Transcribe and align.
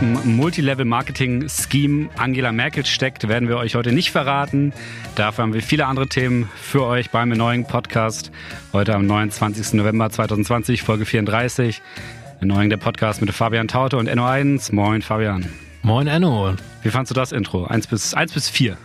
welchem 0.00 0.36
Multilevel-Marketing-Scheme 0.36 2.08
Angela 2.16 2.50
Merkel 2.50 2.84
steckt, 2.84 3.28
werden 3.28 3.48
wir 3.48 3.58
euch 3.58 3.76
heute 3.76 3.92
nicht 3.92 4.10
verraten. 4.10 4.72
Dafür 5.14 5.42
haben 5.42 5.54
wir 5.54 5.62
viele 5.62 5.86
andere 5.86 6.08
Themen 6.08 6.50
für 6.56 6.84
euch 6.84 7.10
beim 7.10 7.28
neuen 7.28 7.64
Podcast. 7.64 8.32
Heute 8.72 8.92
am 8.94 9.06
29. 9.06 9.74
November 9.74 10.10
2020, 10.10 10.82
Folge 10.82 11.04
34. 11.04 11.80
Erneuung 12.40 12.70
der 12.70 12.76
Podcast 12.76 13.20
mit 13.20 13.30
Fabian 13.32 13.68
Taute 13.68 13.96
und 13.96 14.08
Enno1. 14.08 14.74
Moin, 14.74 15.00
Fabian. 15.00 15.48
Moin, 15.82 16.08
Enno. 16.08 16.54
Wie 16.82 16.90
fandst 16.90 17.12
du 17.12 17.14
das 17.14 17.30
Intro? 17.30 17.64
Eins 17.66 17.86
bis, 17.86 18.14
eins 18.14 18.32
bis 18.32 18.48
vier. 18.48 18.76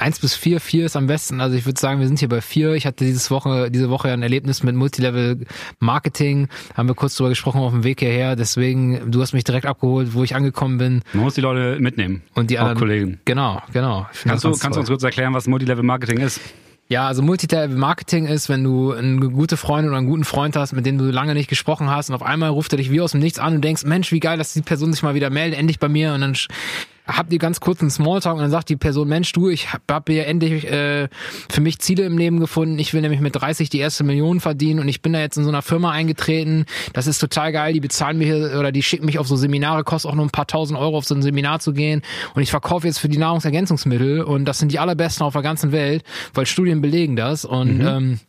Eins 0.00 0.18
bis 0.18 0.34
vier, 0.34 0.60
vier 0.60 0.86
ist 0.86 0.96
am 0.96 1.06
besten. 1.06 1.42
Also 1.42 1.56
ich 1.56 1.66
würde 1.66 1.78
sagen, 1.78 2.00
wir 2.00 2.06
sind 2.06 2.18
hier 2.18 2.30
bei 2.30 2.40
vier. 2.40 2.72
Ich 2.72 2.86
hatte 2.86 3.04
dieses 3.04 3.30
Woche, 3.30 3.70
diese 3.70 3.90
Woche 3.90 4.10
ein 4.10 4.22
Erlebnis 4.22 4.62
mit 4.62 4.74
Multilevel 4.74 5.46
Marketing. 5.78 6.48
Haben 6.74 6.88
wir 6.88 6.94
kurz 6.94 7.16
drüber 7.16 7.28
gesprochen 7.28 7.60
auf 7.60 7.72
dem 7.72 7.84
Weg 7.84 8.00
hierher. 8.00 8.34
Deswegen, 8.34 9.10
du 9.10 9.20
hast 9.20 9.34
mich 9.34 9.44
direkt 9.44 9.66
abgeholt, 9.66 10.14
wo 10.14 10.24
ich 10.24 10.34
angekommen 10.34 10.78
bin. 10.78 11.02
Man 11.12 11.24
muss 11.24 11.34
die 11.34 11.42
Leute 11.42 11.78
mitnehmen. 11.80 12.22
Und 12.34 12.50
die 12.50 12.58
anderen 12.58 12.78
Kollegen. 12.78 13.20
Genau, 13.26 13.60
genau. 13.74 14.06
Kannst 14.24 14.44
du, 14.44 14.52
kannst 14.52 14.76
du 14.76 14.80
uns 14.80 14.88
kurz 14.88 15.02
erklären, 15.02 15.34
was 15.34 15.46
Multilevel 15.46 15.84
Marketing 15.84 16.18
ist? 16.18 16.40
Ja, 16.88 17.06
also 17.06 17.22
Multilevel 17.22 17.76
Marketing 17.76 18.26
ist, 18.26 18.48
wenn 18.48 18.64
du 18.64 18.92
eine 18.92 19.28
gute 19.28 19.56
Freundin 19.56 19.90
oder 19.90 19.98
einen 19.98 20.08
guten 20.08 20.24
Freund 20.24 20.56
hast, 20.56 20.72
mit 20.72 20.86
dem 20.86 20.98
du 20.98 21.04
lange 21.04 21.34
nicht 21.34 21.48
gesprochen 21.48 21.88
hast 21.88 22.08
und 22.08 22.16
auf 22.16 22.22
einmal 22.22 22.48
ruft 22.48 22.72
er 22.72 22.78
dich 22.78 22.90
wie 22.90 23.00
aus 23.00 23.12
dem 23.12 23.20
Nichts 23.20 23.38
an 23.38 23.54
und 23.54 23.62
denkst, 23.62 23.84
Mensch, 23.84 24.10
wie 24.10 24.18
geil, 24.18 24.38
dass 24.38 24.54
die 24.54 24.62
Person 24.62 24.92
sich 24.92 25.02
mal 25.04 25.14
wieder 25.14 25.30
meldet, 25.30 25.58
endlich 25.58 25.78
bei 25.78 25.88
mir 25.88 26.14
und 26.14 26.20
dann 26.22 26.34
habt 27.16 27.32
ihr 27.32 27.38
ganz 27.38 27.60
kurz 27.60 27.80
einen 27.80 27.90
Smalltalk 27.90 28.36
und 28.36 28.42
dann 28.42 28.50
sagt 28.50 28.68
die 28.68 28.76
Person, 28.76 29.08
Mensch, 29.08 29.32
du, 29.32 29.48
ich 29.48 29.72
habe 29.72 29.82
hab 29.90 30.08
hier 30.08 30.26
endlich 30.26 30.70
äh, 30.70 31.08
für 31.48 31.60
mich 31.60 31.78
Ziele 31.78 32.04
im 32.04 32.18
Leben 32.18 32.40
gefunden. 32.40 32.78
Ich 32.78 32.94
will 32.94 33.00
nämlich 33.00 33.20
mit 33.20 33.36
30 33.36 33.70
die 33.70 33.78
erste 33.78 34.04
Million 34.04 34.40
verdienen 34.40 34.80
und 34.80 34.88
ich 34.88 35.02
bin 35.02 35.12
da 35.12 35.20
jetzt 35.20 35.36
in 35.36 35.44
so 35.44 35.50
einer 35.50 35.62
Firma 35.62 35.90
eingetreten. 35.90 36.66
Das 36.92 37.06
ist 37.06 37.18
total 37.18 37.52
geil. 37.52 37.72
Die 37.72 37.80
bezahlen 37.80 38.20
hier 38.20 38.56
oder 38.58 38.72
die 38.72 38.82
schicken 38.82 39.06
mich 39.06 39.18
auf 39.18 39.26
so 39.26 39.36
Seminare, 39.36 39.84
kostet 39.84 40.10
auch 40.10 40.14
nur 40.14 40.24
ein 40.24 40.30
paar 40.30 40.46
tausend 40.46 40.78
Euro 40.78 40.98
auf 40.98 41.04
so 41.04 41.14
ein 41.14 41.22
Seminar 41.22 41.60
zu 41.60 41.72
gehen. 41.72 42.02
Und 42.34 42.42
ich 42.42 42.50
verkaufe 42.50 42.86
jetzt 42.86 42.98
für 42.98 43.08
die 43.08 43.18
Nahrungsergänzungsmittel 43.18 44.22
und 44.22 44.44
das 44.44 44.58
sind 44.58 44.72
die 44.72 44.78
allerbesten 44.78 45.24
auf 45.24 45.32
der 45.32 45.42
ganzen 45.42 45.72
Welt, 45.72 46.04
weil 46.34 46.46
Studien 46.46 46.80
belegen 46.80 47.16
das. 47.16 47.44
Und 47.44 47.78
mhm. 47.78 47.86
ähm, 47.86 48.20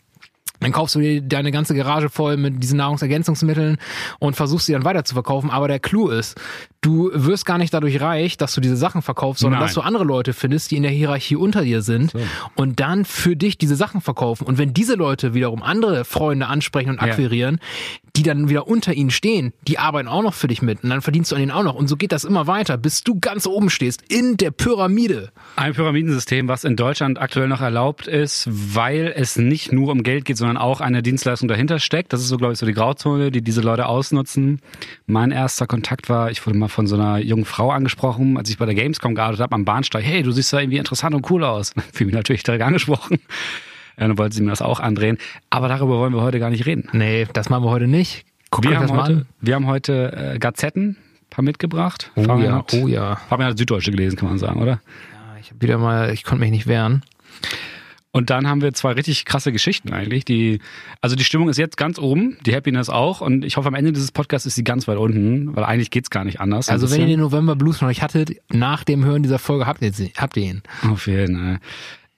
dann 0.62 0.72
kaufst 0.72 0.95
du 0.95 1.00
dir 1.00 1.22
deine 1.22 1.52
ganze 1.52 1.76
Garage 1.76 2.09
voll 2.09 2.38
mit 2.38 2.62
diesen 2.62 2.78
Nahrungsergänzungsmitteln 2.78 3.78
und 4.20 4.36
versuchst 4.36 4.68
sie 4.68 4.73
dann 4.73 4.86
weiter 4.86 5.03
zu 5.03 5.16
verkaufen. 5.16 5.50
Aber 5.50 5.68
der 5.68 5.80
Clou 5.80 6.09
ist, 6.09 6.40
du 6.81 7.09
wirst 7.14 7.45
gar 7.45 7.58
nicht 7.58 7.73
dadurch 7.73 8.00
reich, 8.00 8.38
dass 8.38 8.53
du 8.53 8.62
diese 8.62 8.78
Sachen 8.78 9.02
verkaufst, 9.02 9.42
sondern 9.42 9.59
Nein. 9.59 9.68
dass 9.68 9.76
du 9.76 9.81
andere 9.81 10.03
Leute 10.03 10.34
findest, 10.34 10.72
die 10.72 10.78
in 10.78 10.84
der 10.84 10.92
Hierarchie 10.92 11.36
unter 11.36 11.64
dir 11.64 11.81
sind 11.81 12.12
so. 12.12 12.20
und 12.56 12.80
dann 12.80 13.06
für 13.06 13.36
dich 13.36 13.58
diese 13.58 13.76
Sachen 13.76 14.02
verkaufen. 14.02 14.45
Und 14.45 14.58
wenn 14.58 14.73
diese 14.73 14.95
Leute 14.95 15.34
wiederum 15.34 15.64
andere 15.64 16.06
Freunde 16.06 16.48
ansprechen 16.48 16.92
und 16.92 17.00
akquirieren, 17.00 17.59
ja. 17.59 18.09
die 18.16 18.23
dann 18.23 18.50
wieder 18.50 18.68
unter 18.68 18.94
ihnen 18.94 19.12
stehen, 19.12 19.53
die 19.68 19.80
arbeiten 19.80 20.08
auch 20.08 20.23
noch 20.23 20.34
für 20.34 20.48
dich 20.48 20.62
mit 20.62 20.84
und 20.84 20.90
dann 20.90 21.02
verdienst 21.02 21.31
du 21.31 21.36
an 21.36 21.42
ihnen 21.42 21.52
auch 21.52 21.64
noch. 21.64 21.75
Und 21.75 21.88
so 21.88 21.98
geht 21.98 22.12
das 22.12 22.23
immer 22.23 22.46
weiter, 22.48 22.78
bis 22.78 23.03
du 23.03 23.20
ganz 23.20 23.48
oben 23.48 23.70
stehst 23.70 24.03
in 24.09 24.38
der 24.38 24.52
Pyramide. 24.52 25.31
Ein 25.56 25.73
Pyramidensystem, 25.73 26.48
was 26.48 26.64
in 26.64 26.75
Deutschland 26.75 27.20
aktuell 27.20 27.48
noch 27.48 27.62
erlaubt 27.62 28.08
ist, 28.08 28.48
weil 28.52 29.14
es 29.16 29.38
nicht 29.38 29.72
nur 29.72 29.92
um 29.92 30.03
Geld 30.03 30.25
geht, 30.25 30.38
sondern 30.38 30.51
auch 30.58 30.82
eine 30.82 31.02
Dienstleistung 31.02 31.48
dahinter 31.48 31.80
steckt. 31.80 32.14
Das 32.14 32.22
ist 32.22 32.28
so, 32.28 32.38
glaube 32.38 32.54
ich, 32.54 32.60
so 32.60 32.66
die 32.66 32.74
Grauzone, 32.74 33.32
die 33.32 33.42
diese 33.42 33.62
Leute 33.62 33.86
ausnutzen. 33.86 34.60
Mein 35.06 35.32
erster 35.32 35.68
Kontakt 35.68 36.10
war, 36.10 36.32
ich 36.32 36.46
wurde 36.46 36.58
mal 36.58 36.68
von 36.68 36.88
so 36.88 36.96
einer 36.96 37.20
jungen 37.20 37.46
Frau 37.46 37.72
angesprochen, 37.72 38.38
als 38.38 38.50
ich 38.50 38.58
bei 38.58 38.66
der 38.66 38.76
Gamescom 38.76 39.16
gearbeitet 39.16 39.42
habe 39.42 39.56
am 39.56 39.66
Bahnsteig. 39.66 40.04
Hey, 40.04 40.24
du 40.24 40.32
siehst 40.32 40.54
da 40.54 40.60
irgendwie 40.60 40.78
interessant 40.78 41.16
und 41.16 41.30
cool 41.30 41.44
aus. 41.44 41.74
Fühle 41.94 42.08
mich 42.08 42.16
natürlich 42.16 42.44
direkt 42.44 42.64
angesprochen. 42.64 43.20
Dann 43.98 44.18
wollte 44.18 44.36
sie 44.36 44.42
mir 44.42 44.50
das 44.50 44.62
auch 44.62 44.80
andrehen. 44.80 45.18
Aber 45.50 45.68
darüber 45.68 46.00
wollen 46.00 46.14
wir 46.14 46.22
heute 46.22 46.40
gar 46.40 46.50
nicht 46.50 46.66
reden. 46.66 46.90
Nee, 46.94 47.28
das 47.34 47.50
machen 47.50 47.64
wir 47.64 47.70
heute 47.70 47.88
nicht. 47.88 48.26
Guck 48.50 48.64
wir, 48.66 48.80
haben 48.80 48.92
heute, 48.92 49.26
wir 49.40 49.56
haben 49.56 49.68
heute 49.68 50.34
äh, 50.36 50.40
Gazetten 50.40 50.98
paar 51.32 51.44
mitgebracht. 51.44 52.12
Oh 52.16 52.24
Fabian 52.24 52.52
ja, 52.52 52.58
hat, 52.58 52.74
oh 52.74 52.88
ja. 52.88 53.16
Fabian 53.16 53.50
hat 53.50 53.58
Süddeutsche 53.58 53.90
gelesen, 53.90 54.18
kann 54.18 54.30
man 54.30 54.38
sagen, 54.38 54.62
oder? 54.62 54.81
Ja, 55.14 55.38
ich 55.40 55.50
habe 55.50 55.62
wieder 55.62 55.80
mal, 55.80 56.14
ich 56.14 56.24
konnte 56.24 56.42
mich 56.42 56.52
nicht 56.52 56.68
wehren. 56.68 57.02
Und 58.14 58.30
dann 58.30 58.48
haben 58.48 58.62
wir 58.62 58.74
zwei 58.74 58.92
richtig 58.92 59.24
krasse 59.24 59.54
Geschichten 59.54 59.94
eigentlich. 59.94 60.26
Die, 60.26 60.60
also 61.00 61.16
die 61.16 61.24
Stimmung 61.24 61.48
ist 61.48 61.58
jetzt 61.58 61.78
ganz 61.78 61.98
oben, 61.98 62.38
die 62.46 62.54
Happiness 62.54 62.90
auch. 62.90 63.22
Und 63.22 63.46
ich 63.46 63.56
hoffe, 63.56 63.70
am 63.70 63.74
Ende 63.74 63.94
dieses 63.94 64.12
Podcasts 64.12 64.46
ist 64.46 64.56
sie 64.56 64.66
ganz 64.66 64.88
weit 64.88 64.98
unten, 64.98 65.56
weil 65.56 65.64
eigentlich 65.64 65.92
geht's 65.92 66.10
gar 66.10 66.26
nicht 66.26 66.42
anders. 66.42 66.68
Also 66.68 66.92
wenn 66.92 67.02
ihr 67.02 67.08
den 67.08 67.22
November 67.22 67.56
Blues 67.56 67.80
noch 67.80 67.88
nicht 67.88 68.02
hattet, 68.02 68.32
nach 68.50 68.84
dem 68.84 69.06
Hören 69.06 69.24
dieser 69.24 69.40
Folge 69.40 69.66
habt 69.66 69.82
ihr, 69.82 69.92
habt 70.18 70.36
ihr 70.36 70.44
ihn. 70.44 70.62
Auf 70.90 71.08
jeden 71.08 71.38
Fall. 71.38 71.60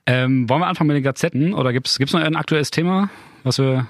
Ähm, 0.06 0.50
wollen 0.50 0.62
wir 0.62 0.68
anfangen 0.68 0.88
mit 0.88 0.96
den 0.96 1.04
Gazetten? 1.04 1.54
Oder 1.54 1.72
gibt's 1.74 1.98
gibt's 1.98 2.14
noch 2.14 2.22
ein 2.22 2.36
aktuelles 2.36 2.72
Thema, 2.72 3.10
was 3.44 3.60
wir 3.60 3.88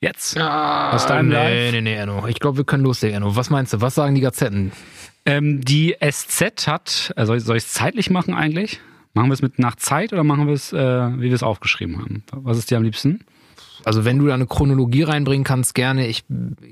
jetzt 0.00 0.36
ah, 0.36 0.90
aus 0.90 1.06
deinem 1.06 1.28
nee, 1.28 1.34
Live? 1.34 1.72
Nee, 1.72 1.80
nee, 1.80 1.94
Enno. 1.94 2.26
Ich 2.26 2.40
glaube, 2.40 2.58
wir 2.58 2.64
können 2.64 2.82
loslegen, 2.82 3.16
Enno. 3.16 3.36
Was 3.36 3.48
meinst 3.48 3.72
du? 3.72 3.80
Was 3.80 3.94
sagen 3.94 4.14
die 4.14 4.20
Gazetten? 4.20 4.72
Ähm, 5.24 5.60
die 5.60 5.96
SZ 6.00 6.66
hat, 6.66 7.12
äh, 7.16 7.24
soll 7.26 7.38
ich 7.38 7.64
es 7.64 7.72
zeitlich 7.72 8.10
machen 8.10 8.34
eigentlich? 8.34 8.80
Machen 9.18 9.30
wir 9.30 9.34
es 9.34 9.42
mit 9.42 9.58
nach 9.58 9.74
Zeit 9.74 10.12
oder 10.12 10.22
machen 10.22 10.46
wir 10.46 10.54
es, 10.54 10.72
äh, 10.72 10.76
wie 10.76 11.22
wir 11.22 11.32
es 11.32 11.42
aufgeschrieben 11.42 11.98
haben? 11.98 12.22
Was 12.30 12.56
ist 12.56 12.70
dir 12.70 12.76
am 12.76 12.84
liebsten? 12.84 13.24
Also 13.88 14.04
wenn 14.04 14.18
du 14.18 14.26
da 14.26 14.34
eine 14.34 14.46
Chronologie 14.46 15.04
reinbringen 15.04 15.44
kannst, 15.44 15.74
gerne. 15.74 16.06
Ich 16.08 16.24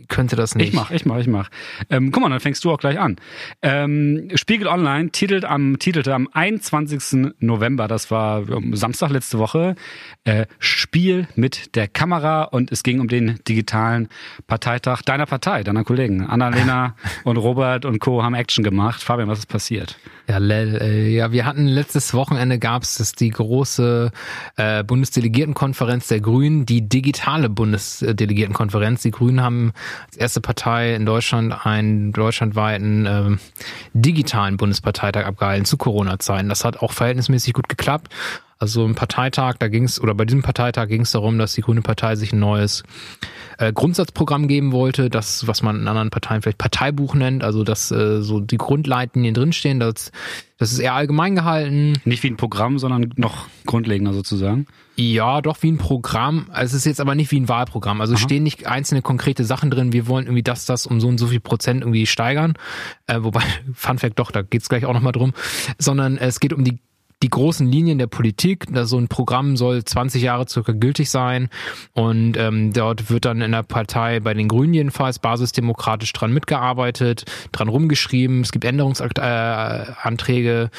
könnte 0.08 0.36
das 0.36 0.54
nicht. 0.54 0.68
Ich 0.68 0.74
mach, 0.74 0.90
ich 0.90 1.06
mach, 1.06 1.16
ich 1.16 1.28
mach. 1.28 1.48
Ähm, 1.88 2.12
guck 2.12 2.22
mal, 2.22 2.28
dann 2.28 2.40
fängst 2.40 2.62
du 2.62 2.70
auch 2.70 2.76
gleich 2.76 2.98
an. 2.98 3.16
Ähm, 3.62 4.28
Spiegel 4.34 4.66
Online 4.66 5.08
titelt 5.12 5.46
am, 5.46 5.78
titelte 5.78 6.14
am 6.14 6.28
21. 6.30 7.32
November, 7.40 7.88
das 7.88 8.10
war 8.10 8.42
Samstag 8.72 9.08
letzte 9.08 9.38
Woche, 9.38 9.76
äh, 10.24 10.44
Spiel 10.58 11.26
mit 11.36 11.74
der 11.74 11.88
Kamera 11.88 12.42
und 12.42 12.70
es 12.70 12.82
ging 12.82 13.00
um 13.00 13.08
den 13.08 13.40
digitalen 13.48 14.10
Parteitag 14.46 15.00
deiner 15.00 15.24
Partei, 15.24 15.62
deiner 15.62 15.84
Kollegen. 15.84 16.26
Annalena 16.26 16.96
und 17.24 17.38
Robert 17.38 17.86
und 17.86 17.98
Co. 17.98 18.22
haben 18.22 18.34
Action 18.34 18.62
gemacht. 18.62 19.02
Fabian, 19.02 19.28
was 19.28 19.38
ist 19.38 19.46
passiert? 19.46 19.96
Ja, 20.28 20.38
äh, 20.38 21.08
ja 21.08 21.32
wir 21.32 21.46
hatten 21.46 21.66
letztes 21.66 22.12
Wochenende 22.12 22.58
gab 22.58 22.82
es 22.82 23.12
die 23.12 23.30
große 23.30 24.10
äh, 24.56 24.84
Bundesdelegiertenkonferenz 24.84 26.08
der 26.08 26.20
Grünen, 26.20 26.66
die 26.66 26.86
digitale 27.06 27.48
Bundesdelegiertenkonferenz. 27.48 29.02
Die 29.02 29.12
Grünen 29.12 29.40
haben 29.40 29.72
als 30.06 30.16
erste 30.16 30.40
Partei 30.40 30.94
in 30.94 31.06
Deutschland 31.06 31.64
einen 31.64 32.12
deutschlandweiten 32.12 33.06
ähm, 33.06 33.38
digitalen 33.92 34.56
Bundesparteitag 34.56 35.24
abgehalten 35.24 35.64
zu 35.64 35.76
Corona-Zeiten. 35.76 36.48
Das 36.48 36.64
hat 36.64 36.78
auch 36.78 36.92
verhältnismäßig 36.92 37.52
gut 37.52 37.68
geklappt. 37.68 38.12
Also 38.58 38.86
im 38.86 38.94
Parteitag, 38.94 39.56
da 39.58 39.68
ging 39.68 39.84
es, 39.84 40.00
oder 40.00 40.14
bei 40.14 40.24
diesem 40.24 40.42
Parteitag 40.42 40.88
ging 40.88 41.02
es 41.02 41.10
darum, 41.12 41.38
dass 41.38 41.52
die 41.52 41.60
Grüne 41.60 41.82
Partei 41.82 42.16
sich 42.16 42.32
ein 42.32 42.38
neues 42.38 42.84
äh, 43.58 43.70
Grundsatzprogramm 43.70 44.48
geben 44.48 44.72
wollte, 44.72 45.10
das, 45.10 45.46
was 45.46 45.62
man 45.62 45.80
in 45.80 45.88
anderen 45.88 46.08
Parteien 46.08 46.40
vielleicht 46.40 46.56
Parteibuch 46.56 47.14
nennt, 47.14 47.44
also 47.44 47.64
dass 47.64 47.90
äh, 47.90 48.22
so 48.22 48.40
die 48.40 48.56
Grundleitlinien 48.56 49.34
drinstehen, 49.34 49.78
das, 49.78 50.10
das 50.56 50.72
ist 50.72 50.78
eher 50.78 50.94
allgemein 50.94 51.34
gehalten. 51.34 52.00
Nicht 52.06 52.22
wie 52.22 52.30
ein 52.30 52.38
Programm, 52.38 52.78
sondern 52.78 53.12
noch 53.16 53.46
grundlegender 53.66 54.14
sozusagen. 54.14 54.66
Ja, 54.96 55.42
doch 55.42 55.62
wie 55.62 55.70
ein 55.70 55.76
Programm. 55.76 56.46
Also 56.50 56.72
es 56.72 56.80
ist 56.80 56.86
jetzt 56.86 57.00
aber 57.02 57.14
nicht 57.14 57.30
wie 57.30 57.40
ein 57.40 57.50
Wahlprogramm. 57.50 58.00
Also 58.00 58.14
Aha. 58.14 58.22
stehen 58.22 58.42
nicht 58.42 58.66
einzelne 58.66 59.02
konkrete 59.02 59.44
Sachen 59.44 59.70
drin. 59.70 59.92
Wir 59.92 60.06
wollen 60.06 60.24
irgendwie 60.24 60.42
das, 60.42 60.64
das 60.64 60.86
um 60.86 61.00
so 61.00 61.08
und 61.08 61.18
so 61.18 61.26
viel 61.26 61.40
Prozent 61.40 61.82
irgendwie 61.82 62.06
steigern. 62.06 62.54
Äh, 63.06 63.22
wobei, 63.22 63.42
Fun 63.74 63.98
Fact 63.98 64.18
doch, 64.18 64.30
da 64.30 64.40
geht's 64.40 64.70
gleich 64.70 64.86
auch 64.86 64.94
nochmal 64.94 65.12
drum. 65.12 65.34
Sondern 65.78 66.16
es 66.16 66.40
geht 66.40 66.54
um 66.54 66.64
die 66.64 66.78
die 67.22 67.30
großen 67.30 67.66
Linien 67.66 67.98
der 67.98 68.06
Politik. 68.06 68.66
So 68.84 68.98
ein 68.98 69.08
Programm 69.08 69.56
soll 69.56 69.84
20 69.84 70.22
Jahre 70.22 70.46
circa 70.48 70.72
gültig 70.72 71.10
sein 71.10 71.48
und 71.92 72.36
ähm, 72.36 72.72
dort 72.72 73.10
wird 73.10 73.24
dann 73.24 73.40
in 73.40 73.52
der 73.52 73.62
Partei 73.62 74.20
bei 74.20 74.34
den 74.34 74.48
Grünen 74.48 74.74
jedenfalls 74.74 75.18
basisdemokratisch 75.18 76.12
dran 76.12 76.32
mitgearbeitet, 76.32 77.24
dran 77.52 77.68
rumgeschrieben. 77.68 78.42
Es 78.42 78.52
gibt 78.52 78.64
Änderungsanträge, 78.64 80.70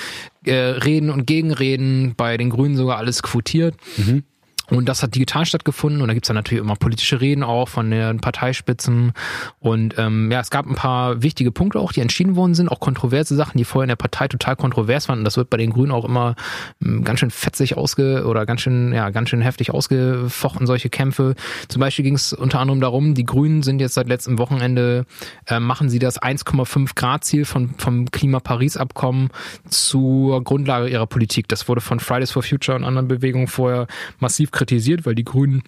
äh, 0.45 0.53
Reden 0.53 1.09
und 1.09 1.25
Gegenreden, 1.25 2.13
bei 2.15 2.37
den 2.37 2.49
Grünen 2.49 2.75
sogar 2.75 2.97
alles 2.97 3.23
quotiert. 3.23 3.75
Mhm. 3.97 4.23
Und 4.69 4.89
das 4.89 5.01
hat 5.01 5.15
digital 5.15 5.45
stattgefunden 5.45 6.01
und 6.01 6.09
da 6.09 6.13
gibt's 6.13 6.27
dann 6.27 6.35
natürlich 6.35 6.61
immer 6.61 6.75
politische 6.75 7.21
Reden 7.21 7.43
auch 7.43 7.69
von 7.69 7.89
den 7.89 8.19
Parteispitzen. 8.19 9.13
Und 9.59 9.95
ähm, 9.97 10.29
ja, 10.29 10.41
es 10.41 10.49
gab 10.49 10.65
ein 10.65 10.75
paar 10.75 11.23
wichtige 11.23 11.51
Punkte 11.51 11.79
auch, 11.79 11.93
die 11.93 12.01
entschieden 12.01 12.35
worden 12.35 12.53
sind, 12.53 12.69
auch 12.69 12.81
kontroverse 12.81 13.35
Sachen, 13.35 13.57
die 13.57 13.63
vorher 13.63 13.85
in 13.85 13.89
der 13.89 13.95
Partei 13.95 14.27
total 14.27 14.57
kontrovers 14.57 15.07
waren. 15.07 15.19
Und 15.19 15.25
das 15.25 15.37
wird 15.37 15.49
bei 15.49 15.57
den 15.57 15.71
Grünen 15.71 15.91
auch 15.91 16.03
immer 16.03 16.35
ähm, 16.83 17.05
ganz 17.05 17.21
schön 17.21 17.31
fetzig 17.31 17.77
ausge 17.77 18.25
oder 18.25 18.45
ganz 18.45 18.61
schön, 18.61 18.91
ja, 18.91 19.09
ganz 19.09 19.29
schön 19.29 19.41
heftig 19.41 19.71
ausgefochten, 19.71 20.67
solche 20.67 20.89
Kämpfe. 20.89 21.35
Zum 21.69 21.79
Beispiel 21.79 22.03
ging 22.03 22.15
es 22.15 22.33
unter 22.33 22.59
anderem 22.59 22.81
darum, 22.81 23.13
die 23.13 23.25
Grünen 23.25 23.63
sind 23.63 23.79
jetzt 23.79 23.93
seit 23.93 24.09
letztem 24.09 24.37
Wochenende, 24.37 25.05
äh, 25.45 25.59
machen 25.61 25.89
sie 25.89 25.99
das 25.99 26.21
1,5 26.21 26.93
Grad 26.95 27.23
Ziel 27.23 27.45
von, 27.45 27.73
vom 27.77 28.11
Klima-Paris-Abkommen 28.11 29.29
zur 29.69 30.43
Grundlage 30.43 30.89
ihrer 30.89 31.07
Politik. 31.07 31.47
Das 31.47 31.69
wurde 31.69 31.79
von 31.79 32.01
Fridays 32.01 32.31
for 32.31 32.43
Future 32.43 32.75
und 32.77 32.83
anderen 32.83 33.07
Bewegungen 33.07 33.47
vorher 33.47 33.87
massiv 34.19 34.51
kritisiert, 34.57 35.05
weil 35.05 35.15
die 35.15 35.23
Grünen 35.23 35.63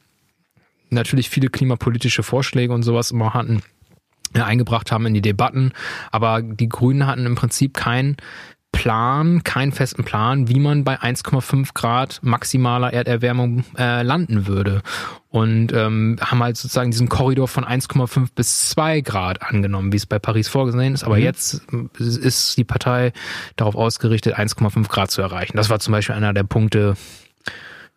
natürlich 0.90 1.30
viele 1.30 1.50
klimapolitische 1.50 2.24
Vorschläge 2.24 2.74
und 2.74 2.84
sowas 2.84 3.12
immer 3.12 3.34
hatten, 3.34 3.62
ja, 4.36 4.46
eingebracht 4.46 4.92
haben 4.92 5.06
in 5.06 5.14
die 5.14 5.22
Debatten. 5.22 5.72
Aber 6.12 6.42
die 6.42 6.70
Grünen 6.70 7.06
hatten 7.06 7.26
im 7.26 7.36
Prinzip 7.36 7.74
kein 7.76 8.18
Plan, 8.72 9.44
keinen 9.44 9.72
festen 9.72 10.04
Plan, 10.04 10.48
wie 10.48 10.60
man 10.60 10.84
bei 10.84 11.00
1,5 11.00 11.74
Grad 11.74 12.20
maximaler 12.22 12.94
Erderwärmung 12.94 13.64
äh, 13.78 14.04
landen 14.04 14.46
würde. 14.46 14.84
Und 15.30 15.74
ähm, 15.74 16.18
haben 16.22 16.44
halt 16.44 16.58
sozusagen 16.58 16.92
diesen 16.92 17.10
Korridor 17.10 17.48
von 17.48 17.66
1,5 17.66 18.30
bis 18.36 18.70
2 18.70 19.02
Grad 19.02 19.42
angenommen, 19.42 19.92
wie 19.92 19.98
es 19.98 20.06
bei 20.06 20.20
Paris 20.20 20.48
vorgesehen 20.48 20.94
ist. 20.94 21.04
Aber 21.04 21.18
mhm. 21.18 21.24
jetzt 21.24 21.62
ist 22.00 22.58
die 22.58 22.64
Partei 22.64 23.12
darauf 23.56 23.76
ausgerichtet, 23.76 24.38
1,5 24.38 24.88
Grad 24.88 25.12
zu 25.12 25.22
erreichen. 25.22 25.58
Das 25.58 25.70
war 25.70 25.80
zum 25.80 25.92
Beispiel 25.92 26.16
einer 26.16 26.34
der 26.34 26.44
Punkte, 26.44 26.96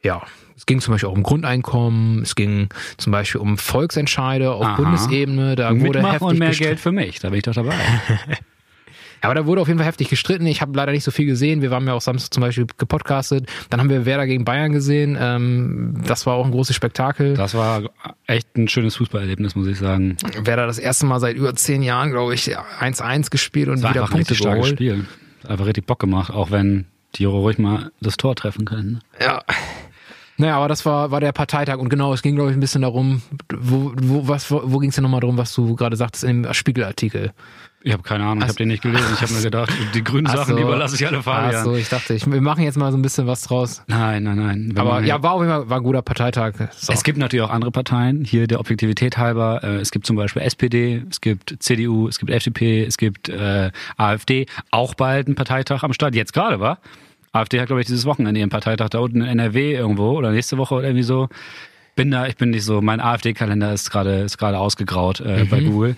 ja, 0.03 0.23
es 0.63 0.67
ging 0.67 0.81
zum 0.81 0.95
Beispiel 0.95 1.09
auch 1.09 1.15
um 1.15 1.25
Grundeinkommen, 1.25 2.23
es 2.23 2.37
ging 2.37 2.69
zum 2.97 3.11
Beispiel 3.11 3.41
um 3.41 3.59
Volksentscheide 3.59 4.53
auf 4.53 4.65
Aha. 4.65 4.77
Bundesebene. 4.77 5.57
Da 5.57 5.71
wurde 5.71 5.99
Mitmachen 5.99 6.13
heftig 6.13 6.29
und 6.29 6.39
mehr 6.39 6.51
Geld 6.53 6.79
für 6.79 6.93
mich, 6.93 7.19
da 7.19 7.31
bin 7.31 7.39
ich 7.39 7.43
doch 7.43 7.55
dabei. 7.55 7.75
aber 9.23 9.35
da 9.35 9.45
wurde 9.45 9.61
auf 9.61 9.67
jeden 9.67 9.81
Fall 9.81 9.89
heftig 9.89 10.09
gestritten. 10.09 10.47
Ich 10.47 10.61
habe 10.61 10.71
leider 10.77 10.93
nicht 10.93 11.03
so 11.03 11.11
viel 11.11 11.27
gesehen. 11.27 11.63
Wir 11.63 11.73
waren 11.73 11.85
ja 11.89 11.95
auch 11.95 12.01
Samstag 12.01 12.33
zum 12.33 12.43
Beispiel 12.43 12.69
gepodcastet. 12.79 13.49
Dann 13.71 13.81
haben 13.81 13.91
wir 13.91 14.07
Werder 14.07 14.25
gegen 14.29 14.45
Bayern 14.45 14.71
gesehen. 14.71 15.19
Ähm, 15.21 16.01
das 16.07 16.27
war 16.27 16.35
auch 16.35 16.45
ein 16.45 16.53
großes 16.53 16.77
Spektakel. 16.77 17.35
Das 17.35 17.55
war 17.55 17.91
echt 18.29 18.57
ein 18.57 18.69
schönes 18.69 18.95
Fußballerlebnis, 18.95 19.57
muss 19.57 19.67
ich 19.67 19.79
sagen. 19.79 20.17
Werder 20.45 20.69
das 20.69 20.79
erste 20.79 21.07
Mal 21.07 21.19
seit 21.19 21.35
über 21.35 21.57
zehn 21.57 21.83
Jahren, 21.83 22.13
glaube 22.13 22.35
ich, 22.35 22.57
1-1 22.57 23.31
gespielt 23.31 23.69
und 23.69 23.79
wieder 23.79 24.07
Punkte 24.07 24.37
geholt. 24.37 24.69
Spiel. 24.69 25.07
Einfach 25.45 25.67
richtig 25.67 25.87
Bock 25.87 25.99
gemacht, 25.99 26.33
auch 26.33 26.53
wenn 26.53 26.85
die 27.17 27.25
ruhig 27.25 27.59
mal 27.59 27.91
das 28.01 28.17
Tor 28.17 28.37
treffen 28.37 28.65
können. 28.65 29.01
Ja. 29.21 29.43
Naja, 30.39 30.57
aber 30.57 30.69
das 30.69 30.85
war, 30.87 31.11
war 31.11 31.21
der 31.21 31.33
Parteitag 31.33 31.79
und 31.79 31.89
genau, 31.89 32.13
es 32.13 32.23
ging, 32.23 32.35
glaube 32.35 32.51
ich, 32.51 32.57
ein 32.57 32.61
bisschen 32.61 32.83
darum, 32.83 33.23
wo, 33.55 33.93
wo, 33.97 34.29
was, 34.29 34.51
wo, 34.51 34.63
wo 34.65 34.79
ging 34.79 34.91
es 34.91 34.97
denn 34.97 35.03
nochmal 35.03 35.21
darum, 35.21 35.37
was 35.37 35.55
du 35.55 35.77
gerade 35.77 35.97
sagtest 35.97 36.25
dem 36.25 36.53
Spiegelartikel? 36.53 37.33
Ich 37.85 37.93
habe 37.93 38.03
keine 38.03 38.25
Ahnung, 38.25 38.39
ich 38.39 38.45
habe 38.45 38.55
den 38.55 38.69
nicht 38.69 38.83
gelesen. 38.83 39.07
Ich 39.15 39.23
habe 39.23 39.33
mir 39.33 39.43
gedacht, 39.43 39.73
die 39.95 40.05
grünen 40.05 40.29
Ach 40.29 40.37
Sachen, 40.37 40.51
so. 40.51 40.57
die 40.57 40.63
überlasse 40.63 40.95
ich 40.95 41.07
alle 41.07 41.23
Fabian. 41.23 41.55
Ach 41.57 41.65
so, 41.65 41.75
ich 41.75 41.89
dachte, 41.89 42.15
ich, 42.15 42.31
wir 42.31 42.41
machen 42.41 42.63
jetzt 42.63 42.77
mal 42.77 42.93
so 42.93 42.99
ein 42.99 43.03
bisschen 43.03 43.27
was 43.27 43.43
draus. 43.43 43.83
Nein, 43.89 44.23
nein, 44.23 44.37
nein. 44.37 44.75
Aber 44.77 45.03
ja, 45.03 45.21
war 45.23 45.37
jeden 45.39 45.49
Fall 45.49 45.69
war 45.69 45.79
ein 45.79 45.83
guter 45.83 46.03
Parteitag. 46.03 46.55
So. 46.77 46.93
Es 46.93 47.03
gibt 47.03 47.19
natürlich 47.19 47.45
auch 47.45 47.51
andere 47.51 47.73
Parteien, 47.73 48.25
hier 48.25 48.47
der 48.47 48.61
Objektivität 48.61 49.19
halber. 49.19 49.65
Äh, 49.65 49.77
es 49.79 49.91
gibt 49.91 50.07
zum 50.07 50.15
Beispiel 50.15 50.43
SPD, 50.43 51.03
es 51.11 51.21
gibt 51.21 51.57
CDU, 51.59 52.07
es 52.07 52.19
gibt 52.19 52.31
FDP, 52.31 52.85
es 52.85 52.97
gibt 52.97 53.29
äh, 53.29 53.73
AfD. 53.97 54.47
Auch 54.71 54.95
bald 54.95 55.27
ein 55.27 55.35
Parteitag 55.35 55.83
am 55.83 55.93
Start. 55.93 56.15
Jetzt 56.15 56.33
gerade, 56.33 56.61
war? 56.61 56.79
AfD 57.33 57.61
hat, 57.61 57.67
glaube 57.67 57.81
ich, 57.81 57.87
dieses 57.87 58.05
Wochenende 58.05 58.39
ihren 58.41 58.51
Parteitag 58.51 58.91
da 58.91 58.99
unten 58.99 59.23
in 59.23 59.27
NRW 59.27 59.75
irgendwo 59.75 60.13
oder 60.13 60.31
nächste 60.31 60.59
Woche 60.59 60.75
oder 60.75 60.85
irgendwie 60.85 61.03
so. 61.03 61.29
Bin 61.95 62.11
da, 62.11 62.27
ich 62.27 62.37
bin 62.37 62.51
nicht 62.51 62.65
so, 62.65 62.81
mein 62.81 63.01
AfD-Kalender 63.01 63.73
ist 63.73 63.91
gerade 63.91 64.21
ist 64.21 64.39
gerade 64.39 64.59
ausgegraut 64.59 65.21
äh, 65.21 65.45
mhm. 65.45 65.49
bei 65.49 65.61
Google. 65.61 65.97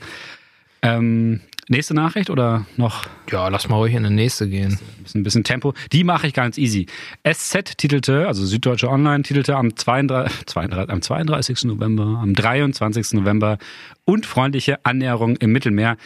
Ähm, 0.83 1.41
nächste 1.69 1.95
Nachricht 1.95 2.31
oder 2.31 2.67
noch? 2.77 3.07
Ja, 3.31 3.49
lass 3.49 3.69
mal 3.69 3.77
ruhig 3.77 3.95
in 3.95 4.05
die 4.05 4.11
nächste 4.11 4.49
gehen. 4.49 4.79
Ein 5.15 5.23
bisschen 5.23 5.45
Tempo. 5.45 5.73
Die 5.93 6.05
mache 6.05 6.27
ich 6.27 6.35
ganz 6.35 6.59
easy. 6.59 6.87
SZ 7.27 7.77
titelte, 7.77 8.27
also 8.27 8.45
Süddeutsche 8.45 8.91
Online 8.91 9.23
titelte 9.23 9.57
am 9.57 9.77
32, 9.77 10.47
32, 10.47 10.91
am 10.93 11.03
32. 11.03 11.65
November, 11.65 12.19
am 12.21 12.35
23. 12.35 13.13
November 13.13 13.59
unfreundliche 14.05 14.85
Annäherung 14.85 15.37
im 15.37 15.53
Mittelmeer 15.53 15.97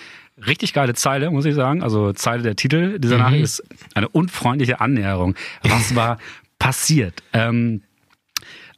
richtig 0.47 0.73
geile 0.73 0.95
Zeile, 0.95 1.31
muss 1.31 1.45
ich 1.45 1.55
sagen. 1.55 1.83
Also 1.83 2.13
Zeile 2.13 2.43
der 2.43 2.57
Titel 2.57 2.99
dieser 2.99 3.17
mhm. 3.17 3.23
Nachricht 3.23 3.45
ist 3.45 3.65
eine 3.95 4.09
unfreundliche 4.09 4.81
Annäherung. 4.81 5.35
Was 5.63 5.95
war 5.95 6.19
passiert? 6.59 7.23
Ähm, 7.33 7.83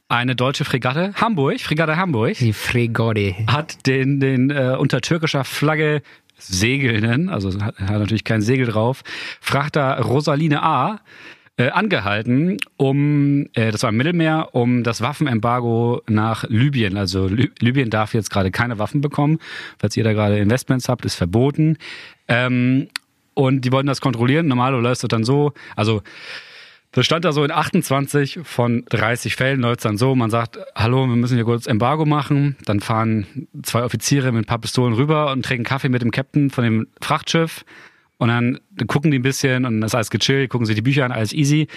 eine 0.07 0.35
deutsche 0.35 0.65
Fregatte, 0.65 1.13
Hamburg, 1.15 1.61
Fregatte 1.61 1.95
Hamburg. 1.95 2.37
Die 2.37 2.53
Fregatte. 2.53 3.33
Hat 3.47 3.87
den, 3.87 4.19
den 4.19 4.49
äh, 4.49 4.75
unter 4.77 4.99
türkischer 4.99 5.45
Flagge 5.45 6.01
segelnden, 6.37 7.29
also 7.29 7.49
hat, 7.61 7.79
hat 7.79 7.99
natürlich 7.99 8.23
kein 8.23 8.41
Segel 8.41 8.65
drauf, 8.67 9.03
Frachter 9.39 9.99
Rosaline 9.99 10.63
A 10.63 10.99
äh, 11.57 11.69
angehalten, 11.69 12.57
um, 12.77 13.47
äh, 13.53 13.71
das 13.71 13.83
war 13.83 13.89
im 13.89 13.97
Mittelmeer, 13.97 14.49
um 14.53 14.83
das 14.83 15.01
Waffenembargo 15.01 16.01
nach 16.07 16.45
Libyen. 16.47 16.97
Also 16.97 17.27
Lü 17.27 17.49
Libyen 17.59 17.89
darf 17.89 18.13
jetzt 18.13 18.31
gerade 18.31 18.51
keine 18.51 18.79
Waffen 18.79 19.01
bekommen. 19.01 19.39
Falls 19.77 19.95
ihr 19.97 20.03
da 20.03 20.13
gerade 20.13 20.39
Investments 20.39 20.89
habt, 20.89 21.05
ist 21.05 21.15
verboten. 21.15 21.77
Ähm, 22.27 22.87
und 23.33 23.61
die 23.61 23.71
wollten 23.71 23.87
das 23.87 24.01
kontrollieren. 24.01 24.47
Normalerweise 24.47 24.83
läuft 24.83 25.03
es 25.03 25.07
dann 25.07 25.23
so, 25.23 25.53
also 25.75 26.01
das 26.93 27.05
stand 27.05 27.23
da 27.23 27.31
so 27.31 27.43
in 27.43 27.51
28 27.51 28.39
von 28.43 28.83
30 28.89 29.37
Fällen 29.37 29.61
läuft 29.61 29.79
es 29.79 29.83
dann 29.83 29.97
so, 29.97 30.13
man 30.13 30.29
sagt, 30.29 30.59
hallo, 30.75 31.07
wir 31.07 31.15
müssen 31.15 31.35
hier 31.35 31.45
kurz 31.45 31.65
Embargo 31.65 32.05
machen. 32.05 32.57
Dann 32.65 32.81
fahren 32.81 33.47
zwei 33.63 33.83
Offiziere 33.83 34.33
mit 34.33 34.43
ein 34.43 34.45
paar 34.45 34.59
Pistolen 34.59 34.93
rüber 34.93 35.31
und 35.31 35.45
trinken 35.45 35.63
Kaffee 35.63 35.87
mit 35.87 36.01
dem 36.01 36.11
Captain 36.11 36.49
von 36.49 36.63
dem 36.63 36.87
Frachtschiff. 37.01 37.63
Und 38.21 38.27
dann 38.27 38.59
gucken 38.85 39.09
die 39.09 39.17
ein 39.17 39.23
bisschen 39.23 39.65
und 39.65 39.81
das 39.81 39.89
ist 39.89 39.95
alles 39.95 40.11
gechillt, 40.11 40.51
gucken 40.51 40.67
sich 40.67 40.75
die 40.75 40.83
Bücher 40.83 41.05
an, 41.05 41.11
alles 41.11 41.33
easy. 41.33 41.67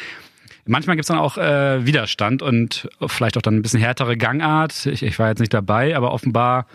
Manchmal 0.66 0.94
gibt's 0.94 1.08
dann 1.08 1.16
auch 1.16 1.38
äh, 1.38 1.86
Widerstand 1.86 2.42
und 2.42 2.86
vielleicht 3.06 3.38
auch 3.38 3.42
dann 3.42 3.54
ein 3.54 3.62
bisschen 3.62 3.80
härtere 3.80 4.18
Gangart. 4.18 4.84
Ich, 4.84 5.02
ich 5.02 5.18
war 5.18 5.28
jetzt 5.28 5.38
nicht 5.38 5.54
dabei, 5.54 5.96
aber 5.96 6.12
offenbar 6.12 6.66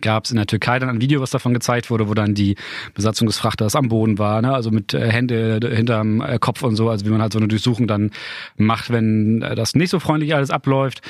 gab 0.00 0.24
es 0.24 0.32
in 0.32 0.38
der 0.38 0.46
Türkei 0.46 0.80
dann 0.80 0.88
ein 0.88 1.00
Video, 1.00 1.20
was 1.20 1.30
davon 1.30 1.54
gezeigt 1.54 1.88
wurde, 1.88 2.08
wo 2.08 2.14
dann 2.14 2.34
die 2.34 2.56
Besatzung 2.92 3.28
des 3.28 3.38
Frachters 3.38 3.76
am 3.76 3.86
Boden 3.86 4.18
war, 4.18 4.42
ne? 4.42 4.52
also 4.52 4.72
mit 4.72 4.92
äh, 4.92 5.08
Hände 5.08 5.60
hinterm 5.72 6.20
äh, 6.20 6.40
Kopf 6.40 6.64
und 6.64 6.74
so, 6.74 6.90
also 6.90 7.06
wie 7.06 7.10
man 7.10 7.22
halt 7.22 7.32
so 7.32 7.38
eine 7.38 7.46
Durchsuchung 7.46 7.86
dann 7.86 8.10
macht, 8.56 8.90
wenn 8.90 9.42
äh, 9.42 9.54
das 9.54 9.76
nicht 9.76 9.90
so 9.90 10.00
freundlich 10.00 10.34
alles 10.34 10.50
abläuft. 10.50 11.00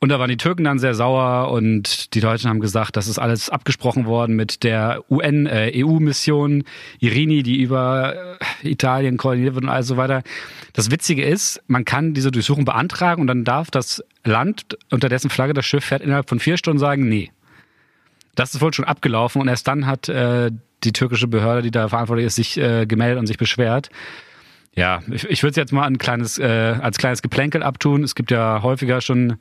Und 0.00 0.10
da 0.10 0.20
waren 0.20 0.28
die 0.28 0.36
Türken 0.36 0.62
dann 0.62 0.78
sehr 0.78 0.94
sauer 0.94 1.50
und 1.50 2.14
die 2.14 2.20
Deutschen 2.20 2.48
haben 2.48 2.60
gesagt, 2.60 2.96
das 2.96 3.08
ist 3.08 3.18
alles 3.18 3.50
abgesprochen 3.50 4.06
worden 4.06 4.36
mit 4.36 4.62
der 4.62 5.02
UN-EU-Mission 5.10 6.60
äh, 6.60 7.04
Irini, 7.04 7.42
die 7.42 7.60
über 7.60 8.14
äh, 8.62 8.70
Italien 8.70 9.16
koordiniert 9.16 9.54
wird 9.54 9.64
und 9.64 9.70
all 9.70 9.82
so 9.82 9.96
weiter. 9.96 10.22
Das 10.72 10.92
Witzige 10.92 11.24
ist, 11.24 11.60
man 11.66 11.84
kann 11.84 12.14
diese 12.14 12.30
Durchsuchung 12.30 12.64
beantragen 12.64 13.22
und 13.22 13.26
dann 13.26 13.42
darf 13.42 13.72
das 13.72 14.04
Land, 14.22 14.78
unter 14.90 15.08
dessen 15.08 15.30
Flagge 15.30 15.52
das 15.52 15.66
Schiff 15.66 15.84
fährt, 15.84 16.02
innerhalb 16.02 16.28
von 16.28 16.38
vier 16.38 16.58
Stunden 16.58 16.78
sagen, 16.78 17.08
nee. 17.08 17.32
Das 18.36 18.54
ist 18.54 18.60
wohl 18.60 18.72
schon 18.72 18.84
abgelaufen 18.84 19.42
und 19.42 19.48
erst 19.48 19.66
dann 19.66 19.86
hat 19.86 20.08
äh, 20.08 20.52
die 20.84 20.92
türkische 20.92 21.26
Behörde, 21.26 21.62
die 21.62 21.72
da 21.72 21.88
verantwortlich 21.88 22.26
ist, 22.26 22.36
sich 22.36 22.56
äh, 22.56 22.86
gemeldet 22.86 23.18
und 23.18 23.26
sich 23.26 23.36
beschwert. 23.36 23.90
Ja, 24.76 25.02
ich, 25.10 25.24
ich 25.28 25.42
würde 25.42 25.50
es 25.50 25.56
jetzt 25.56 25.72
mal 25.72 25.88
ein 25.88 25.98
kleines, 25.98 26.38
äh, 26.38 26.76
als 26.80 26.98
kleines 26.98 27.20
Geplänkel 27.20 27.64
abtun. 27.64 28.04
Es 28.04 28.14
gibt 28.14 28.30
ja 28.30 28.62
häufiger 28.62 29.00
schon 29.00 29.38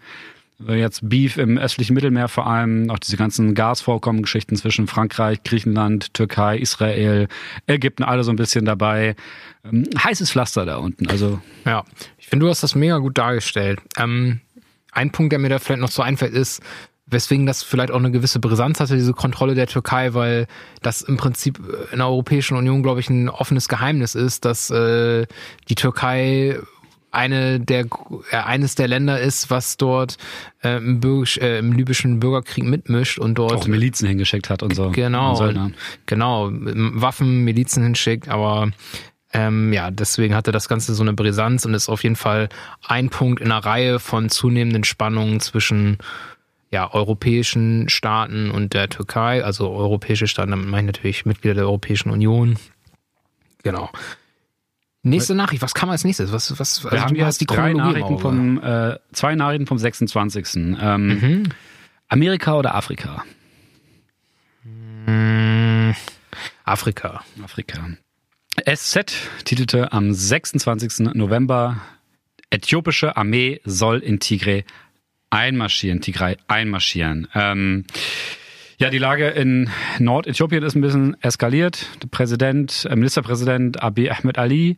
Jetzt 0.60 1.08
Beef 1.08 1.38
im 1.38 1.60
östlichen 1.60 1.94
Mittelmeer 1.94 2.28
vor 2.28 2.48
allem, 2.48 2.90
auch 2.90 2.98
diese 2.98 3.16
ganzen 3.16 3.54
Gasvorkommengeschichten 3.54 4.58
zwischen 4.58 4.88
Frankreich, 4.88 5.44
Griechenland, 5.44 6.16
Türkei, 6.16 6.58
Israel, 6.58 7.28
Ägypten, 7.68 8.04
alle 8.04 8.24
so 8.24 8.32
ein 8.32 8.38
bisschen 8.38 8.66
dabei. 8.66 9.16
Ähm, 9.64 9.88
heißes 10.04 10.32
Pflaster 10.32 10.66
da 10.66 10.78
unten. 10.78 11.08
Also 11.10 11.40
ja, 11.64 11.84
ich 12.18 12.28
finde, 12.28 12.46
du 12.46 12.50
hast 12.50 12.64
das 12.64 12.74
mega 12.74 12.98
gut 12.98 13.20
dargestellt. 13.20 13.82
Ähm, 13.98 14.42
ein 14.92 15.12
Punkt, 15.12 15.32
der 15.32 15.38
mir 15.38 15.50
da 15.50 15.60
vielleicht 15.60 15.82
noch 15.82 15.92
so 15.92 16.02
einfällt, 16.02 16.34
ist, 16.34 16.64
weswegen 17.06 17.46
das 17.46 17.64
vielleicht 17.64 17.92
auch 17.92 18.00
eine 18.00 18.12
gewisse 18.12 18.40
Brisanz 18.40 18.80
hatte, 18.80 18.96
diese 18.96 19.14
Kontrolle 19.14 19.56
der 19.56 19.68
Türkei, 19.68 20.14
weil 20.14 20.48
das 20.82 21.02
im 21.02 21.18
Prinzip 21.18 21.60
in 21.92 22.00
der 22.00 22.08
Europäischen 22.08 22.58
Union, 22.58 22.84
glaube 22.84 23.00
ich, 23.00 23.10
ein 23.10 23.30
offenes 23.30 23.70
Geheimnis 23.70 24.16
ist, 24.16 24.44
dass 24.44 24.70
äh, 24.70 25.26
die 25.70 25.76
Türkei 25.76 26.60
eine 27.12 27.60
der 27.60 27.86
äh, 28.32 28.38
eines 28.38 28.76
der 28.76 28.88
Länder 28.88 29.20
ist, 29.20 29.50
was 29.50 29.78
dort 29.78 30.18
äh, 30.64 30.78
im, 30.78 31.00
Bürg, 31.00 31.38
äh, 31.38 31.60
im 31.60 31.72
libyschen 31.72 32.20
Bürgerkrieg 32.20 32.64
mitmischt 32.64 33.20
und 33.20 33.36
dort 33.36 33.54
auch 33.54 33.68
Milizen 33.68 34.08
hingeschickt 34.08 34.50
hat 34.50 34.64
und 34.64 34.76
so. 34.76 34.92
Genau, 34.92 35.40
und 35.42 35.76
genau, 36.06 36.50
Waffen, 36.52 37.44
Milizen 37.44 37.84
hinschickt, 37.84 38.30
aber 38.30 38.72
ähm, 39.34 39.74
ja, 39.74 39.92
deswegen 39.92 40.36
hatte 40.36 40.52
das 40.52 40.70
Ganze 40.70 40.94
so 40.94 41.04
eine 41.04 41.14
Brisanz 41.14 41.66
und 41.66 41.74
ist 41.74 41.90
auf 41.90 42.04
jeden 42.04 42.16
Fall 42.16 42.50
ein 42.86 43.10
Punkt 43.10 43.42
in 43.42 43.52
einer 43.52 43.64
Reihe 43.64 44.00
von 44.00 44.30
zunehmenden 44.30 44.84
Spannungen 44.84 45.40
zwischen 45.40 45.98
ja, 46.72 46.94
europäischen 46.94 47.88
Staaten 47.90 48.52
und 48.52 48.74
der 48.74 48.90
Türkei, 48.90 49.44
also 49.44 49.70
europäische 49.72 50.28
Staaten, 50.28 50.52
damit 50.52 50.68
meine 50.68 50.90
ich 50.90 50.96
natürlich 50.96 51.26
Mitglieder 51.26 51.56
der 51.56 51.66
Europäischen 51.66 52.10
Union. 52.10 52.58
Genau. 53.64 53.90
Nächste 55.10 55.36
Nachricht, 55.36 55.62
was 55.62 55.74
kam 55.74 55.90
als 55.90 56.04
nächstes? 56.04 56.32
Was, 56.32 56.60
was, 56.60 56.84
Wir 56.84 56.92
also 56.92 57.06
haben 57.06 57.16
jetzt 57.16 57.42
die 57.42 57.46
drei 57.46 57.74
Nachrichten 57.74 58.20
vom, 58.20 58.62
äh, 58.62 58.98
zwei 59.14 59.36
Nachrichten 59.36 59.66
vom 59.66 59.78
26. 59.78 60.56
Ähm, 60.56 61.08
mhm. 61.08 61.44
Amerika 62.08 62.56
oder 62.56 62.76
Afrika? 62.76 63.24
Mhm. 64.64 65.96
Afrika. 66.64 67.24
Afrika. 67.44 67.90
SZ 68.66 69.14
titelte 69.46 69.92
am 69.92 70.14
26. 70.14 71.14
November, 71.14 71.82
äthiopische 72.50 73.16
Armee 73.16 73.62
soll 73.66 74.00
in 74.00 74.20
Tigray 74.20 74.66
einmarschieren, 75.30 76.02
Tigray 76.02 76.38
einmarschieren. 76.48 77.28
Ähm, 77.34 77.86
ja, 78.80 78.90
die 78.92 79.00
Lage 79.00 79.30
in 79.30 79.70
Nordäthiopien 80.00 80.64
ist 80.64 80.76
ein 80.76 80.82
bisschen 80.82 81.18
eskaliert. 81.22 81.88
Der 82.04 82.08
Präsident, 82.08 82.88
äh, 82.90 82.96
Ministerpräsident 82.96 83.82
Abiy 83.82 84.10
Ahmed 84.10 84.38
Ali, 84.38 84.78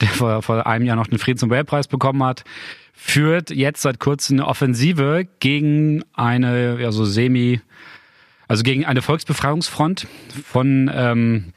der 0.00 0.08
vor, 0.08 0.42
vor 0.42 0.66
einem 0.66 0.84
Jahr 0.84 0.96
noch 0.96 1.06
den 1.06 1.18
Friedens- 1.18 1.42
und 1.42 1.50
Weltpreis 1.50 1.88
bekommen 1.88 2.22
hat, 2.22 2.44
führt 2.92 3.50
jetzt 3.50 3.80
seit 3.80 3.98
kurzem 3.98 4.40
eine 4.40 4.46
Offensive 4.46 5.26
gegen 5.40 6.04
eine, 6.12 6.80
ja, 6.80 6.92
so 6.92 7.06
semi, 7.06 7.60
also 8.46 8.62
gegen 8.62 8.84
eine 8.84 9.00
Volksbefreiungsfront 9.00 10.06
von 10.44 10.90
ähm, 10.92 11.52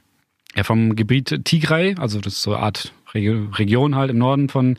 Ja, 0.56 0.63
vom 0.63 0.96
Gebiet 0.96 1.44
Tigray, 1.44 1.96
also 2.00 2.22
das 2.22 2.34
ist 2.34 2.44
so 2.44 2.54
eine 2.54 2.63
Art 2.63 2.94
Region 3.13 3.96
halt 3.96 4.10
im 4.10 4.20
Norden 4.20 4.50
von 4.50 4.78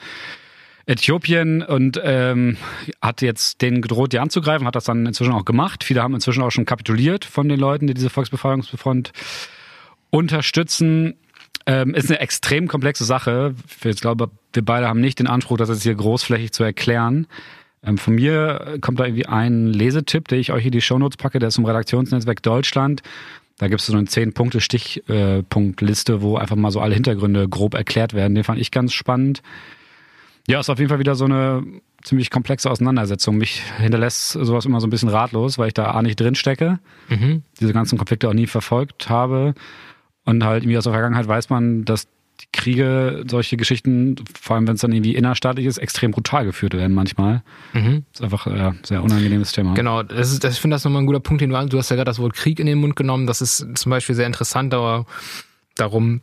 Äthiopien 0.86 1.62
und 1.62 2.00
ähm, 2.02 2.56
hat 3.00 3.22
jetzt 3.22 3.62
denen 3.62 3.80
gedroht, 3.80 4.12
die 4.12 4.18
anzugreifen, 4.18 4.66
hat 4.66 4.76
das 4.76 4.84
dann 4.84 5.06
inzwischen 5.06 5.32
auch 5.32 5.44
gemacht. 5.44 5.84
Viele 5.84 6.02
haben 6.02 6.14
inzwischen 6.14 6.42
auch 6.42 6.50
schon 6.50 6.66
kapituliert 6.66 7.24
von 7.24 7.48
den 7.48 7.58
Leuten, 7.58 7.86
die 7.86 7.94
diese 7.94 8.10
Volksbefreiungsfront 8.10 9.12
unterstützen. 10.10 11.14
Ähm, 11.66 11.94
ist 11.94 12.10
eine 12.10 12.20
extrem 12.20 12.68
komplexe 12.68 13.04
Sache. 13.04 13.54
Ich 13.82 14.00
glaube, 14.00 14.30
wir 14.52 14.64
beide 14.64 14.86
haben 14.86 15.00
nicht 15.00 15.18
den 15.18 15.26
Anspruch, 15.26 15.56
das 15.56 15.70
jetzt 15.70 15.82
hier 15.82 15.94
großflächig 15.94 16.52
zu 16.52 16.62
erklären. 16.62 17.26
Ähm, 17.82 17.96
von 17.96 18.14
mir 18.14 18.76
kommt 18.82 19.00
da 19.00 19.06
irgendwie 19.06 19.24
ein 19.26 19.68
Lesetipp, 19.68 20.28
den 20.28 20.40
ich 20.40 20.52
euch 20.52 20.62
hier 20.62 20.70
die 20.70 20.82
Shownotes 20.82 21.16
packe, 21.16 21.38
der 21.38 21.48
ist 21.48 21.54
zum 21.54 21.64
Redaktionsnetzwerk 21.64 22.42
Deutschland. 22.42 23.02
Da 23.58 23.68
gibt 23.68 23.80
es 23.80 23.86
so 23.86 23.96
eine 23.96 24.06
10-Punkte-Stichpunktliste, 24.06 26.20
wo 26.20 26.36
einfach 26.36 26.56
mal 26.56 26.72
so 26.72 26.80
alle 26.80 26.94
Hintergründe 26.94 27.48
grob 27.48 27.72
erklärt 27.74 28.12
werden. 28.12 28.34
Den 28.34 28.44
fand 28.44 28.60
ich 28.60 28.72
ganz 28.72 28.92
spannend. 28.92 29.42
Ja, 30.46 30.60
ist 30.60 30.68
auf 30.68 30.78
jeden 30.78 30.90
Fall 30.90 30.98
wieder 30.98 31.14
so 31.14 31.24
eine 31.24 31.62
ziemlich 32.02 32.30
komplexe 32.30 32.70
Auseinandersetzung. 32.70 33.36
Mich 33.38 33.62
hinterlässt 33.78 34.32
sowas 34.32 34.66
immer 34.66 34.80
so 34.80 34.86
ein 34.86 34.90
bisschen 34.90 35.08
ratlos, 35.08 35.58
weil 35.58 35.68
ich 35.68 35.74
da 35.74 35.92
A 35.92 36.02
nicht 36.02 36.20
drin 36.20 36.34
stecke, 36.34 36.78
mhm. 37.08 37.42
diese 37.60 37.72
ganzen 37.72 37.96
Konflikte 37.96 38.28
auch 38.28 38.34
nie 38.34 38.46
verfolgt 38.46 39.08
habe. 39.08 39.54
Und 40.24 40.44
halt 40.44 40.64
irgendwie 40.64 40.78
aus 40.78 40.84
der 40.84 40.92
Vergangenheit 40.92 41.26
weiß 41.26 41.50
man, 41.50 41.84
dass 41.84 42.08
die 42.40 42.46
Kriege, 42.52 43.24
solche 43.28 43.56
Geschichten, 43.56 44.16
vor 44.40 44.56
allem 44.56 44.66
wenn 44.66 44.74
es 44.74 44.80
dann 44.80 44.92
irgendwie 44.92 45.14
innerstaatlich 45.14 45.66
ist, 45.66 45.78
extrem 45.78 46.10
brutal 46.10 46.44
geführt 46.44 46.74
werden 46.74 46.92
manchmal. 46.92 47.42
Mhm. 47.72 48.04
Das 48.12 48.20
ist 48.20 48.24
einfach 48.24 48.46
ein 48.46 48.56
äh, 48.56 48.72
sehr 48.82 49.02
unangenehmes 49.02 49.52
Thema. 49.52 49.74
Genau, 49.74 50.02
das 50.02 50.32
ist, 50.32 50.44
das, 50.44 50.54
ich 50.54 50.60
finde 50.60 50.74
das 50.74 50.84
nochmal 50.84 51.02
ein 51.02 51.06
guter 51.06 51.20
Punkt, 51.20 51.40
den 51.42 51.50
du, 51.50 51.66
du 51.66 51.78
hast 51.78 51.90
ja 51.90 51.96
gerade 51.96 52.08
das 52.08 52.18
Wort 52.18 52.34
Krieg 52.34 52.58
in 52.58 52.66
den 52.66 52.78
Mund 52.78 52.96
genommen. 52.96 53.26
Das 53.26 53.40
ist 53.40 53.66
zum 53.74 53.90
Beispiel 53.90 54.14
sehr 54.14 54.26
interessant, 54.26 54.74
aber 54.74 55.06
darum 55.76 56.22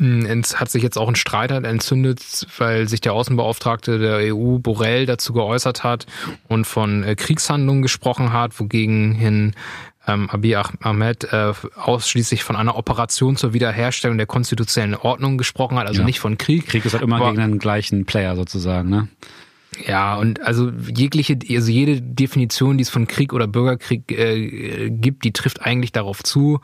es 0.00 0.58
hat 0.58 0.70
sich 0.70 0.82
jetzt 0.82 0.96
auch 0.96 1.08
ein 1.08 1.16
Streit 1.16 1.52
halt 1.52 1.66
entzündet, 1.66 2.46
weil 2.58 2.88
sich 2.88 3.00
der 3.00 3.12
Außenbeauftragte 3.12 3.98
der 3.98 4.34
EU, 4.34 4.58
Borrell, 4.58 5.04
dazu 5.04 5.32
geäußert 5.32 5.84
hat 5.84 6.06
und 6.48 6.66
von 6.66 7.04
äh, 7.04 7.14
Kriegshandlungen 7.14 7.82
gesprochen 7.82 8.32
hat, 8.32 8.58
wogegen 8.58 9.12
hin 9.12 9.52
ähm, 10.06 10.30
Abiy 10.30 10.56
Ahmed 10.56 11.24
äh, 11.32 11.52
ausschließlich 11.76 12.44
von 12.44 12.56
einer 12.56 12.76
Operation 12.76 13.36
zur 13.36 13.52
Wiederherstellung 13.52 14.16
der 14.16 14.26
konstitutionellen 14.26 14.94
Ordnung 14.94 15.36
gesprochen 15.36 15.78
hat, 15.78 15.86
also 15.86 16.00
ja. 16.00 16.06
nicht 16.06 16.20
von 16.20 16.38
Krieg. 16.38 16.66
Krieg 16.66 16.84
ist 16.84 16.94
halt 16.94 17.02
immer 17.02 17.30
gegen 17.30 17.40
den 17.40 17.58
gleichen 17.58 18.06
Player 18.06 18.36
sozusagen, 18.36 18.88
ne? 18.88 19.08
Ja, 19.86 20.16
und 20.16 20.42
also 20.42 20.72
jegliche, 20.92 21.38
also 21.48 21.70
jede 21.70 22.02
Definition, 22.02 22.76
die 22.76 22.82
es 22.82 22.90
von 22.90 23.06
Krieg 23.06 23.32
oder 23.32 23.46
Bürgerkrieg 23.46 24.10
äh, 24.10 24.90
gibt, 24.90 25.24
die 25.24 25.32
trifft 25.32 25.62
eigentlich 25.62 25.92
darauf 25.92 26.24
zu. 26.24 26.60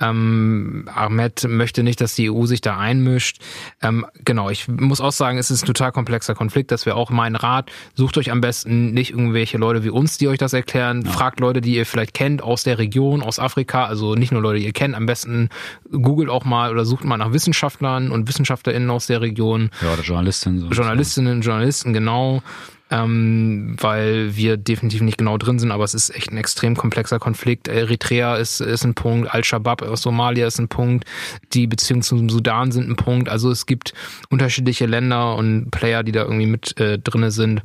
Ähm, 0.00 0.88
Ahmed 0.92 1.46
möchte 1.48 1.84
nicht, 1.84 2.00
dass 2.00 2.16
die 2.16 2.30
EU 2.30 2.46
sich 2.46 2.60
da 2.60 2.76
einmischt. 2.76 3.40
Ähm, 3.80 4.06
genau, 4.24 4.50
ich 4.50 4.66
muss 4.66 5.00
auch 5.00 5.12
sagen, 5.12 5.38
es 5.38 5.52
ist 5.52 5.62
ein 5.62 5.66
total 5.66 5.92
komplexer 5.92 6.34
Konflikt, 6.34 6.72
dass 6.72 6.84
wir 6.84 6.96
auch 6.96 7.10
meinen 7.10 7.36
Rat, 7.36 7.70
sucht 7.94 8.18
euch 8.18 8.32
am 8.32 8.40
besten 8.40 8.92
nicht 8.92 9.12
irgendwelche 9.12 9.56
Leute 9.56 9.84
wie 9.84 9.90
uns, 9.90 10.18
die 10.18 10.26
euch 10.26 10.38
das 10.38 10.52
erklären. 10.52 11.02
Ja. 11.02 11.12
Fragt 11.12 11.38
Leute, 11.38 11.60
die 11.60 11.76
ihr 11.76 11.86
vielleicht 11.86 12.12
kennt 12.12 12.42
aus 12.42 12.64
der 12.64 12.78
Region, 12.78 13.22
aus 13.22 13.38
Afrika, 13.38 13.84
also 13.84 14.16
nicht 14.16 14.32
nur 14.32 14.42
Leute, 14.42 14.58
die 14.58 14.66
ihr 14.66 14.72
kennt, 14.72 14.96
am 14.96 15.06
besten 15.06 15.48
googelt 15.92 16.28
auch 16.28 16.44
mal 16.44 16.72
oder 16.72 16.84
sucht 16.84 17.04
mal 17.04 17.18
nach 17.18 17.32
Wissenschaftlern 17.32 18.10
und 18.10 18.26
WissenschaftlerInnen 18.26 18.90
aus 18.90 19.06
der 19.06 19.20
Region. 19.20 19.70
Ja, 19.80 19.92
oder 19.92 20.02
Journalistinnen. 20.02 20.60
So 20.60 20.68
Journalistinnen, 20.68 21.40
Journalisten, 21.40 21.92
genau 21.92 22.42
ähm, 22.90 23.76
weil 23.80 24.36
wir 24.36 24.56
definitiv 24.56 25.02
nicht 25.02 25.18
genau 25.18 25.36
drin 25.36 25.58
sind, 25.58 25.70
aber 25.70 25.84
es 25.84 25.94
ist 25.94 26.14
echt 26.14 26.30
ein 26.30 26.36
extrem 26.36 26.76
komplexer 26.76 27.18
Konflikt. 27.18 27.68
Eritrea 27.68 28.36
ist, 28.36 28.60
ist 28.60 28.84
ein 28.84 28.94
Punkt, 28.94 29.32
Al-Shabaab 29.32 29.82
aus 29.82 30.02
Somalia 30.02 30.46
ist 30.46 30.58
ein 30.58 30.68
Punkt, 30.68 31.04
die 31.52 31.66
Beziehungen 31.66 32.02
zum 32.02 32.28
Sudan 32.28 32.72
sind 32.72 32.88
ein 32.88 32.96
Punkt. 32.96 33.28
Also 33.28 33.50
es 33.50 33.66
gibt 33.66 33.92
unterschiedliche 34.30 34.86
Länder 34.86 35.36
und 35.36 35.70
Player, 35.70 36.02
die 36.02 36.12
da 36.12 36.22
irgendwie 36.22 36.46
mit 36.46 36.78
äh, 36.80 36.98
drinne 36.98 37.30
sind. 37.30 37.62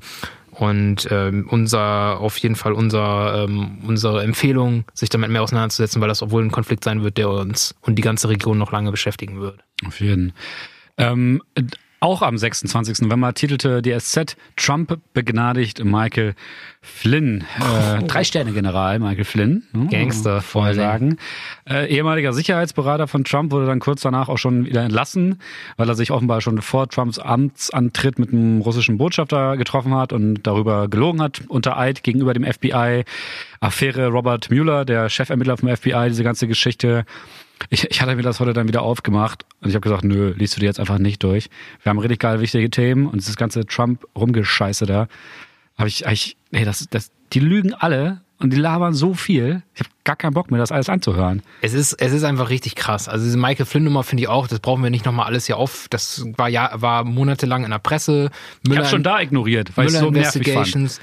Und 0.52 1.08
ähm, 1.10 1.48
unser, 1.50 2.20
auf 2.20 2.38
jeden 2.38 2.56
Fall 2.56 2.74
unser, 2.74 3.46
ähm, 3.46 3.80
unsere 3.88 4.22
Empfehlung, 4.24 4.86
sich 4.94 5.10
damit 5.10 5.32
mehr 5.32 5.42
auseinanderzusetzen, 5.42 6.00
weil 6.00 6.10
das 6.10 6.22
obwohl 6.22 6.44
ein 6.44 6.52
Konflikt 6.52 6.84
sein 6.84 7.04
wird, 7.04 7.18
der 7.18 7.30
uns 7.30 7.74
und 7.82 7.96
die 7.96 8.04
ganze 8.04 8.30
Region 8.30 8.60
noch 8.60 8.72
lange 8.72 8.92
beschäftigen 8.92 9.40
wird. 9.40 9.60
Auf 9.86 10.00
jeden. 10.00 10.34
Ähm, 10.98 11.42
auch 12.04 12.22
am 12.22 12.38
26. 12.38 13.02
November 13.02 13.34
titelte 13.34 13.82
die 13.82 13.98
SZ 13.98 14.36
Trump 14.58 15.00
begnadigt 15.14 15.84
Michael 15.86 16.36
Flynn. 16.82 17.46
Äh, 17.60 18.02
oh. 18.02 18.06
Drei-Sterne-General 18.06 19.00
Michael 19.00 19.24
Flynn. 19.24 19.64
Ne, 19.72 19.88
Gangster, 19.88 20.42
vorher 20.42 20.76
sagen. 20.76 21.18
Äh, 21.68 21.88
ehemaliger 21.88 22.34
Sicherheitsberater 22.34 23.08
von 23.08 23.24
Trump 23.24 23.52
wurde 23.54 23.68
dann 23.68 23.80
kurz 23.80 24.02
danach 24.02 24.28
auch 24.28 24.38
schon 24.38 24.66
wieder 24.66 24.84
entlassen, 24.84 25.40
weil 25.78 25.88
er 25.88 25.96
sich 25.96 26.12
offenbar 26.12 26.42
schon 26.42 26.62
vor 26.62 26.90
Trumps 26.90 27.20
Amtsantritt 27.20 28.20
mit 28.20 28.34
einem 28.34 28.60
russischen 28.60 28.98
Botschafter 28.98 29.56
getroffen 29.56 29.96
hat 29.96 30.12
und 30.12 30.44
darüber 30.44 30.90
gelogen 30.90 31.22
hat 31.22 31.44
unter 31.48 31.78
Eid 31.78 32.04
gegenüber 32.04 32.34
dem 32.34 32.44
FBI. 32.44 33.06
Affäre 33.62 34.10
Robert 34.10 34.52
Mueller, 34.52 34.84
der 34.84 35.10
Chefermittler 35.10 35.56
vom 35.56 35.74
FBI, 35.74 36.10
diese 36.10 36.26
ganze 36.26 36.48
Geschichte. 36.50 37.06
Ich, 37.70 37.90
ich 37.90 38.02
hatte 38.02 38.16
mir 38.16 38.22
das 38.22 38.40
heute 38.40 38.54
dann 38.54 38.68
wieder 38.68 38.82
aufgemacht 38.82 39.46
und 39.62 39.70
ich 39.70 39.76
habe 39.76 39.82
gesagt, 39.82 40.04
nö, 40.04 40.34
liest 40.38 40.56
du 40.56 40.60
dir 40.60 40.66
jetzt 40.68 40.80
einfach 40.80 41.00
nicht 41.00 41.24
durch. 41.24 41.50
Wir 41.82 41.90
haben 41.90 42.00
richtig 42.00 42.20
geil 42.20 42.40
wichtige 42.42 42.70
Themen 42.70 43.08
und 43.08 43.22
dieses 43.22 43.36
ganze 43.36 43.66
Trump-Rumgescheiße 43.66 44.86
da. 44.86 45.08
Habe 45.78 45.88
ich, 45.88 46.06
ich, 46.06 46.38
nee, 46.52 46.66
das, 46.66 46.88
das, 46.90 47.12
die 47.34 47.40
lügen 47.40 47.74
alle 47.74 48.22
und 48.40 48.52
die 48.52 48.58
labern 48.58 48.94
so 48.94 49.14
viel. 49.14 49.64
Ich 49.74 49.80
habe 49.80 49.90
gar 50.04 50.16
keinen 50.16 50.34
Bock 50.34 50.52
mehr, 50.52 50.60
das 50.60 50.72
alles 50.72 50.90
anzuhören. 50.90 51.42
Es 51.62 51.74
ist, 51.74 51.94
es 51.94 52.12
ist 52.12 52.24
einfach 52.24 52.50
richtig 52.50 52.76
krass. 52.76 53.08
Also 53.08 53.26
diese 53.26 53.38
Michael 53.38 53.66
Flynn 53.66 53.86
Nummer 53.86 54.04
finde 54.04 54.24
ich 54.24 54.30
auch, 54.30 54.48
das 54.48 54.60
brauchen 54.60 54.84
wir 54.84 54.90
nicht 54.90 55.06
nochmal 55.06 55.28
alles 55.28 55.46
hier 55.46 55.58
auf. 55.58 55.88
Das 55.90 56.26
war 56.38 56.50
ja, 56.50 56.70
war 56.76 57.06
monatelang 57.06 57.64
in 57.64 57.72
der 57.72 57.80
Presse. 57.80 58.30
Müller 58.68 58.74
ich 58.74 58.78
habe 58.80 58.88
schon 58.90 59.04
da 59.04 59.22
ignoriert, 59.22 59.72
weil 59.76 59.86
Müller 59.86 60.00
ich 60.00 60.04
so 60.04 60.12
nervig 60.12 60.54
fand. 60.54 61.00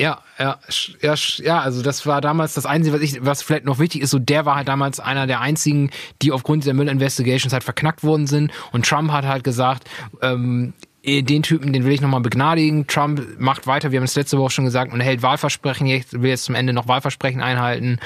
Ja, 0.00 0.22
ja, 0.38 0.58
ja, 1.00 1.58
also 1.60 1.82
das 1.82 2.06
war 2.06 2.20
damals 2.20 2.54
das 2.54 2.66
Einzige, 2.66 2.94
was 2.94 3.02
ich, 3.02 3.24
was 3.24 3.42
vielleicht 3.42 3.64
noch 3.64 3.80
wichtig 3.80 4.02
ist, 4.02 4.10
so 4.10 4.20
der 4.20 4.46
war 4.46 4.54
halt 4.54 4.68
damals 4.68 5.00
einer 5.00 5.26
der 5.26 5.40
einzigen, 5.40 5.90
die 6.22 6.30
aufgrund 6.30 6.62
dieser 6.62 6.72
Müll 6.72 6.86
Investigations 6.88 7.52
halt 7.52 7.64
verknackt 7.64 8.04
worden 8.04 8.28
sind. 8.28 8.52
Und 8.70 8.86
Trump 8.86 9.10
hat 9.10 9.24
halt 9.26 9.42
gesagt, 9.42 9.90
ähm, 10.22 10.72
eh, 11.02 11.22
den 11.22 11.42
Typen, 11.42 11.72
den 11.72 11.84
will 11.84 11.90
ich 11.90 12.00
nochmal 12.00 12.20
begnadigen. 12.20 12.86
Trump 12.86 13.40
macht 13.40 13.66
weiter, 13.66 13.90
wir 13.90 13.98
haben 13.98 14.04
es 14.04 14.14
letzte 14.14 14.38
Woche 14.38 14.52
schon 14.52 14.66
gesagt, 14.66 14.92
und 14.92 15.00
hält 15.00 15.22
Wahlversprechen, 15.22 15.88
jetzt, 15.88 16.20
will 16.20 16.30
jetzt 16.30 16.44
zum 16.44 16.54
Ende 16.54 16.72
noch 16.72 16.86
Wahlversprechen 16.86 17.40
einhalten. 17.40 17.98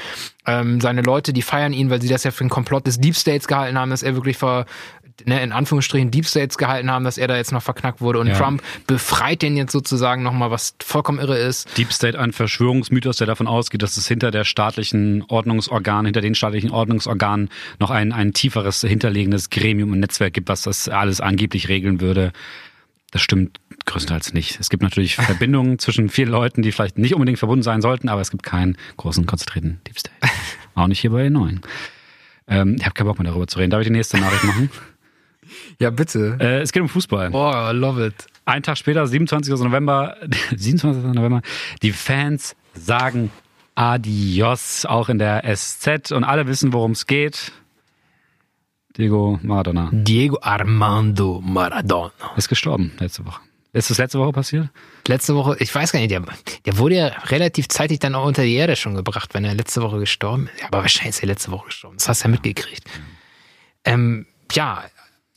Ähm, 0.46 0.80
seine 0.80 1.02
Leute, 1.02 1.34
die 1.34 1.42
feiern 1.42 1.74
ihn, 1.74 1.90
weil 1.90 2.00
sie 2.00 2.08
das 2.08 2.24
ja 2.24 2.30
für 2.30 2.40
einen 2.40 2.50
Komplott 2.50 2.86
des 2.86 3.00
Deep 3.00 3.16
States 3.16 3.46
gehalten 3.46 3.78
haben, 3.78 3.90
dass 3.90 4.02
er 4.02 4.14
wirklich 4.14 4.38
ver, 4.38 4.64
ne, 5.24 5.42
in 5.42 5.52
Anführungsstrichen 5.52 6.10
Deep 6.10 6.26
States 6.26 6.58
gehalten 6.58 6.90
haben, 6.90 7.04
dass 7.04 7.18
er 7.18 7.28
da 7.28 7.36
jetzt 7.36 7.52
noch 7.52 7.62
verknackt 7.62 8.00
wurde. 8.00 8.18
Und 8.18 8.28
ja. 8.28 8.34
Trump 8.34 8.62
befreit 8.86 9.42
den 9.42 9.56
jetzt 9.56 9.72
sozusagen 9.72 10.22
nochmal, 10.22 10.50
was 10.50 10.74
vollkommen 10.82 11.18
irre 11.18 11.38
ist. 11.38 11.76
Deep 11.76 11.92
State 11.92 12.18
ein 12.18 12.32
Verschwörungsmythos, 12.32 13.16
der 13.16 13.26
davon 13.26 13.46
ausgeht, 13.46 13.82
dass 13.82 13.96
es 13.96 14.06
hinter 14.08 14.30
der 14.30 14.44
staatlichen 14.44 15.24
Ordnungsorgan, 15.28 16.04
hinter 16.04 16.20
den 16.20 16.34
staatlichen 16.34 16.70
Ordnungsorganen 16.70 17.48
noch 17.78 17.90
ein, 17.90 18.12
ein 18.12 18.32
tieferes 18.32 18.80
hinterlegendes 18.80 19.50
Gremium 19.50 19.92
und 19.92 20.00
Netzwerk 20.00 20.34
gibt, 20.34 20.48
was 20.48 20.62
das 20.62 20.88
alles 20.88 21.20
angeblich 21.20 21.68
regeln 21.68 22.00
würde. 22.00 22.32
Das 23.10 23.20
stimmt 23.20 23.60
größtenteils 23.84 24.32
nicht. 24.32 24.58
Es 24.58 24.70
gibt 24.70 24.82
natürlich 24.82 25.16
Verbindungen 25.16 25.78
zwischen 25.78 26.08
vielen 26.08 26.30
Leuten, 26.30 26.62
die 26.62 26.72
vielleicht 26.72 26.98
nicht 26.98 27.14
unbedingt 27.14 27.38
verbunden 27.38 27.62
sein 27.62 27.82
sollten, 27.82 28.08
aber 28.08 28.20
es 28.20 28.30
gibt 28.30 28.42
keinen 28.42 28.76
großen, 28.96 29.26
konzentrierten 29.26 29.80
Deep 29.86 29.98
State. 29.98 30.16
Auch 30.74 30.86
nicht 30.86 31.00
hier 31.00 31.10
bei 31.10 31.24
den 31.24 31.34
neuen. 31.34 31.60
Ähm, 32.48 32.76
ich 32.78 32.84
habe 32.84 32.94
keinen 32.94 33.06
Bock 33.06 33.18
mehr 33.18 33.28
darüber 33.28 33.46
zu 33.46 33.58
reden. 33.58 33.70
Darf 33.70 33.82
ich 33.82 33.86
die 33.86 33.92
nächste 33.92 34.18
Nachricht 34.18 34.44
machen? 34.44 34.70
Ja, 35.78 35.90
bitte. 35.90 36.36
Äh, 36.40 36.60
es 36.60 36.72
geht 36.72 36.82
um 36.82 36.88
Fußball. 36.88 37.30
Oh, 37.32 37.52
I 37.52 37.74
love 37.74 38.04
it. 38.04 38.26
Ein 38.44 38.62
Tag 38.62 38.76
später, 38.78 39.06
27. 39.06 39.54
November, 39.60 40.16
27. 40.56 41.14
November, 41.14 41.42
die 41.82 41.92
Fans 41.92 42.56
sagen 42.74 43.30
Adios, 43.74 44.84
auch 44.84 45.08
in 45.08 45.18
der 45.18 45.44
SZ 45.56 46.12
und 46.12 46.24
alle 46.24 46.46
wissen, 46.46 46.72
worum 46.72 46.92
es 46.92 47.06
geht. 47.06 47.52
Diego 48.96 49.38
Maradona. 49.42 49.88
Diego 49.92 50.38
Armando 50.42 51.40
Maradona. 51.42 52.12
Ist 52.36 52.48
gestorben 52.48 52.92
letzte 52.98 53.24
Woche. 53.24 53.40
Ist 53.72 53.88
das 53.88 53.96
letzte 53.96 54.18
Woche 54.18 54.32
passiert? 54.32 54.68
Letzte 55.08 55.34
Woche, 55.34 55.56
ich 55.58 55.74
weiß 55.74 55.92
gar 55.92 56.00
nicht, 56.00 56.10
der, 56.10 56.22
der 56.66 56.76
wurde 56.76 56.96
ja 56.96 57.06
relativ 57.06 57.68
zeitig 57.68 58.00
dann 58.00 58.14
auch 58.14 58.26
unter 58.26 58.42
die 58.42 58.54
Erde 58.54 58.76
schon 58.76 58.94
gebracht, 58.94 59.32
wenn 59.32 59.44
er 59.44 59.54
letzte 59.54 59.80
Woche 59.80 59.98
gestorben 59.98 60.50
ist. 60.54 60.64
Aber 60.64 60.82
wahrscheinlich 60.82 61.16
ist 61.16 61.22
er 61.22 61.28
letzte 61.28 61.50
Woche 61.52 61.66
gestorben. 61.66 61.96
Das 61.96 62.06
hast 62.08 62.22
du 62.22 62.28
ja 62.28 62.32
mitgekriegt. 62.32 62.84
Ähm, 63.84 64.26
ja, 64.52 64.84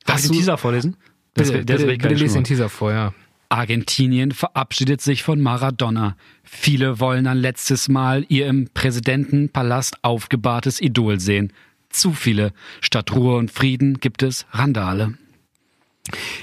Darf 0.05 0.19
ich 0.19 0.29
den 0.29 0.33
Teaser 0.33 0.57
vorlesen? 0.57 0.97
Das, 1.33 1.51
bitte, 1.51 1.65
das 1.65 1.81
bitte, 1.81 1.97
bitte 1.97 2.13
lese 2.15 2.35
den 2.35 2.43
Teaser 2.45 2.69
vor, 2.69 2.91
ja. 2.91 3.13
Argentinien 3.50 4.31
verabschiedet 4.31 5.01
sich 5.01 5.24
von 5.24 5.39
Maradona. 5.39 6.15
Viele 6.43 7.00
wollen 7.00 7.27
ein 7.27 7.38
letztes 7.38 7.89
Mal 7.89 8.25
ihr 8.27 8.47
im 8.47 8.69
Präsidentenpalast 8.74 10.03
aufgebahrtes 10.03 10.81
Idol 10.81 11.19
sehen. 11.19 11.53
Zu 11.89 12.13
viele. 12.13 12.53
Statt 12.81 13.13
Ruhe 13.13 13.38
und 13.38 13.51
Frieden 13.51 14.00
gibt 14.00 14.24
es 14.24 14.45
Randale. 14.51 15.17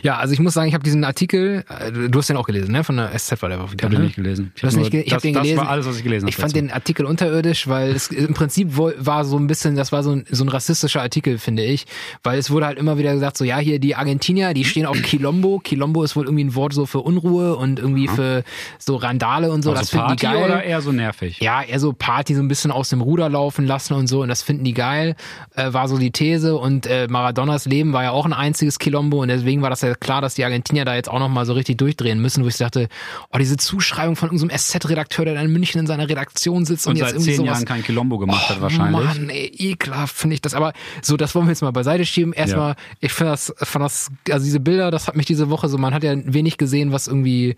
Ja, 0.03 0.17
also 0.17 0.35
ich 0.35 0.41
muss 0.41 0.55
sagen, 0.55 0.67
ich 0.69 0.75
habe 0.75 0.83
diesen 0.83 1.05
Artikel, 1.05 1.65
äh, 1.69 2.09
du 2.09 2.19
hast 2.19 2.29
den 2.29 2.37
auch 2.37 2.47
gelesen, 2.47 2.73
ne? 2.73 2.83
Von 2.83 2.97
der 2.97 3.17
SZ 3.17 3.41
war 3.43 3.49
der 3.49 3.59
wieder. 3.59 3.75
Ich 3.79 3.85
habe 3.85 3.95
ne? 3.95 4.01
den 4.01 4.05
nicht 4.07 4.17
gelesen. 4.17 4.53
Hab 4.57 4.65
nicht 4.65 4.77
nur- 4.77 4.91
ge- 4.91 5.03
ich 5.03 5.13
hab 5.13 5.19
das, 5.19 5.23
den 5.23 5.35
das 5.35 5.43
gelesen. 5.43 5.61
war 5.61 5.69
alles, 5.69 5.87
was 5.87 5.97
ich 5.99 6.03
gelesen 6.03 6.25
habe. 6.25 6.31
Ich 6.31 6.37
fand 6.37 6.57
den 6.57 6.71
Artikel 6.73 7.07
unterirdisch, 7.07 7.69
weil 7.69 7.93
es 7.93 8.09
im 8.09 8.35
Prinzip 8.35 8.77
war 8.77 9.25
so 9.25 9.39
ein 9.39 9.47
bisschen, 9.47 9.77
das 9.77 9.93
war 9.93 10.03
so 10.03 10.11
ein, 10.17 10.25
so 10.31 10.45
ein 10.45 10.49
rassistischer 10.49 11.01
Artikel, 11.03 11.39
finde 11.39 11.63
ich, 11.65 11.87
weil 12.25 12.39
es 12.39 12.51
wurde 12.51 12.67
halt 12.67 12.79
immer 12.79 12.99
wieder 12.99 13.13
gesagt, 13.15 13.37
so 13.39 13.45
ja, 13.45 13.59
hier 13.59 13.79
die 13.79 13.95
Argentinier, 13.95 14.53
die 14.53 14.65
stehen 14.65 14.85
auf 14.87 15.01
Quilombo. 15.01 15.61
Quilombo 15.63 16.03
ist 16.03 16.17
wohl 16.17 16.25
irgendwie 16.25 16.45
ein 16.45 16.55
Wort 16.57 16.73
so 16.73 16.87
für 16.87 16.99
Unruhe 17.01 17.55
und 17.57 17.79
irgendwie 17.79 18.09
für 18.09 18.43
so 18.79 18.97
Randale 18.97 19.53
und 19.53 19.63
so. 19.63 19.71
also 19.71 19.81
das 19.83 19.91
finden 19.91 20.07
Party 20.07 20.27
die 20.27 20.33
geil. 20.33 20.45
oder 20.45 20.65
eher 20.65 20.81
so 20.83 20.91
nervig? 20.91 21.39
ja, 21.41 21.63
eher 21.63 21.79
so 21.79 21.93
Party 21.93 22.35
so 22.35 22.41
ein 22.43 22.49
bisschen 22.49 22.73
aus 22.73 22.89
dem 22.89 23.01
Ruder 23.01 23.29
laufen 23.29 23.65
lassen 23.67 23.95
und 23.95 24.09
so 24.09 24.23
und 24.23 24.29
das 24.29 24.43
finden 24.43 24.65
die 24.65 24.75
geil, 24.75 25.15
äh, 25.55 25.73
war 25.73 25.87
so 25.87 25.99
die 25.99 26.11
These 26.11 26.57
und 26.57 26.87
äh, 26.87 27.07
Maradonas 27.09 27.67
Leben 27.67 27.93
war 27.93 28.03
ja 28.03 28.11
auch 28.11 28.27
ein 28.27 28.33
einziges 28.33 28.79
Quilombo 28.81 29.23
und 29.23 29.29
deswegen 29.29 29.52
war 29.61 29.69
das 29.69 29.83
ja 29.83 29.95
klar, 29.95 30.23
dass 30.23 30.35
die 30.35 30.45
Argentinier 30.45 30.87
da 30.87 30.95
jetzt 30.95 31.11
auch 31.11 31.19
nochmal 31.19 31.45
so 31.45 31.53
richtig 31.53 31.77
durchdrehen 31.77 32.21
müssen, 32.23 32.45
wo 32.45 32.49
ich 32.49 32.57
dachte, 32.57 32.89
oh, 33.31 33.39
diese 33.39 33.57
Zuschreibung 33.59 34.17
von 34.17 34.31
irgendeinem 34.31 34.57
SZ-Redakteur, 34.59 35.27
der 35.27 35.35
da 35.35 35.43
in 35.43 35.53
München 35.53 35.81
in 35.81 35.87
seiner 35.87 36.09
Redaktion 36.09 36.65
sitzt 36.65 36.87
und, 36.87 36.93
Und 36.93 36.97
jetzt 36.97 37.07
seit 37.09 37.15
irgendwie 37.17 37.31
zehn 37.33 37.37
sowas 37.39 37.59
Jahren 37.59 37.65
kein 37.67 37.85
Colombo 37.85 38.19
gemacht 38.19 38.49
hat 38.49 38.61
wahrscheinlich. 38.63 39.05
Mann, 39.05 39.29
ey, 39.29 39.53
ekelhaft 39.59 40.17
finde 40.17 40.35
ich 40.35 40.41
das. 40.41 40.55
Aber 40.55 40.73
so, 41.03 41.17
das 41.17 41.35
wollen 41.35 41.47
wir 41.47 41.51
jetzt 41.51 41.63
mal 41.63 41.73
beiseite 41.73 42.07
schieben. 42.07 42.33
Erstmal, 42.33 42.71
Ja. 42.71 42.77
ich 43.01 43.13
finde 43.13 43.33
das, 43.33 43.53
fand 43.59 43.85
das, 43.85 44.11
also 44.31 44.45
diese 44.45 44.61
Bilder, 44.61 44.91
das 44.91 45.09
hat 45.09 45.17
mich 45.17 45.27
diese 45.27 45.51
Woche 45.51 45.69
so, 45.69 45.77
man 45.77 45.93
hat 45.93 46.05
ja 46.05 46.15
wenig 46.17 46.57
gesehen, 46.57 46.93
was 46.93 47.09
irgendwie, 47.09 47.57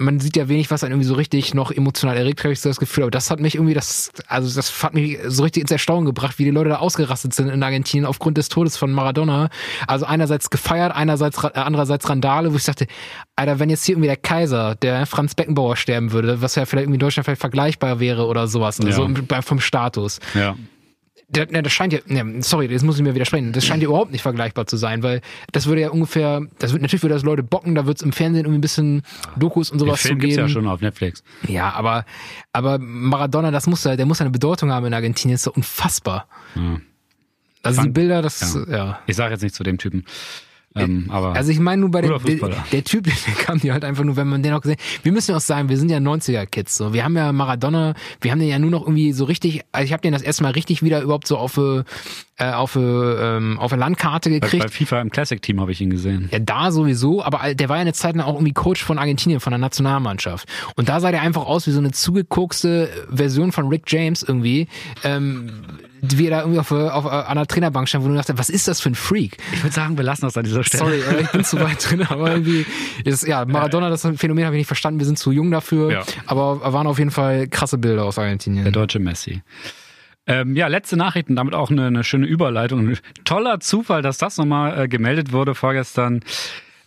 man 0.00 0.18
sieht 0.18 0.34
ja 0.36 0.48
wenig, 0.48 0.70
was 0.70 0.82
einen 0.82 0.92
irgendwie 0.94 1.06
so 1.06 1.14
richtig 1.14 1.52
noch 1.54 1.70
emotional 1.70 2.16
erregt, 2.16 2.42
habe 2.42 2.52
ich 2.52 2.60
so 2.60 2.70
das 2.70 2.78
Gefühl. 2.80 3.04
Aber 3.04 3.10
das 3.10 3.30
hat 3.30 3.38
mich 3.38 3.54
irgendwie, 3.54 3.74
das, 3.74 4.10
also 4.26 4.52
das 4.54 4.82
hat 4.82 4.94
mich 4.94 5.18
so 5.26 5.42
richtig 5.42 5.60
ins 5.60 5.70
Erstaunen 5.70 6.06
gebracht, 6.06 6.38
wie 6.38 6.44
die 6.44 6.50
Leute 6.50 6.70
da 6.70 6.76
ausgerastet 6.76 7.34
sind 7.34 7.48
in 7.50 7.62
Argentinien 7.62 8.06
aufgrund 8.06 8.38
des 8.38 8.48
Todes 8.48 8.78
von 8.78 8.90
Maradona. 8.92 9.50
Also 9.86 10.06
einerseits 10.06 10.48
gefeiert, 10.48 10.94
einerseits, 10.94 11.44
äh, 11.44 11.50
andererseits 11.54 12.08
Randale, 12.08 12.50
wo 12.52 12.56
ich 12.56 12.64
dachte, 12.64 12.86
Alter, 13.36 13.58
wenn 13.58 13.68
jetzt 13.68 13.84
hier 13.84 13.94
irgendwie 13.94 14.08
der 14.08 14.16
Kaiser, 14.16 14.74
der 14.76 15.04
Franz 15.04 15.34
Beckenbauer 15.34 15.76
sterben 15.76 16.12
würde, 16.12 16.40
was 16.40 16.54
ja 16.54 16.64
vielleicht 16.64 16.84
irgendwie 16.84 16.96
in 16.96 17.00
Deutschland 17.00 17.26
vielleicht 17.26 17.40
vergleichbar 17.42 18.00
wäre 18.00 18.26
oder 18.26 18.48
sowas, 18.48 18.80
also 18.80 19.06
Ja. 19.06 19.42
vom 19.42 19.60
Status 19.60 20.18
Ja. 20.34 20.56
Ne, 21.36 21.62
das 21.62 21.72
scheint 21.72 21.92
ja, 21.92 22.00
ne, 22.06 22.42
sorry, 22.42 22.68
das 22.68 22.82
muss 22.82 22.96
ich 22.96 23.02
mir 23.02 23.14
widersprechen. 23.14 23.52
Das 23.52 23.64
scheint 23.64 23.82
ja 23.82 23.88
überhaupt 23.88 24.10
nicht 24.12 24.22
vergleichbar 24.22 24.66
zu 24.66 24.76
sein, 24.76 25.02
weil 25.02 25.20
das 25.52 25.66
würde 25.66 25.80
ja 25.82 25.90
ungefähr, 25.90 26.42
das 26.58 26.72
wird 26.72 26.82
natürlich 26.82 27.02
würde 27.02 27.14
das 27.14 27.22
Leute 27.22 27.42
bocken, 27.42 27.74
da 27.74 27.86
wird 27.86 27.98
es 27.98 28.02
im 28.02 28.12
Fernsehen 28.12 28.44
irgendwie 28.44 28.58
ein 28.58 28.62
bisschen 28.62 29.02
Dokus 29.36 29.70
und 29.70 29.80
Den 29.80 29.86
sowas 29.86 30.00
zu 30.02 30.08
Film 30.08 30.18
gibt's 30.20 30.36
geben. 30.36 30.48
ja 30.48 30.52
schon 30.52 30.66
auf 30.66 30.80
Netflix. 30.80 31.22
Ja, 31.46 31.70
aber, 31.72 32.04
aber 32.52 32.78
Maradona, 32.78 33.50
das 33.50 33.66
muss 33.66 33.84
ja, 33.84 33.96
der 33.96 34.06
muss 34.06 34.20
eine 34.20 34.30
Bedeutung 34.30 34.70
haben 34.72 34.86
in 34.86 34.94
Argentinien, 34.94 35.34
ist 35.36 35.42
so 35.44 35.52
unfassbar. 35.52 36.26
Ja. 36.54 36.80
Also 37.62 37.80
die 37.80 37.84
Fand- 37.86 37.94
Bilder, 37.94 38.22
das, 38.22 38.54
ja. 38.68 38.74
ja. 38.76 38.98
Ich 39.06 39.16
sage 39.16 39.32
jetzt 39.34 39.42
nicht 39.42 39.54
zu 39.54 39.62
dem 39.62 39.78
Typen. 39.78 40.04
Ähm, 40.76 41.06
aber 41.08 41.34
Also 41.34 41.50
ich 41.50 41.58
meine 41.58 41.80
nur 41.80 41.90
bei 41.90 42.00
der, 42.00 42.16
der, 42.18 42.64
der 42.70 42.84
Typ, 42.84 43.04
der 43.26 43.34
kam 43.34 43.58
dir 43.58 43.72
halt 43.72 43.84
einfach 43.84 44.04
nur, 44.04 44.16
wenn 44.16 44.28
man 44.28 44.42
den 44.42 44.52
auch 44.52 44.60
gesehen, 44.60 44.78
wir 45.02 45.10
müssen 45.10 45.32
ja 45.32 45.36
auch 45.36 45.42
sagen, 45.42 45.68
wir 45.68 45.76
sind 45.76 45.90
ja 45.90 45.98
90er-Kids, 45.98 46.76
so. 46.76 46.92
Wir 46.92 47.02
haben 47.02 47.16
ja 47.16 47.32
Maradona, 47.32 47.94
wir 48.20 48.30
haben 48.30 48.38
den 48.38 48.48
ja 48.48 48.58
nur 48.58 48.70
noch 48.70 48.82
irgendwie 48.82 49.12
so 49.12 49.24
richtig, 49.24 49.62
also 49.72 49.84
ich 49.84 49.92
habe 49.92 50.02
den 50.02 50.12
das 50.12 50.22
erste 50.22 50.44
Mal 50.44 50.52
richtig 50.52 50.82
wieder 50.84 51.02
überhaupt 51.02 51.26
so 51.26 51.38
auf, 51.38 51.56
äh, 51.56 51.82
auf, 52.38 52.76
äh, 52.76 52.80
ähm, 52.80 53.58
auf 53.58 53.72
eine 53.72 53.80
Landkarte 53.80 54.30
bei, 54.30 54.38
gekriegt. 54.38 54.62
bei 54.62 54.68
FIFA 54.68 55.00
im 55.00 55.10
Classic-Team 55.10 55.60
habe 55.60 55.72
ich 55.72 55.80
ihn 55.80 55.90
gesehen. 55.90 56.28
Ja, 56.30 56.38
da 56.38 56.70
sowieso, 56.70 57.22
aber 57.22 57.54
der 57.54 57.68
war 57.68 57.76
ja 57.76 57.82
eine 57.82 57.92
Zeit 57.92 58.14
lang 58.14 58.24
auch 58.24 58.34
irgendwie 58.34 58.52
Coach 58.52 58.84
von 58.84 58.98
Argentinien, 58.98 59.40
von 59.40 59.50
der 59.50 59.58
Nationalmannschaft. 59.58 60.48
Und 60.76 60.88
da 60.88 61.00
sah 61.00 61.10
der 61.10 61.22
einfach 61.22 61.46
aus 61.46 61.66
wie 61.66 61.72
so 61.72 61.80
eine 61.80 61.90
zugekokste 61.90 62.88
Version 63.10 63.50
von 63.50 63.66
Rick 63.66 63.82
James 63.88 64.22
irgendwie, 64.22 64.68
ähm, 65.02 65.50
wie 66.02 66.26
er 66.26 66.30
da 66.30 66.40
irgendwie 66.40 66.58
auf, 66.60 66.70
auf, 66.72 67.06
an 67.06 67.36
der 67.36 67.46
Trainerbank 67.46 67.88
stand, 67.88 68.04
wo 68.04 68.08
du 68.08 68.14
dachtest, 68.14 68.38
was 68.38 68.50
ist 68.50 68.68
das 68.68 68.80
für 68.80 68.90
ein 68.90 68.94
Freak? 68.94 69.36
Ich 69.52 69.62
würde 69.62 69.74
sagen, 69.74 69.96
wir 69.96 70.04
lassen 70.04 70.22
das 70.22 70.36
an 70.36 70.44
dieser 70.44 70.64
Stelle. 70.64 70.84
Sorry, 70.84 71.00
äh, 71.18 71.22
ich 71.22 71.30
bin 71.30 71.44
zu 71.44 71.60
weit 71.60 71.88
drin, 71.90 72.02
aber 72.08 72.30
irgendwie, 72.30 72.66
ist, 73.04 73.26
ja, 73.26 73.44
Maradona, 73.44 73.88
das 73.90 74.06
Phänomen 74.16 74.44
habe 74.44 74.56
ich 74.56 74.60
nicht 74.60 74.66
verstanden, 74.66 74.98
wir 75.00 75.06
sind 75.06 75.18
zu 75.18 75.32
jung 75.32 75.50
dafür, 75.50 75.92
Ja. 75.92 76.02
aber 76.26 76.72
waren 76.72 76.86
auf 76.86 76.98
jeden 76.98 77.10
Fall 77.10 77.48
krasse 77.48 77.78
Bilder 77.78 78.04
aus 78.04 78.18
Argentinien. 78.18 78.64
Der 78.64 78.72
deutsche 78.72 78.98
Messi. 78.98 79.42
Ähm, 80.26 80.54
ja, 80.54 80.68
letzte 80.68 80.96
Nachrichten, 80.96 81.34
damit 81.36 81.54
auch 81.54 81.70
eine, 81.70 81.86
eine 81.86 82.04
schöne 82.04 82.26
Überleitung. 82.26 82.94
Toller 83.24 83.58
Zufall, 83.60 84.02
dass 84.02 84.18
das 84.18 84.36
nochmal 84.36 84.82
äh, 84.84 84.88
gemeldet 84.88 85.32
wurde 85.32 85.54
vorgestern. 85.54 86.20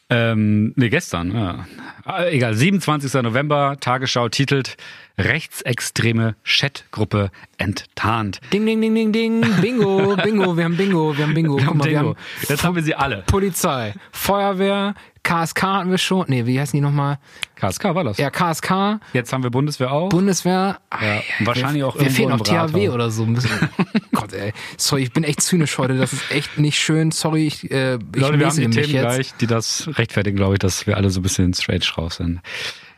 Ähm, 0.10 0.74
nee, 0.76 0.90
gestern. 0.90 1.34
Ja. 1.34 1.66
Äh, 2.06 2.36
Egal, 2.36 2.54
27. 2.54 3.22
November, 3.24 3.78
Tagesschau 3.80 4.30
titelt 4.30 4.76
Rechtsextreme 5.18 6.36
Chatgruppe 6.44 7.30
enttarnt. 7.58 8.42
Ding, 8.52 8.66
ding, 8.66 8.82
ding, 8.82 8.96
ding, 8.96 9.12
ding, 9.12 9.42
Bingo, 9.62 10.16
Bingo, 10.16 10.58
wir 10.58 10.64
haben 10.66 10.76
Bingo, 10.76 11.16
wir 11.16 11.26
haben 11.26 11.34
Bingo. 11.34 11.58
Guck 11.58 11.76
mal, 11.76 11.86
wir 11.86 11.92
Dingo. 11.92 12.10
haben 12.10 12.18
Jetzt 12.50 12.64
haben 12.64 12.76
wir 12.76 12.84
sie 12.84 12.96
alle. 12.96 13.24
Polizei, 13.28 13.94
Feuerwehr, 14.12 14.96
KSK 15.24 15.62
hatten 15.64 15.92
wir 15.92 15.98
schon. 16.00 16.26
Nee, 16.28 16.46
wie 16.46 16.60
heißen 16.60 16.76
die 16.76 16.82
nochmal? 16.82 17.20
KSK 17.56 17.96
war 17.96 18.04
das. 18.04 18.18
Ja, 18.18 18.30
KSK, 18.30 19.00
Jetzt 19.14 19.32
haben 19.32 19.44
wir 19.44 19.52
Bundeswehr 19.52 19.92
auch. 19.92 20.10
Bundeswehr. 20.10 20.80
ja. 20.92 21.22
Wahrscheinlich 21.40 21.82
wir, 21.82 21.88
auch 21.88 21.96
wir 21.96 22.02
irgendwo 22.02 22.16
fehlen 22.16 22.32
im 22.32 22.38
noch 22.38 22.44
THW 22.46 22.90
oder 22.90 23.10
so. 23.10 23.26
Gott, 24.14 24.34
ey. 24.34 24.52
Sorry, 24.78 25.04
ich 25.04 25.14
bin 25.14 25.24
echt 25.24 25.42
zynisch 25.42 25.78
heute. 25.78 25.96
Das 25.96 26.12
ist 26.12 26.30
echt 26.32 26.58
nicht 26.58 26.78
schön. 26.78 27.12
Sorry, 27.12 27.48
ich, 27.48 27.72
äh, 27.72 27.96
ich 27.96 28.02
Leute, 28.16 28.40
wir 28.40 28.48
haben 28.48 28.58
die 28.58 28.70
Themen 28.70 28.90
jetzt. 28.90 28.90
gleich, 28.90 29.34
die 29.36 29.48
das 29.48 29.88
rechtfertigen, 29.94 30.36
glaube 30.36 30.56
ich, 30.56 30.60
dass 30.60 30.88
wir 30.88 30.98
alle 30.98 31.10
so 31.10 31.20
ein 31.20 31.24
bisschen 31.24 31.54
straight 31.54 31.98
raus 31.98 32.16
sind. 32.18 32.42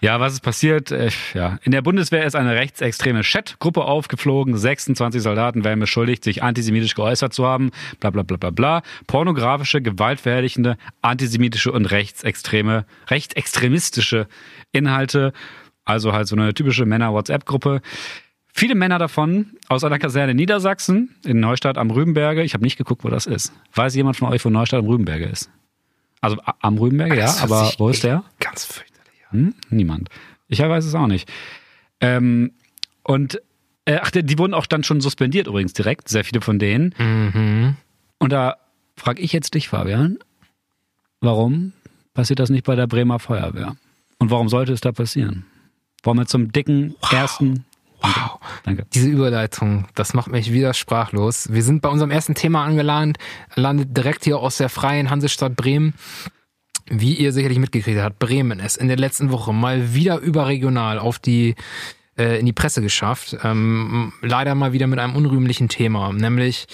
Ja, 0.06 0.20
was 0.20 0.34
ist 0.34 0.42
passiert? 0.42 0.92
Äh, 0.92 1.10
ja, 1.34 1.58
in 1.64 1.72
der 1.72 1.82
Bundeswehr 1.82 2.28
ist 2.28 2.36
eine 2.36 2.54
rechtsextreme 2.54 3.22
Chat-Gruppe 3.22 3.86
aufgeflogen. 3.86 4.56
26 4.56 5.20
Soldaten 5.20 5.64
werden 5.64 5.80
beschuldigt, 5.80 6.24
sich 6.24 6.44
antisemitisch 6.44 6.94
geäußert 6.94 7.34
zu 7.34 7.48
haben. 7.48 7.72
Bla 8.00 8.12
bla 8.12 8.22
bla 8.22 8.38
bla 8.38 8.52
bla. 8.52 8.82
Pornografische, 9.08 9.82
gewaltverherrlichende, 9.82 10.78
antisemitische 11.02 11.72
und 11.72 11.88
rechtsextreme, 11.88 12.86
rechtsextremistische 13.08 14.28
Inhalte. 14.72 15.34
Also 15.86 16.14
halt 16.14 16.28
so 16.28 16.36
eine 16.36 16.54
typische 16.54 16.86
Männer-WhatsApp-Gruppe. 16.86 17.82
Viele 18.54 18.76
Männer 18.76 19.00
davon 19.00 19.58
aus 19.70 19.84
einer 19.84 19.98
Kaserne 19.98 20.34
in 20.34 20.38
Niedersachsen, 20.38 21.16
in 21.26 21.40
Neustadt 21.40 21.80
am 21.80 21.90
Rübenberge. 21.90 22.44
Ich 22.44 22.54
habe 22.54 22.64
nicht 22.64 22.78
geguckt, 22.78 23.04
wo 23.04 23.10
das 23.10 23.26
ist. 23.26 23.54
Weiß 23.74 23.96
jemand 23.96 24.18
von 24.18 24.32
euch, 24.32 24.46
wo 24.46 24.52
Neustadt 24.52 24.82
am 24.82 24.86
Rübenberge 24.86 25.26
ist? 25.26 25.50
Also 26.22 26.38
am 26.62 26.78
Rübenberge, 26.78 27.18
ja, 27.18 27.36
aber 27.42 27.74
wo 27.80 27.90
ist 27.90 28.04
der? 28.04 28.24
Ganz 28.40 28.66
fürchterlich. 28.66 28.95
Hm? 29.32 29.54
Niemand. 29.70 30.10
Ich 30.48 30.60
weiß 30.60 30.86
es 30.86 30.96
auch 30.96 31.08
nicht. 31.08 31.32
Ähm, 32.00 32.52
und 33.04 33.42
äh, 33.86 34.00
ach, 34.02 34.12
die, 34.12 34.38
wurden 34.38 34.54
auch 34.54 34.66
dann 34.66 34.84
schon 34.84 35.02
suspendiert 35.02 35.48
übrigens 35.48 35.74
direkt, 35.74 36.10
sehr 36.10 36.24
viele 36.24 36.42
von 36.42 36.60
denen. 36.60 36.94
Mhm. 36.98 37.76
Und 38.20 38.32
da 38.32 38.58
frage 38.98 39.22
ich 39.22 39.32
jetzt 39.32 39.54
dich, 39.54 39.70
Fabian, 39.70 40.18
warum 41.22 41.74
passiert 42.14 42.40
das 42.40 42.50
nicht 42.50 42.66
bei 42.66 42.76
der 42.76 42.88
Bremer 42.88 43.20
Feuerwehr? 43.20 43.76
Und 44.18 44.32
warum 44.32 44.50
sollte 44.50 44.74
es 44.74 44.82
da 44.82 44.92
passieren? 44.92 45.46
Wollen 46.04 46.18
wir 46.18 46.26
zum 46.26 46.52
dicken 46.52 46.96
ersten. 47.12 47.66
Wow. 48.02 48.40
Danke. 48.64 48.86
Diese 48.94 49.10
Überleitung, 49.10 49.88
das 49.96 50.14
macht 50.14 50.32
mich 50.32 50.52
wieder 50.52 50.74
sprachlos. 50.74 51.52
Wir 51.52 51.64
sind 51.64 51.82
bei 51.82 51.90
unserem 51.90 52.12
ersten 52.12 52.36
Thema 52.36 52.64
angelandet, 52.64 53.18
landet 53.56 53.96
direkt 53.96 54.24
hier 54.24 54.38
aus 54.38 54.58
der 54.58 54.70
freien 54.70 55.10
Hansestadt 55.10 55.56
Bremen. 55.56 55.94
Wie 56.88 57.14
ihr 57.14 57.32
sicherlich 57.32 57.58
mitgekriegt 57.58 58.00
habt, 58.00 58.20
Bremen 58.20 58.60
ist 58.60 58.78
in 58.78 58.88
der 58.88 58.98
letzten 58.98 59.32
Woche 59.32 59.54
mal 59.54 59.94
wieder 59.96 60.20
überregional 60.20 61.00
auf 61.00 61.18
die 61.18 61.56
äh, 62.18 62.40
in 62.40 62.46
die 62.46 62.54
Presse 62.54 62.82
geschafft. 62.82 63.38
Ähm, 63.44 64.14
leider 64.22 64.56
mal 64.56 64.74
wieder 64.74 64.88
mit 64.88 65.00
einem 65.00 65.16
unrühmlichen 65.16 65.68
Thema, 65.68 66.14
nämlich 66.14 66.68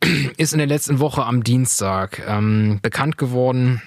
ist 0.36 0.52
in 0.52 0.58
der 0.58 0.66
letzten 0.66 1.00
Woche 1.00 1.24
am 1.24 1.44
Dienstag 1.44 2.22
ähm, 2.26 2.78
bekannt 2.82 3.18
geworden, 3.18 3.82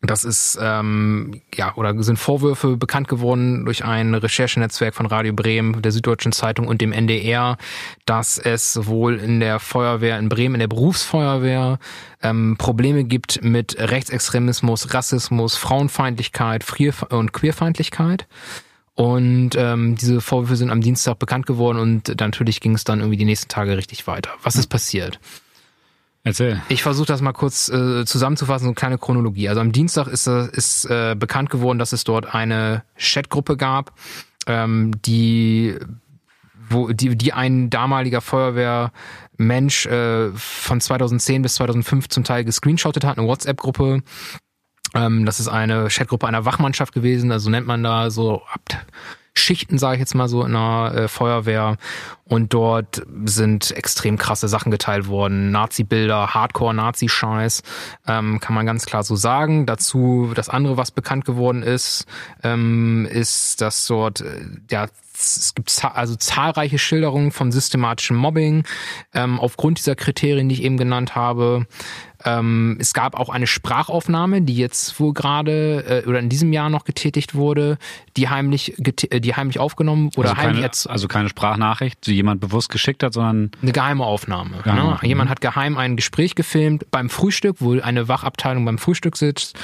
das 0.00 0.24
ist, 0.24 0.58
ähm, 0.60 1.40
ja, 1.54 1.74
oder 1.74 2.00
sind 2.02 2.18
Vorwürfe 2.18 2.76
bekannt 2.76 3.08
geworden 3.08 3.64
durch 3.64 3.84
ein 3.84 4.14
Recherchenetzwerk 4.14 4.94
von 4.94 5.06
Radio 5.06 5.32
Bremen, 5.32 5.82
der 5.82 5.90
Süddeutschen 5.90 6.30
Zeitung 6.30 6.68
und 6.68 6.80
dem 6.80 6.92
NDR, 6.92 7.56
dass 8.06 8.38
es 8.38 8.86
wohl 8.86 9.16
in 9.16 9.40
der 9.40 9.58
Feuerwehr 9.58 10.18
in 10.18 10.28
Bremen, 10.28 10.54
in 10.54 10.60
der 10.60 10.68
Berufsfeuerwehr, 10.68 11.80
ähm, 12.22 12.56
Probleme 12.58 13.04
gibt 13.04 13.42
mit 13.42 13.76
Rechtsextremismus, 13.78 14.94
Rassismus, 14.94 15.56
Frauenfeindlichkeit 15.56 16.62
Frier 16.62 16.94
und 17.10 17.32
Queerfeindlichkeit. 17.32 18.28
Und 18.94 19.50
ähm, 19.56 19.96
diese 19.96 20.20
Vorwürfe 20.20 20.56
sind 20.56 20.70
am 20.70 20.80
Dienstag 20.80 21.18
bekannt 21.18 21.46
geworden 21.46 21.78
und 21.78 22.20
natürlich 22.20 22.60
ging 22.60 22.74
es 22.74 22.84
dann 22.84 22.98
irgendwie 23.00 23.16
die 23.16 23.24
nächsten 23.24 23.48
Tage 23.48 23.76
richtig 23.76 24.06
weiter. 24.06 24.30
Was 24.42 24.56
ist 24.56 24.66
passiert? 24.68 25.20
Erzähl. 26.28 26.60
Ich 26.68 26.82
versuche 26.82 27.06
das 27.06 27.22
mal 27.22 27.32
kurz 27.32 27.70
äh, 27.70 28.04
zusammenzufassen, 28.04 28.64
so 28.64 28.68
eine 28.68 28.74
kleine 28.74 28.98
Chronologie. 28.98 29.48
Also 29.48 29.62
am 29.62 29.72
Dienstag 29.72 30.08
ist, 30.08 30.26
äh, 30.26 30.46
ist 30.52 30.84
äh, 30.84 31.16
bekannt 31.18 31.48
geworden, 31.48 31.78
dass 31.78 31.94
es 31.94 32.04
dort 32.04 32.34
eine 32.34 32.84
Chatgruppe 32.98 33.56
gab, 33.56 33.94
ähm, 34.46 34.92
die, 35.06 35.74
wo, 36.68 36.88
die, 36.88 37.16
die 37.16 37.32
ein 37.32 37.70
damaliger 37.70 38.20
Feuerwehrmensch 38.20 39.86
äh, 39.86 40.30
von 40.34 40.82
2010 40.82 41.40
bis 41.40 41.54
2005 41.54 42.10
zum 42.10 42.24
Teil 42.24 42.44
gescreenshottet 42.44 43.04
hat, 43.04 43.16
eine 43.16 43.26
WhatsApp-Gruppe. 43.26 44.02
Ähm, 44.94 45.24
das 45.24 45.40
ist 45.40 45.48
eine 45.48 45.88
Chatgruppe 45.88 46.26
einer 46.26 46.44
Wachmannschaft 46.44 46.92
gewesen, 46.92 47.32
also 47.32 47.48
nennt 47.48 47.66
man 47.66 47.82
da 47.82 48.10
so 48.10 48.42
Abt 48.52 48.76
Schichten, 49.38 49.78
sage 49.78 49.94
ich 49.94 50.00
jetzt 50.00 50.14
mal 50.14 50.28
so, 50.28 50.44
in 50.44 50.52
der 50.52 50.92
äh, 50.94 51.08
Feuerwehr. 51.08 51.76
Und 52.24 52.52
dort 52.52 53.06
sind 53.24 53.70
extrem 53.70 54.18
krasse 54.18 54.48
Sachen 54.48 54.70
geteilt 54.70 55.08
worden. 55.08 55.50
Nazi-Bilder, 55.50 56.34
Hardcore-Nazi-Scheiß, 56.34 57.62
ähm, 58.06 58.38
kann 58.40 58.54
man 58.54 58.66
ganz 58.66 58.84
klar 58.84 59.02
so 59.02 59.16
sagen. 59.16 59.64
Dazu 59.64 60.32
das 60.34 60.50
andere, 60.50 60.76
was 60.76 60.90
bekannt 60.90 61.24
geworden 61.24 61.62
ist, 61.62 62.04
ähm, 62.42 63.06
ist, 63.10 63.62
dass 63.62 63.86
dort 63.86 64.20
äh, 64.20 64.44
ja 64.70 64.88
es 65.20 65.54
gibt 65.54 65.84
also 65.84 66.14
zahlreiche 66.14 66.78
Schilderungen 66.78 67.32
von 67.32 67.50
systematischem 67.50 68.16
Mobbing 68.16 68.64
ähm, 69.14 69.40
aufgrund 69.40 69.78
dieser 69.78 69.96
Kriterien, 69.96 70.48
die 70.48 70.54
ich 70.54 70.62
eben 70.62 70.76
genannt 70.76 71.16
habe. 71.16 71.66
Ähm, 72.24 72.76
es 72.80 72.94
gab 72.94 73.18
auch 73.18 73.28
eine 73.28 73.46
Sprachaufnahme, 73.46 74.42
die 74.42 74.56
jetzt 74.56 74.98
wohl 74.98 75.12
gerade 75.12 76.02
äh, 76.04 76.08
oder 76.08 76.18
in 76.18 76.28
diesem 76.28 76.52
Jahr 76.52 76.68
noch 76.68 76.84
getätigt 76.84 77.34
wurde, 77.34 77.78
die 78.16 78.28
heimlich, 78.28 78.74
äh, 78.78 79.20
die 79.20 79.34
heimlich 79.36 79.60
aufgenommen 79.60 80.10
oder 80.16 80.30
also 80.30 80.42
heimlich 80.42 80.62
keine, 80.62 80.92
also 80.92 81.08
keine 81.08 81.28
Sprachnachricht, 81.28 82.06
die 82.06 82.14
jemand 82.14 82.40
bewusst 82.40 82.70
geschickt 82.70 83.02
hat, 83.02 83.12
sondern 83.12 83.52
eine 83.62 83.72
geheime 83.72 84.04
Aufnahme. 84.04 84.58
Geheime 84.64 84.90
ne? 84.90 84.98
Jemand 85.02 85.30
hat 85.30 85.40
geheim 85.40 85.76
ein 85.76 85.96
Gespräch 85.96 86.34
gefilmt 86.34 86.90
beim 86.90 87.08
Frühstück, 87.08 87.56
wo 87.60 87.78
eine 87.78 88.08
Wachabteilung 88.08 88.64
beim 88.64 88.78
Frühstück 88.78 89.16
sitzt 89.16 89.56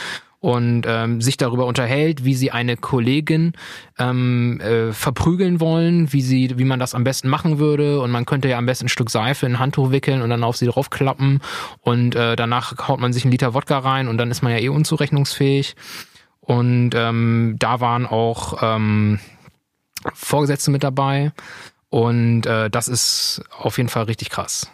und 0.45 0.83
ähm, 0.87 1.23
sich 1.23 1.39
darüber 1.39 1.65
unterhält, 1.65 2.27
wie 2.27 2.35
sie 2.35 2.51
eine 2.51 2.77
Kollegin 2.77 3.55
ähm, 3.99 4.61
äh, 4.61 4.93
verprügeln 4.93 5.59
wollen, 5.59 6.13
wie 6.13 6.21
sie, 6.21 6.59
wie 6.59 6.67
man 6.67 6.79
das 6.79 6.95
am 6.95 7.03
besten 7.03 7.31
machen 7.31 7.59
würde. 7.59 7.99
Und 8.03 8.11
man 8.11 8.27
könnte 8.27 8.51
ja 8.51 8.59
am 8.59 8.67
besten 8.67 8.85
ein 8.85 8.89
Stück 8.91 9.09
Seife 9.09 9.47
in 9.47 9.53
ein 9.53 9.59
Handtuch 9.59 9.91
wickeln 9.91 10.21
und 10.21 10.29
dann 10.29 10.45
auf 10.45 10.59
sie 10.59 10.67
draufklappen. 10.67 11.41
Und 11.81 12.15
äh, 12.15 12.37
danach 12.37 12.89
haut 12.89 13.01
man 13.01 13.15
sich 13.15 13.25
einen 13.25 13.33
Liter 13.33 13.55
Wodka 13.55 13.79
rein 13.79 14.07
und 14.07 14.19
dann 14.19 14.31
ist 14.31 14.43
man 14.43 14.53
ja 14.53 14.59
eh 14.59 14.69
unzurechnungsfähig. 14.69 15.77
Und 16.41 16.91
ähm, 16.95 17.57
da 17.59 17.81
waren 17.81 18.05
auch 18.05 18.59
ähm, 18.61 19.21
Vorgesetzte 20.13 20.71
mit 20.71 20.85
dabei. 20.85 21.33
Und 21.89 22.45
äh, 22.45 22.69
das 22.69 22.89
ist 22.89 23.43
auf 23.59 23.79
jeden 23.79 23.89
Fall 23.89 24.03
richtig 24.03 24.29
krass. 24.29 24.71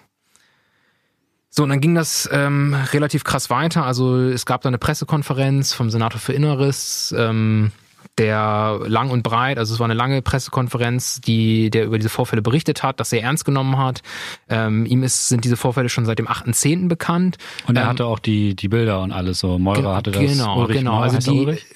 So, 1.50 1.64
und 1.64 1.68
dann 1.68 1.80
ging 1.80 1.96
das 1.96 2.28
ähm, 2.32 2.76
relativ 2.92 3.24
krass 3.24 3.50
weiter. 3.50 3.84
Also 3.84 4.16
es 4.16 4.46
gab 4.46 4.62
da 4.62 4.68
eine 4.68 4.78
Pressekonferenz 4.78 5.72
vom 5.72 5.90
Senator 5.90 6.20
für 6.20 6.32
Inneres, 6.32 7.12
ähm, 7.18 7.72
der 8.18 8.80
lang 8.86 9.10
und 9.10 9.22
breit, 9.22 9.58
also 9.58 9.72
es 9.72 9.80
war 9.80 9.86
eine 9.86 9.94
lange 9.94 10.20
Pressekonferenz, 10.20 11.20
die 11.20 11.70
der 11.70 11.86
über 11.86 11.96
diese 11.96 12.10
Vorfälle 12.10 12.42
berichtet 12.42 12.82
hat, 12.82 13.00
das 13.00 13.10
sehr 13.10 13.22
ernst 13.22 13.44
genommen 13.44 13.78
hat. 13.78 14.02
Ähm, 14.48 14.84
ihm 14.86 15.02
ist, 15.02 15.28
sind 15.28 15.44
diese 15.44 15.56
Vorfälle 15.56 15.88
schon 15.88 16.04
seit 16.04 16.18
dem 16.18 16.28
8.10. 16.28 16.88
bekannt. 16.88 17.38
Und 17.66 17.76
er 17.76 17.82
ähm, 17.82 17.88
hatte 17.88 18.04
auch 18.04 18.18
die, 18.18 18.54
die 18.54 18.68
Bilder 18.68 19.00
und 19.00 19.12
alles 19.12 19.40
so. 19.40 19.58
Meurer 19.58 19.96
hatte 19.96 20.10
das. 20.10 20.22
Genau, 20.22 20.60
Ulrich 20.60 20.78
genau. 20.78 20.96
Meurer, 20.96 21.14
also 21.14 21.32
die, 21.32 21.40
Ulrich? 21.40 21.66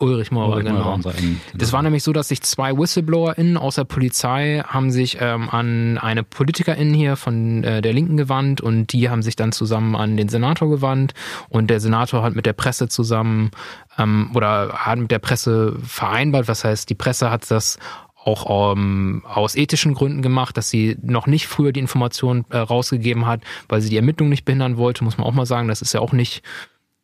Ulrich 0.00 0.30
Maurer, 0.30 0.56
Ulrich 0.56 0.66
genau. 0.66 0.94
unser 0.94 1.14
Eng- 1.16 1.40
Das 1.54 1.72
war 1.72 1.82
nämlich 1.82 2.02
so, 2.02 2.12
dass 2.12 2.28
sich 2.28 2.40
zwei 2.42 2.76
WhistleblowerInnen 2.76 3.56
aus 3.56 3.74
der 3.76 3.84
Polizei 3.84 4.62
haben 4.66 4.90
sich 4.90 5.18
ähm, 5.20 5.48
an 5.50 5.98
eine 5.98 6.22
PolitikerInnen 6.24 6.94
hier 6.94 7.16
von 7.16 7.62
äh, 7.62 7.82
der 7.82 7.92
Linken 7.92 8.16
gewandt 8.16 8.60
und 8.60 8.92
die 8.92 9.10
haben 9.10 9.22
sich 9.22 9.36
dann 9.36 9.52
zusammen 9.52 9.94
an 9.96 10.16
den 10.16 10.28
Senator 10.28 10.68
gewandt 10.70 11.12
und 11.48 11.68
der 11.70 11.80
Senator 11.80 12.22
hat 12.22 12.34
mit 12.34 12.46
der 12.46 12.54
Presse 12.54 12.88
zusammen 12.88 13.50
ähm, 13.98 14.30
oder 14.34 14.72
hat 14.72 14.98
mit 14.98 15.10
der 15.10 15.18
Presse 15.18 15.76
vereinbart, 15.84 16.48
was 16.48 16.64
heißt, 16.64 16.88
die 16.88 16.94
Presse 16.94 17.30
hat 17.30 17.50
das 17.50 17.78
auch 18.22 18.74
ähm, 18.76 19.22
aus 19.26 19.56
ethischen 19.56 19.94
Gründen 19.94 20.20
gemacht, 20.20 20.56
dass 20.56 20.68
sie 20.68 20.98
noch 21.02 21.26
nicht 21.26 21.46
früher 21.46 21.72
die 21.72 21.80
Information 21.80 22.44
äh, 22.50 22.58
rausgegeben 22.58 23.26
hat, 23.26 23.42
weil 23.68 23.80
sie 23.80 23.88
die 23.88 23.96
Ermittlung 23.96 24.28
nicht 24.28 24.44
behindern 24.44 24.76
wollte, 24.76 25.04
muss 25.04 25.16
man 25.16 25.26
auch 25.26 25.32
mal 25.32 25.46
sagen. 25.46 25.68
Das 25.68 25.80
ist 25.80 25.94
ja 25.94 26.00
auch 26.00 26.12
nicht 26.12 26.42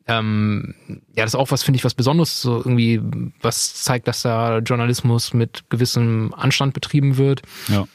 ähm, 0.07 0.73
ja, 1.15 1.23
das 1.23 1.31
ist 1.31 1.35
auch 1.35 1.51
was, 1.51 1.63
finde 1.63 1.77
ich, 1.77 1.83
was 1.83 1.93
Besonderes, 1.93 2.41
so 2.41 2.57
irgendwie, 2.57 3.01
was 3.41 3.83
zeigt, 3.83 4.07
dass 4.07 4.21
da 4.21 4.59
Journalismus 4.59 5.33
mit 5.33 5.69
gewissem 5.69 6.33
Anstand 6.35 6.73
betrieben 6.73 7.17
wird. 7.17 7.41
Ja. 7.67 7.87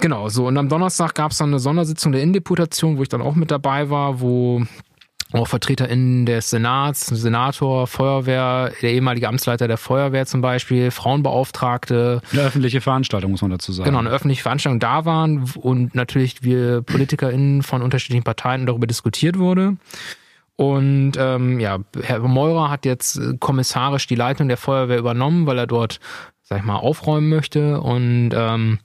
Genau, 0.00 0.28
so. 0.28 0.46
Und 0.46 0.56
am 0.56 0.68
Donnerstag 0.68 1.14
gab 1.14 1.32
es 1.32 1.38
dann 1.38 1.50
eine 1.50 1.58
Sondersitzung 1.58 2.12
der 2.12 2.22
Innendeputation, 2.22 2.96
wo 2.96 3.02
ich 3.02 3.08
dann 3.08 3.20
auch 3.20 3.34
mit 3.34 3.50
dabei 3.50 3.90
war, 3.90 4.20
wo 4.20 4.64
auch 5.32 5.48
VertreterInnen 5.48 6.26
des 6.26 6.50
Senats, 6.50 7.06
Senator, 7.06 7.86
Feuerwehr, 7.86 8.72
der 8.82 8.92
ehemalige 8.92 9.28
Amtsleiter 9.28 9.66
der 9.66 9.78
Feuerwehr 9.78 10.26
zum 10.26 10.42
Beispiel, 10.42 10.90
Frauenbeauftragte, 10.90 12.20
Eine 12.32 12.42
öffentliche 12.42 12.80
Veranstaltung, 12.80 13.30
muss 13.30 13.42
man 13.42 13.50
dazu 13.50 13.72
sagen. 13.72 13.86
genau, 13.86 13.98
eine 13.98 14.10
öffentliche 14.10 14.42
Veranstaltung 14.42 14.78
da 14.78 15.04
waren 15.04 15.50
und 15.56 15.94
natürlich 15.94 16.42
wir 16.42 16.82
PolitikerInnen 16.82 17.62
von 17.62 17.82
unterschiedlichen 17.82 18.24
Parteien 18.24 18.66
darüber 18.66 18.86
diskutiert 18.86 19.38
wurde. 19.38 19.76
Und 20.56 21.12
ähm, 21.18 21.58
ja, 21.60 21.78
Herr 22.02 22.20
Meurer 22.20 22.70
hat 22.70 22.84
jetzt 22.84 23.16
äh, 23.16 23.36
kommissarisch 23.38 24.06
die 24.06 24.14
Leitung 24.14 24.48
der 24.48 24.56
Feuerwehr 24.58 24.98
übernommen, 24.98 25.46
weil 25.46 25.58
er 25.58 25.66
dort, 25.66 25.98
sag 26.42 26.58
ich 26.58 26.64
mal, 26.64 26.76
aufräumen 26.76 27.28
möchte. 27.28 27.80
Und 27.80 28.30
ähm, 28.34 28.78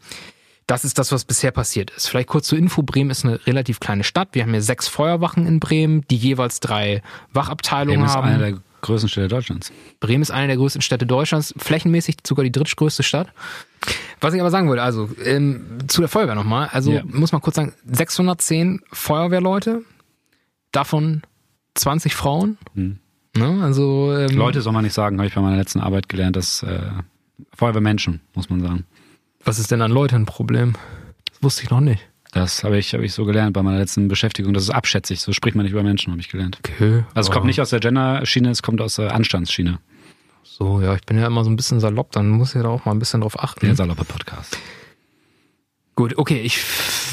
das 0.65 0.85
ist 0.85 0.97
das, 0.97 1.11
was 1.11 1.25
bisher 1.25 1.51
passiert 1.51 1.91
ist. 1.91 2.07
Vielleicht 2.09 2.29
kurz 2.29 2.47
zur 2.47 2.57
Info, 2.57 2.83
Bremen 2.83 3.09
ist 3.09 3.25
eine 3.25 3.45
relativ 3.45 3.79
kleine 3.79 4.03
Stadt. 4.03 4.29
Wir 4.31 4.43
haben 4.43 4.51
hier 4.51 4.61
sechs 4.61 4.87
Feuerwachen 4.87 5.45
in 5.45 5.59
Bremen, 5.59 6.03
die 6.09 6.15
jeweils 6.17 6.59
drei 6.59 7.01
Wachabteilungen 7.33 7.99
Bremen 7.99 8.05
ist 8.09 8.15
haben. 8.15 8.27
eine 8.27 8.37
der 8.51 8.59
größten 8.81 9.09
Städte 9.09 9.27
Deutschlands. 9.27 9.71
Bremen 9.99 10.21
ist 10.21 10.31
eine 10.31 10.47
der 10.47 10.57
größten 10.57 10.81
Städte 10.81 11.05
Deutschlands, 11.05 11.53
flächenmäßig 11.57 12.17
sogar 12.25 12.43
die 12.43 12.51
drittgrößte 12.51 13.03
Stadt. 13.03 13.27
Was 14.21 14.33
ich 14.33 14.39
aber 14.41 14.51
sagen 14.51 14.67
wollte, 14.67 14.83
also 14.83 15.09
ähm, 15.23 15.79
zu 15.87 16.01
der 16.01 16.09
Feuerwehr 16.09 16.35
nochmal, 16.35 16.69
also 16.71 16.91
Ja. 16.91 17.01
muss 17.05 17.31
man 17.31 17.41
kurz 17.41 17.55
sagen, 17.55 17.73
610 17.85 18.81
Feuerwehrleute, 18.91 19.83
davon 20.71 21.21
20 21.79 22.15
Frauen. 22.15 22.57
Hm. 22.75 22.99
Ne? 23.35 23.63
Also 23.63 24.15
ähm, 24.17 24.35
Leute 24.35 24.61
soll 24.61 24.73
man 24.73 24.83
nicht 24.83 24.93
sagen, 24.93 25.17
habe 25.17 25.27
ich 25.27 25.35
bei 25.35 25.41
meiner 25.41 25.57
letzten 25.57 25.79
Arbeit 25.79 26.09
gelernt, 26.09 26.35
dass 26.35 26.63
äh, 26.63 26.79
Feuerwehrmenschen, 27.55 28.21
muss 28.33 28.49
man 28.49 28.61
sagen. 28.61 28.85
was 29.43 29.59
ist 29.59 29.71
denn 29.71 29.81
an 29.81 29.91
Leuten 29.91 30.15
ein 30.15 30.25
Problem? 30.25 30.73
Das 31.31 31.43
wusste 31.43 31.63
ich 31.63 31.69
noch 31.69 31.81
nicht. 31.81 32.07
Das 32.31 32.63
habe 32.63 32.77
ich, 32.77 32.93
habe 32.93 33.05
ich 33.05 33.13
so 33.13 33.25
gelernt 33.25 33.53
bei 33.53 33.63
meiner 33.63 33.77
letzten 33.77 34.07
Beschäftigung. 34.07 34.53
Das 34.53 34.63
ist 34.63 34.69
abschätzig, 34.69 35.21
so 35.21 35.31
spricht 35.31 35.55
man 35.55 35.63
nicht 35.63 35.71
über 35.71 35.83
Menschen, 35.83 36.11
habe 36.11 36.19
ich 36.19 36.29
gelernt. 36.29 36.59
Okay. 36.59 37.03
Also 37.13 37.29
es 37.29 37.33
kommt 37.33 37.45
nicht 37.45 37.61
aus 37.61 37.69
der 37.69 37.79
Gender-Schiene, 37.79 38.49
es 38.49 38.61
kommt 38.61 38.81
aus 38.81 38.95
der 38.95 39.13
Anstandsschiene. 39.13 39.79
So, 40.43 40.81
ja, 40.81 40.95
ich 40.95 41.01
bin 41.01 41.17
ja 41.17 41.27
immer 41.27 41.43
so 41.43 41.49
ein 41.49 41.55
bisschen 41.55 41.79
salopp, 41.79 42.11
dann 42.11 42.29
muss 42.29 42.55
ich 42.55 42.61
da 42.61 42.69
auch 42.69 42.85
mal 42.85 42.91
ein 42.91 42.99
bisschen 42.99 43.21
drauf 43.21 43.41
achten. 43.41 43.65
Der 43.65 43.75
saloppe 43.75 44.05
Podcast. 44.05 44.57
Gut, 45.97 46.15
okay, 46.15 46.39
ich 46.41 46.63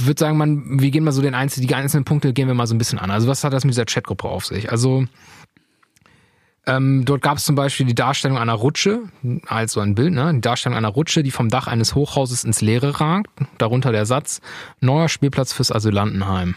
würde 0.05 0.21
sagen, 0.21 0.37
man, 0.37 0.79
wir 0.79 0.91
gehen 0.91 1.05
mal 1.05 1.13
so 1.13 1.23
den 1.23 1.35
einzelnen, 1.35 1.67
die 1.67 1.75
einzelnen 1.75 2.05
Punkte 2.05 2.35
gehen 2.35 2.49
wir 2.49 2.55
mal 2.55 2.67
so 2.67 2.75
ein 2.75 2.79
bisschen 2.79 2.99
an. 2.99 3.11
Also 3.11 3.27
was 3.27 3.43
hat 3.43 3.55
das 3.55 3.65
mit 3.65 3.73
dieser 3.73 3.87
Chatgruppe 3.87 4.29
auf 4.29 4.45
sich? 4.45 4.71
Also 4.71 5.07
ähm, 6.67 7.07
dort 7.07 7.23
gab 7.23 7.39
es 7.39 7.47
zum 7.47 7.57
Beispiel 7.57 7.87
die 7.87 7.95
Darstellung 7.95 8.37
einer 8.37 8.53
Rutsche, 8.53 9.05
also 9.47 9.81
ein 9.81 9.95
Bild, 9.95 10.13
ne? 10.13 10.31
Die 10.35 10.43
Darstellung 10.43 10.77
einer 10.77 10.89
Rutsche, 10.89 11.23
die 11.23 11.31
vom 11.31 11.49
Dach 11.49 11.67
eines 11.67 11.95
Hochhauses 11.95 12.45
ins 12.45 12.61
Leere 12.61 13.01
ragt. 13.01 13.31
Darunter 13.57 13.91
der 13.91 14.05
Satz: 14.05 14.43
Neuer 14.81 15.09
Spielplatz 15.09 15.55
fürs 15.55 15.73
Asylantenheim. 15.73 16.55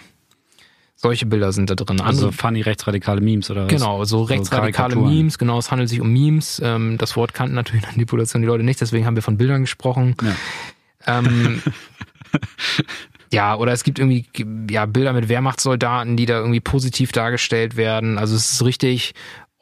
Solche 0.98 1.28
Bilder 1.28 1.54
sind 1.54 1.70
da 1.70 1.76
drin. 1.76 2.02
Also 2.02 2.26
Andere, 2.26 2.34
funny 2.34 2.62
rechtsradikale 2.62 3.22
Memes 3.22 3.50
oder 3.52 3.66
was? 3.66 3.70
Genau, 3.70 4.04
so 4.04 4.24
rechtsradikale 4.24 4.74
Karikaturen. 4.74 5.16
Memes, 5.16 5.38
genau, 5.38 5.60
es 5.60 5.72
handelt 5.72 5.88
sich 5.88 6.02
um 6.02 6.12
Memes. 6.12 6.62
Ähm, 6.62 6.98
das 6.98 7.16
Wort 7.16 7.34
kannten 7.34 7.56
natürlich 7.56 7.84
in 7.84 8.00
der 8.00 8.06
Population 8.06 8.42
die 8.42 8.48
Leute 8.50 8.66
nicht, 8.66 8.82
deswegen 8.82 9.06
haben 9.06 9.16
wir 9.16 9.24
von 9.24 9.38
Bildern 9.38 9.62
gesprochen. 9.62 10.18
Ja. 10.22 11.20
Ähm, 11.20 11.62
ja, 13.32 13.56
oder 13.56 13.72
es 13.72 13.84
gibt 13.84 14.00
irgendwie 14.00 14.26
ja, 14.70 14.86
Bilder 14.86 15.14
mit 15.14 15.30
Wehrmachtssoldaten, 15.30 16.18
die 16.18 16.26
da 16.26 16.40
irgendwie 16.40 16.60
positiv 16.60 17.12
dargestellt 17.12 17.76
werden. 17.76 18.18
Also 18.18 18.36
es 18.36 18.54
ist 18.54 18.66
richtig 18.66 19.14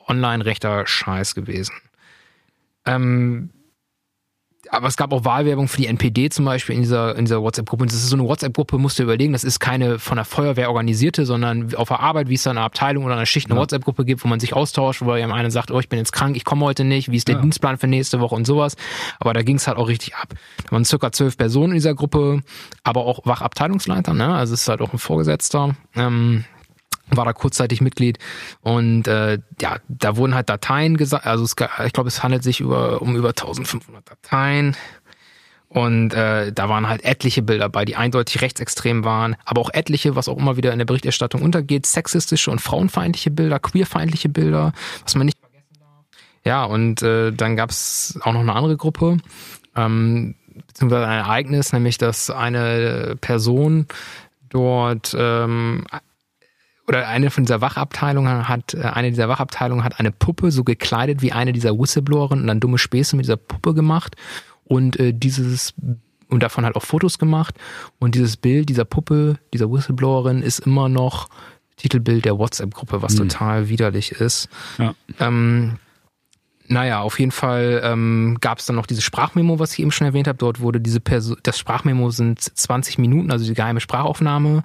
online 0.08 0.46
rechter 0.46 0.86
Scheiß 0.86 1.36
gewesen. 1.36 1.74
Ähm, 2.86 3.50
aber 4.70 4.88
es 4.88 4.98
gab 4.98 5.14
auch 5.14 5.26
Wahlwerbung 5.26 5.68
für 5.68 5.78
die 5.78 5.88
NPD 5.88 6.30
zum 6.30 6.46
Beispiel 6.46 6.76
in 6.76 6.82
dieser, 6.82 7.16
in 7.16 7.26
dieser 7.26 7.42
WhatsApp-Gruppe. 7.42 7.84
Und 7.84 7.92
das 7.92 7.98
ist 8.00 8.10
so 8.10 8.16
eine 8.16 8.28
WhatsApp-Gruppe, 8.28 8.78
musst 8.78 9.00
du 9.00 9.04
überlegen, 9.04 9.34
das 9.34 9.44
ist 9.44 9.60
keine 9.60 10.00
von 10.00 10.16
der 10.18 10.26
Feuerwehr 10.26 10.70
organisierte, 10.70 11.26
sondern 11.26 11.74
auf 11.76 11.88
der 11.90 12.00
Arbeit, 12.00 12.30
wie 12.30 12.36
es 12.36 12.44
da 12.44 12.52
eine 12.52 12.62
Abteilung 12.62 13.06
oder 13.06 13.16
eine 13.16 13.26
Schicht 13.26 13.48
eine 13.48 13.56
Ja. 13.56 13.62
WhatsApp-Gruppe 13.62 14.06
gibt, 14.06 14.24
wo 14.24 14.28
man 14.28 14.40
sich 14.40 14.54
austauscht, 14.54 15.02
wo 15.02 15.16
jemand 15.16 15.40
einer 15.40 15.52
sagt, 15.52 15.72
oh, 15.72 15.80
ich 15.80 15.90
bin 15.90 16.00
jetzt 16.00 16.12
krank, 16.12 16.36
ich 16.36 16.46
komme 16.46 16.66
heute 16.66 16.84
nicht, 16.84 17.12
wie 17.12 17.18
ist 17.18 17.28
der 17.28 17.36
Ja. 17.36 17.42
Dienstplan 17.42 17.78
für 17.78 17.88
nächste 17.88 18.20
Woche 18.20 18.36
und 18.36 18.46
sowas. 18.46 18.76
Aber 19.20 19.34
da 19.34 19.42
ging 19.44 19.58
es 19.58 19.68
halt 19.68 19.78
auch 19.78 19.88
richtig 19.88 20.16
ab. 20.16 20.30
Da 20.66 20.72
waren 20.72 20.86
circa 20.86 21.12
zwölf 21.12 21.38
Personen 21.38 21.72
in 21.72 21.76
dieser 21.76 21.94
Gruppe, 21.96 22.42
aber 22.84 23.06
auch 23.06 23.20
Wachabteilungsleiter, 23.26 24.14
ne? 24.14 24.34
Also 24.36 24.54
es 24.54 24.62
ist 24.62 24.68
halt 24.68 24.82
auch 24.82 24.94
ein 24.94 25.00
Vorgesetzter. 25.00 25.76
Ähm, 25.96 26.44
war 27.10 27.26
da 27.26 27.34
kurzzeitig 27.34 27.82
Mitglied 27.82 28.20
und 28.62 29.08
äh, 29.08 29.40
ja, 29.62 29.78
da 29.88 30.18
wurden 30.18 30.36
halt 30.36 30.50
Dateien 30.50 30.98
gesagt, 30.98 31.26
also 31.26 31.44
es, 31.44 31.56
ich 31.86 31.94
glaube, 31.94 32.08
es 32.08 32.24
handelt 32.24 32.44
sich 32.44 32.60
über 32.60 33.02
um 33.02 33.16
über 33.16 33.30
1500 33.30 34.10
Dateien 34.10 34.76
und 35.76 36.14
äh, 36.14 36.54
da 36.54 36.70
waren 36.70 36.88
halt 36.88 37.04
etliche 37.04 37.42
Bilder 37.42 37.68
bei, 37.68 37.84
die 37.84 37.98
eindeutig 37.98 38.42
rechtsextrem 38.42 39.04
waren, 39.04 39.36
aber 39.44 39.60
auch 39.60 39.70
etliche, 39.74 40.16
was 40.16 40.30
auch 40.30 40.38
immer 40.38 40.56
wieder 40.56 40.72
in 40.72 40.80
der 40.80 40.86
Berichterstattung 40.86 41.42
untergeht, 41.42 41.86
sexistische 41.86 42.50
und 42.50 42.62
frauenfeindliche 42.62 43.30
Bilder, 43.30 43.60
queerfeindliche 43.60 44.30
Bilder, 44.30 44.72
was 45.04 45.16
man 45.16 45.26
nicht 45.26 45.38
vergessen 45.38 45.76
darf. 45.80 46.06
Ja, 46.46 46.64
und 46.64 47.02
äh, 47.02 47.34
dann 47.34 47.58
gab's 47.58 48.18
auch 48.22 48.32
noch 48.32 48.40
eine 48.40 48.54
andere 48.54 48.78
Gruppe, 48.78 49.18
ähm, 49.76 50.36
beziehungsweise 50.68 51.08
ein 51.08 51.20
Ereignis, 51.20 51.74
nämlich 51.74 51.98
dass 51.98 52.30
eine 52.30 53.18
Person 53.20 53.88
dort 54.48 55.14
ähm, 55.20 55.86
oder 56.88 57.08
eine 57.08 57.32
von 57.32 57.46
dieser 57.46 57.62
Wachabteilungen 57.62 58.48
hat, 58.48 58.74
äh, 58.74 58.82
eine 58.82 59.10
dieser 59.10 59.30
Wachabteilungen 59.30 59.84
hat 59.84 60.00
eine 60.00 60.12
Puppe 60.12 60.52
so 60.52 60.64
gekleidet 60.64 61.22
wie 61.22 61.32
eine 61.32 61.54
dieser 61.54 61.78
Whistleblowerinnen 61.78 62.44
und 62.44 62.48
dann 62.48 62.60
dumme 62.60 62.78
Späße 62.78 63.16
mit 63.16 63.26
dieser 63.26 63.38
Puppe 63.38 63.74
gemacht 63.74 64.16
und 64.66 65.00
äh, 65.00 65.14
dieses 65.14 65.74
und 66.28 66.42
davon 66.42 66.66
halt 66.66 66.76
auch 66.76 66.84
Fotos 66.84 67.20
gemacht 67.20 67.56
und 68.00 68.16
dieses 68.16 68.38
Bild 68.38 68.70
dieser 68.70 68.86
Puppe, 68.86 69.38
dieser 69.54 69.72
Whistleblowerin 69.72 70.42
ist 70.42 70.60
immer 70.60 70.90
noch 70.90 71.30
Titelbild 71.78 72.26
der 72.26 72.38
WhatsApp-Gruppe, 72.40 73.02
was 73.02 73.14
mhm. 73.14 73.30
total 73.30 73.70
widerlich 73.70 74.12
ist. 74.14 74.50
Ja. 74.78 74.96
Ähm, 75.20 75.78
naja, 76.68 77.02
auf 77.02 77.20
jeden 77.20 77.32
Fall 77.32 77.82
ähm, 77.84 78.38
gab 78.42 78.58
es 78.58 78.66
dann 78.66 78.76
noch 78.76 78.88
diese 78.88 79.02
Sprachmemo, 79.02 79.60
was 79.60 79.74
ich 79.74 79.80
eben 79.80 79.92
schon 79.92 80.08
erwähnt 80.08 80.28
habe. 80.28 80.38
Dort 80.38 80.60
wurde 80.60 80.82
diese 80.82 81.00
Person, 81.00 81.38
das 81.44 81.60
Sprachmemo 81.60 82.10
sind 82.10 82.42
20 82.42 82.98
Minuten, 82.98 83.32
also 83.32 83.46
die 83.46 83.54
geheime 83.54 83.82
Sprachaufnahme. 83.82 84.64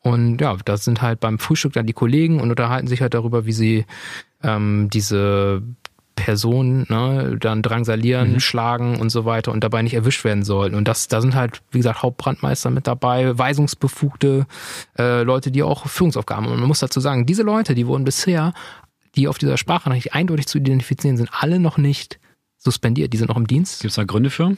Und 0.00 0.40
ja, 0.40 0.56
da 0.64 0.76
sind 0.76 1.02
halt 1.02 1.20
beim 1.20 1.38
Frühstück 1.38 1.72
dann 1.72 1.86
die 1.86 1.92
Kollegen 1.92 2.40
und 2.40 2.50
unterhalten 2.50 2.86
sich 2.86 3.00
halt 3.02 3.14
darüber, 3.14 3.46
wie 3.46 3.52
sie 3.52 3.84
ähm, 4.42 4.88
diese 4.92 5.62
Person 6.18 6.84
ne, 6.88 7.36
dann 7.38 7.62
drangsalieren, 7.62 8.34
mhm. 8.34 8.40
schlagen 8.40 8.98
und 8.98 9.10
so 9.10 9.24
weiter 9.24 9.52
und 9.52 9.62
dabei 9.62 9.82
nicht 9.82 9.94
erwischt 9.94 10.24
werden 10.24 10.42
sollten. 10.42 10.74
Und 10.74 10.88
das, 10.88 11.06
da 11.06 11.20
sind 11.20 11.34
halt, 11.34 11.62
wie 11.70 11.78
gesagt, 11.78 12.02
Hauptbrandmeister 12.02 12.70
mit 12.70 12.86
dabei, 12.86 13.38
weisungsbefugte 13.38 14.46
äh, 14.98 15.22
Leute, 15.22 15.50
die 15.52 15.62
auch 15.62 15.86
Führungsaufgaben 15.86 16.44
haben. 16.44 16.52
Und 16.52 16.60
man 16.60 16.68
muss 16.68 16.80
dazu 16.80 16.98
sagen, 16.98 17.24
diese 17.24 17.44
Leute, 17.44 17.74
die 17.74 17.86
wurden 17.86 18.04
bisher, 18.04 18.52
die 19.14 19.28
auf 19.28 19.38
dieser 19.38 19.56
Sprache 19.56 19.90
nicht 19.90 20.12
eindeutig 20.12 20.48
zu 20.48 20.58
identifizieren 20.58 21.16
sind, 21.16 21.30
alle 21.32 21.60
noch 21.60 21.78
nicht 21.78 22.18
suspendiert. 22.56 23.12
Die 23.12 23.16
sind 23.16 23.28
noch 23.28 23.36
im 23.36 23.46
Dienst. 23.46 23.80
Gibt 23.80 23.90
es 23.90 23.96
da 23.96 24.04
Gründe 24.04 24.30
für? 24.30 24.56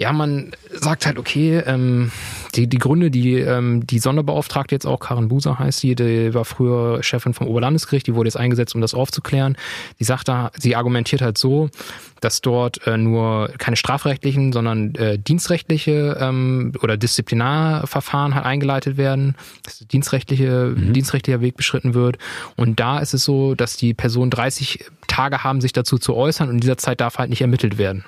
Ja, 0.00 0.12
man 0.12 0.52
sagt 0.72 1.06
halt, 1.06 1.18
okay, 1.18 1.58
ähm, 1.66 2.12
die, 2.54 2.68
die 2.68 2.78
Gründe, 2.78 3.10
die 3.10 3.34
ähm, 3.34 3.84
die 3.84 3.98
Sonderbeauftragte 3.98 4.72
jetzt 4.72 4.86
auch, 4.86 5.00
Karin 5.00 5.26
Buser 5.26 5.58
heißt 5.58 5.80
sie, 5.80 5.96
die 5.96 6.32
war 6.34 6.44
früher 6.44 7.02
Chefin 7.02 7.34
vom 7.34 7.48
Oberlandesgericht, 7.48 8.06
die 8.06 8.14
wurde 8.14 8.28
jetzt 8.28 8.36
eingesetzt, 8.36 8.76
um 8.76 8.80
das 8.80 8.94
aufzuklären. 8.94 9.56
Die 9.98 10.04
sagt 10.04 10.28
da, 10.28 10.52
sie 10.56 10.76
argumentiert 10.76 11.20
halt 11.20 11.36
so, 11.36 11.68
dass 12.20 12.40
dort 12.42 12.86
äh, 12.86 12.96
nur 12.96 13.48
keine 13.58 13.74
strafrechtlichen, 13.74 14.52
sondern 14.52 14.94
äh, 14.94 15.18
dienstrechtliche 15.18 16.16
ähm, 16.20 16.72
oder 16.80 16.96
Disziplinarverfahren 16.96 18.36
halt 18.36 18.46
eingeleitet 18.46 18.98
werden, 18.98 19.34
dass 19.64 19.80
dienstrechtliche, 19.80 20.74
mhm. 20.76 20.92
dienstrechtlicher 20.92 21.40
Weg 21.40 21.56
beschritten 21.56 21.94
wird. 21.94 22.18
Und 22.54 22.78
da 22.78 23.00
ist 23.00 23.14
es 23.14 23.24
so, 23.24 23.56
dass 23.56 23.76
die 23.76 23.94
Personen 23.94 24.30
30 24.30 24.84
Tage 25.08 25.42
haben, 25.42 25.60
sich 25.60 25.72
dazu 25.72 25.98
zu 25.98 26.14
äußern 26.14 26.48
und 26.48 26.54
in 26.54 26.60
dieser 26.60 26.78
Zeit 26.78 27.00
darf 27.00 27.18
halt 27.18 27.30
nicht 27.30 27.40
ermittelt 27.40 27.78
werden. 27.78 28.04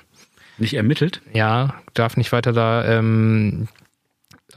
Nicht 0.61 0.75
ermittelt? 0.75 1.21
Ja, 1.33 1.73
darf 1.95 2.17
nicht 2.17 2.31
weiter 2.31 2.53
da. 2.53 2.85
Ähm, 2.85 3.67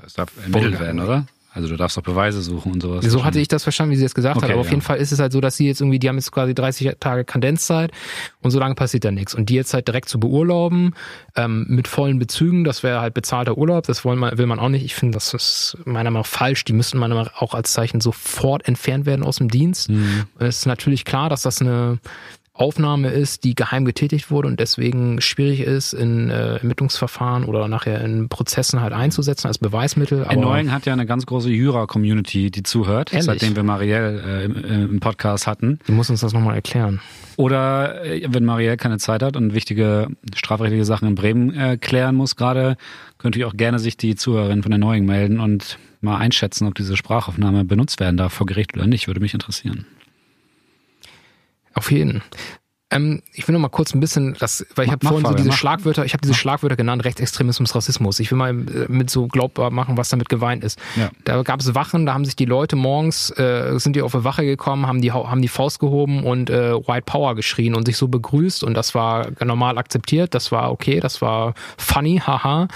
das 0.02 0.12
darf 0.12 0.30
ermittelt 0.42 0.78
werden, 0.78 1.00
oder? 1.00 1.26
Also 1.50 1.68
du 1.68 1.76
darfst 1.76 1.96
doch 1.96 2.02
Beweise 2.02 2.42
suchen 2.42 2.72
und 2.72 2.82
sowas. 2.82 3.04
So 3.06 3.24
hatte 3.24 3.40
ich 3.40 3.48
das 3.48 3.62
verstanden, 3.62 3.92
wie 3.92 3.96
sie 3.96 4.04
es 4.04 4.14
gesagt 4.14 4.36
okay, 4.36 4.46
hat. 4.46 4.52
Aber 4.52 4.60
auf 4.60 4.70
jeden 4.70 4.82
Fall 4.82 4.98
ist 4.98 5.12
es 5.12 5.20
halt 5.20 5.32
so, 5.32 5.40
dass 5.40 5.56
sie 5.56 5.66
jetzt 5.66 5.80
irgendwie, 5.80 6.00
die 6.00 6.08
haben 6.08 6.16
jetzt 6.16 6.30
quasi 6.32 6.52
30 6.52 6.96
Tage 7.00 7.24
Kadenzzeit 7.24 7.92
und 8.42 8.50
so 8.50 8.58
lange 8.58 8.74
passiert 8.74 9.04
da 9.04 9.12
nichts. 9.12 9.34
Und 9.34 9.48
die 9.48 9.54
jetzt 9.54 9.72
halt 9.72 9.88
direkt 9.88 10.10
zu 10.10 10.20
beurlauben, 10.20 10.94
ähm, 11.36 11.64
mit 11.68 11.88
vollen 11.88 12.18
Bezügen, 12.18 12.64
das 12.64 12.82
wäre 12.82 13.00
halt 13.00 13.14
bezahlter 13.14 13.56
Urlaub, 13.56 13.86
das 13.86 14.04
wollen 14.04 14.18
man, 14.18 14.36
will 14.36 14.46
man 14.46 14.58
auch 14.58 14.68
nicht. 14.68 14.84
Ich 14.84 14.96
finde, 14.96 15.14
das 15.14 15.32
ist 15.32 15.78
meiner 15.84 16.10
Meinung 16.10 16.22
nach 16.22 16.26
falsch. 16.26 16.64
Die 16.64 16.74
müssten 16.74 16.98
meiner 16.98 17.14
Meinung 17.14 17.32
nach 17.32 17.40
auch 17.40 17.54
als 17.54 17.72
Zeichen 17.72 18.00
sofort 18.02 18.68
entfernt 18.68 19.06
werden 19.06 19.24
aus 19.24 19.36
dem 19.36 19.48
Dienst. 19.48 19.88
Mhm. 19.88 20.24
Und 20.38 20.46
es 20.46 20.58
ist 20.58 20.66
natürlich 20.66 21.06
klar, 21.06 21.30
dass 21.30 21.42
das 21.42 21.62
eine 21.62 21.98
Aufnahme 22.56 23.08
ist, 23.08 23.42
die 23.42 23.56
geheim 23.56 23.84
getätigt 23.84 24.30
wurde 24.30 24.46
und 24.46 24.60
deswegen 24.60 25.20
schwierig 25.20 25.60
ist, 25.60 25.92
in 25.92 26.30
äh, 26.30 26.58
Ermittlungsverfahren 26.58 27.44
oder 27.46 27.66
nachher 27.66 28.00
in 28.00 28.28
Prozessen 28.28 28.80
halt 28.80 28.92
einzusetzen 28.92 29.48
als 29.48 29.58
Beweismittel. 29.58 30.22
Aber 30.22 30.34
Erneuing 30.34 30.70
hat 30.70 30.86
ja 30.86 30.92
eine 30.92 31.04
ganz 31.04 31.26
große 31.26 31.50
Jura-Community, 31.50 32.52
die 32.52 32.62
zuhört, 32.62 33.12
Ehrlich? 33.12 33.26
seitdem 33.26 33.56
wir 33.56 33.64
Marielle 33.64 34.22
äh, 34.22 34.44
im, 34.44 34.64
im, 34.92 35.00
Podcast 35.00 35.48
hatten. 35.48 35.80
Die 35.88 35.92
muss 35.92 36.10
uns 36.10 36.20
das 36.20 36.32
nochmal 36.32 36.54
erklären. 36.54 37.00
Oder 37.36 38.04
äh, 38.04 38.24
wenn 38.28 38.44
Marielle 38.44 38.76
keine 38.76 38.98
Zeit 38.98 39.24
hat 39.24 39.36
und 39.36 39.52
wichtige 39.52 40.06
strafrechtliche 40.32 40.84
Sachen 40.84 41.08
in 41.08 41.16
Bremen 41.16 41.52
äh, 41.54 41.76
klären 41.76 42.14
muss 42.14 42.36
gerade, 42.36 42.76
könnte 43.18 43.40
ich 43.40 43.46
auch 43.46 43.56
gerne 43.56 43.80
sich 43.80 43.96
die 43.96 44.14
Zuhörerin 44.14 44.62
von 44.62 44.70
Erneuing 44.70 45.04
melden 45.06 45.40
und 45.40 45.76
mal 46.00 46.18
einschätzen, 46.18 46.68
ob 46.68 46.76
diese 46.76 46.96
Sprachaufnahme 46.96 47.64
benutzt 47.64 47.98
werden 47.98 48.16
darf 48.16 48.32
vor 48.32 48.46
Gericht 48.46 48.76
oder 48.76 48.86
nicht, 48.86 49.08
würde 49.08 49.20
mich 49.20 49.34
interessieren. 49.34 49.86
Auf 51.74 51.90
jeden. 51.90 52.22
Ähm, 52.94 53.22
ich 53.32 53.48
will 53.48 53.54
noch 53.54 53.60
mal 53.60 53.68
kurz 53.68 53.92
ein 53.94 54.00
bisschen, 54.00 54.36
das, 54.38 54.64
weil 54.76 54.86
ich 54.86 54.92
habe 54.92 55.04
vorhin 55.04 55.26
so 55.26 55.34
diese 55.34 55.48
mach. 55.48 55.56
Schlagwörter, 55.56 56.04
ich 56.04 56.12
habe 56.12 56.20
diese. 56.22 56.34
Schlagwörter 56.34 56.76
genannt, 56.76 57.04
Rechtsextremismus, 57.04 57.74
Rassismus. 57.74 58.20
Ich 58.20 58.30
will 58.30 58.38
mal 58.38 58.50
äh, 58.50 58.86
mit 58.88 59.10
so 59.10 59.26
glaubbar 59.26 59.70
machen, 59.70 59.96
was 59.96 60.10
damit 60.10 60.28
geweint 60.28 60.62
ist. 60.62 60.78
Ja. 60.94 61.10
Da 61.24 61.42
gab 61.42 61.60
es 61.60 61.74
Wachen, 61.74 62.06
da 62.06 62.14
haben 62.14 62.24
sich 62.24 62.36
die 62.36 62.44
Leute 62.44 62.76
morgens, 62.76 63.30
äh, 63.36 63.78
sind 63.78 63.96
die 63.96 64.02
auf 64.02 64.14
eine 64.14 64.22
Wache 64.22 64.44
gekommen, 64.44 64.86
haben 64.86 65.00
die, 65.00 65.10
haben 65.10 65.42
die 65.42 65.48
Faust 65.48 65.80
gehoben 65.80 66.24
und 66.24 66.50
äh, 66.50 66.74
White 66.74 67.04
Power 67.06 67.34
geschrien 67.34 67.74
und 67.74 67.86
sich 67.86 67.96
so 67.96 68.06
begrüßt 68.06 68.62
und 68.62 68.74
das 68.74 68.94
war 68.94 69.28
normal 69.42 69.76
akzeptiert, 69.78 70.34
das 70.34 70.52
war 70.52 70.70
okay, 70.70 71.00
das 71.00 71.20
war 71.20 71.54
funny, 71.76 72.22
haha. 72.24 72.68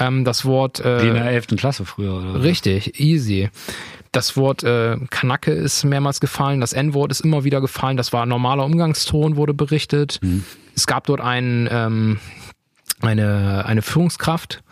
Ähm, 0.00 0.24
das 0.24 0.44
Wort... 0.44 0.80
Äh, 0.80 1.02
Wie 1.02 1.08
in 1.08 1.14
der 1.14 1.24
11. 1.26 1.46
Klasse 1.56 1.84
früher, 1.86 2.16
oder? 2.16 2.42
Richtig, 2.42 3.00
easy. 3.00 3.48
Das 4.12 4.36
Wort 4.36 4.62
äh, 4.62 4.98
Kanacke 5.08 5.52
ist 5.52 5.84
mehrmals 5.84 6.20
gefallen, 6.20 6.60
das 6.60 6.74
N-Wort 6.74 7.10
ist 7.10 7.20
immer 7.20 7.44
wieder 7.44 7.62
gefallen, 7.62 7.96
das 7.96 8.12
war 8.12 8.26
normaler 8.26 8.64
Umgangston, 8.64 9.36
wurde 9.36 9.54
berichtet. 9.54 10.18
Mhm. 10.22 10.44
Es 10.76 10.86
gab 10.86 11.06
dort 11.06 11.22
einen, 11.22 11.66
ähm, 11.70 12.20
eine, 13.00 13.64
eine 13.64 13.80
Führungskraft, 13.80 14.62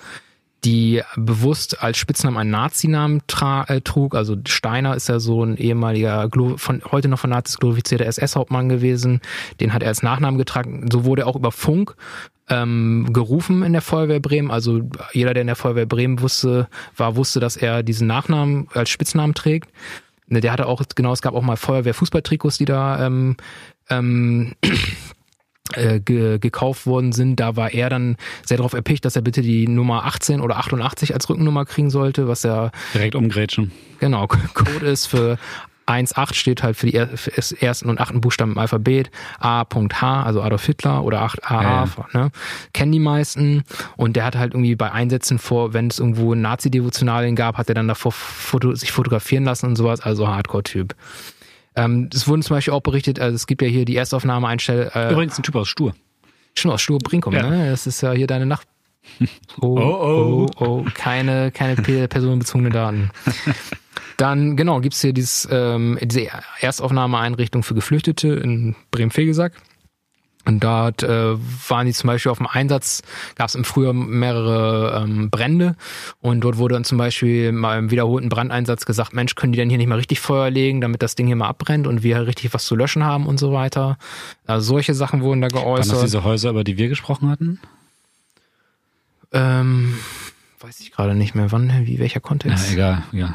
die 0.65 1.03
bewusst 1.17 1.83
als 1.83 1.97
Spitznamen 1.99 2.39
einen 2.39 2.51
Nazinamen 2.51 3.23
äh, 3.67 3.81
trug. 3.81 4.15
Also 4.15 4.37
Steiner 4.47 4.95
ist 4.95 5.09
ja 5.09 5.21
so 5.21 5.45
ein 5.45 5.57
ehemaliger, 5.57 6.29
von 6.57 6.83
heute 6.91 7.09
noch 7.09 7.19
von 7.19 7.31
Nazis 7.31 7.59
glorifizierter 7.59 8.07
SS-Hauptmann 8.07 8.69
gewesen. 8.69 9.21
Den 9.61 9.73
hat 9.73 9.83
er 9.83 9.89
als 9.89 10.03
Nachnamen 10.03 10.39
getragen. 10.39 10.89
So 10.93 11.05
wurde 11.05 11.23
er 11.23 11.29
auch 11.29 11.37
über 11.37 11.53
Funk 11.53 11.97
ähm, 12.49 13.09
gerufen 13.13 13.63
in 13.63 13.73
der 13.73 13.83
Feuerwehr 13.83 14.21
Bremen. 14.21 14.51
Also 14.51 14.83
jeder, 15.13 15.33
der 15.33 15.43
in 15.43 15.47
der 15.47 15.57
Feuerwehr 15.57 15.87
Bremen 15.87 16.21
wusste, 16.21 16.69
war, 16.97 17.17
wusste, 17.17 17.41
dass 17.41 17.57
er 17.57 17.83
diesen 17.83 18.07
Nachnamen 18.07 18.69
als 18.75 18.91
Spitznamen 18.91 19.35
trägt. 19.35 19.71
Ne, 20.27 20.41
der 20.41 20.53
hatte 20.53 20.67
auch, 20.67 20.83
genau, 20.95 21.13
es 21.13 21.23
gab 21.23 21.35
auch 21.35 21.43
mal 21.43 21.57
Feuerwehr-Fußballtrikots, 21.57 22.59
die 22.59 22.65
da 22.65 23.05
ähm, 23.07 23.37
ähm, 23.89 24.55
äh, 25.75 26.01
ge 26.01 26.39
gekauft 26.39 26.87
worden 26.87 27.13
sind, 27.13 27.37
da 27.37 27.57
war 27.57 27.73
er 27.73 27.91
dann 27.91 28.17
sehr 28.45 28.57
darauf 28.57 28.73
erpicht, 28.73 29.05
dass 29.05 29.17
er 29.17 29.23
bitte 29.23 29.43
die 29.43 29.69
Nummer 29.69 30.05
18 30.05 30.41
oder 30.41 30.57
88 30.57 31.15
als 31.15 31.29
Rückennummer 31.29 31.65
kriegen 31.65 31.91
sollte, 31.91 32.29
was 32.29 32.45
er 32.45 32.73
direkt 32.95 33.15
umgrätschen. 33.15 33.73
Genau, 33.99 34.27
Code 34.27 34.87
ist 34.87 35.07
für 35.07 35.39
1.8 35.91 36.35
steht 36.35 36.63
halt 36.63 36.77
für 36.77 36.87
die 36.87 36.95
ersten 36.95 37.89
und 37.89 38.01
achten 38.01 38.21
Buchstaben 38.21 38.53
im 38.53 38.59
Alphabet. 38.59 39.11
A.H, 39.41 40.23
also 40.23 40.43
Adolf 40.43 40.65
Hitler 40.65 41.03
oder 41.03 41.23
8AA, 41.23 41.63
ja, 41.63 41.85
ja. 41.85 42.07
ne? 42.13 42.31
Kennen 42.73 42.93
die 42.93 43.01
meisten. 43.01 43.65
Und 43.97 44.15
der 44.15 44.25
hat 44.25 44.37
halt 44.37 44.55
irgendwie 44.55 44.77
bei 44.77 44.93
Einsätzen 44.93 45.39
vor, 45.39 45.75
wenn 45.75 45.89
es 45.89 45.99
irgendwo 45.99 46.35
Nazi-Devotionalien 46.35 47.35
gab, 47.35 47.59
hat 47.59 47.69
er 47.69 47.75
dann 47.75 47.89
davor 47.89 48.13
foto 48.13 48.75
sich 48.75 48.93
fotografieren 48.93 49.45
lassen 49.45 49.67
und 49.67 49.77
sowas, 49.77 50.01
also 50.01 50.29
Hardcore-Typ. 50.29 50.95
Ähm, 51.77 52.11
es 52.13 52.27
wurden 52.27 52.43
zum 52.43 52.57
Beispiel 52.57 52.75
auch 52.75 52.81
berichtet, 52.81 53.21
also 53.21 53.35
es 53.35 53.47
gibt 53.47 53.63
ja 53.63 53.69
hier 53.69 53.85
die 53.85 53.97
Erstaufnahme 53.97 54.49
einstell. 54.49 54.91
Äh, 54.95 55.13
Übrigens 55.13 55.39
ein 55.39 55.43
Typ 55.43 55.55
aus 55.55 55.69
Stur. 55.69 55.95
Schon 56.55 56.71
aus 56.71 56.83
Stur 56.83 56.99
Brinkum, 56.99 57.33
ja. 57.33 57.49
ne? 57.49 57.71
Das 57.71 57.87
ist 57.87 58.01
ja 58.01 58.13
hier 58.13 58.27
deine 58.27 58.47
Nacht. 58.47 58.67
Oh, 59.61 59.79
oh, 59.79 60.47
oh, 60.59 60.65
oh, 60.65 60.85
keine, 60.95 61.51
keine 61.51 61.75
personenbezogene 61.77 62.71
Daten. 62.71 63.11
Dann, 64.17 64.57
genau, 64.57 64.81
gibt's 64.81 65.01
hier 65.01 65.15
dieses, 65.15 65.49
ähm, 65.51 65.99
diese 66.03 66.29
Erstaufnahmeeinrichtung 66.61 67.63
für 67.63 67.75
Geflüchtete 67.75 68.29
in 68.29 68.77
Bremen-Fegesack. 68.91 69.55
Und 70.47 70.65
dort 70.65 71.03
äh, 71.03 71.37
waren 71.69 71.87
die 71.87 71.93
zum 71.93 72.09
Beispiel 72.09 72.33
auf 72.33 72.39
dem 72.39 72.47
Einsatz, 72.47 73.03
gab 73.37 73.49
es 73.49 73.55
im 73.55 73.65
Frühjahr 73.65 73.93
mehrere 73.93 75.03
ähm, 75.03 75.29
Brände 75.29 75.77
und 76.21 76.41
dort 76.41 76.57
wurde 76.57 76.75
dann 76.75 76.85
zum 76.85 76.97
Beispiel 76.97 77.53
mal 77.53 77.79
im 77.79 77.91
wiederholten 77.91 78.31
Brandeinsatz 78.31 78.87
gesagt, 78.87 79.13
Mensch, 79.13 79.35
können 79.35 79.53
die 79.53 79.59
denn 79.59 79.69
hier 79.69 79.77
nicht 79.77 79.87
mal 79.87 79.97
richtig 79.97 80.19
Feuer 80.21 80.49
legen, 80.49 80.81
damit 80.81 81.03
das 81.03 81.15
Ding 81.15 81.27
hier 81.27 81.37
mal 81.37 81.49
abbrennt 81.49 81.87
und 81.87 82.03
wir 82.03 82.27
richtig 82.27 82.55
was 82.55 82.65
zu 82.65 82.75
löschen 82.75 83.05
haben 83.05 83.27
und 83.27 83.39
so 83.39 83.53
weiter. 83.53 83.99
Also 84.47 84.73
solche 84.73 84.95
Sachen 84.95 85.21
wurden 85.21 85.43
da 85.43 85.49
geäußert. 85.49 85.93
Waren 85.93 86.03
das 86.03 86.11
diese 86.11 86.25
Häuser, 86.25 86.51
über 86.51 86.65
die 86.65 86.79
wir 86.79 86.89
gesprochen 86.89 87.29
hatten? 87.29 87.61
Ähm, 89.33 89.95
weiß 90.61 90.81
ich 90.81 90.91
gerade 90.91 91.15
nicht 91.15 91.35
mehr, 91.35 91.53
wann, 91.53 91.87
wie, 91.87 91.99
welcher 91.99 92.21
Kontext. 92.21 92.69
Ja, 92.69 92.73
egal, 92.73 93.03
ja. 93.13 93.35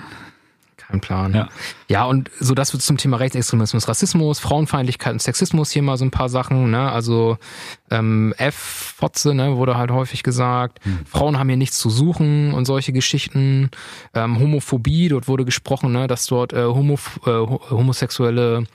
Kein 0.88 1.02
Plan. 1.02 1.34
Ja. 1.34 1.50
ja, 1.88 2.04
und 2.06 2.30
so 2.39 2.54
das 2.54 2.74
wird 2.74 2.84
zum 2.84 2.98
Thema 2.98 3.17
Rechtsextremismus, 3.17 3.88
Rassismus, 3.88 4.39
Frauenfeindlichkeit 4.39 5.13
und 5.13 5.21
Sexismus 5.21 5.71
hier 5.71 5.82
mal 5.82 5.98
so 5.98 6.06
ein 6.06 6.12
paar 6.12 6.30
Sachen. 6.30 6.69
Ne? 6.71 6.91
Also 6.91 7.38
ähm, 7.89 8.34
F-Fotze 8.38 9.34
ne, 9.34 9.58
wurde 9.58 9.78
halt 9.78 9.91
häufig 9.91 10.24
gesagt. 10.24 10.84
Hm. 10.84 11.06
Frauen 11.06 11.39
haben 11.39 11.50
hier 11.50 11.58
nichts 11.58 11.78
zu 11.78 11.89
suchen 11.89 12.54
und 12.54 12.65
solche 12.65 12.93
Geschichten. 12.93 13.71
Ähm, 14.13 14.39
Homophobie, 14.39 15.10
dort 15.10 15.28
wurde 15.28 15.45
gesprochen, 15.45 15.91
ne, 15.91 16.08
dass 16.08 16.28
dort 16.28 16.54
äh, 16.54 16.65
homo, 16.65 17.00
äh, 17.26 17.32
homosexuelle 17.32 18.65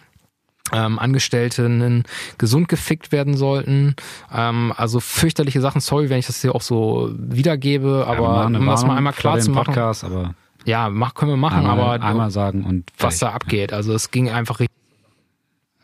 ähm, 0.73 0.99
Angestellten 0.99 2.05
gesund 2.39 2.69
gefickt 2.69 3.13
werden 3.13 3.37
sollten. 3.37 3.95
Ähm, 4.33 4.73
also 4.77 5.01
fürchterliche 5.01 5.61
Sachen. 5.61 5.81
Sorry, 5.81 6.11
wenn 6.11 6.19
ich 6.19 6.27
das 6.27 6.41
hier 6.41 6.55
auch 6.55 6.63
so 6.63 7.11
wiedergebe, 7.17 8.05
aber 8.07 8.47
um 8.47 8.67
das 8.67 8.85
mal 8.85 8.97
einmal 8.97 9.13
klar 9.13 9.39
zu 9.39 9.51
machen. 9.51 9.67
Podcast, 9.67 10.05
aber 10.05 10.35
ja, 10.65 10.89
mach, 10.89 11.15
können 11.15 11.33
wir 11.33 11.37
machen, 11.37 11.67
einmal, 11.67 11.97
aber 11.97 12.05
einmal 12.05 12.31
sagen 12.31 12.65
und 12.65 12.91
was 12.99 13.19
da 13.19 13.31
abgeht. 13.31 13.73
Also 13.73 13.93
es 13.95 14.11
ging 14.11 14.31
einfach 14.31 14.61
richtig. 14.61 14.77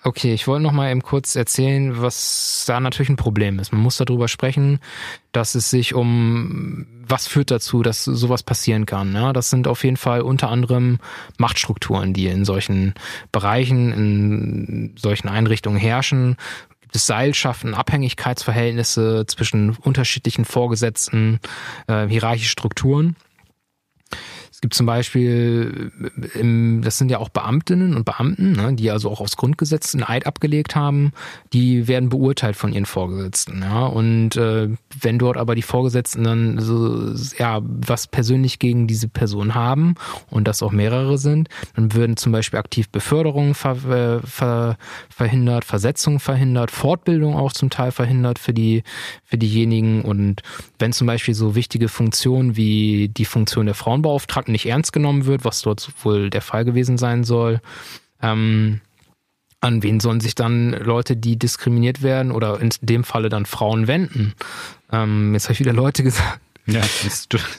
Okay, 0.06 0.32
ich 0.34 0.46
wollte 0.46 0.62
noch 0.62 0.70
mal 0.70 0.90
eben 0.92 1.02
kurz 1.02 1.34
erzählen, 1.34 2.00
was 2.00 2.64
da 2.64 2.78
natürlich 2.78 3.08
ein 3.08 3.16
Problem 3.16 3.58
ist. 3.58 3.72
Man 3.72 3.80
muss 3.80 3.96
darüber 3.96 4.28
sprechen, 4.28 4.78
dass 5.32 5.56
es 5.56 5.68
sich 5.68 5.94
um 5.94 6.86
was 7.08 7.26
führt 7.26 7.50
dazu, 7.50 7.82
dass 7.82 8.04
sowas 8.04 8.42
passieren 8.42 8.86
kann. 8.86 9.14
Ja, 9.14 9.32
das 9.32 9.50
sind 9.50 9.66
auf 9.68 9.84
jeden 9.84 9.96
Fall 9.96 10.20
unter 10.20 10.48
anderem 10.48 10.98
Machtstrukturen, 11.38 12.12
die 12.12 12.26
in 12.26 12.44
solchen 12.44 12.94
Bereichen, 13.32 13.92
in 13.92 14.94
solchen 14.96 15.28
Einrichtungen 15.28 15.78
herrschen. 15.78 16.36
Gibt 16.80 16.94
es 16.94 17.06
Seilschaften, 17.06 17.74
Abhängigkeitsverhältnisse 17.74 19.24
zwischen 19.26 19.70
unterschiedlichen 19.70 20.44
Vorgesetzten, 20.44 21.40
äh, 21.88 22.06
hierarchische 22.06 22.50
Strukturen. 22.50 23.16
Es 24.56 24.62
gibt 24.62 24.72
zum 24.72 24.86
Beispiel, 24.86 25.92
äh, 26.34 26.38
im, 26.38 26.80
das 26.82 26.96
sind 26.96 27.10
ja 27.10 27.18
auch 27.18 27.28
Beamtinnen 27.28 27.94
und 27.94 28.06
Beamten, 28.06 28.52
ne, 28.52 28.72
die 28.72 28.90
also 28.90 29.10
auch 29.10 29.20
aufs 29.20 29.36
Grundgesetz 29.36 29.94
einen 29.94 30.02
Eid 30.02 30.26
abgelegt 30.26 30.74
haben, 30.74 31.12
die 31.52 31.88
werden 31.88 32.08
beurteilt 32.08 32.56
von 32.56 32.72
ihren 32.72 32.86
Vorgesetzten. 32.86 33.60
Ja, 33.60 33.84
und 33.84 34.34
äh, 34.36 34.70
wenn 34.98 35.18
dort 35.18 35.36
aber 35.36 35.56
die 35.56 35.60
Vorgesetzten 35.60 36.24
dann 36.24 36.58
so, 36.58 37.12
ja, 37.36 37.60
was 37.62 38.06
persönlich 38.06 38.58
gegen 38.58 38.86
diese 38.86 39.08
Person 39.08 39.54
haben 39.54 39.94
und 40.30 40.48
das 40.48 40.62
auch 40.62 40.72
mehrere 40.72 41.18
sind, 41.18 41.50
dann 41.74 41.92
würden 41.92 42.16
zum 42.16 42.32
Beispiel 42.32 42.58
aktiv 42.58 42.88
Beförderungen 42.88 43.52
ver, 43.52 43.76
äh, 43.84 44.26
ver, 44.26 44.78
verhindert, 45.10 45.66
Versetzungen 45.66 46.18
verhindert, 46.18 46.70
Fortbildung 46.70 47.36
auch 47.36 47.52
zum 47.52 47.68
Teil 47.68 47.92
verhindert 47.92 48.38
für 48.38 48.54
die, 48.54 48.84
für 49.22 49.36
diejenigen 49.36 50.00
und 50.00 50.40
wenn 50.78 50.94
zum 50.94 51.06
Beispiel 51.06 51.34
so 51.34 51.54
wichtige 51.54 51.88
Funktionen 51.88 52.56
wie 52.56 53.10
die 53.10 53.26
Funktion 53.26 53.66
der 53.66 53.74
Frauenbeauftragten 53.74 54.45
nicht 54.48 54.66
ernst 54.66 54.92
genommen 54.92 55.26
wird, 55.26 55.44
was 55.44 55.62
dort 55.62 55.90
wohl 56.02 56.30
der 56.30 56.42
Fall 56.42 56.64
gewesen 56.64 56.98
sein 56.98 57.24
soll. 57.24 57.60
Ähm, 58.22 58.80
an 59.60 59.82
wen 59.82 60.00
sollen 60.00 60.20
sich 60.20 60.34
dann 60.34 60.72
Leute, 60.72 61.16
die 61.16 61.38
diskriminiert 61.38 62.02
werden 62.02 62.30
oder 62.32 62.60
in 62.60 62.70
dem 62.82 63.04
Falle 63.04 63.28
dann 63.28 63.46
Frauen 63.46 63.86
wenden? 63.86 64.34
Ähm, 64.92 65.34
jetzt 65.34 65.44
habe 65.44 65.54
ich 65.54 65.60
wieder 65.60 65.72
Leute 65.72 66.02
gesagt. 66.02 66.40
Ja, 66.68 66.80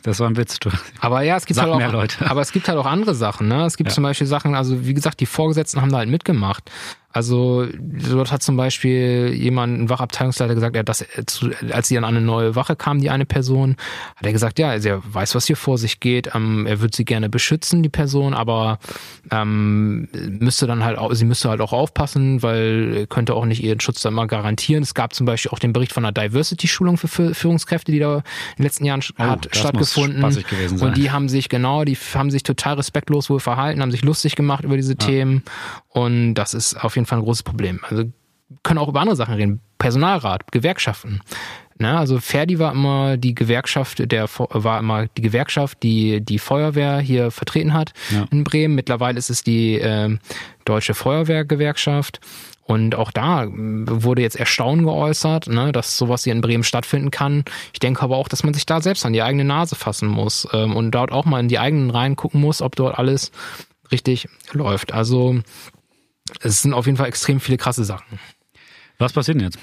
das, 0.04 0.19
war 0.19 0.30
ein 0.30 0.36
Witz. 0.36 0.60
Du. 0.60 0.69
Aber 1.00 1.21
ja, 1.21 1.38
es 1.38 1.45
gibt 1.45 1.56
Sag 1.56 1.69
halt 1.71 1.95
auch, 1.95 2.21
aber 2.30 2.41
es 2.41 2.52
gibt 2.52 2.67
halt 2.67 2.78
auch 2.78 2.86
andere 2.86 3.15
Sachen. 3.15 3.47
Ne? 3.47 3.65
Es 3.65 3.78
gibt 3.78 3.89
Ja. 3.89 3.93
zum 3.93 4.04
Beispiel 4.04 4.28
Sachen, 4.28 4.54
also 4.54 4.86
wie 4.86 4.93
gesagt, 4.93 5.21
die 5.21 5.26
Vorgesetzten 5.26 5.80
haben 5.80 5.91
da 5.91 6.00
halt 6.00 6.10
mitgemacht. 6.10 6.69
Also 7.17 7.65
dort 8.12 8.32
hat 8.32 8.43
zum 8.43 8.58
Beispiel 8.58 9.34
jemand, 9.34 9.80
ein 9.80 9.89
Wachabteilungsleiter 9.89 10.53
gesagt, 10.53 10.75
er 10.75 10.82
hat 10.82 10.89
das, 10.89 11.01
äh, 11.01 11.23
als 11.71 11.88
sie 11.88 11.97
an 11.97 12.06
eine 12.06 12.21
neue 12.21 12.56
Wache 12.56 12.75
kam, 12.75 12.99
die 13.01 13.10
eine 13.10 13.25
Person, 13.25 13.75
hat 14.15 14.25
er 14.25 14.32
gesagt, 14.34 14.60
ja, 14.60 14.73
er 14.73 15.01
weiß, 15.03 15.34
was 15.34 15.47
hier 15.47 15.56
vor 15.58 15.80
sich 15.80 15.99
geht, 15.99 16.30
ähm, 16.36 16.67
er 16.67 16.80
würde 16.80 16.95
sie 16.95 17.06
gerne 17.06 17.27
beschützen, 17.27 17.82
die 17.82 17.89
Person, 17.89 18.36
aber 18.36 18.77
ähm, 19.32 20.08
müsste 20.39 20.67
dann 20.67 20.84
halt 20.84 20.99
auch, 20.99 21.12
sie 21.13 21.25
müsste 21.25 21.49
halt 21.49 21.60
auch 21.60 21.73
aufpassen, 21.73 22.43
weil 22.43 22.93
er 22.95 23.08
könnte 23.08 23.34
auch 23.34 23.45
nicht 23.45 23.63
ihren 23.63 23.80
Schutz 23.80 24.01
dann 24.01 24.13
mal 24.13 24.27
garantieren. 24.27 24.84
Es 24.84 24.93
gab 24.93 25.13
zum 25.13 25.25
Beispiel 25.25 25.51
auch 25.51 25.60
den 25.60 25.73
Bericht 25.73 25.93
von 25.93 26.06
einer 26.06 26.12
Diversity-Schulung 26.12 26.97
für 26.97 27.08
Fü- 27.08 27.34
Führungskräfte, 27.34 27.91
die 27.91 27.99
da 27.99 28.17
in 28.17 28.23
den 28.60 28.63
letzten 28.63 28.86
Jahren 28.86 29.01
Oh, 29.17 29.23
hat 29.23 29.47
stattgefunden. 29.51 30.21
Und 30.86 30.97
die 30.97 31.10
haben 31.12 31.30
sich 31.30 31.49
genau, 31.49 31.84
die 31.84 31.97
haben 32.13 32.30
sich 32.30 32.43
total 32.43 32.75
respektlos 32.75 33.30
wohl 33.30 33.39
verhalten, 33.39 33.82
haben 33.82 33.91
sich 33.91 34.03
lustig 34.03 34.36
gemacht 34.36 34.63
über 34.63 34.75
diese 34.75 34.95
Themen. 34.95 35.43
Und 35.89 36.36
das 36.36 36.53
ist 36.53 36.75
auf 36.84 36.95
jeden 36.95 37.06
Fall 37.07 37.19
ein 37.19 37.23
großes 37.23 37.43
Problem. 37.43 37.79
Also 37.87 38.03
können 38.63 38.77
auch 38.79 38.87
über 38.87 39.01
andere 39.01 39.15
Sachen 39.15 39.33
reden. 39.35 39.61
Personalrat, 39.77 40.51
Gewerkschaften. 40.51 41.21
Ne, 41.79 41.95
also 41.95 42.19
Ferdi 42.19 42.57
war 42.57 42.71
immer 42.71 43.17
die 43.17 43.35
Gewerkschaft, 43.35 44.11
der 44.11 44.27
war 44.37 44.79
immer 44.79 45.05
die 45.15 45.21
Gewerkschaft, 45.21 45.83
die 45.83 46.21
die 46.21 46.39
Feuerwehr 46.39 46.97
hier 46.99 47.29
vertreten 47.29 47.73
hat 47.73 47.93
Ja. 48.09 48.25
in 48.31 48.43
Bremen. 48.43 48.73
Mittlerweile 48.73 49.19
ist 49.19 49.29
es 49.29 49.43
die 49.43 49.75
ähm, 49.75 50.17
Deutsche 50.65 50.95
Feuerwehrgewerkschaft. 50.95 52.19
Und 52.63 52.95
auch 52.95 53.11
da 53.11 53.43
ähm, 53.43 53.85
wurde 53.87 54.23
jetzt 54.23 54.35
Erstaunen 54.37 54.85
geäußert, 54.85 55.47
ne, 55.47 55.71
dass 55.71 55.97
sowas 55.97 56.23
hier 56.23 56.33
in 56.33 56.41
Bremen 56.41 56.63
stattfinden 56.63 57.11
kann. 57.11 57.45
Ich 57.73 57.79
denke 57.79 58.01
aber 58.01 58.17
auch, 58.17 58.27
dass 58.27 58.43
man 58.43 58.55
sich 58.55 58.65
da 58.65 58.81
selbst 58.81 59.05
an 59.05 59.13
die 59.13 59.21
eigene 59.21 59.45
Nase 59.45 59.75
fassen 59.75 60.07
muss 60.09 60.47
ähm, 60.53 60.75
und 60.75 60.91
dort 60.91 61.11
auch 61.11 61.25
mal 61.25 61.39
in 61.39 61.47
die 61.47 61.59
eigenen 61.59 61.91
Reihen 61.91 62.15
gucken 62.15 62.41
muss, 62.41 62.61
ob 62.63 62.75
dort 62.75 62.97
alles 62.97 63.31
richtig 63.91 64.27
läuft. 64.51 64.93
Also 64.93 65.39
es 66.41 66.61
sind 66.61 66.73
auf 66.73 66.85
jeden 66.85 66.97
Fall 66.97 67.07
extrem 67.07 67.39
viele 67.39 67.57
krasse 67.57 67.83
Sachen. 67.83 68.19
Was 68.97 69.13
passiert 69.13 69.37
denn 69.37 69.45
jetzt? 69.45 69.59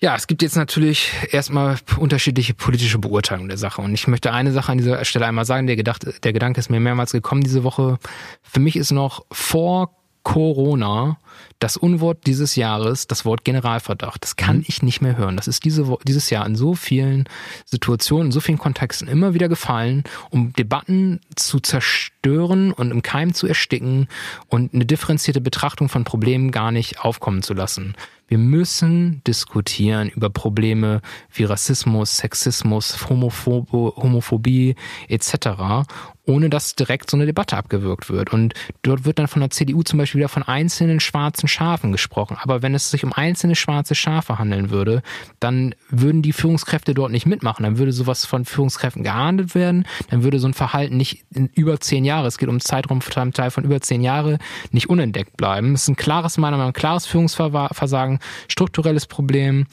Ja, 0.00 0.14
es 0.14 0.28
gibt 0.28 0.42
jetzt 0.42 0.56
natürlich 0.56 1.10
erstmal 1.32 1.76
unterschiedliche 1.98 2.54
politische 2.54 2.98
Beurteilungen 2.98 3.48
der 3.48 3.58
Sache. 3.58 3.82
Und 3.82 3.92
ich 3.94 4.06
möchte 4.06 4.32
eine 4.32 4.52
Sache 4.52 4.70
an 4.70 4.78
dieser 4.78 5.04
Stelle 5.04 5.26
einmal 5.26 5.44
sagen. 5.44 5.66
Der, 5.66 5.74
Gedacht, 5.74 6.06
der 6.22 6.32
Gedanke 6.32 6.60
ist 6.60 6.70
mir 6.70 6.78
mehrmals 6.78 7.10
gekommen 7.10 7.42
diese 7.42 7.64
Woche. 7.64 7.98
Für 8.42 8.60
mich 8.60 8.76
ist 8.76 8.92
noch 8.92 9.26
vor 9.32 9.97
Corona 10.28 11.16
das 11.58 11.78
Unwort 11.78 12.26
dieses 12.26 12.54
Jahres 12.54 13.06
das 13.06 13.24
Wort 13.24 13.44
Generalverdacht. 13.44 14.22
Das 14.22 14.36
kann 14.36 14.62
ich 14.68 14.82
nicht 14.82 15.00
mehr 15.00 15.16
hören. 15.16 15.38
Das 15.38 15.48
ist 15.48 15.64
diese, 15.64 15.96
dieses 16.06 16.28
Jahr 16.28 16.46
in 16.46 16.54
so 16.54 16.74
vielen 16.74 17.24
Situationen, 17.64 18.26
in 18.26 18.32
so 18.32 18.40
vielen 18.40 18.58
Kontexten 18.58 19.08
immer 19.08 19.32
wieder 19.32 19.48
gefallen, 19.48 20.04
um 20.28 20.52
Debatten 20.52 21.20
zu 21.34 21.60
zerstören 21.60 22.72
und 22.72 22.90
im 22.90 23.00
Keim 23.00 23.32
zu 23.32 23.46
ersticken 23.46 24.06
und 24.48 24.74
eine 24.74 24.84
differenzierte 24.84 25.40
Betrachtung 25.40 25.88
von 25.88 26.04
Problemen 26.04 26.50
gar 26.50 26.72
nicht 26.72 27.00
aufkommen 27.00 27.42
zu 27.42 27.54
lassen. 27.54 27.94
Wir 28.28 28.38
müssen 28.38 29.22
diskutieren 29.26 30.10
über 30.10 30.28
Probleme 30.28 31.00
wie 31.32 31.44
Rassismus, 31.44 32.18
Sexismus, 32.18 33.08
Homophobo, 33.08 33.94
Homophobie 33.96 34.76
etc., 35.08 35.86
ohne 36.28 36.50
dass 36.50 36.74
direkt 36.74 37.10
so 37.10 37.16
eine 37.16 37.24
Debatte 37.24 37.56
abgewürgt 37.56 38.10
wird. 38.10 38.32
Und 38.32 38.52
dort 38.82 39.06
wird 39.06 39.18
dann 39.18 39.28
von 39.28 39.40
der 39.40 39.50
CDU 39.50 39.82
zum 39.82 39.98
Beispiel 39.98 40.18
wieder 40.18 40.28
von 40.28 40.42
einzelnen 40.42 41.00
schwarzen 41.00 41.48
Schafen 41.48 41.90
gesprochen. 41.90 42.36
Aber 42.40 42.60
wenn 42.60 42.74
es 42.74 42.90
sich 42.90 43.02
um 43.02 43.14
einzelne 43.14 43.56
schwarze 43.56 43.94
Schafe 43.94 44.38
handeln 44.38 44.68
würde, 44.68 45.02
dann 45.40 45.74
würden 45.88 46.20
die 46.20 46.34
Führungskräfte 46.34 46.92
dort 46.92 47.12
nicht 47.12 47.24
mitmachen. 47.24 47.62
Dann 47.62 47.78
würde 47.78 47.92
sowas 47.92 48.26
von 48.26 48.44
Führungskräften 48.44 49.02
geahndet 49.02 49.54
werden. 49.54 49.86
Dann 50.10 50.22
würde 50.22 50.38
so 50.38 50.46
ein 50.46 50.54
Verhalten 50.54 50.98
nicht 50.98 51.24
in 51.34 51.48
über 51.54 51.80
zehn 51.80 52.04
Jahre, 52.04 52.28
es 52.28 52.36
geht 52.36 52.48
um 52.48 52.54
einen 52.54 52.60
Zeitraum 52.60 53.00
von 53.00 53.32
Teil 53.32 53.50
von 53.50 53.64
über 53.64 53.80
zehn 53.80 54.02
Jahre, 54.02 54.38
nicht 54.70 54.90
unentdeckt 54.90 55.36
bleiben. 55.38 55.72
Es 55.72 55.82
ist 55.82 55.88
ein 55.88 55.96
klares, 55.96 56.36
meiner 56.36 56.58
Meinung 56.58 56.68
nach, 56.68 56.74
ein 56.74 56.80
klares 56.80 57.06
Führungsversagen, 57.06 58.18
strukturelles 58.48 59.06
Problem. 59.06 59.66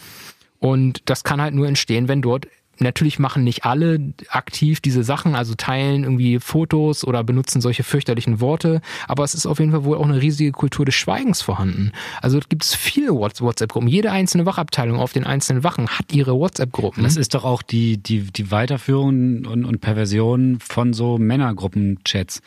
Und 0.59 1.09
das 1.09 1.23
kann 1.23 1.41
halt 1.41 1.53
nur 1.53 1.67
entstehen, 1.67 2.07
wenn 2.07 2.21
dort 2.21 2.47
Natürlich 2.79 3.19
machen 3.19 3.43
nicht 3.43 3.65
alle 3.65 4.13
aktiv 4.29 4.81
diese 4.81 5.03
Sachen, 5.03 5.35
also 5.35 5.55
teilen 5.55 6.03
irgendwie 6.03 6.39
Fotos 6.39 7.05
oder 7.05 7.23
benutzen 7.23 7.61
solche 7.61 7.83
fürchterlichen 7.83 8.39
Worte, 8.41 8.81
aber 9.07 9.23
es 9.23 9.33
ist 9.33 9.45
auf 9.45 9.59
jeden 9.59 9.71
Fall 9.71 9.83
wohl 9.83 9.97
auch 9.97 10.05
eine 10.05 10.21
riesige 10.21 10.51
Kultur 10.51 10.85
des 10.85 10.95
Schweigens 10.95 11.41
vorhanden. 11.41 11.91
Also 12.21 12.39
gibt 12.49 12.63
es 12.63 12.75
viele 12.75 13.11
Whats- 13.13 13.41
WhatsApp-Gruppen. 13.41 13.87
Jede 13.87 14.11
einzelne 14.11 14.45
Wachabteilung 14.45 14.99
auf 14.99 15.13
den 15.13 15.25
einzelnen 15.25 15.63
Wachen 15.63 15.87
hat 15.87 16.13
ihre 16.13 16.33
WhatsApp-Gruppen. 16.35 17.03
Das 17.03 17.15
ist 17.15 17.33
doch 17.33 17.43
auch 17.45 17.61
die, 17.61 17.97
die, 17.97 18.23
die 18.31 18.51
Weiterführung 18.51 19.45
und, 19.45 19.65
und 19.65 19.81
Perversion 19.81 20.59
von 20.59 20.93
so 20.93 21.17
Männergruppen-Chats. 21.17 22.41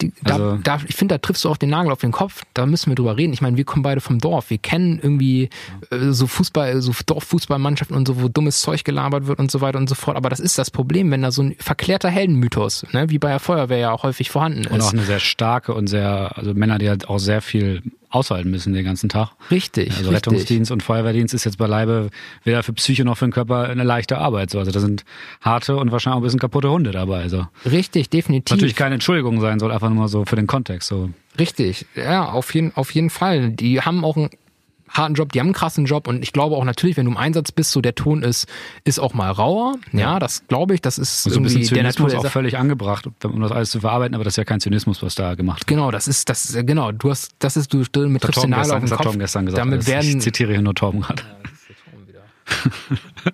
Die, 0.00 0.12
da, 0.22 0.34
Also- 0.34 0.58
da, 0.62 0.78
ich 0.86 0.94
finde, 0.94 1.14
da 1.16 1.18
triffst 1.18 1.44
du 1.44 1.48
auch 1.48 1.56
den 1.56 1.70
Nagel 1.70 1.90
auf 1.90 1.98
den 2.00 2.12
Kopf. 2.12 2.42
Da 2.54 2.66
müssen 2.66 2.90
wir 2.90 2.94
drüber 2.94 3.16
reden. 3.16 3.32
Ich 3.32 3.40
meine, 3.40 3.56
wir 3.56 3.64
kommen 3.64 3.82
beide 3.82 4.00
vom 4.00 4.18
Dorf. 4.20 4.50
Wir 4.50 4.58
kennen 4.58 5.00
irgendwie 5.02 5.50
äh, 5.90 6.10
so 6.12 6.28
Fußball, 6.28 6.80
so 6.82 6.92
Dorffußballmannschaften 7.06 7.96
und 7.96 8.06
so, 8.06 8.22
wo 8.22 8.28
dummes 8.28 8.60
Zeug 8.60 8.84
gelabert 8.84 9.26
wird 9.26 9.40
und 9.40 9.50
so 9.50 9.60
weiter 9.60 9.78
und 9.78 9.88
so 9.88 9.94
fort. 9.96 10.16
Aber 10.16 10.28
das 10.30 10.38
ist 10.40 10.56
das 10.56 10.70
Problem, 10.70 11.10
wenn 11.10 11.22
da 11.22 11.32
so 11.32 11.42
ein 11.42 11.56
verklärter 11.58 12.10
Heldenmythos, 12.10 12.86
ne, 12.92 13.10
wie 13.10 13.18
bei 13.18 13.30
der 13.30 13.40
Feuerwehr 13.40 13.78
ja 13.78 13.90
auch 13.92 14.04
häufig 14.04 14.30
vorhanden 14.30 14.66
Und 14.68 14.80
auch 14.80 14.86
ist. 14.86 14.92
eine 14.92 15.02
sehr 15.02 15.18
starke 15.20 15.74
und 15.74 15.88
sehr, 15.88 16.36
also 16.36 16.54
Männer, 16.54 16.78
die 16.78 16.88
halt 16.88 17.08
auch 17.08 17.18
sehr 17.18 17.42
viel 17.42 17.82
aushalten 18.10 18.50
müssen 18.50 18.72
den 18.72 18.84
ganzen 18.84 19.08
Tag. 19.08 19.30
Richtig. 19.50 19.90
Also 19.90 20.10
richtig. 20.10 20.16
Rettungsdienst 20.16 20.70
und 20.70 20.82
Feuerwehrdienst 20.82 21.34
ist 21.34 21.44
jetzt 21.44 21.58
beileibe 21.58 22.10
weder 22.44 22.62
für 22.62 22.72
Psyche 22.72 23.04
noch 23.04 23.18
für 23.18 23.26
den 23.26 23.32
Körper 23.32 23.68
eine 23.68 23.84
leichte 23.84 24.18
Arbeit. 24.18 24.50
So. 24.50 24.58
Also 24.58 24.70
da 24.70 24.80
sind 24.80 25.04
harte 25.40 25.76
und 25.76 25.92
wahrscheinlich 25.92 26.14
auch 26.14 26.20
ein 26.20 26.24
bisschen 26.24 26.40
kaputte 26.40 26.70
Hunde 26.70 26.90
dabei. 26.90 27.20
Also 27.22 27.46
Richtig, 27.70 28.10
definitiv. 28.10 28.54
natürlich 28.54 28.76
keine 28.76 28.94
Entschuldigung 28.94 29.40
sein 29.40 29.58
soll, 29.58 29.72
einfach 29.72 29.90
nur 29.90 30.08
so 30.08 30.24
für 30.24 30.36
den 30.36 30.46
Kontext. 30.46 30.88
So. 30.88 31.10
Richtig, 31.38 31.86
ja, 31.94 32.24
auf 32.24 32.54
jeden, 32.54 32.74
auf 32.74 32.90
jeden 32.92 33.10
Fall. 33.10 33.50
Die 33.50 33.80
haben 33.80 34.04
auch 34.04 34.16
einen 34.16 34.30
harten 34.88 35.14
Job, 35.14 35.32
die 35.32 35.40
haben 35.40 35.48
einen 35.48 35.54
krassen 35.54 35.84
Job 35.84 36.08
und 36.08 36.22
ich 36.22 36.32
glaube 36.32 36.56
auch 36.56 36.64
natürlich, 36.64 36.96
wenn 36.96 37.04
du 37.06 37.10
im 37.12 37.16
Einsatz 37.16 37.52
bist, 37.52 37.70
so 37.72 37.80
der 37.80 37.94
Ton 37.94 38.22
ist, 38.22 38.46
ist 38.84 38.98
auch 38.98 39.14
mal 39.14 39.30
rauer. 39.30 39.74
Ja, 39.92 40.18
das 40.18 40.46
glaube 40.48 40.74
ich, 40.74 40.80
das 40.82 40.98
ist 40.98 41.26
Und 41.26 41.32
so 41.32 41.38
ein 41.40 41.44
irgendwie 41.44 41.58
bisschen 41.60 41.74
der 41.74 41.82
Natur 41.84 41.92
Zynismus 42.08 42.22
der 42.22 42.28
auch 42.30 42.32
völlig 42.32 42.56
angebracht, 42.58 43.08
um 43.24 43.40
das 43.40 43.52
alles 43.52 43.70
zu 43.70 43.80
verarbeiten, 43.80 44.14
aber 44.14 44.24
das 44.24 44.32
ist 44.34 44.38
ja 44.38 44.44
kein 44.44 44.60
Zynismus, 44.60 45.02
was 45.02 45.14
da 45.14 45.34
gemacht 45.34 45.60
wird. 45.60 45.66
Genau, 45.68 45.90
das 45.90 46.08
ist, 46.08 46.28
das, 46.28 46.44
ist- 46.50 46.66
genau, 46.66 46.92
du 46.92 47.10
hast, 47.10 47.32
das 47.38 47.56
ist, 47.56 47.72
du, 47.72 47.84
du 47.90 48.08
mit 48.08 48.22
triffst 48.22 48.42
den 48.42 48.50
Nagel 48.50 48.72
auf 48.72 48.80
den 48.84 48.90
Kopf. 48.90 49.18
Gestern 49.18 49.46
gesagt. 49.46 49.58
damit 49.60 49.86
werden, 49.86 50.08
ich 50.08 50.20
zitiere 50.20 50.52
hier 50.52 50.62
nur 50.62 50.74
Torben 50.74 51.00
gerade. 51.00 51.22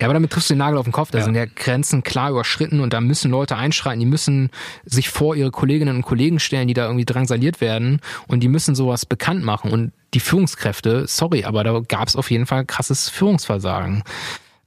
Ja, 0.00 0.06
aber 0.08 0.14
damit 0.14 0.32
triffst 0.32 0.50
du 0.50 0.54
den 0.54 0.58
Nagel 0.58 0.78
auf 0.78 0.84
den 0.86 0.92
Kopf. 0.92 1.12
Da 1.12 1.18
Ja. 1.18 1.24
sind 1.24 1.36
ja 1.36 1.44
Grenzen 1.44 2.02
klar 2.02 2.30
überschritten 2.30 2.80
und 2.80 2.92
da 2.92 3.00
müssen 3.00 3.30
Leute 3.30 3.56
einschreiten. 3.56 4.00
Die 4.00 4.06
müssen 4.06 4.50
sich 4.84 5.08
vor 5.10 5.36
ihre 5.36 5.52
Kolleginnen 5.52 5.94
und 5.94 6.02
Kollegen 6.02 6.40
stellen, 6.40 6.66
die 6.66 6.74
da 6.74 6.86
irgendwie 6.86 7.04
drangsaliert 7.04 7.60
werden 7.60 8.00
und 8.26 8.40
die 8.40 8.48
müssen 8.48 8.74
sowas 8.74 9.06
bekannt 9.06 9.44
machen. 9.44 9.70
Und 9.70 9.92
die 10.12 10.18
Führungskräfte, 10.20 11.06
sorry, 11.06 11.44
aber 11.44 11.62
da 11.62 11.80
gab 11.86 12.08
es 12.08 12.16
auf 12.16 12.32
jeden 12.32 12.46
Fall 12.46 12.64
krasses 12.64 13.08
Führungsversagen. 13.10 14.02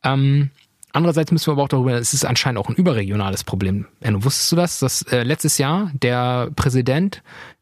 Ähm, 0.04 0.52
andererseits 0.94 1.34
müssen 1.34 1.48
wir 1.48 1.54
aber 1.54 1.64
auch 1.64 1.68
darüber, 1.70 1.94
es 1.96 2.14
ist 2.14 2.24
anscheinend 2.26 2.58
auch 2.60 2.70
ein 2.70 2.76
überregionales 2.76 3.44
Problem. 3.44 3.88
Enno, 4.00 4.24
wusstest 4.24 4.54
du 4.54 4.56
das, 4.56 4.80
dass 4.80 5.02
äh, 5.02 5.24
letztes 5.24 5.58
Jahr 5.58 5.92
der 5.94 6.50
Präsident 6.56 7.22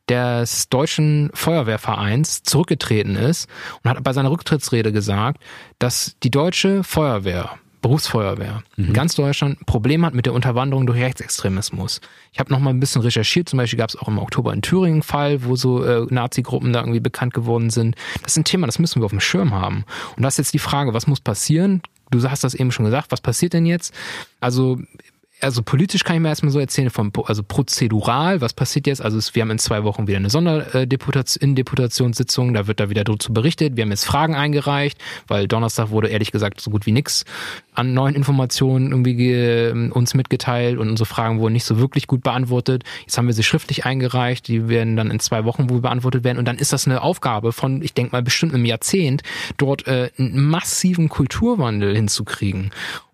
des 0.09 0.69
deutschen 0.69 1.29
Feuerwehrvereins 1.33 2.43
zurückgetreten 2.43 3.15
ist 3.15 3.47
und 3.83 3.89
hat 3.89 4.03
bei 4.03 4.13
seiner 4.13 4.31
Rücktrittsrede 4.31 4.91
gesagt, 4.91 5.41
dass 5.79 6.15
die 6.23 6.31
deutsche 6.31 6.83
Feuerwehr 6.83 7.57
Berufsfeuerwehr 7.83 8.63
mhm. 8.77 8.85
in 8.87 8.93
ganz 8.93 9.13
Deutschland 9.13 9.61
ein 9.61 9.65
Problem 9.65 10.05
hat 10.05 10.15
mit 10.15 10.25
der 10.25 10.33
Unterwanderung 10.33 10.87
durch 10.87 10.99
Rechtsextremismus. 10.99 11.99
Ich 12.31 12.39
habe 12.39 12.51
noch 12.51 12.59
mal 12.59 12.71
ein 12.71 12.79
bisschen 12.79 13.01
recherchiert, 13.01 13.49
zum 13.49 13.57
Beispiel 13.57 13.77
gab 13.77 13.89
es 13.89 13.97
auch 13.97 14.07
im 14.07 14.17
Oktober 14.17 14.53
in 14.53 14.61
Thüringen 14.61 14.93
einen 14.93 15.03
Fall, 15.03 15.43
wo 15.43 15.55
so 15.55 15.83
äh, 15.83 16.07
Nazi-Gruppen 16.09 16.73
da 16.73 16.79
irgendwie 16.79 17.01
bekannt 17.01 17.33
geworden 17.33 17.69
sind. 17.69 17.95
Das 18.23 18.31
ist 18.31 18.37
ein 18.37 18.45
Thema, 18.45 18.65
das 18.65 18.79
müssen 18.79 19.01
wir 19.01 19.05
auf 19.05 19.11
dem 19.11 19.19
Schirm 19.19 19.53
haben. 19.53 19.83
Und 20.15 20.23
das 20.23 20.35
ist 20.35 20.37
jetzt 20.37 20.53
die 20.53 20.59
Frage, 20.59 20.93
was 20.93 21.07
muss 21.07 21.19
passieren? 21.19 21.81
Du 22.09 22.23
hast 22.27 22.43
das 22.43 22.55
eben 22.55 22.71
schon 22.71 22.85
gesagt, 22.85 23.11
was 23.11 23.21
passiert 23.21 23.53
denn 23.53 23.65
jetzt? 23.65 23.93
Also 24.39 24.79
also 25.43 25.61
politisch 25.61 26.03
kann 26.03 26.15
ich 26.15 26.21
mir 26.21 26.29
erstmal 26.29 26.51
so 26.51 26.59
erzählen, 26.59 26.89
vom, 26.89 27.11
also 27.25 27.43
prozedural, 27.43 28.41
was 28.41 28.53
passiert 28.53 28.87
jetzt? 28.87 29.01
Also 29.01 29.17
es, 29.17 29.35
wir 29.35 29.41
haben 29.41 29.51
in 29.51 29.59
zwei 29.59 29.83
Wochen 29.83 30.07
wieder 30.07 30.17
eine 30.17 30.29
Sonderdeputationssitzung, 30.29 32.53
da 32.53 32.67
wird 32.67 32.79
da 32.79 32.89
wieder 32.89 33.03
dazu 33.03 33.33
berichtet. 33.33 33.75
Wir 33.75 33.83
haben 33.83 33.91
jetzt 33.91 34.05
Fragen 34.05 34.35
eingereicht, 34.35 34.97
weil 35.27 35.47
Donnerstag 35.47 35.89
wurde 35.89 36.07
ehrlich 36.07 36.31
gesagt 36.31 36.61
so 36.61 36.71
gut 36.71 36.85
wie 36.85 36.91
nix 36.91 37.25
an 37.75 37.93
neuen 37.93 38.15
Informationen 38.15 38.91
irgendwie 38.91 39.91
uns 39.91 40.13
mitgeteilt 40.13 40.77
und 40.77 40.89
unsere 40.89 41.07
Fragen 41.07 41.39
wurden 41.39 41.53
nicht 41.53 41.65
so 41.65 41.79
wirklich 41.79 42.07
gut 42.07 42.23
beantwortet. 42.23 42.83
Jetzt 43.01 43.17
haben 43.17 43.27
wir 43.27 43.33
sie 43.33 43.43
schriftlich 43.43 43.85
eingereicht, 43.85 44.47
die 44.47 44.69
werden 44.69 44.95
dann 44.95 45.11
in 45.11 45.19
zwei 45.19 45.45
Wochen 45.45 45.69
wohl 45.69 45.81
beantwortet 45.81 46.23
werden 46.23 46.37
und 46.37 46.47
dann 46.47 46.57
ist 46.57 46.71
das 46.71 46.87
eine 46.87 47.01
Aufgabe 47.01 47.51
von, 47.51 47.81
ich 47.81 47.93
denke 47.93 48.13
mal, 48.13 48.23
bestimmt 48.23 48.53
einem 48.53 48.65
Jahrzehnt, 48.65 49.23
dort 49.57 49.87
äh, 49.87 50.09
einen 50.17 50.49
massiven 50.49 51.09
Kulturwandel 51.09 51.95
hinzukriegen. 51.95 52.71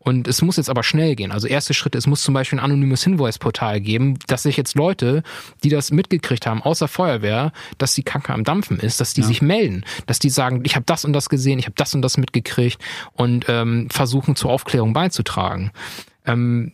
Und 0.09 0.27
es 0.27 0.41
muss 0.41 0.57
jetzt 0.57 0.71
aber 0.71 0.81
schnell 0.81 1.15
gehen. 1.15 1.31
Also 1.31 1.45
erste 1.45 1.75
Schritte, 1.75 1.95
es 1.99 2.07
muss 2.07 2.23
zum 2.23 2.33
Beispiel 2.33 2.57
ein 2.57 2.65
anonymes 2.65 3.03
Hinweis-Portal 3.03 3.79
geben, 3.79 4.17
dass 4.25 4.41
sich 4.41 4.57
jetzt 4.57 4.73
Leute, 4.73 5.21
die 5.63 5.69
das 5.69 5.91
mitgekriegt 5.91 6.47
haben, 6.47 6.63
außer 6.63 6.87
Feuerwehr, 6.87 7.51
dass 7.77 7.93
die 7.93 8.01
Kacke 8.01 8.33
am 8.33 8.43
Dampfen 8.43 8.79
ist, 8.79 8.99
dass 8.99 9.13
die 9.13 9.21
ja. 9.21 9.27
sich 9.27 9.43
melden, 9.43 9.85
dass 10.07 10.17
die 10.17 10.31
sagen, 10.31 10.61
ich 10.63 10.75
habe 10.75 10.85
das 10.87 11.05
und 11.05 11.13
das 11.13 11.29
gesehen, 11.29 11.59
ich 11.59 11.65
habe 11.65 11.75
das 11.77 11.93
und 11.93 12.01
das 12.01 12.17
mitgekriegt 12.17 12.81
und 13.13 13.45
ähm, 13.49 13.87
versuchen 13.91 14.35
zur 14.35 14.49
Aufklärung 14.49 14.93
beizutragen. 14.93 15.69
Ähm, 16.25 16.71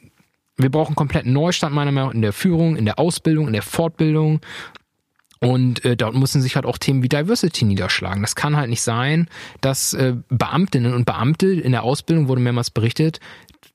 wir 0.55 0.71
brauchen 0.71 0.95
kompletten 0.95 1.33
Neustart 1.33 1.73
meiner 1.73 1.91
Meinung 1.91 2.11
nach 2.11 2.15
in 2.15 2.21
der 2.21 2.31
Führung, 2.31 2.77
in 2.77 2.85
der 2.85 2.99
Ausbildung, 2.99 3.47
in 3.47 3.53
der 3.53 3.63
Fortbildung. 3.63 4.39
Und 5.41 5.83
äh, 5.83 5.97
dort 5.97 6.15
müssen 6.15 6.41
sich 6.41 6.55
halt 6.55 6.65
auch 6.65 6.77
Themen 6.77 7.03
wie 7.03 7.09
Diversity 7.09 7.65
niederschlagen. 7.65 8.21
Das 8.21 8.35
kann 8.35 8.55
halt 8.55 8.69
nicht 8.69 8.81
sein, 8.81 9.27
dass 9.61 9.93
äh, 9.93 10.15
Beamtinnen 10.29 10.93
und 10.93 11.05
Beamte 11.05 11.47
in 11.47 11.71
der 11.71 11.83
Ausbildung, 11.83 12.27
wurde 12.27 12.41
mehrmals 12.41 12.71
berichtet, 12.71 13.19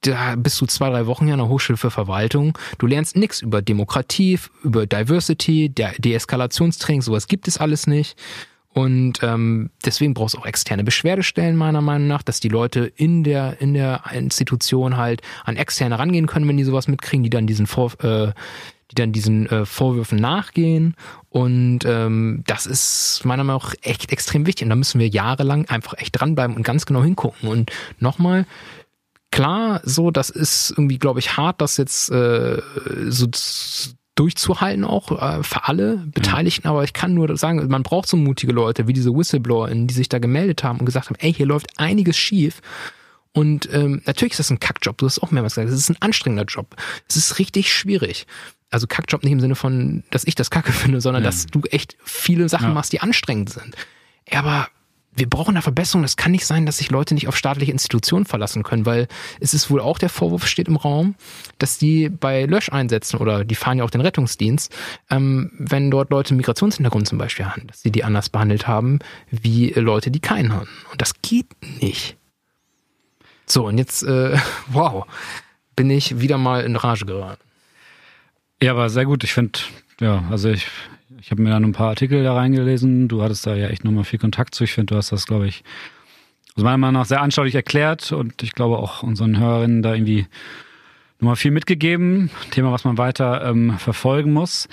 da 0.02 0.34
bist 0.36 0.58
du 0.60 0.66
zwei, 0.66 0.88
drei 0.88 1.06
Wochen 1.06 1.28
ja 1.28 1.34
an 1.34 1.40
der 1.40 1.48
Hochschule 1.48 1.76
für 1.76 1.90
Verwaltung. 1.90 2.56
Du 2.78 2.86
lernst 2.86 3.16
nichts 3.16 3.42
über 3.42 3.60
Demokratie, 3.60 4.38
über 4.64 4.86
Diversity, 4.86 5.68
der 5.68 5.92
Deeskalationstraining, 5.98 7.02
sowas 7.02 7.28
gibt 7.28 7.48
es 7.48 7.58
alles 7.58 7.86
nicht. 7.86 8.16
Und 8.72 9.22
ähm, 9.22 9.70
deswegen 9.84 10.14
brauchst 10.14 10.36
du 10.36 10.38
auch 10.38 10.46
externe 10.46 10.84
Beschwerdestellen, 10.84 11.56
meiner 11.56 11.80
Meinung 11.80 12.06
nach, 12.06 12.22
dass 12.22 12.38
die 12.38 12.48
Leute 12.48 12.92
in 12.96 13.24
der, 13.24 13.60
in 13.60 13.74
der 13.74 14.04
Institution 14.12 14.96
halt 14.96 15.22
an 15.44 15.56
externe 15.56 15.98
rangehen 15.98 16.26
können, 16.26 16.46
wenn 16.46 16.56
die 16.56 16.64
sowas 16.64 16.86
mitkriegen, 16.86 17.24
die 17.24 17.30
dann 17.30 17.46
diesen 17.46 17.66
Vor 17.66 17.92
äh, 18.02 18.32
die 18.90 18.96
dann 18.96 19.12
diesen 19.12 19.46
äh, 19.46 19.66
Vorwürfen 19.66 20.18
nachgehen. 20.18 20.96
Und 21.30 21.84
ähm, 21.84 22.42
das 22.46 22.66
ist 22.66 23.22
meiner 23.24 23.44
Meinung 23.44 23.62
nach 23.62 23.74
echt 23.82 24.12
extrem 24.12 24.46
wichtig. 24.46 24.64
Und 24.64 24.70
da 24.70 24.76
müssen 24.76 25.00
wir 25.00 25.08
jahrelang 25.08 25.66
einfach 25.68 25.94
echt 25.98 26.20
dranbleiben 26.20 26.56
und 26.56 26.64
ganz 26.64 26.86
genau 26.86 27.02
hingucken. 27.02 27.48
Und 27.48 27.70
nochmal, 28.00 28.46
klar, 29.30 29.80
so, 29.84 30.10
das 30.10 30.30
ist 30.30 30.72
irgendwie, 30.72 30.98
glaube 30.98 31.20
ich, 31.20 31.36
hart, 31.36 31.60
das 31.60 31.76
jetzt 31.76 32.10
äh, 32.10 32.60
so 33.08 33.28
durchzuhalten 34.16 34.84
auch 34.84 35.12
äh, 35.12 35.42
für 35.44 35.68
alle 35.68 35.98
Beteiligten, 36.12 36.68
aber 36.68 36.84
ich 36.84 36.92
kann 36.92 37.14
nur 37.14 37.34
sagen, 37.38 37.66
man 37.68 37.84
braucht 37.84 38.08
so 38.08 38.18
mutige 38.18 38.52
Leute 38.52 38.86
wie 38.86 38.92
diese 38.92 39.14
Whistleblower, 39.14 39.70
die 39.70 39.94
sich 39.94 40.10
da 40.10 40.18
gemeldet 40.18 40.62
haben 40.62 40.80
und 40.80 40.84
gesagt 40.84 41.06
haben, 41.06 41.16
ey, 41.20 41.32
hier 41.32 41.46
läuft 41.46 41.78
einiges 41.78 42.18
schief 42.18 42.60
und 43.32 43.72
ähm, 43.72 44.02
natürlich 44.04 44.32
ist 44.32 44.40
das 44.40 44.50
ein 44.50 44.60
Kackjob, 44.60 44.98
du 44.98 45.06
hast 45.06 45.22
auch 45.22 45.30
mehrmals 45.30 45.54
gesagt, 45.54 45.72
es 45.72 45.78
ist 45.78 45.90
ein 45.90 46.02
anstrengender 46.02 46.44
Job. 46.44 46.74
Es 47.08 47.16
ist 47.16 47.38
richtig 47.38 47.72
schwierig 47.72 48.26
also 48.70 48.86
Kackjob 48.86 49.22
nicht 49.24 49.32
im 49.32 49.40
Sinne 49.40 49.56
von, 49.56 50.04
dass 50.10 50.24
ich 50.24 50.34
das 50.34 50.50
Kacke 50.50 50.72
finde, 50.72 51.00
sondern 51.00 51.22
ja. 51.22 51.28
dass 51.28 51.46
du 51.46 51.62
echt 51.70 51.96
viele 52.04 52.48
Sachen 52.48 52.68
ja. 52.68 52.74
machst, 52.74 52.92
die 52.92 53.00
anstrengend 53.00 53.50
sind. 53.50 53.76
Aber 54.30 54.68
wir 55.12 55.28
brauchen 55.28 55.50
eine 55.50 55.62
Verbesserung. 55.62 56.02
Das 56.02 56.16
kann 56.16 56.32
nicht 56.32 56.46
sein, 56.46 56.66
dass 56.66 56.78
sich 56.78 56.90
Leute 56.90 57.14
nicht 57.14 57.26
auf 57.26 57.36
staatliche 57.36 57.72
Institutionen 57.72 58.24
verlassen 58.24 58.62
können, 58.62 58.86
weil 58.86 59.08
es 59.40 59.54
ist 59.54 59.70
wohl 59.70 59.80
auch 59.80 59.98
der 59.98 60.08
Vorwurf 60.08 60.46
steht 60.46 60.68
im 60.68 60.76
Raum, 60.76 61.16
dass 61.58 61.78
die 61.78 62.08
bei 62.08 62.44
Löscheinsätzen 62.44 63.18
oder 63.18 63.44
die 63.44 63.56
fahren 63.56 63.78
ja 63.78 63.84
auch 63.84 63.90
den 63.90 64.00
Rettungsdienst, 64.00 64.72
ähm, 65.10 65.50
wenn 65.58 65.90
dort 65.90 66.10
Leute 66.10 66.34
Migrationshintergrund 66.34 67.08
zum 67.08 67.18
Beispiel 67.18 67.46
haben, 67.46 67.66
dass 67.66 67.82
sie 67.82 67.90
die 67.90 68.04
anders 68.04 68.28
behandelt 68.28 68.68
haben 68.68 69.00
wie 69.30 69.70
Leute, 69.70 70.10
die 70.10 70.20
keinen 70.20 70.52
haben. 70.52 70.68
Und 70.92 71.02
das 71.02 71.20
geht 71.22 71.48
nicht. 71.80 72.16
So, 73.46 73.66
und 73.66 73.78
jetzt, 73.78 74.04
äh, 74.04 74.38
wow, 74.68 75.06
bin 75.74 75.90
ich 75.90 76.20
wieder 76.20 76.38
mal 76.38 76.62
in 76.62 76.76
Rage 76.76 77.04
geraten. 77.04 77.42
Ja, 78.62 78.72
aber 78.72 78.90
sehr 78.90 79.06
gut. 79.06 79.24
Ich 79.24 79.32
finde, 79.32 79.58
ja, 80.00 80.24
also 80.30 80.50
ich, 80.50 80.66
ich 81.20 81.30
habe 81.30 81.42
mir 81.42 81.50
dann 81.50 81.64
ein 81.64 81.72
paar 81.72 81.88
Artikel 81.88 82.22
da 82.22 82.34
reingelesen. 82.34 83.08
Du 83.08 83.22
hattest 83.22 83.46
da 83.46 83.54
ja 83.54 83.68
echt 83.68 83.84
nochmal 83.84 84.04
viel 84.04 84.18
Kontakt 84.18 84.54
zu. 84.54 84.64
Ich 84.64 84.72
finde, 84.72 84.94
du 84.94 84.96
hast 84.96 85.12
das, 85.12 85.26
glaube 85.26 85.46
ich, 85.46 85.64
also 86.56 86.64
meiner 86.64 86.78
Meinung 86.78 87.00
nach 87.00 87.06
sehr 87.06 87.22
anschaulich 87.22 87.54
erklärt 87.54 88.12
und 88.12 88.42
ich 88.42 88.52
glaube 88.52 88.78
auch 88.78 89.02
unseren 89.02 89.38
Hörerinnen 89.38 89.82
da 89.82 89.94
irgendwie 89.94 90.26
nochmal 91.20 91.36
viel 91.36 91.50
mitgegeben. 91.50 92.30
Thema, 92.50 92.72
was 92.72 92.84
man 92.84 92.98
weiter 92.98 93.44
ähm, 93.44 93.78
verfolgen 93.78 94.32
muss. 94.32 94.68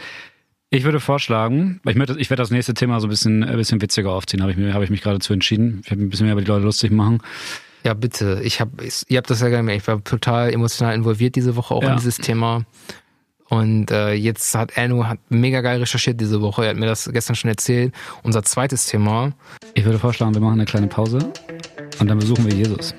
Ich 0.70 0.84
würde 0.84 1.00
vorschlagen, 1.00 1.80
ich, 1.88 1.96
möchte, 1.96 2.20
ich 2.20 2.30
werde 2.30 2.44
das 2.44 2.52
nächste 2.52 2.74
Thema 2.74 3.00
so 3.00 3.08
ein 3.08 3.10
bisschen, 3.10 3.44
ein 3.44 3.56
bisschen 3.56 3.82
witziger 3.82 4.12
aufziehen, 4.12 4.42
habe 4.42 4.52
ich, 4.52 4.58
mir, 4.58 4.74
hab 4.74 4.84
ich 4.84 4.90
mich 4.90 5.02
gerade 5.02 5.20
zu 5.20 5.32
entschieden. 5.32 5.82
Ich 5.86 5.92
habe 5.92 6.02
ein 6.02 6.10
bisschen 6.10 6.26
mehr 6.26 6.34
über 6.34 6.42
die 6.42 6.48
Leute 6.48 6.66
lustig 6.66 6.92
machen. 6.92 7.20
Ja, 7.86 7.94
bitte. 7.94 8.42
Ich 8.44 8.60
habe, 8.60 8.72
ihr 9.08 9.18
habt 9.18 9.30
das 9.30 9.40
ja 9.40 9.48
gemerkt, 9.48 9.84
ich 9.84 9.88
war 9.88 10.04
total 10.04 10.52
emotional 10.52 10.94
involviert 10.94 11.36
diese 11.36 11.56
Woche 11.56 11.74
auch 11.74 11.84
ja. 11.84 11.92
in 11.92 11.96
dieses 11.96 12.18
Thema. 12.18 12.66
Und 13.50 13.92
äh, 13.92 14.14
jetzt 14.14 14.56
hat 14.56 14.78
Anu 14.78 15.06
hat 15.06 15.20
mega 15.30 15.62
geil 15.62 15.80
recherchiert 15.80 16.20
diese 16.20 16.42
Woche. 16.42 16.64
Er 16.64 16.72
hat 16.72 16.78
mir 16.78 16.86
das 16.86 17.10
gestern 17.12 17.36
schon 17.36 17.50
erzählt. 17.50 17.94
Unser 18.24 18.44
zweites 18.44 18.88
Thema. 18.88 19.32
Ich 19.74 19.86
würde 19.86 20.00
vorschlagen, 20.00 20.34
wir 20.34 20.42
machen 20.42 20.56
eine 20.56 20.66
kleine 20.66 20.88
Pause 20.88 21.20
und 22.00 22.08
dann 22.08 22.20
besuchen 22.20 22.46
wir 22.46 22.54
Jesus. 22.54 22.94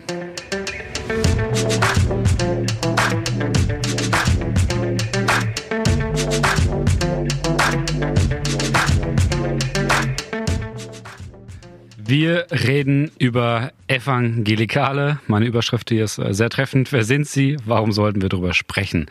Wir 12.09 12.47
reden 12.51 13.11
über 13.19 13.71
Evangelikale. 13.87 15.21
Meine 15.27 15.45
Überschrift 15.45 15.91
hier 15.91 16.05
ist 16.05 16.17
äh, 16.17 16.33
sehr 16.33 16.49
treffend. 16.49 16.91
Wer 16.91 17.05
sind 17.05 17.29
sie? 17.29 17.59
Warum 17.67 17.93
sollten 17.93 18.23
wir 18.23 18.31
darüber 18.31 18.55
sprechen? 18.55 19.11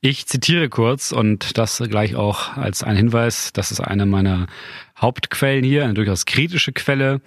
Ich 0.00 0.26
zitiere 0.26 0.68
kurz 0.68 1.10
und 1.10 1.58
das 1.58 1.82
gleich 1.88 2.14
auch 2.14 2.56
als 2.56 2.84
ein 2.84 2.96
Hinweis. 2.96 3.52
Das 3.52 3.72
ist 3.72 3.80
eine 3.80 4.06
meiner 4.06 4.46
Hauptquellen 4.96 5.64
hier, 5.64 5.82
eine 5.82 5.94
durchaus 5.94 6.24
kritische 6.24 6.72
Quelle. 6.72 7.20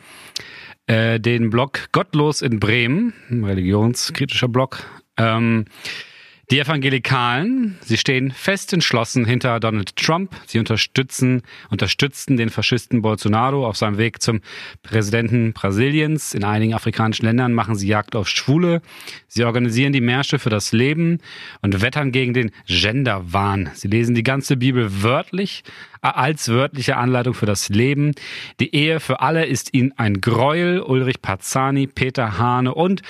Äh, 0.87 1.19
den 1.19 1.49
Blog 1.49 1.89
Gottlos 1.91 2.41
in 2.41 2.61
Bremen, 2.61 3.13
religionskritischer 3.29 4.47
Blog. 4.47 4.85
Ähm, 5.17 5.65
die 6.51 6.59
Evangelikalen, 6.59 7.77
sie 7.79 7.97
stehen 7.97 8.29
fest 8.31 8.73
entschlossen 8.73 9.23
hinter 9.23 9.61
Donald 9.61 9.95
Trump. 9.95 10.35
Sie 10.45 10.59
unterstützen, 10.59 11.43
unterstützten 11.69 12.35
den 12.35 12.49
Faschisten 12.49 13.01
Bolsonaro 13.01 13.65
auf 13.65 13.77
seinem 13.77 13.97
Weg 13.97 14.21
zum 14.21 14.41
Präsidenten 14.83 15.53
Brasiliens. 15.53 16.33
In 16.33 16.43
einigen 16.43 16.73
afrikanischen 16.73 17.25
Ländern 17.25 17.53
machen 17.53 17.75
sie 17.75 17.87
Jagd 17.87 18.17
auf 18.17 18.27
Schwule. 18.27 18.81
Sie 19.29 19.45
organisieren 19.45 19.93
die 19.93 20.01
Märsche 20.01 20.39
für 20.39 20.49
das 20.49 20.73
Leben 20.73 21.19
und 21.61 21.81
wettern 21.81 22.11
gegen 22.11 22.33
den 22.33 22.51
Genderwahn. 22.67 23.69
Sie 23.73 23.87
lesen 23.87 24.13
die 24.13 24.23
ganze 24.23 24.57
Bibel 24.57 25.03
wörtlich 25.03 25.63
als 26.01 26.49
wörtliche 26.49 26.97
Anleitung 26.97 27.33
für 27.33 27.45
das 27.45 27.69
Leben. 27.69 28.11
Die 28.59 28.75
Ehe 28.75 28.99
für 28.99 29.21
alle 29.21 29.45
ist 29.45 29.73
ihnen 29.73 29.93
ein 29.97 30.19
Gräuel. 30.19 30.81
Ulrich 30.81 31.21
Pazzani, 31.21 31.87
Peter 31.87 32.37
Hane 32.37 32.73
und 32.73 33.03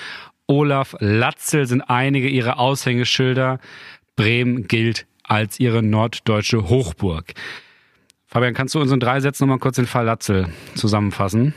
Olaf 0.52 0.94
Latzel 1.00 1.66
sind 1.66 1.80
einige 1.80 2.28
ihrer 2.28 2.58
Aushängeschilder. 2.58 3.58
Bremen 4.16 4.68
gilt 4.68 5.06
als 5.24 5.58
ihre 5.58 5.82
norddeutsche 5.82 6.68
Hochburg. 6.68 7.32
Fabian, 8.26 8.52
kannst 8.52 8.74
du 8.74 8.80
uns 8.80 8.92
in 8.92 9.00
drei 9.00 9.20
Sätzen 9.20 9.44
nochmal 9.44 9.60
kurz 9.60 9.76
den 9.76 9.86
Fall 9.86 10.04
Latzel 10.04 10.48
zusammenfassen? 10.74 11.54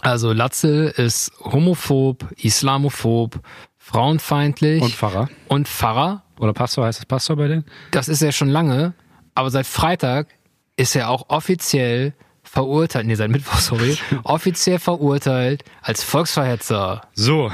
Also 0.00 0.32
Latzel 0.32 0.88
ist 0.88 1.32
homophob, 1.40 2.26
islamophob, 2.38 3.40
frauenfeindlich. 3.76 4.80
Und 4.80 4.94
Pfarrer. 4.94 5.28
Und 5.48 5.68
Pfarrer. 5.68 6.22
Oder 6.38 6.54
Pastor, 6.54 6.86
heißt 6.86 7.00
es 7.00 7.04
Pastor 7.04 7.36
bei 7.36 7.48
denen? 7.48 7.66
Das 7.90 8.08
ist 8.08 8.22
er 8.22 8.32
schon 8.32 8.48
lange. 8.48 8.94
Aber 9.34 9.50
seit 9.50 9.66
Freitag 9.66 10.28
ist 10.76 10.96
er 10.96 11.10
auch 11.10 11.28
offiziell 11.28 12.14
verurteilt, 12.50 13.06
nee, 13.06 13.14
seit 13.14 13.30
Mittwoch, 13.30 13.54
sorry, 13.58 13.96
offiziell 14.24 14.78
verurteilt 14.78 15.62
als 15.82 16.02
Volksverhetzer. 16.02 17.02
So, 17.14 17.50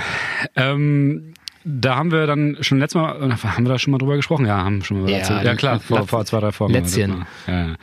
ähm, 0.54 1.34
da 1.64 1.96
haben 1.96 2.12
wir 2.12 2.26
dann 2.26 2.58
schon 2.60 2.78
letztes 2.78 3.00
Mal, 3.00 3.36
haben 3.42 3.66
wir 3.66 3.72
da 3.72 3.78
schon 3.78 3.90
mal 3.90 3.98
drüber 3.98 4.16
gesprochen? 4.16 4.46
Ja, 4.46 4.64
haben 4.64 4.82
schon 4.82 5.02
mal 5.02 5.10
Ja, 5.10 5.18
erzählt. 5.18 5.44
Ja, 5.44 5.54
klar, 5.54 5.80
vor, 5.80 6.06
vor 6.06 6.24
zwei, 6.24 6.40
drei 6.40 6.52
Folgen. 6.52 6.72
Lätzchen. 6.74 7.26
Ja, 7.46 7.52
ja. 7.68 7.74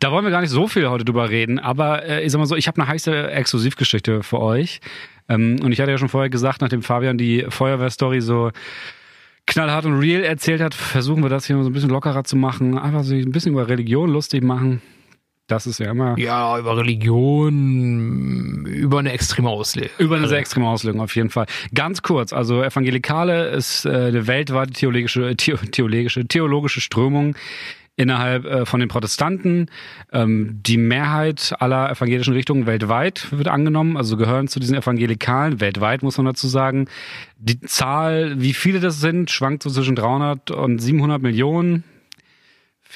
Da 0.00 0.10
wollen 0.10 0.24
wir 0.24 0.30
gar 0.30 0.40
nicht 0.40 0.50
so 0.50 0.66
viel 0.66 0.88
heute 0.88 1.04
drüber 1.04 1.28
reden, 1.30 1.58
aber 1.58 2.04
äh, 2.04 2.24
ich 2.24 2.32
sag 2.32 2.38
mal 2.38 2.46
so, 2.46 2.56
ich 2.56 2.66
habe 2.66 2.80
eine 2.80 2.90
heiße 2.90 3.30
Exklusivgeschichte 3.30 4.22
für 4.22 4.40
euch. 4.40 4.80
Ähm, 5.28 5.60
und 5.62 5.72
ich 5.72 5.80
hatte 5.80 5.90
ja 5.90 5.98
schon 5.98 6.08
vorher 6.08 6.30
gesagt, 6.30 6.60
nachdem 6.60 6.82
Fabian 6.82 7.18
die 7.18 7.44
Feuerwehrstory 7.48 8.20
so 8.20 8.50
knallhart 9.46 9.84
und 9.84 9.98
real 9.98 10.24
erzählt 10.24 10.60
hat, 10.60 10.74
versuchen 10.74 11.22
wir 11.22 11.30
das 11.30 11.46
hier 11.46 11.62
so 11.62 11.68
ein 11.68 11.72
bisschen 11.72 11.90
lockerer 11.90 12.24
zu 12.24 12.36
machen, 12.36 12.78
einfach 12.78 13.04
so 13.04 13.14
ein 13.14 13.30
bisschen 13.30 13.52
über 13.52 13.68
Religion 13.68 14.10
lustig 14.10 14.42
machen. 14.42 14.80
Das 15.48 15.66
ist 15.66 15.80
ja 15.80 15.90
immer 15.90 16.16
Ja, 16.18 16.58
über 16.58 16.76
Religion, 16.76 18.66
über 18.66 18.98
eine 19.00 19.12
extreme 19.12 19.48
Auslegung. 19.48 19.90
über 19.98 20.16
eine 20.16 20.28
sehr 20.28 20.38
extreme 20.38 20.68
Auslegung 20.68 21.00
auf 21.00 21.16
jeden 21.16 21.30
Fall. 21.30 21.46
Ganz 21.74 22.02
kurz, 22.02 22.32
also 22.32 22.62
Evangelikale 22.62 23.48
ist 23.48 23.84
äh, 23.86 23.88
eine 23.88 24.26
weltweite 24.26 24.72
theologische, 24.72 25.34
theo, 25.36 25.56
theologische, 25.56 26.26
theologische 26.26 26.80
Strömung 26.82 27.34
innerhalb 27.96 28.44
äh, 28.44 28.66
von 28.66 28.78
den 28.80 28.88
Protestanten. 28.90 29.70
Ähm, 30.12 30.60
die 30.64 30.76
Mehrheit 30.76 31.54
aller 31.58 31.90
evangelischen 31.90 32.34
Richtungen 32.34 32.66
weltweit 32.66 33.28
wird 33.32 33.48
angenommen, 33.48 33.96
also 33.96 34.16
gehören 34.18 34.48
zu 34.48 34.60
diesen 34.60 34.76
Evangelikalen. 34.76 35.60
Weltweit 35.60 36.02
muss 36.02 36.16
man 36.18 36.26
dazu 36.26 36.46
sagen. 36.46 36.88
Die 37.38 37.58
Zahl, 37.62 38.40
wie 38.40 38.52
viele 38.52 38.80
das 38.80 39.00
sind, 39.00 39.30
schwankt 39.30 39.62
so 39.62 39.70
zwischen 39.70 39.96
300 39.96 40.50
und 40.50 40.78
700 40.78 41.20
Millionen. 41.22 41.84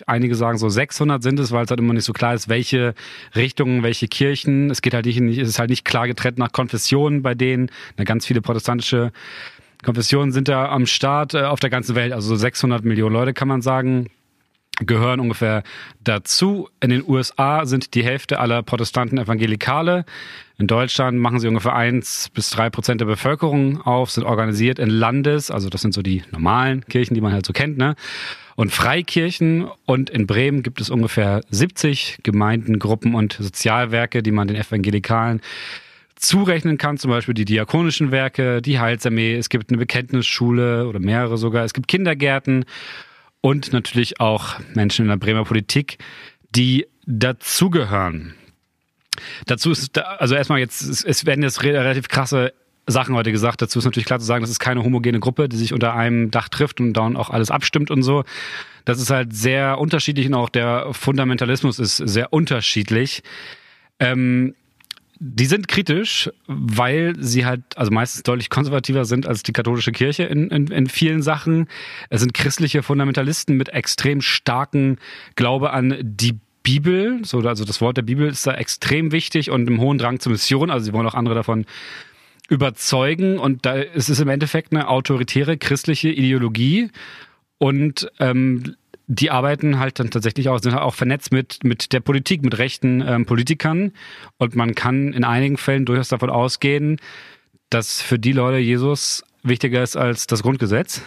Einige 0.06 0.34
sagen 0.34 0.58
so 0.58 0.68
600 0.68 1.22
sind 1.22 1.38
es, 1.38 1.52
weil 1.52 1.64
es 1.64 1.70
halt 1.70 1.80
immer 1.80 1.92
nicht 1.92 2.04
so 2.04 2.12
klar 2.12 2.34
ist, 2.34 2.48
welche 2.48 2.94
Richtungen, 3.34 3.82
welche 3.82 4.08
Kirchen. 4.08 4.70
Es 4.70 4.82
geht 4.82 4.94
halt 4.94 5.06
nicht, 5.06 5.18
es 5.18 5.48
ist 5.48 5.58
halt 5.58 5.70
nicht 5.70 5.84
klar 5.84 6.06
getrennt 6.06 6.38
nach 6.38 6.52
Konfessionen 6.52 7.22
bei 7.22 7.34
denen. 7.34 7.70
Na, 7.96 8.04
ganz 8.04 8.26
viele 8.26 8.40
protestantische 8.40 9.12
Konfessionen 9.84 10.32
sind 10.32 10.48
da 10.48 10.68
am 10.68 10.86
Start 10.86 11.34
äh, 11.34 11.42
auf 11.42 11.60
der 11.60 11.70
ganzen 11.70 11.94
Welt. 11.94 12.12
Also 12.12 12.28
so 12.28 12.36
600 12.36 12.84
Millionen 12.84 13.12
Leute 13.12 13.34
kann 13.34 13.48
man 13.48 13.62
sagen 13.62 14.08
gehören 14.86 15.20
ungefähr 15.20 15.62
dazu. 16.02 16.68
In 16.80 16.90
den 16.90 17.04
USA 17.06 17.66
sind 17.66 17.94
die 17.94 18.02
Hälfte 18.02 18.40
aller 18.40 18.62
Protestanten 18.62 19.18
Evangelikale. 19.18 20.04
In 20.58 20.66
Deutschland 20.66 21.18
machen 21.18 21.40
sie 21.40 21.48
ungefähr 21.48 21.74
eins 21.74 22.30
bis 22.32 22.50
drei 22.50 22.70
Prozent 22.70 23.00
der 23.00 23.06
Bevölkerung 23.06 23.82
auf, 23.82 24.10
sind 24.10 24.24
organisiert 24.24 24.78
in 24.78 24.88
Landes, 24.88 25.50
also 25.50 25.68
das 25.68 25.82
sind 25.82 25.92
so 25.92 26.02
die 26.02 26.22
normalen 26.30 26.84
Kirchen, 26.86 27.14
die 27.14 27.20
man 27.20 27.32
halt 27.32 27.44
so 27.44 27.52
kennt, 27.52 27.78
ne? 27.78 27.96
Und 28.56 28.70
Freikirchen. 28.72 29.68
Und 29.86 30.10
in 30.10 30.26
Bremen 30.26 30.62
gibt 30.62 30.80
es 30.80 30.90
ungefähr 30.90 31.40
70 31.50 32.18
Gemeinden, 32.22 32.78
Gruppen 32.78 33.14
und 33.14 33.34
Sozialwerke, 33.34 34.22
die 34.22 34.30
man 34.32 34.48
den 34.48 34.56
Evangelikalen 34.56 35.40
zurechnen 36.16 36.78
kann, 36.78 36.98
zum 36.98 37.10
Beispiel 37.10 37.34
die 37.34 37.44
diakonischen 37.44 38.12
Werke, 38.12 38.62
die 38.62 38.78
Heilsarmee, 38.78 39.34
es 39.34 39.48
gibt 39.48 39.70
eine 39.70 39.78
Bekenntnisschule 39.78 40.86
oder 40.86 41.00
mehrere 41.00 41.36
sogar, 41.36 41.64
es 41.64 41.74
gibt 41.74 41.88
Kindergärten 41.88 42.64
und 43.40 43.72
natürlich 43.72 44.20
auch 44.20 44.60
Menschen 44.74 45.06
in 45.06 45.08
der 45.08 45.16
Bremer 45.16 45.44
Politik, 45.44 45.98
die 46.54 46.86
dazugehören. 47.06 48.34
Dazu 49.46 49.72
ist, 49.72 49.96
da- 49.96 50.02
also 50.18 50.36
erstmal 50.36 50.60
jetzt, 50.60 50.80
es- 50.82 51.26
werden 51.26 51.42
jetzt 51.42 51.64
re- 51.64 51.72
relativ 51.74 52.06
krasse 52.08 52.52
Sachen 52.86 53.14
heute 53.14 53.32
gesagt. 53.32 53.62
Dazu 53.62 53.78
ist 53.78 53.84
natürlich 53.84 54.06
klar 54.06 54.18
zu 54.18 54.26
sagen, 54.26 54.42
das 54.42 54.50
ist 54.50 54.58
keine 54.58 54.82
homogene 54.82 55.20
Gruppe, 55.20 55.48
die 55.48 55.56
sich 55.56 55.72
unter 55.72 55.94
einem 55.94 56.30
Dach 56.30 56.48
trifft 56.48 56.80
und 56.80 56.94
dann 56.94 57.16
auch 57.16 57.30
alles 57.30 57.50
abstimmt 57.50 57.90
und 57.90 58.02
so. 58.02 58.24
Das 58.84 59.00
ist 59.00 59.10
halt 59.10 59.34
sehr 59.34 59.78
unterschiedlich 59.78 60.26
und 60.26 60.34
auch 60.34 60.48
der 60.48 60.88
Fundamentalismus 60.92 61.78
ist 61.78 61.96
sehr 61.96 62.32
unterschiedlich. 62.32 63.22
Ähm, 64.00 64.54
die 65.24 65.46
sind 65.46 65.68
kritisch, 65.68 66.30
weil 66.48 67.14
sie 67.20 67.46
halt 67.46 67.62
also 67.76 67.92
meistens 67.92 68.24
deutlich 68.24 68.50
konservativer 68.50 69.04
sind 69.04 69.24
als 69.24 69.44
die 69.44 69.52
katholische 69.52 69.92
Kirche 69.92 70.24
in, 70.24 70.48
in, 70.48 70.66
in 70.66 70.88
vielen 70.88 71.22
Sachen. 71.22 71.68
Es 72.10 72.20
sind 72.20 72.34
christliche 72.34 72.82
Fundamentalisten 72.82 73.56
mit 73.56 73.68
extrem 73.68 74.20
starken 74.20 74.98
Glaube 75.36 75.70
an 75.70 75.96
die 76.02 76.40
Bibel. 76.64 77.20
So, 77.24 77.38
also 77.38 77.64
das 77.64 77.80
Wort 77.80 77.96
der 77.96 78.02
Bibel 78.02 78.28
ist 78.28 78.44
da 78.48 78.54
extrem 78.54 79.12
wichtig 79.12 79.50
und 79.50 79.68
im 79.68 79.80
hohen 79.80 79.98
Drang 79.98 80.18
zur 80.18 80.32
Mission. 80.32 80.70
Also 80.70 80.86
sie 80.86 80.92
wollen 80.92 81.06
auch 81.06 81.14
andere 81.14 81.36
davon 81.36 81.66
überzeugen. 82.52 83.38
Und 83.38 83.64
da 83.64 83.74
ist 83.76 84.10
es 84.10 84.20
im 84.20 84.28
Endeffekt 84.28 84.72
eine 84.72 84.88
autoritäre 84.88 85.56
christliche 85.56 86.10
Ideologie. 86.10 86.90
Und 87.58 88.10
ähm, 88.20 88.76
die 89.06 89.30
arbeiten 89.30 89.78
halt 89.78 89.98
dann 89.98 90.10
tatsächlich 90.10 90.48
auch, 90.48 90.58
sind 90.58 90.72
halt 90.72 90.82
auch 90.82 90.94
vernetzt 90.94 91.32
mit, 91.32 91.64
mit 91.64 91.92
der 91.92 92.00
Politik, 92.00 92.42
mit 92.42 92.58
rechten 92.58 93.02
ähm, 93.06 93.26
Politikern. 93.26 93.92
Und 94.38 94.54
man 94.54 94.74
kann 94.74 95.12
in 95.12 95.24
einigen 95.24 95.56
Fällen 95.56 95.86
durchaus 95.86 96.08
davon 96.08 96.30
ausgehen, 96.30 96.98
dass 97.70 98.02
für 98.02 98.18
die 98.18 98.32
Leute 98.32 98.58
Jesus 98.58 99.24
wichtiger 99.42 99.82
ist 99.82 99.96
als 99.96 100.26
das 100.26 100.42
Grundgesetz. 100.42 101.02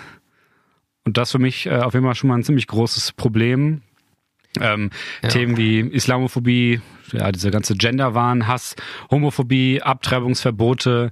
Und 1.05 1.17
das 1.17 1.31
für 1.31 1.39
mich 1.39 1.67
äh, 1.67 1.77
auf 1.77 1.93
jeden 1.93 2.05
Fall 2.05 2.15
schon 2.15 2.29
mal 2.29 2.35
ein 2.35 2.43
ziemlich 2.43 2.67
großes 2.67 3.11
Problem. 3.11 3.81
Ähm, 4.61 4.89
Ja. 5.23 5.29
Themen 5.29 5.57
wie 5.57 5.79
Islamophobie, 5.81 6.81
ja, 7.11 7.31
dieser 7.31 7.51
ganze 7.51 7.75
Genderwahn, 7.75 8.47
Hass, 8.47 8.75
Homophobie, 9.11 9.81
Abtreibungsverbote, 9.81 11.11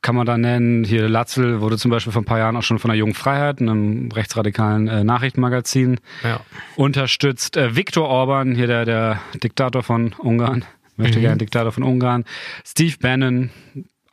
kann 0.00 0.14
man 0.14 0.26
da 0.26 0.38
nennen. 0.38 0.84
Hier 0.84 1.08
Latzel 1.08 1.60
wurde 1.60 1.76
zum 1.76 1.90
Beispiel 1.90 2.12
vor 2.12 2.22
ein 2.22 2.24
paar 2.24 2.38
Jahren 2.38 2.56
auch 2.56 2.62
schon 2.62 2.78
von 2.78 2.88
der 2.90 2.96
Jungen 2.98 3.14
Freiheit, 3.14 3.60
einem 3.60 4.10
rechtsradikalen 4.12 4.86
äh, 4.88 5.02
Nachrichtenmagazin, 5.04 5.98
Ja. 6.22 6.40
unterstützt. 6.76 7.56
Äh, 7.56 7.74
Viktor 7.74 8.08
Orban, 8.08 8.54
hier 8.54 8.66
der, 8.68 8.84
der 8.84 9.20
Diktator 9.42 9.82
von 9.82 10.12
Ungarn, 10.18 10.64
möchte 10.96 11.20
gerne 11.20 11.36
Diktator 11.38 11.72
von 11.72 11.82
Ungarn. 11.82 12.24
Steve 12.64 12.94
Bannon, 13.00 13.50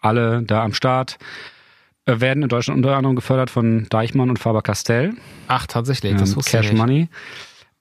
alle 0.02 0.42
da 0.44 0.64
am 0.64 0.74
Start. 0.74 1.18
Äh, 2.08 2.20
werden 2.20 2.44
in 2.44 2.50
Deutschland 2.50 2.78
unter 2.78 2.96
anderem 2.96 3.16
gefördert 3.16 3.50
von 3.50 3.88
Deichmann 3.90 4.30
und 4.30 4.38
Faber-Castell. 4.38 5.14
Ach, 5.48 5.66
tatsächlich, 5.68 6.16
das 6.16 6.32
Ähm, 6.32 6.36
wusste 6.38 6.52
Cash 6.52 6.66
ich 6.68 6.72
nicht. 6.74 6.80
Money. 6.82 7.10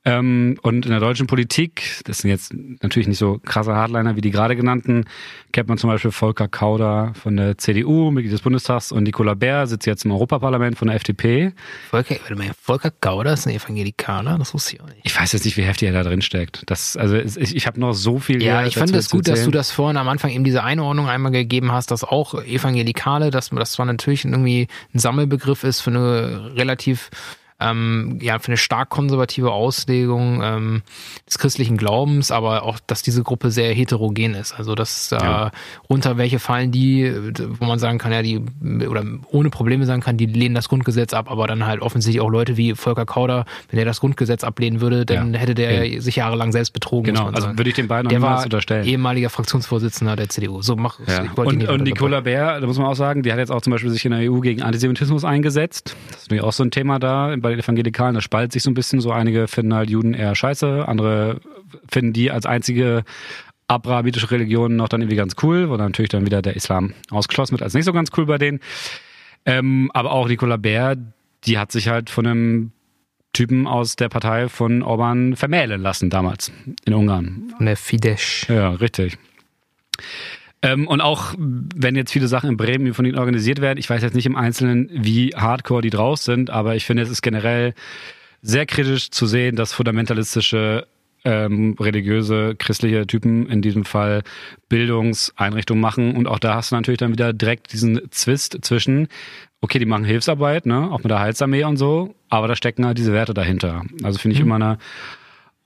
Ähm, 0.06 0.58
und 0.60 0.84
in 0.84 0.90
der 0.90 1.00
deutschen 1.00 1.26
Politik, 1.26 2.02
das 2.04 2.18
sind 2.18 2.30
jetzt 2.30 2.52
natürlich 2.82 3.08
nicht 3.08 3.18
so 3.18 3.40
krasse 3.42 3.74
Hardliner 3.74 4.16
wie 4.16 4.20
die 4.20 4.30
gerade 4.30 4.54
genannten, 4.54 5.06
kennt 5.52 5.68
man 5.68 5.78
zum 5.78 5.88
Beispiel 5.88 6.10
Volker 6.10 6.46
Kauder 6.46 7.12
von 7.14 7.36
der 7.36 7.56
CDU, 7.56 8.10
Mitglied 8.10 8.32
des 8.32 8.42
Bundestags, 8.42 8.92
und 8.92 9.04
Nicola 9.04 9.32
Bär 9.32 9.66
sitzt 9.66 9.86
jetzt 9.86 10.04
im 10.04 10.10
Europaparlament 10.10 10.76
von 10.76 10.88
der 10.88 10.96
FDP. 10.96 11.52
Volker, 11.88 12.16
warte 12.20 12.36
mal, 12.36 12.50
Volker 12.60 12.92
Gauder 13.00 13.32
ist 13.32 13.46
ein 13.46 13.54
Evangelikaler, 13.54 14.36
das 14.36 14.52
wusste 14.52 14.76
ich 14.76 14.82
auch 14.82 14.88
nicht. 14.88 15.00
Ich 15.04 15.18
weiß 15.18 15.32
jetzt 15.32 15.46
nicht, 15.46 15.56
wie 15.56 15.62
heftig 15.62 15.88
er 15.88 15.94
da 15.94 16.02
drin 16.02 16.20
steckt. 16.20 16.64
Das, 16.66 16.98
also 16.98 17.16
ich, 17.16 17.56
ich 17.56 17.66
habe 17.66 17.80
noch 17.80 17.94
so 17.94 18.18
viel. 18.18 18.42
Ja, 18.42 18.66
ich 18.66 18.74
fand 18.74 18.94
es 18.94 19.08
zu 19.08 19.16
gut, 19.16 19.28
dass 19.28 19.44
du 19.44 19.50
das 19.50 19.70
vorhin 19.70 19.96
am 19.96 20.08
Anfang 20.08 20.30
eben 20.30 20.44
diese 20.44 20.62
Einordnung 20.62 21.08
einmal 21.08 21.32
gegeben 21.32 21.72
hast, 21.72 21.90
dass 21.90 22.04
auch 22.04 22.34
Evangelikale, 22.44 23.30
dass 23.30 23.48
das 23.48 23.72
zwar 23.72 23.86
natürlich 23.86 24.26
irgendwie 24.26 24.68
ein 24.92 24.98
Sammelbegriff 24.98 25.64
ist 25.64 25.80
für 25.80 25.90
eine 25.90 26.52
relativ 26.56 27.10
ähm, 27.70 28.18
ja, 28.20 28.38
für 28.38 28.48
eine 28.48 28.56
stark 28.56 28.90
konservative 28.90 29.50
Auslegung 29.52 30.40
ähm, 30.42 30.82
des 31.26 31.38
christlichen 31.38 31.76
Glaubens, 31.76 32.30
aber 32.30 32.62
auch, 32.64 32.78
dass 32.86 33.02
diese 33.02 33.22
Gruppe 33.22 33.50
sehr 33.50 33.72
heterogen 33.72 34.34
ist. 34.34 34.52
Also, 34.52 34.74
dass 34.74 35.08
da 35.08 35.18
Ja. 35.24 35.50
runter 35.88 36.16
welche 36.18 36.38
fallen 36.38 36.70
die, 36.72 37.12
wo 37.58 37.64
man 37.64 37.78
sagen 37.78 37.98
kann, 37.98 38.12
ja, 38.12 38.22
die, 38.22 38.40
oder 38.86 39.04
ohne 39.30 39.50
Probleme 39.50 39.86
sagen 39.86 40.02
kann, 40.02 40.16
die 40.16 40.26
lehnen 40.26 40.54
das 40.54 40.68
Grundgesetz 40.68 41.14
ab, 41.14 41.30
aber 41.30 41.46
dann 41.46 41.66
halt 41.66 41.80
offensichtlich 41.80 42.20
auch 42.20 42.30
Leute 42.30 42.56
wie 42.56 42.74
Volker 42.74 43.06
Kauder, 43.06 43.44
wenn 43.70 43.78
er 43.78 43.84
das 43.84 44.00
Grundgesetz 44.00 44.44
ablehnen 44.44 44.80
würde, 44.80 45.06
dann 45.06 45.32
Ja. 45.32 45.40
hätte 45.40 45.54
der 45.54 46.00
sich 46.02 46.16
jahrelang 46.16 46.52
selbst 46.52 46.72
betrogen. 46.72 47.04
Genau, 47.14 47.26
also 47.26 47.40
sagen. 47.42 47.58
würde 47.58 47.70
ich 47.70 47.76
den 47.76 47.88
beiden 47.88 48.08
Der 48.08 48.20
war 48.22 48.42
unterstellen. 48.42 48.84
ehemaliger 48.86 49.30
Fraktionsvorsitzender 49.30 50.16
der 50.16 50.28
CDU. 50.28 50.62
So 50.62 50.76
mach 50.76 50.98
Ja. 51.06 51.24
ich 51.24 51.38
Und, 51.38 51.68
und 51.68 51.82
Nicola 51.82 52.20
Bär, 52.20 52.60
da 52.60 52.66
muss 52.66 52.78
man 52.78 52.86
auch 52.86 52.94
sagen, 52.96 53.22
die 53.22 53.32
hat 53.32 53.38
jetzt 53.38 53.50
auch 53.50 53.62
zum 53.62 53.70
Beispiel 53.72 53.90
sich 53.90 54.04
in 54.04 54.10
der 54.12 54.30
EU 54.30 54.40
gegen 54.40 54.62
Antisemitismus 54.62 55.24
eingesetzt. 55.24 55.96
Das 56.10 56.22
ist 56.22 56.30
natürlich 56.30 56.42
auch 56.44 56.52
so 56.52 56.62
ein 56.64 56.70
Thema 56.70 56.98
da 56.98 57.34
bei 57.38 57.53
den 57.56 57.64
Evangelikalen. 57.64 58.14
Da 58.14 58.20
spaltet 58.20 58.52
sich 58.52 58.62
so 58.62 58.70
ein 58.70 58.74
bisschen 58.74 59.00
so. 59.00 59.12
Einige 59.12 59.48
finden 59.48 59.74
halt 59.74 59.90
Juden 59.90 60.14
eher 60.14 60.34
scheiße, 60.34 60.86
andere 60.86 61.40
finden 61.88 62.12
die 62.12 62.30
als 62.30 62.46
einzige 62.46 63.04
abrahamitische 63.66 64.30
Religion 64.30 64.76
noch 64.76 64.88
dann 64.88 65.00
irgendwie 65.00 65.16
ganz 65.16 65.34
cool, 65.42 65.70
wo 65.70 65.76
dann 65.76 65.86
natürlich 65.86 66.10
dann 66.10 66.26
wieder 66.26 66.42
der 66.42 66.56
Islam 66.56 66.94
ausgeschlossen 67.10 67.52
wird 67.52 67.62
als 67.62 67.74
nicht 67.74 67.86
so 67.86 67.92
ganz 67.92 68.10
cool 68.16 68.26
bei 68.26 68.38
denen. 68.38 68.60
Ähm, 69.46 69.90
aber 69.94 70.12
auch 70.12 70.28
Nicola 70.28 70.56
Bär, 70.56 70.96
die 71.44 71.58
hat 71.58 71.72
sich 71.72 71.88
halt 71.88 72.10
von 72.10 72.26
einem 72.26 72.72
Typen 73.32 73.66
aus 73.66 73.96
der 73.96 74.08
Partei 74.08 74.48
von 74.48 74.82
Orban 74.82 75.36
vermählen 75.36 75.80
lassen 75.80 76.08
damals 76.08 76.52
in 76.84 76.94
Ungarn. 76.94 77.52
Von 77.56 77.66
der 77.66 77.76
Fidesz. 77.76 78.46
Ja, 78.48 78.70
richtig. 78.70 79.18
Ähm, 80.64 80.88
und 80.88 81.02
auch 81.02 81.34
wenn 81.38 81.94
jetzt 81.94 82.10
viele 82.10 82.26
Sachen 82.26 82.48
in 82.48 82.56
Bremen 82.56 82.94
von 82.94 83.04
ihnen 83.04 83.18
organisiert 83.18 83.60
werden, 83.60 83.78
ich 83.78 83.90
weiß 83.90 84.02
jetzt 84.02 84.14
nicht 84.14 84.26
im 84.26 84.34
Einzelnen, 84.34 84.88
wie 84.92 85.30
hardcore 85.36 85.82
die 85.82 85.90
draus 85.90 86.24
sind, 86.24 86.48
aber 86.48 86.74
ich 86.74 86.86
finde, 86.86 87.02
es 87.02 87.10
ist 87.10 87.20
generell 87.20 87.74
sehr 88.40 88.64
kritisch 88.64 89.10
zu 89.10 89.26
sehen, 89.26 89.56
dass 89.56 89.74
fundamentalistische 89.74 90.86
ähm, 91.26 91.76
religiöse, 91.78 92.54
christliche 92.56 93.06
Typen 93.06 93.46
in 93.46 93.60
diesem 93.60 93.84
Fall 93.84 94.22
Bildungseinrichtungen 94.68 95.80
machen. 95.80 96.16
Und 96.16 96.28
auch 96.28 96.38
da 96.38 96.54
hast 96.54 96.70
du 96.70 96.76
natürlich 96.76 96.98
dann 96.98 97.12
wieder 97.12 97.32
direkt 97.34 97.72
diesen 97.72 98.00
Zwist 98.10 98.58
zwischen, 98.62 99.08
okay, 99.60 99.78
die 99.78 99.86
machen 99.86 100.04
Hilfsarbeit, 100.04 100.64
ne, 100.66 100.90
auch 100.90 100.98
mit 100.98 101.10
der 101.10 101.20
Heilsarmee 101.20 101.64
und 101.64 101.76
so, 101.76 102.14
aber 102.30 102.48
da 102.48 102.56
stecken 102.56 102.86
halt 102.86 102.96
diese 102.96 103.12
Werte 103.12 103.34
dahinter. 103.34 103.82
Also 104.02 104.18
finde 104.18 104.34
ich 104.34 104.40
immer 104.40 104.56
eine 104.56 104.78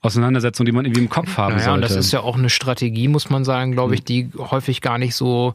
Auseinandersetzung, 0.01 0.65
die 0.65 0.71
man 0.71 0.85
irgendwie 0.85 1.01
im 1.01 1.09
Kopf 1.09 1.37
haben 1.37 1.55
Naja, 1.55 1.73
und 1.73 1.79
sollte. 1.81 1.93
das 1.95 2.05
ist 2.05 2.11
ja 2.13 2.21
auch 2.21 2.37
eine 2.37 2.49
Strategie, 2.49 3.07
muss 3.07 3.29
man 3.29 3.43
sagen, 3.43 3.73
glaube 3.73 3.89
Hm. 3.89 3.93
ich, 3.95 4.03
die 4.05 4.29
häufig 4.37 4.81
gar 4.81 4.97
nicht 4.97 5.15
so 5.15 5.53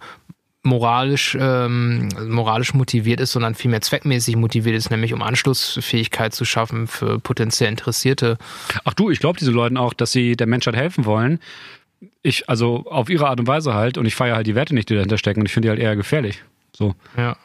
moralisch, 0.62 1.36
ähm, 1.38 2.08
moralisch 2.26 2.72
motiviert 2.72 3.20
ist, 3.20 3.32
sondern 3.32 3.54
vielmehr 3.54 3.82
zweckmäßig 3.82 4.36
motiviert 4.36 4.76
ist, 4.76 4.90
nämlich 4.90 5.12
um 5.12 5.22
Anschlussfähigkeit 5.22 6.34
zu 6.34 6.44
schaffen 6.46 6.86
für 6.86 7.18
potenziell 7.18 7.68
Interessierte. 7.68 8.38
Ach 8.84 8.94
du, 8.94 9.10
ich 9.10 9.18
glaube 9.20 9.38
diesen 9.38 9.52
Leuten 9.54 9.76
auch, 9.76 9.92
dass 9.92 10.12
sie 10.12 10.36
der 10.36 10.46
Menschheit 10.46 10.74
helfen 10.74 11.04
wollen. 11.04 11.38
Ich, 12.22 12.48
also 12.48 12.84
auf 12.88 13.10
ihre 13.10 13.28
Art 13.28 13.40
und 13.40 13.46
Weise 13.46 13.74
halt, 13.74 13.98
und 13.98 14.06
ich 14.06 14.14
feiere 14.14 14.36
halt 14.36 14.46
die 14.46 14.54
Werte 14.54 14.74
nicht, 14.74 14.88
die 14.88 14.94
dahinter 14.94 15.18
stecken, 15.18 15.40
und 15.40 15.46
ich 15.46 15.52
finde 15.52 15.66
die 15.66 15.70
halt 15.70 15.80
eher 15.80 15.96
gefährlich. 15.96 16.42
So. 16.74 16.94
Ja. 17.16 17.36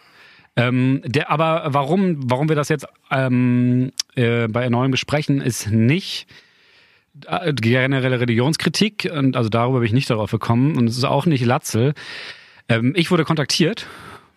Ähm, 0.55 1.01
der, 1.05 1.29
aber 1.29 1.63
warum, 1.67 2.17
warum 2.29 2.47
wir 2.49 2.55
das 2.55 2.69
jetzt 2.69 2.85
ähm, 3.11 3.91
äh, 4.15 4.47
bei 4.47 4.67
neuen 4.69 4.91
besprechen, 4.91 5.41
ist 5.41 5.69
nicht 5.71 6.25
generelle 7.21 8.19
Religionskritik, 8.19 9.09
und 9.13 9.35
also 9.35 9.49
darüber 9.49 9.79
bin 9.79 9.87
ich 9.87 9.93
nicht 9.93 10.09
darauf 10.09 10.31
gekommen, 10.31 10.77
und 10.77 10.87
es 10.87 10.97
ist 10.97 11.03
auch 11.03 11.25
nicht 11.25 11.45
Latzel. 11.45 11.93
Ähm, 12.67 12.93
ich 12.95 13.11
wurde 13.11 13.23
kontaktiert 13.23 13.87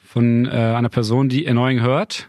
von 0.04 0.46
äh, 0.46 0.50
einer 0.50 0.88
Person, 0.88 1.28
die 1.28 1.46
Erneuing 1.46 1.80
hört. 1.80 2.28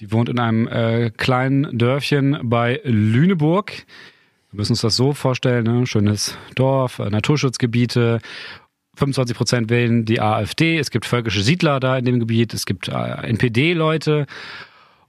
Die 0.00 0.12
wohnt 0.12 0.28
in 0.28 0.38
einem 0.38 0.68
äh, 0.68 1.10
kleinen 1.10 1.78
Dörfchen 1.78 2.38
bei 2.42 2.80
Lüneburg. 2.84 3.72
Wir 4.50 4.58
müssen 4.58 4.72
uns 4.72 4.82
das 4.82 4.96
so 4.96 5.12
vorstellen, 5.12 5.64
ne? 5.64 5.86
schönes 5.86 6.36
Dorf, 6.54 6.98
äh, 6.98 7.08
Naturschutzgebiete. 7.08 8.20
25 8.96 9.36
Prozent 9.36 9.70
wählen 9.70 10.04
die 10.04 10.20
AfD. 10.20 10.78
Es 10.78 10.90
gibt 10.90 11.04
völkische 11.04 11.42
Siedler 11.42 11.80
da 11.80 11.98
in 11.98 12.04
dem 12.04 12.18
Gebiet. 12.18 12.54
Es 12.54 12.66
gibt 12.66 12.88
äh, 12.88 12.92
NPD-Leute. 12.92 14.26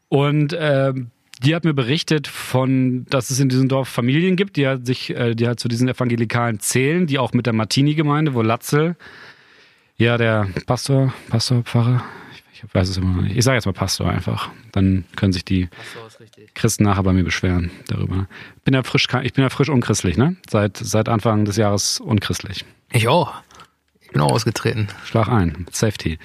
Und 0.09 0.53
äh, 0.53 0.93
die 1.43 1.55
hat 1.55 1.63
mir 1.63 1.73
berichtet 1.73 2.27
von, 2.27 3.05
dass 3.09 3.29
es 3.29 3.39
in 3.39 3.49
diesem 3.49 3.69
Dorf 3.69 3.87
Familien 3.89 4.35
gibt, 4.35 4.57
die 4.57 4.67
halt 4.67 4.85
sich, 4.85 5.11
äh, 5.11 5.35
die 5.35 5.47
halt 5.47 5.59
zu 5.59 5.67
diesen 5.67 5.87
Evangelikalen 5.87 6.59
zählen, 6.59 7.07
die 7.07 7.19
auch 7.19 7.33
mit 7.33 7.45
der 7.45 7.53
Martini-Gemeinde, 7.53 8.33
wo 8.33 8.41
Latzel 8.41 8.95
ja, 9.97 10.17
der 10.17 10.47
Pastor, 10.67 11.11
Pastor, 11.29 11.63
Pfarrer, 11.63 12.03
ich, 12.31 12.63
ich 12.63 12.75
weiß 12.75 12.87
es 12.87 12.97
immer 12.97 13.15
noch 13.15 13.23
nicht. 13.23 13.35
Ich 13.35 13.43
sage 13.43 13.55
jetzt 13.55 13.65
mal 13.65 13.71
Pastor 13.71 14.07
einfach. 14.07 14.49
Dann 14.71 15.05
können 15.15 15.33
sich 15.33 15.43
die 15.43 15.69
Christen 16.53 16.83
nachher 16.83 17.01
bei 17.01 17.13
mir 17.13 17.23
beschweren 17.23 17.71
darüber. 17.87 18.27
Bin 18.63 18.75
ja 18.75 18.83
frisch, 18.83 19.07
ich 19.23 19.33
bin 19.33 19.43
ja 19.43 19.49
frisch 19.49 19.69
unchristlich, 19.69 20.15
ne? 20.15 20.35
Seit, 20.47 20.77
seit 20.77 21.09
Anfang 21.09 21.45
des 21.45 21.57
Jahres 21.57 21.99
unchristlich. 21.99 22.63
Ich 22.91 23.07
auch. 23.07 23.33
Ich 24.01 24.09
bin 24.09 24.21
auch 24.21 24.31
ausgetreten. 24.31 24.87
Schlag 25.03 25.29
ein. 25.29 25.65
Safety. 25.71 26.19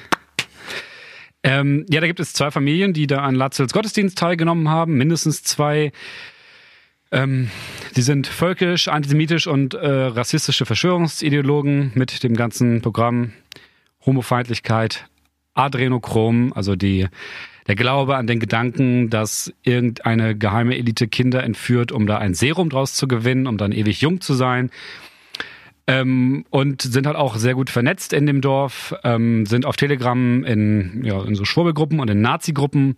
Ähm, 1.43 1.87
ja, 1.91 2.01
da 2.01 2.07
gibt 2.07 2.21
es 2.21 2.33
zwei 2.33 2.51
Familien, 2.51 2.93
die 2.93 3.07
da 3.07 3.23
an 3.23 3.35
Latzels 3.35 3.73
Gottesdienst 3.73 4.17
teilgenommen 4.17 4.69
haben. 4.69 4.95
Mindestens 4.95 5.43
zwei. 5.43 5.93
Ähm, 7.11 7.51
die 7.95 8.03
sind 8.03 8.27
völkisch, 8.27 8.89
antisemitisch 8.89 9.47
und 9.47 9.75
äh, 9.75 9.87
rassistische 9.87 10.65
Verschwörungsideologen 10.65 11.93
mit 11.95 12.23
dem 12.23 12.35
ganzen 12.35 12.81
Programm 12.81 13.33
Homofeindlichkeit, 14.07 15.07
Adrenochrom, 15.55 16.53
also 16.55 16.75
die, 16.75 17.09
der 17.67 17.75
Glaube 17.75 18.17
an 18.17 18.27
den 18.27 18.41
Gedanken, 18.41 19.11
dass 19.11 19.53
irgendeine 19.63 20.37
geheime 20.37 20.77
Elite 20.77 21.07
Kinder 21.07 21.45
entführt, 21.45 21.93
um 21.93 22.07
da 22.07 22.19
ein 22.19 22.35
Serum 22.35 22.71
draus 22.71 22.95
zu 22.95 23.07
gewinnen, 23.07 23.47
um 23.47 23.59
dann 23.59 23.73
ewig 23.73 24.01
jung 24.01 24.23
zu 24.23 24.33
sein. 24.33 24.71
Ähm, 25.87 26.45
und 26.51 26.83
sind 26.83 27.07
halt 27.07 27.17
auch 27.17 27.37
sehr 27.37 27.55
gut 27.55 27.69
vernetzt 27.69 28.13
in 28.13 28.27
dem 28.27 28.41
Dorf, 28.41 28.95
ähm, 29.03 29.47
sind 29.47 29.67
auf 29.67 29.77
Telegram 29.77 30.45
in, 30.45 31.03
ja, 31.05 31.25
in 31.25 31.35
so 31.35 31.45
Schwurbelgruppen 31.45 31.99
und 31.99 32.09
in 32.09 32.21
Nazi-Gruppen 32.21 32.95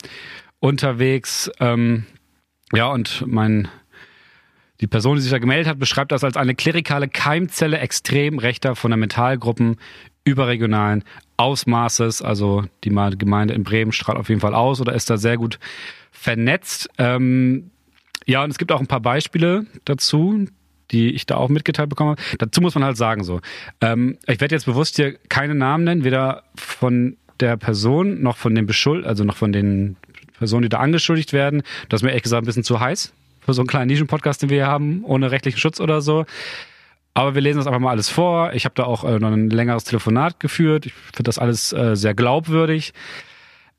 unterwegs. 0.60 1.50
Ähm, 1.60 2.04
ja, 2.72 2.88
und 2.88 3.24
mein 3.26 3.68
die 4.80 4.86
Person, 4.86 5.16
die 5.16 5.22
sich 5.22 5.30
da 5.30 5.38
gemeldet 5.38 5.68
hat, 5.68 5.78
beschreibt 5.78 6.12
das 6.12 6.24
als 6.24 6.36
eine 6.36 6.54
klerikale 6.54 7.08
Keimzelle 7.08 7.78
extrem 7.78 8.38
rechter 8.38 8.74
Fundamentalgruppen 8.74 9.76
überregionalen 10.24 11.04
Ausmaßes. 11.36 12.22
Also 12.22 12.64
die 12.82 12.90
Gemeinde 12.90 13.54
in 13.54 13.62
Bremen 13.62 13.92
strahlt 13.92 14.18
auf 14.18 14.28
jeden 14.28 14.40
Fall 14.40 14.54
aus 14.54 14.80
oder 14.80 14.94
ist 14.94 15.10
da 15.10 15.16
sehr 15.16 15.36
gut 15.36 15.58
vernetzt. 16.10 16.88
Ähm, 16.98 17.70
ja, 18.26 18.42
und 18.42 18.50
es 18.50 18.58
gibt 18.58 18.72
auch 18.72 18.80
ein 18.80 18.86
paar 18.86 19.00
Beispiele 19.00 19.66
dazu, 19.84 20.46
die 20.90 21.14
ich 21.14 21.26
da 21.26 21.36
auch 21.36 21.48
mitgeteilt 21.48 21.88
bekommen 21.88 22.10
habe. 22.10 22.22
Dazu 22.38 22.60
muss 22.60 22.74
man 22.74 22.84
halt 22.84 22.96
sagen 22.96 23.24
so. 23.24 23.40
Ähm, 23.80 24.18
ich 24.26 24.40
werde 24.40 24.54
jetzt 24.54 24.66
bewusst 24.66 24.96
hier 24.96 25.16
keine 25.28 25.54
Namen 25.54 25.84
nennen, 25.84 26.04
weder 26.04 26.44
von 26.56 27.16
der 27.40 27.56
Person 27.56 28.22
noch 28.22 28.36
von 28.36 28.54
den 28.54 28.66
Beschuld, 28.66 29.04
also 29.06 29.24
noch 29.24 29.36
von 29.36 29.52
den 29.52 29.96
Personen, 30.38 30.62
die 30.62 30.68
da 30.68 30.78
angeschuldigt 30.78 31.32
werden. 31.32 31.62
Das 31.88 31.98
ist 31.98 32.02
mir 32.02 32.10
ehrlich 32.10 32.22
gesagt 32.22 32.44
ein 32.44 32.46
bisschen 32.46 32.64
zu 32.64 32.80
heiß 32.80 33.12
für 33.40 33.54
so 33.54 33.62
einen 33.62 33.68
kleinen 33.68 33.88
Nischen-Podcast, 33.88 34.42
den 34.42 34.50
wir 34.50 34.58
hier 34.58 34.66
haben, 34.66 35.04
ohne 35.04 35.30
rechtlichen 35.30 35.58
Schutz 35.58 35.80
oder 35.80 36.00
so. 36.00 36.24
Aber 37.12 37.34
wir 37.34 37.42
lesen 37.42 37.58
das 37.58 37.66
einfach 37.66 37.80
mal 37.80 37.90
alles 37.90 38.08
vor. 38.08 38.52
Ich 38.54 38.64
habe 38.64 38.74
da 38.74 38.84
auch 38.84 39.04
äh, 39.04 39.18
noch 39.18 39.30
ein 39.30 39.50
längeres 39.50 39.84
Telefonat 39.84 40.40
geführt. 40.40 40.86
Ich 40.86 40.92
finde 40.92 41.24
das 41.24 41.38
alles 41.38 41.72
äh, 41.72 41.94
sehr 41.94 42.14
glaubwürdig. 42.14 42.92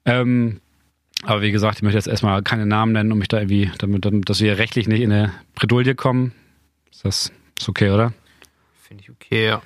Ähm, 0.05 0.61
aber 1.23 1.41
wie 1.41 1.51
gesagt, 1.51 1.77
ich 1.77 1.83
möchte 1.83 1.97
jetzt 1.97 2.07
erstmal 2.07 2.43
keine 2.43 2.65
Namen 2.65 2.93
nennen, 2.93 3.11
um 3.11 3.17
mich 3.17 3.27
da 3.27 3.39
irgendwie, 3.39 3.71
damit, 3.77 4.05
damit 4.05 4.29
dass 4.29 4.39
wir 4.39 4.57
rechtlich 4.57 4.87
nicht 4.87 5.01
in 5.01 5.11
eine 5.11 5.33
Bredouille 5.55 5.95
kommen. 5.95 6.33
Das 7.05 7.31
ist 7.59 7.69
okay, 7.69 7.91
oder? 7.91 8.13
Finde 8.81 9.03
ich 9.03 9.11
okay, 9.11 9.45
ja. 9.45 9.61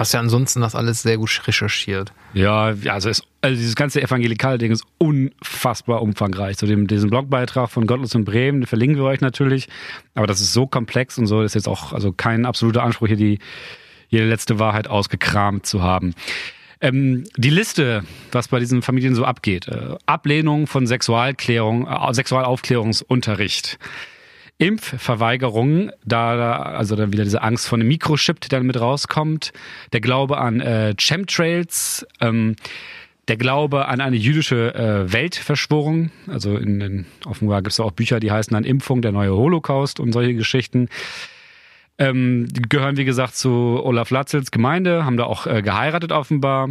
Hast 0.00 0.14
ja 0.14 0.18
ansonsten 0.18 0.60
das 0.62 0.74
alles 0.74 1.02
sehr 1.02 1.16
gut 1.16 1.46
recherchiert. 1.46 2.12
Ja, 2.34 2.74
also, 2.88 3.08
ist, 3.08 3.22
also 3.40 3.56
dieses 3.56 3.76
ganze 3.76 4.02
evangelikale 4.02 4.58
Ding 4.58 4.72
ist 4.72 4.84
unfassbar 4.98 6.02
umfangreich. 6.02 6.56
Zu 6.58 6.66
dem, 6.66 6.88
diesen 6.88 7.08
Blogbeitrag 7.08 7.70
von 7.70 7.86
Gottlos 7.86 8.16
in 8.16 8.24
Bremen, 8.24 8.62
den 8.62 8.66
verlinken 8.66 8.96
wir 8.96 9.04
euch 9.04 9.20
natürlich. 9.20 9.68
Aber 10.16 10.26
das 10.26 10.40
ist 10.40 10.52
so 10.52 10.66
komplex 10.66 11.18
und 11.18 11.28
so, 11.28 11.40
das 11.40 11.52
ist 11.52 11.54
jetzt 11.54 11.68
auch 11.68 11.92
also 11.92 12.10
kein 12.10 12.46
absoluter 12.46 12.82
Anspruch, 12.82 13.06
hier 13.06 13.16
die 13.16 13.38
jede 14.08 14.28
letzte 14.28 14.58
Wahrheit 14.58 14.88
ausgekramt 14.88 15.64
zu 15.64 15.84
haben. 15.84 16.14
Ähm, 16.80 17.22
die 17.36 17.50
Liste, 17.50 18.02
was 18.32 18.48
bei 18.48 18.58
diesen 18.58 18.82
Familien 18.82 19.14
so 19.14 19.24
abgeht. 19.24 19.68
Äh, 19.68 19.94
Ablehnung 20.06 20.66
von 20.66 20.88
Sexualklärung, 20.88 21.86
äh, 21.86 22.12
Sexualaufklärungsunterricht. 22.12 23.78
Impfverweigerung, 24.58 25.90
da 26.04 26.56
also 26.56 26.94
dann 26.94 27.12
wieder 27.12 27.24
diese 27.24 27.42
Angst 27.42 27.66
vor 27.66 27.78
einem 27.78 27.88
Mikrochip, 27.88 28.40
der 28.40 28.58
dann 28.58 28.66
mit 28.66 28.80
rauskommt, 28.80 29.52
der 29.92 30.00
Glaube 30.00 30.38
an 30.38 30.60
äh, 30.60 30.94
Chemtrails, 30.96 32.06
ähm, 32.20 32.56
der 33.28 33.36
Glaube 33.36 33.86
an 33.86 34.00
eine 34.00 34.16
jüdische 34.16 34.74
äh, 34.74 35.12
Weltverschwörung, 35.12 36.10
also 36.26 36.56
in, 36.56 36.80
in 36.80 37.06
offenbar 37.24 37.62
gibt 37.62 37.72
es 37.72 37.80
auch 37.80 37.92
Bücher, 37.92 38.20
die 38.20 38.30
heißen 38.30 38.54
dann 38.54 38.64
Impfung, 38.64 39.02
der 39.02 39.12
neue 39.12 39.34
Holocaust 39.34 40.00
und 40.00 40.12
solche 40.12 40.34
Geschichten. 40.34 40.88
Ähm, 41.98 42.48
gehören, 42.68 42.96
wie 42.96 43.04
gesagt, 43.04 43.36
zu 43.36 43.80
Olaf 43.82 44.10
Latzels 44.10 44.50
Gemeinde, 44.50 45.04
haben 45.04 45.16
da 45.16 45.24
auch 45.24 45.46
äh, 45.46 45.62
geheiratet 45.62 46.10
offenbar 46.10 46.70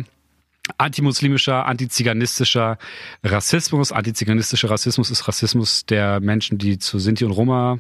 antimuslimischer, 0.78 1.66
antiziganistischer 1.66 2.78
Rassismus. 3.24 3.92
Antiziganistischer 3.92 4.70
Rassismus 4.70 5.12
ist 5.12 5.28
Rassismus 5.28 5.86
der 5.86 6.20
Menschen, 6.20 6.58
die 6.58 6.80
zu 6.80 7.00
Sinti 7.00 7.26
und 7.26 7.32
Roma 7.32 7.80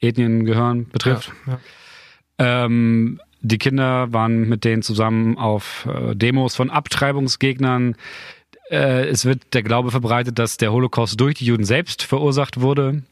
Ethnien 0.00 0.44
gehören, 0.44 0.88
betrifft. 0.88 1.32
Ja, 1.46 1.52
ja. 2.38 2.64
Ähm, 2.64 3.20
die 3.40 3.58
Kinder 3.58 4.12
waren 4.12 4.48
mit 4.48 4.64
denen 4.64 4.82
zusammen 4.82 5.36
auf 5.36 5.86
äh, 5.86 6.14
Demos 6.14 6.54
von 6.54 6.70
Abtreibungsgegnern. 6.70 7.96
Äh, 8.70 9.08
es 9.08 9.24
wird 9.24 9.54
der 9.54 9.62
Glaube 9.62 9.90
verbreitet, 9.90 10.38
dass 10.38 10.56
der 10.56 10.72
Holocaust 10.72 11.20
durch 11.20 11.36
die 11.36 11.46
Juden 11.46 11.64
selbst 11.64 12.02
verursacht 12.02 12.60
wurde. 12.60 13.02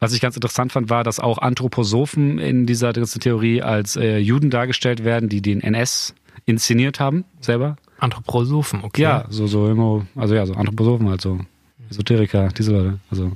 Was 0.00 0.12
ich 0.12 0.20
ganz 0.20 0.36
interessant 0.36 0.72
fand, 0.72 0.90
war, 0.90 1.02
dass 1.02 1.18
auch 1.18 1.38
Anthroposophen 1.38 2.38
in 2.38 2.66
dieser 2.66 2.92
Theorie 2.92 3.62
als 3.62 3.96
äh, 3.96 4.18
Juden 4.18 4.50
dargestellt 4.50 5.04
werden, 5.04 5.28
die 5.28 5.42
den 5.42 5.60
NS 5.60 6.14
inszeniert 6.46 7.00
haben, 7.00 7.24
selber. 7.40 7.76
Anthroposophen, 7.98 8.84
okay. 8.84 9.02
Ja, 9.02 9.24
so, 9.28 9.46
so 9.46 9.68
immer, 9.68 10.06
also 10.14 10.34
ja, 10.34 10.46
so 10.46 10.54
Anthroposophen 10.54 11.08
halt 11.08 11.20
so. 11.20 11.40
Esoteriker, 11.90 12.48
diese 12.48 12.72
Leute. 12.72 12.98
Also 13.10 13.32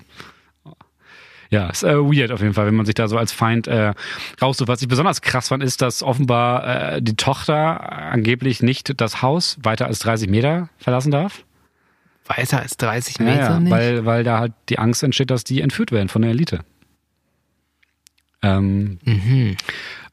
ja, 1.52 1.68
ist 1.68 1.82
äh, 1.82 1.96
weird 1.96 2.32
auf 2.32 2.40
jeden 2.40 2.54
Fall, 2.54 2.66
wenn 2.66 2.74
man 2.74 2.86
sich 2.86 2.94
da 2.94 3.08
so 3.08 3.18
als 3.18 3.30
Feind 3.30 3.66
äh, 3.68 3.92
raussucht. 4.40 4.68
Was 4.68 4.80
ich 4.80 4.88
besonders 4.88 5.20
krass 5.20 5.48
fand, 5.48 5.62
ist, 5.62 5.82
dass 5.82 6.02
offenbar 6.02 6.94
äh, 6.94 7.02
die 7.02 7.14
Tochter 7.14 7.92
angeblich 7.92 8.62
nicht 8.62 8.98
das 9.02 9.20
Haus 9.20 9.58
weiter 9.62 9.86
als 9.86 9.98
30 9.98 10.30
Meter 10.30 10.70
verlassen 10.78 11.10
darf. 11.10 11.44
Weiter 12.26 12.60
als 12.60 12.78
30 12.78 13.18
Meter 13.18 13.34
ja, 13.34 13.50
ja, 13.50 13.60
nicht? 13.60 13.70
Weil, 13.70 14.06
weil 14.06 14.24
da 14.24 14.38
halt 14.38 14.54
die 14.70 14.78
Angst 14.78 15.02
entsteht, 15.02 15.30
dass 15.30 15.44
die 15.44 15.60
entführt 15.60 15.92
werden 15.92 16.08
von 16.08 16.22
der 16.22 16.30
Elite. 16.30 16.60
Ähm, 18.40 18.98
mhm. 19.04 19.56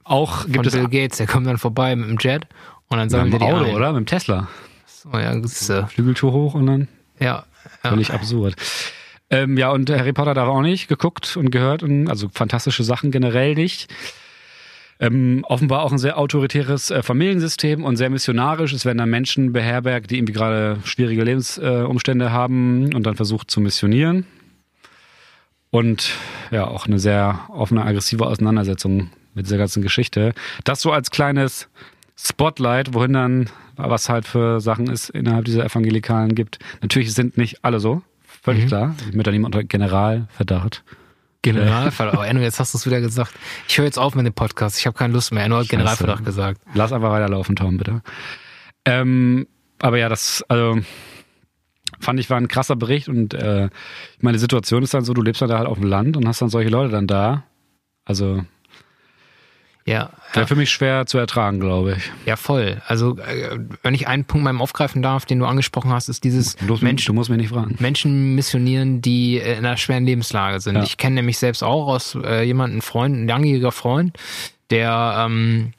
Auch 0.04 0.43
gibt 0.43 0.58
von 0.58 0.66
es 0.66 0.74
Bill 0.74 0.89
Gates, 0.89 1.20
der 1.20 1.28
kommt 1.28 1.47
dann 1.47 1.58
vorbei 1.58 1.95
mit 1.95 2.10
dem 2.10 2.18
Jet 2.20 2.47
und 2.90 2.98
dann 2.98 3.10
sagen 3.10 3.30
mit 3.30 3.34
wir 3.34 3.40
die 3.40 3.54
Auto, 3.54 3.66
ein. 3.66 3.76
oder? 3.76 3.94
Mit 3.94 4.02
dem 4.02 4.06
Tesla. 4.06 4.48
So, 4.86 5.12
ja, 5.14 5.36
das 5.36 5.62
ist, 5.62 5.70
äh, 5.70 5.86
Flügeltour 5.88 6.34
hoch 6.34 6.54
und 6.56 6.66
dann 6.66 6.88
ja, 7.20 7.46
ja. 7.84 7.90
völlig 7.90 8.12
absurd. 8.12 8.56
Ähm, 9.30 9.58
ja, 9.58 9.70
und 9.72 9.90
Harry 9.90 10.14
Potter 10.14 10.34
darf 10.34 10.48
auch 10.48 10.62
nicht 10.62 10.88
geguckt 10.88 11.38
und 11.38 11.52
gehört 11.52 11.84
und 11.84 12.10
also 12.10 12.30
fantastische 12.34 12.84
Sachen 12.84 13.12
generell 13.12 13.54
nicht. 13.54 13.94
Ähm, 15.00 15.46
offenbar 15.48 15.84
auch 15.84 15.94
ein 15.94 15.98
sehr 15.98 16.18
autoritäres 16.18 16.92
äh, 16.92 17.04
Familiensystem 17.04 17.86
und 17.86 17.96
sehr 17.96 18.10
missionarisch. 18.10 18.74
Es 18.74 18.84
werden 18.84 18.98
dann 18.98 19.10
Menschen 19.10 19.54
beherbergt, 19.54 20.12
die 20.12 20.18
irgendwie 20.18 20.34
gerade 20.34 20.80
schwierige 20.84 21.24
Lebensumstände 21.24 22.26
äh, 22.26 22.30
haben 22.30 22.94
und 22.94 23.04
dann 23.04 23.16
versucht 23.16 23.50
zu 23.50 23.62
missionieren. 23.62 24.26
Und 25.72 26.12
ja, 26.52 26.68
auch 26.68 26.88
eine 26.88 27.00
sehr 27.00 27.42
offene, 27.50 27.86
aggressive 27.86 28.26
Auseinandersetzung 28.26 29.12
mit 29.36 29.46
dieser 29.46 29.58
ganzen 29.58 29.84
Geschichte. 29.84 30.34
Das 30.64 30.82
so 30.82 30.92
als 30.92 31.12
kleines 31.12 31.70
Spotlight, 32.22 32.94
wohin 32.94 33.14
dann, 33.14 33.50
was 33.78 34.10
halt 34.10 34.26
für 34.26 34.60
Sachen 34.60 34.90
es 34.90 35.10
innerhalb 35.10 35.46
dieser 35.46 35.64
Evangelikalen 35.64 36.36
gibt. 36.36 36.60
Natürlich 36.82 37.14
sind 37.14 37.38
nicht 37.38 37.64
alle 37.64 37.80
so, 37.80 38.02
völlig 38.44 38.66
mhm. 38.66 38.68
klar. 38.68 38.96
Ich 39.06 39.12
bin 39.12 39.24
da 39.24 39.32
niemand 39.32 39.56
unter 39.56 39.66
Generalverdacht. 39.66 40.84
Generalverdacht. 41.42 42.18
Oh, 42.18 42.22
Enno, 42.22 42.42
jetzt 42.42 42.60
hast 42.60 42.74
du 42.74 42.78
es 42.78 42.86
wieder 42.86 43.00
gesagt. 43.00 43.34
Ich 43.70 43.78
höre 43.78 43.86
jetzt 43.86 43.98
auf 43.98 44.16
mit 44.16 44.26
dem 44.26 44.34
Podcast. 44.34 44.78
Ich 44.78 44.86
habe 44.86 44.98
keine 44.98 45.14
Lust 45.14 45.32
mehr. 45.32 45.46
Enno 45.46 45.58
hat 45.58 45.70
Generalverdacht 45.70 46.26
gesagt. 46.26 46.60
Lass 46.74 46.92
einfach 46.92 47.12
weiterlaufen, 47.12 47.56
Tom, 47.56 47.78
bitte. 47.78 48.02
Ähm, 48.84 49.48
aber 49.80 49.98
ja, 49.98 50.10
das, 50.10 50.44
also 50.50 50.80
fand 52.02 52.20
ich, 52.20 52.30
war 52.30 52.38
ein 52.38 52.50
krasser 52.50 52.76
Bericht 52.76 53.08
und 53.08 53.34
äh, 53.34 53.70
meine 54.20 54.40
Situation 54.40 54.84
ist 54.84 54.94
dann 54.94 55.06
so, 55.06 55.14
du 55.14 55.22
lebst 55.22 55.42
dann 55.42 55.50
da 55.50 55.58
halt 55.58 55.68
auf 55.68 55.80
dem 55.80 55.88
Land 55.88 56.18
und 56.18 56.28
hast 56.28 56.42
dann 56.42 56.50
solche 56.50 56.70
Leute 56.70 56.92
dann 56.92 57.08
da. 57.08 57.44
Also 58.04 58.44
ja. 59.90 60.12
Wäre 60.34 60.46
für 60.46 60.56
mich 60.56 60.70
schwer 60.70 61.08
zu 61.08 61.18
ertragen, 61.18 61.60
glaube 61.60 61.96
ich. 61.98 62.12
Ja, 62.28 62.36
voll. 62.36 62.80
Also, 62.86 63.18
äh, 63.18 63.58
wenn 63.82 63.96
ich 63.96 64.08
einen 64.08 64.24
Punkt 64.24 64.44
mal 64.44 64.56
aufgreifen 64.62 65.02
darf, 65.02 65.26
den 65.26 65.40
du 65.40 65.46
angesprochen 65.46 65.92
hast, 65.92 66.10
ist 66.10 66.24
dieses 66.24 66.56
du 66.58 66.66
musst, 66.66 66.84
Menschen, 66.84 67.08
du 67.08 67.14
musst 67.14 67.32
mich 67.32 67.40
nicht 67.40 67.50
fragen. 67.50 67.76
Menschen 67.80 68.36
missionieren, 68.36 69.02
die 69.02 69.38
in 69.38 69.66
einer 69.66 69.78
schweren 69.78 70.06
Lebenslage 70.06 70.60
sind. 70.60 70.76
Ja. 70.76 70.84
Ich 70.84 70.98
kenne 70.98 71.16
nämlich 71.16 71.40
selbst 71.40 71.64
auch 71.64 71.88
aus 71.88 72.16
äh, 72.24 72.44
jemanden, 72.44 72.82
Freund, 72.82 73.16
ein 73.16 73.28
langjähriger 73.28 73.72
Freund, 73.72 74.16
der 74.70 75.26
ähm, 75.26 75.74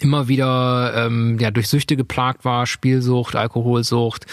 immer 0.00 0.26
wieder 0.26 1.06
ähm, 1.06 1.38
ja, 1.38 1.52
durch 1.52 1.68
Süchte 1.68 1.96
geplagt 1.96 2.44
war, 2.44 2.66
Spielsucht, 2.66 3.36
Alkoholsucht, 3.36 4.26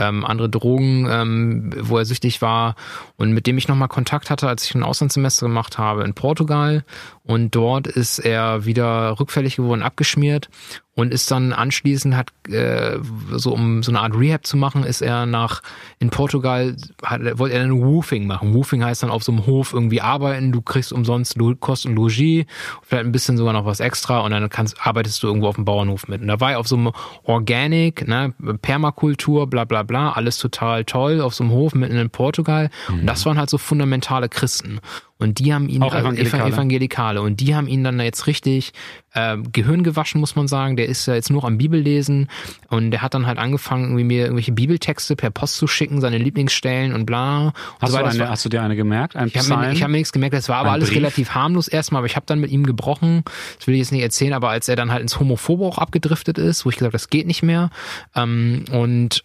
ähm, 0.00 0.24
andere 0.24 0.48
Drogen, 0.48 1.06
ähm, 1.08 1.70
wo 1.78 1.98
er 1.98 2.04
süchtig 2.04 2.42
war 2.42 2.74
und 3.16 3.32
mit 3.32 3.46
dem 3.46 3.58
ich 3.58 3.68
nochmal 3.68 3.88
Kontakt 3.88 4.30
hatte, 4.30 4.48
als 4.48 4.64
ich 4.64 4.74
ein 4.74 4.82
Auslandssemester 4.82 5.46
gemacht 5.46 5.78
habe 5.78 6.04
in 6.04 6.14
Portugal. 6.14 6.84
Und 7.30 7.54
dort 7.54 7.86
ist 7.86 8.18
er 8.18 8.64
wieder 8.64 9.20
rückfällig 9.20 9.54
geworden, 9.54 9.82
abgeschmiert 9.82 10.48
und 10.96 11.14
ist 11.14 11.30
dann 11.30 11.52
anschließend 11.52 12.16
hat 12.16 12.32
äh, 12.48 12.98
so 13.30 13.52
um 13.52 13.84
so 13.84 13.92
eine 13.92 14.00
Art 14.00 14.18
Rehab 14.18 14.44
zu 14.44 14.56
machen, 14.56 14.82
ist 14.82 15.00
er 15.00 15.26
nach 15.26 15.62
in 16.00 16.10
Portugal 16.10 16.74
hat, 17.04 17.20
wollte 17.38 17.54
er 17.54 17.62
dann 17.62 17.80
Woofing 17.80 18.26
machen. 18.26 18.52
Woofing 18.52 18.82
heißt 18.82 19.04
dann 19.04 19.10
auf 19.10 19.22
so 19.22 19.30
einem 19.30 19.46
Hof 19.46 19.72
irgendwie 19.72 20.00
arbeiten, 20.00 20.50
du 20.50 20.60
kriegst 20.60 20.92
umsonst 20.92 21.38
Kost 21.60 21.86
und 21.86 21.94
Logis, 21.94 22.46
vielleicht 22.82 23.04
ein 23.04 23.12
bisschen 23.12 23.36
sogar 23.36 23.52
noch 23.52 23.64
was 23.64 23.78
extra 23.78 24.18
und 24.22 24.32
dann 24.32 24.50
kannst 24.50 24.84
arbeitest 24.84 25.22
du 25.22 25.28
irgendwo 25.28 25.46
auf 25.46 25.54
dem 25.54 25.64
Bauernhof 25.64 26.08
mit. 26.08 26.22
Und 26.22 26.26
da 26.26 26.40
war 26.40 26.50
er 26.50 26.58
auf 26.58 26.66
so 26.66 26.74
einem 26.74 26.90
Organic, 27.22 28.08
ne, 28.08 28.34
Permakultur, 28.60 29.46
bla 29.46 29.64
bla 29.64 29.84
bla, 29.84 30.10
alles 30.14 30.38
total 30.38 30.84
toll 30.84 31.20
auf 31.20 31.36
so 31.36 31.44
einem 31.44 31.52
Hof 31.52 31.76
mitten 31.76 31.96
in 31.96 32.10
Portugal. 32.10 32.70
Mhm. 32.88 33.00
Und 33.00 33.06
das 33.06 33.24
waren 33.24 33.38
halt 33.38 33.50
so 33.50 33.58
fundamentale 33.58 34.28
Christen. 34.28 34.80
Und 35.20 35.38
die 35.38 35.52
haben 35.52 35.68
ihn, 35.68 35.82
auch 35.82 35.94
Evangelikale. 35.94 36.50
Evangelikale, 36.50 37.22
und 37.22 37.40
die 37.40 37.54
haben 37.54 37.68
ihn 37.68 37.84
dann 37.84 38.00
jetzt 38.00 38.26
richtig 38.26 38.72
äh, 39.12 39.36
Gehirn 39.52 39.82
gewaschen, 39.82 40.18
muss 40.18 40.34
man 40.34 40.48
sagen. 40.48 40.76
Der 40.76 40.86
ist 40.86 41.06
ja 41.06 41.14
jetzt 41.14 41.30
nur 41.30 41.44
am 41.44 41.58
Bibellesen 41.58 42.28
und 42.68 42.90
der 42.90 43.02
hat 43.02 43.12
dann 43.12 43.26
halt 43.26 43.38
angefangen, 43.38 43.84
irgendwie 43.84 44.04
mir 44.04 44.22
irgendwelche 44.22 44.52
Bibeltexte 44.52 45.16
per 45.16 45.30
Post 45.30 45.56
zu 45.56 45.66
schicken, 45.66 46.00
seine 46.00 46.16
Lieblingsstellen 46.16 46.94
und 46.94 47.04
bla. 47.04 47.48
Und 47.48 47.54
hast, 47.80 47.92
so 47.92 47.98
du 47.98 48.04
eine, 48.04 48.18
war, 48.18 48.28
hast 48.30 48.44
du 48.46 48.48
dir 48.48 48.62
eine 48.62 48.76
gemerkt? 48.76 49.14
Ein 49.14 49.28
ich 49.28 49.36
habe 49.36 49.48
mir, 49.48 49.80
hab 49.80 49.90
mir 49.90 49.98
nichts 49.98 50.12
gemerkt, 50.12 50.34
das 50.34 50.48
war 50.48 50.56
aber 50.56 50.72
alles 50.72 50.88
Brief? 50.88 50.98
relativ 50.98 51.34
harmlos 51.34 51.68
erstmal, 51.68 51.98
aber 51.98 52.06
ich 52.06 52.16
habe 52.16 52.24
dann 52.26 52.40
mit 52.40 52.50
ihm 52.50 52.64
gebrochen, 52.64 53.22
das 53.58 53.66
will 53.66 53.74
ich 53.74 53.80
jetzt 53.80 53.92
nicht 53.92 54.02
erzählen, 54.02 54.32
aber 54.32 54.48
als 54.48 54.68
er 54.68 54.76
dann 54.76 54.90
halt 54.90 55.02
ins 55.02 55.20
Homophobe 55.20 55.66
auch 55.66 55.76
abgedriftet 55.76 56.38
ist, 56.38 56.64
wo 56.64 56.70
ich 56.70 56.76
gesagt 56.76 56.94
das 56.94 57.10
geht 57.10 57.26
nicht 57.26 57.42
mehr 57.42 57.68
ähm, 58.16 58.64
und 58.72 59.22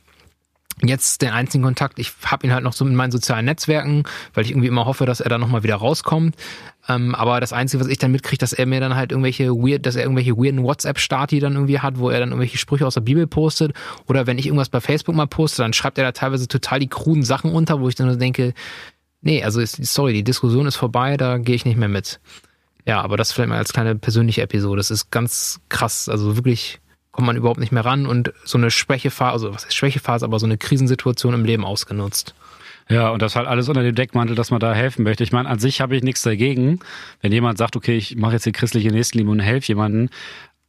jetzt 0.84 1.22
den 1.22 1.30
einzigen 1.30 1.64
Kontakt, 1.64 2.00
ich 2.00 2.12
habe 2.26 2.46
ihn 2.46 2.54
halt 2.54 2.64
noch 2.64 2.74
so 2.74 2.86
in 2.86 2.96
meinen 2.96 3.12
sozialen 3.12 3.46
Netzwerken, 3.46 4.04
weil 4.34 4.44
ich 4.44 4.52
irgendwie 4.52 4.68
immer 4.68 4.86
hoffe, 4.86 5.06
dass 5.06 5.22
er 5.22 5.30
da 5.30 5.38
nochmal 5.38 5.64
wieder 5.64 5.76
rauskommt. 5.76 6.36
Ähm, 6.88 7.16
aber 7.16 7.40
das 7.40 7.54
Einzige, 7.54 7.82
was 7.82 7.90
ich 7.90 7.98
dann 7.98 8.12
mitkriege, 8.12 8.38
dass 8.38 8.54
er 8.54 8.66
mir 8.66 8.80
dann 8.80 8.96
halt 8.96 9.12
irgendwelche 9.12 9.50
weird, 9.50 9.86
dass 9.86 9.96
er 9.96 10.04
irgendwelche 10.04 10.38
weirden 10.38 10.64
WhatsApp-Stati 10.64 11.40
dann 11.40 11.54
irgendwie 11.54 11.80
hat, 11.80 11.98
wo 11.98 12.10
er 12.10 12.20
dann 12.20 12.30
irgendwelche 12.30 12.58
Sprüche 12.58 12.86
aus 12.86 12.94
der 12.96 13.02
Bibel 13.02 13.26
postet. 13.26 13.74
Oder 14.08 14.28
wenn 14.28 14.38
ich 14.38 14.46
irgendwas 14.48 14.70
bei 14.70 14.82
Facebook 14.82 15.16
mal 15.16 15.28
poste, 15.28 15.62
dann 15.62 15.74
schreibt 15.74 15.98
er 15.98 16.04
da 16.04 16.12
teilweise 16.12 16.48
total 16.48 16.80
die 16.80 16.90
kruden 16.90 17.24
Sachen 17.24 17.52
unter, 17.52 17.80
wo 17.80 17.88
ich 17.88 17.96
dann 17.96 18.08
nur 18.08 18.18
denke, 18.18 18.54
nee, 19.22 19.44
also 19.44 19.62
ist, 19.62 19.84
sorry, 19.86 20.14
die 20.14 20.24
Diskussion 20.24 20.68
ist 20.68 20.76
vorbei, 20.76 21.18
da 21.18 21.38
gehe 21.38 21.56
ich 21.56 21.66
nicht 21.66 21.78
mehr 21.78 21.90
mit. 21.90 22.20
Ja, 22.86 23.02
aber 23.02 23.18
das 23.18 23.32
vielleicht 23.32 23.50
mal 23.50 23.58
als 23.58 23.74
kleine 23.74 23.96
persönliche 23.96 24.44
Episode. 24.44 24.78
Das 24.78 24.92
ist 24.92 25.10
ganz 25.10 25.60
krass, 25.70 26.08
also 26.08 26.36
wirklich 26.36 26.80
kommt 27.16 27.28
man 27.28 27.38
überhaupt 27.38 27.62
nicht 27.62 27.72
mehr 27.72 27.86
ran 27.86 28.06
und 28.06 28.34
so 28.44 28.58
eine 28.58 28.70
Schwächephase, 28.70 29.32
also 29.32 29.54
was 29.54 29.64
ist 29.64 29.74
Schwächephase, 29.74 30.26
aber 30.26 30.38
so 30.38 30.46
eine 30.46 30.58
Krisensituation 30.58 31.34
im 31.34 31.46
Leben 31.46 31.64
ausgenutzt. 31.64 32.36
Ja, 32.90 33.10
und 33.10 33.22
das 33.22 33.38
halt 33.38 33.48
alles 33.48 33.70
unter 33.70 33.84
dem 33.84 33.96
Deckmantel, 33.96 34.36
dass 34.36 34.52
man 34.52 34.60
da 34.60 34.74
helfen 34.74 35.04
möchte. 35.04 35.24
Ich 35.24 35.32
meine, 35.32 35.48
an 35.48 35.58
sich 35.58 35.80
habe 35.80 35.96
ich 35.96 36.04
nichts 36.04 36.24
dagegen, 36.24 36.80
wenn 37.22 37.32
jemand 37.32 37.58
sagt, 37.58 37.78
okay, 37.78 37.96
ich 37.96 38.18
mache 38.18 38.34
jetzt 38.34 38.46
die 38.46 38.52
christliche 38.52 38.90
Nächstenliebe 38.90 39.32
und 39.32 39.40
helfe 39.40 39.70
jemanden, 39.70 40.10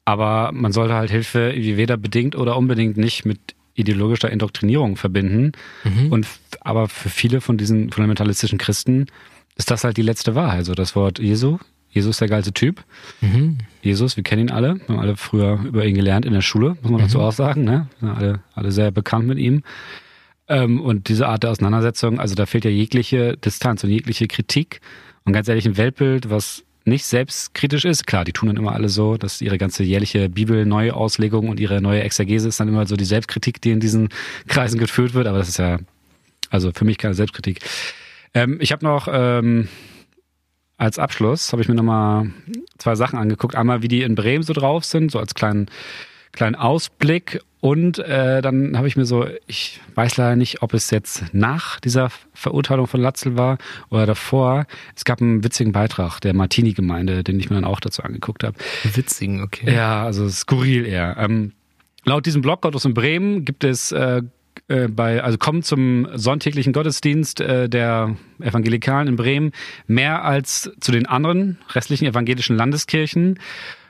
aber 0.04 0.52
man 0.52 0.70
sollte 0.70 0.94
halt 0.94 1.10
Hilfe 1.10 1.52
weder 1.56 1.96
bedingt 1.96 2.36
oder 2.36 2.56
unbedingt 2.56 2.96
nicht 2.96 3.26
mit 3.26 3.40
ideologischer 3.74 4.30
Indoktrinierung 4.30 4.94
verbinden. 4.94 5.50
Mhm. 5.82 6.12
Und 6.12 6.28
aber 6.60 6.88
für 6.88 7.08
viele 7.08 7.40
von 7.40 7.58
diesen 7.58 7.90
fundamentalistischen 7.90 8.58
Christen 8.58 9.06
ist 9.56 9.72
das 9.72 9.82
halt 9.82 9.96
die 9.96 10.02
letzte 10.02 10.36
Wahrheit. 10.36 10.58
Also 10.58 10.74
das 10.74 10.94
Wort 10.94 11.18
Jesu, 11.18 11.58
Jesus 11.96 12.16
ist 12.16 12.20
der 12.20 12.28
geilste 12.28 12.52
Typ. 12.52 12.84
Mhm. 13.22 13.56
Jesus, 13.80 14.18
wir 14.18 14.22
kennen 14.22 14.48
ihn 14.48 14.50
alle. 14.50 14.74
Wir 14.74 14.88
haben 14.88 14.98
alle 14.98 15.16
früher 15.16 15.58
über 15.64 15.86
ihn 15.86 15.94
gelernt 15.94 16.26
in 16.26 16.34
der 16.34 16.42
Schule, 16.42 16.76
muss 16.82 16.92
man 16.92 17.00
dazu 17.00 17.16
mhm. 17.16 17.24
auch 17.24 17.32
sagen. 17.32 17.64
Ne? 17.64 17.88
Wir 18.00 18.08
sind 18.08 18.18
alle, 18.18 18.40
alle 18.54 18.70
sehr 18.70 18.90
bekannt 18.90 19.26
mit 19.26 19.38
ihm. 19.38 19.62
Ähm, 20.46 20.82
und 20.82 21.08
diese 21.08 21.26
Art 21.26 21.42
der 21.42 21.50
Auseinandersetzung, 21.52 22.20
also 22.20 22.34
da 22.34 22.44
fehlt 22.44 22.66
ja 22.66 22.70
jegliche 22.70 23.38
Distanz 23.38 23.82
und 23.82 23.88
jegliche 23.88 24.28
Kritik. 24.28 24.82
Und 25.24 25.32
ganz 25.32 25.48
ehrlich, 25.48 25.64
ein 25.64 25.78
Weltbild, 25.78 26.28
was 26.28 26.64
nicht 26.84 27.06
selbstkritisch 27.06 27.86
ist. 27.86 28.06
Klar, 28.06 28.26
die 28.26 28.34
tun 28.34 28.48
dann 28.48 28.58
immer 28.58 28.72
alle 28.72 28.90
so, 28.90 29.16
dass 29.16 29.40
ihre 29.40 29.56
ganze 29.56 29.82
jährliche 29.82 30.28
Bibel-Neuauslegung 30.28 31.48
und 31.48 31.58
ihre 31.58 31.80
neue 31.80 32.02
Exegese 32.02 32.48
ist 32.48 32.60
dann 32.60 32.68
immer 32.68 32.86
so 32.86 32.96
die 32.96 33.06
Selbstkritik, 33.06 33.62
die 33.62 33.70
in 33.70 33.80
diesen 33.80 34.10
Kreisen 34.48 34.78
geführt 34.78 35.14
wird. 35.14 35.26
Aber 35.26 35.38
das 35.38 35.48
ist 35.48 35.58
ja, 35.58 35.78
also 36.50 36.72
für 36.72 36.84
mich 36.84 36.98
keine 36.98 37.14
Selbstkritik. 37.14 37.60
Ähm, 38.34 38.58
ich 38.60 38.70
habe 38.70 38.84
noch 38.84 39.08
ähm, 39.10 39.68
als 40.76 40.98
Abschluss 40.98 41.52
habe 41.52 41.62
ich 41.62 41.68
mir 41.68 41.74
nochmal 41.74 42.30
zwei 42.78 42.94
Sachen 42.94 43.18
angeguckt. 43.18 43.54
Einmal, 43.54 43.82
wie 43.82 43.88
die 43.88 44.02
in 44.02 44.14
Bremen 44.14 44.42
so 44.42 44.52
drauf 44.52 44.84
sind, 44.84 45.10
so 45.10 45.18
als 45.18 45.34
kleinen, 45.34 45.70
kleinen 46.32 46.54
Ausblick. 46.54 47.40
Und 47.60 47.98
äh, 47.98 48.42
dann 48.42 48.76
habe 48.76 48.86
ich 48.86 48.96
mir 48.96 49.06
so, 49.06 49.26
ich 49.46 49.80
weiß 49.94 50.18
leider 50.18 50.36
nicht, 50.36 50.62
ob 50.62 50.74
es 50.74 50.90
jetzt 50.90 51.24
nach 51.32 51.80
dieser 51.80 52.10
Verurteilung 52.34 52.86
von 52.86 53.00
Latzel 53.00 53.36
war 53.36 53.58
oder 53.90 54.06
davor. 54.06 54.66
Es 54.94 55.04
gab 55.04 55.20
einen 55.20 55.42
witzigen 55.42 55.72
Beitrag 55.72 56.20
der 56.20 56.34
Martini-Gemeinde, 56.34 57.24
den 57.24 57.40
ich 57.40 57.48
mir 57.48 57.56
dann 57.56 57.64
auch 57.64 57.80
dazu 57.80 58.02
angeguckt 58.02 58.44
habe. 58.44 58.56
Witzigen, 58.84 59.42
okay. 59.42 59.74
Ja, 59.74 60.04
also 60.04 60.28
skurril 60.28 60.86
eher. 60.86 61.16
Ähm, 61.18 61.52
laut 62.04 62.26
diesem 62.26 62.42
Blog 62.42 62.64
aus 62.66 62.84
in 62.84 62.94
Bremen 62.94 63.44
gibt 63.44 63.64
es 63.64 63.90
äh, 63.92 64.22
äh, 64.68 64.88
bei, 64.88 65.22
also 65.22 65.38
kommen 65.38 65.62
zum 65.62 66.08
sonntäglichen 66.14 66.72
Gottesdienst 66.72 67.40
äh, 67.40 67.68
der 67.68 68.16
Evangelikalen 68.40 69.08
in 69.08 69.16
Bremen 69.16 69.52
mehr 69.86 70.24
als 70.24 70.70
zu 70.80 70.90
den 70.92 71.06
anderen 71.06 71.58
restlichen 71.72 72.06
evangelischen 72.06 72.56
Landeskirchen. 72.56 73.38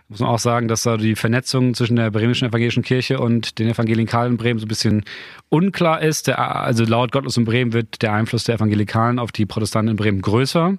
Muss 0.09 0.21
man 0.21 0.29
auch 0.29 0.39
sagen, 0.39 0.69
dass 0.69 0.85
da 0.85 0.99
die 0.99 1.17
Vernetzung 1.17 1.75
zwischen 1.75 1.97
der 1.97 2.11
bremischen 2.13 2.49
evangelischen 2.49 2.85
Kirche 2.85 3.19
und 3.19 3.59
den 3.59 3.69
Evangelikalen 3.69 4.33
in 4.33 4.37
Bremen 4.37 4.61
so 4.61 4.67
ein 4.67 4.69
bisschen 4.69 5.05
unklar 5.49 6.01
ist. 6.01 6.29
Der, 6.29 6.39
also 6.39 6.85
laut 6.85 7.11
Gottlos 7.11 7.37
in 7.37 7.45
Bremen 7.45 7.73
wird 7.73 8.03
der 8.03 8.13
Einfluss 8.13 8.45
der 8.45 8.57
Evangelikalen 8.57 9.19
auf 9.19 9.33
die 9.33 9.47
Protestanten 9.47 9.91
in 9.91 9.97
Bremen 9.97 10.23
größer. 10.23 10.79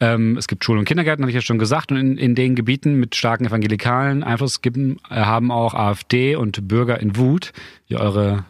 Ähm, 0.00 0.38
es 0.38 0.48
gibt 0.48 0.64
Schulen 0.64 0.78
und 0.78 0.84
Kindergärten, 0.86 1.22
habe 1.22 1.30
ich 1.30 1.34
ja 1.34 1.42
schon 1.42 1.58
gesagt. 1.58 1.92
Und 1.92 1.98
in, 1.98 2.16
in 2.16 2.34
den 2.34 2.54
Gebieten 2.54 2.94
mit 2.94 3.14
starken 3.14 3.44
evangelikalen 3.44 4.22
Einfluss 4.22 4.62
geben, 4.62 4.96
haben 5.10 5.50
auch 5.50 5.74
AfD 5.74 6.36
und 6.36 6.66
Bürger 6.66 7.00
in 7.00 7.16
Wut, 7.16 7.52
wie 7.88 7.96
eure 7.96 8.46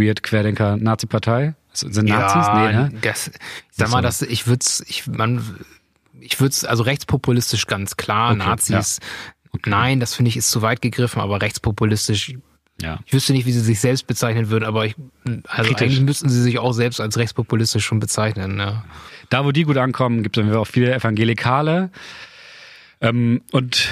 weird 0.00 0.22
Querdenker 0.22 0.76
Nazi-Partei? 0.76 1.54
Sind 1.72 2.08
Nazis? 2.08 2.46
Ja, 2.46 2.66
nee, 2.66 2.72
ne? 2.72 2.92
Das, 3.00 3.30
sag 3.70 3.90
mal, 3.90 4.02
das, 4.02 4.22
ich 4.22 4.46
würde 4.46 4.64
ich, 4.86 5.06
man, 5.06 5.42
ich 6.20 6.40
würde 6.40 6.68
also 6.68 6.82
rechtspopulistisch 6.82 7.66
ganz 7.66 7.96
klar, 7.96 8.30
okay, 8.30 8.38
Nazis. 8.38 8.98
Ja. 9.00 9.30
Okay. 9.52 9.70
Nein, 9.70 10.00
das 10.00 10.14
finde 10.14 10.28
ich 10.28 10.36
ist 10.36 10.50
zu 10.50 10.62
weit 10.62 10.82
gegriffen, 10.82 11.20
aber 11.20 11.42
rechtspopulistisch. 11.42 12.34
Ja. 12.80 12.98
Ich 13.04 13.12
wüsste 13.12 13.32
nicht, 13.32 13.46
wie 13.46 13.52
sie 13.52 13.60
sich 13.60 13.78
selbst 13.78 14.06
bezeichnen 14.06 14.48
würden, 14.48 14.64
aber 14.64 14.86
ich, 14.86 14.94
also 15.46 15.68
Kritisch. 15.68 15.82
eigentlich 15.82 16.00
müssten 16.00 16.30
sie 16.30 16.40
sich 16.40 16.58
auch 16.58 16.72
selbst 16.72 17.00
als 17.00 17.18
rechtspopulistisch 17.18 17.84
schon 17.84 18.00
bezeichnen. 18.00 18.58
Ja. 18.58 18.84
Da, 19.28 19.44
wo 19.44 19.52
die 19.52 19.64
gut 19.64 19.76
ankommen, 19.76 20.22
gibt 20.22 20.38
es 20.38 20.54
auch 20.54 20.66
viele 20.66 20.94
Evangelikale. 20.94 21.90
Ähm, 23.00 23.42
und 23.52 23.88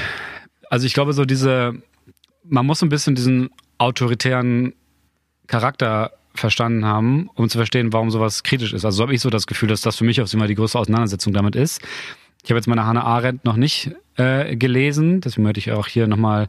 also 0.71 0.87
ich 0.87 0.95
glaube, 0.95 1.13
so 1.13 1.25
diese, 1.25 1.75
man 2.45 2.67
muss 2.67 2.83
ein 2.83 2.89
bisschen 2.89 3.15
diesen 3.15 3.51
autoritären 3.79 4.75
Charakter 5.49 6.13
verstanden 6.35 6.85
haben, 6.85 7.29
um 7.35 7.49
zu 7.49 7.59
verstehen, 7.59 7.93
warum 7.93 8.11
sowas 8.11 8.43
kritisch 8.45 8.73
ist. 8.73 8.85
Also 8.85 8.99
so 8.99 9.03
habe 9.03 9.15
ich 9.15 9.21
so 9.21 9.31
das 9.31 9.47
Gefühl, 9.47 9.69
dass 9.69 9.81
das 9.81 9.97
für 9.97 10.05
mich 10.05 10.23
auch 10.23 10.33
immer 10.33 10.47
die 10.47 10.55
größte 10.55 10.79
Auseinandersetzung 10.79 11.33
damit 11.33 11.57
ist. 11.57 11.83
Ich 12.45 12.51
habe 12.51 12.59
jetzt 12.59 12.69
meine 12.69 12.87
Hannah 12.87 13.05
Arendt 13.05 13.45
noch 13.45 13.57
nicht 13.57 13.91
äh, 14.19 14.57
gelesen. 14.57 15.21
Deswegen 15.21 15.45
möchte 15.45 15.61
ich 15.61 15.73
auch 15.73 15.87
hier 15.87 16.07
nochmal 16.07 16.49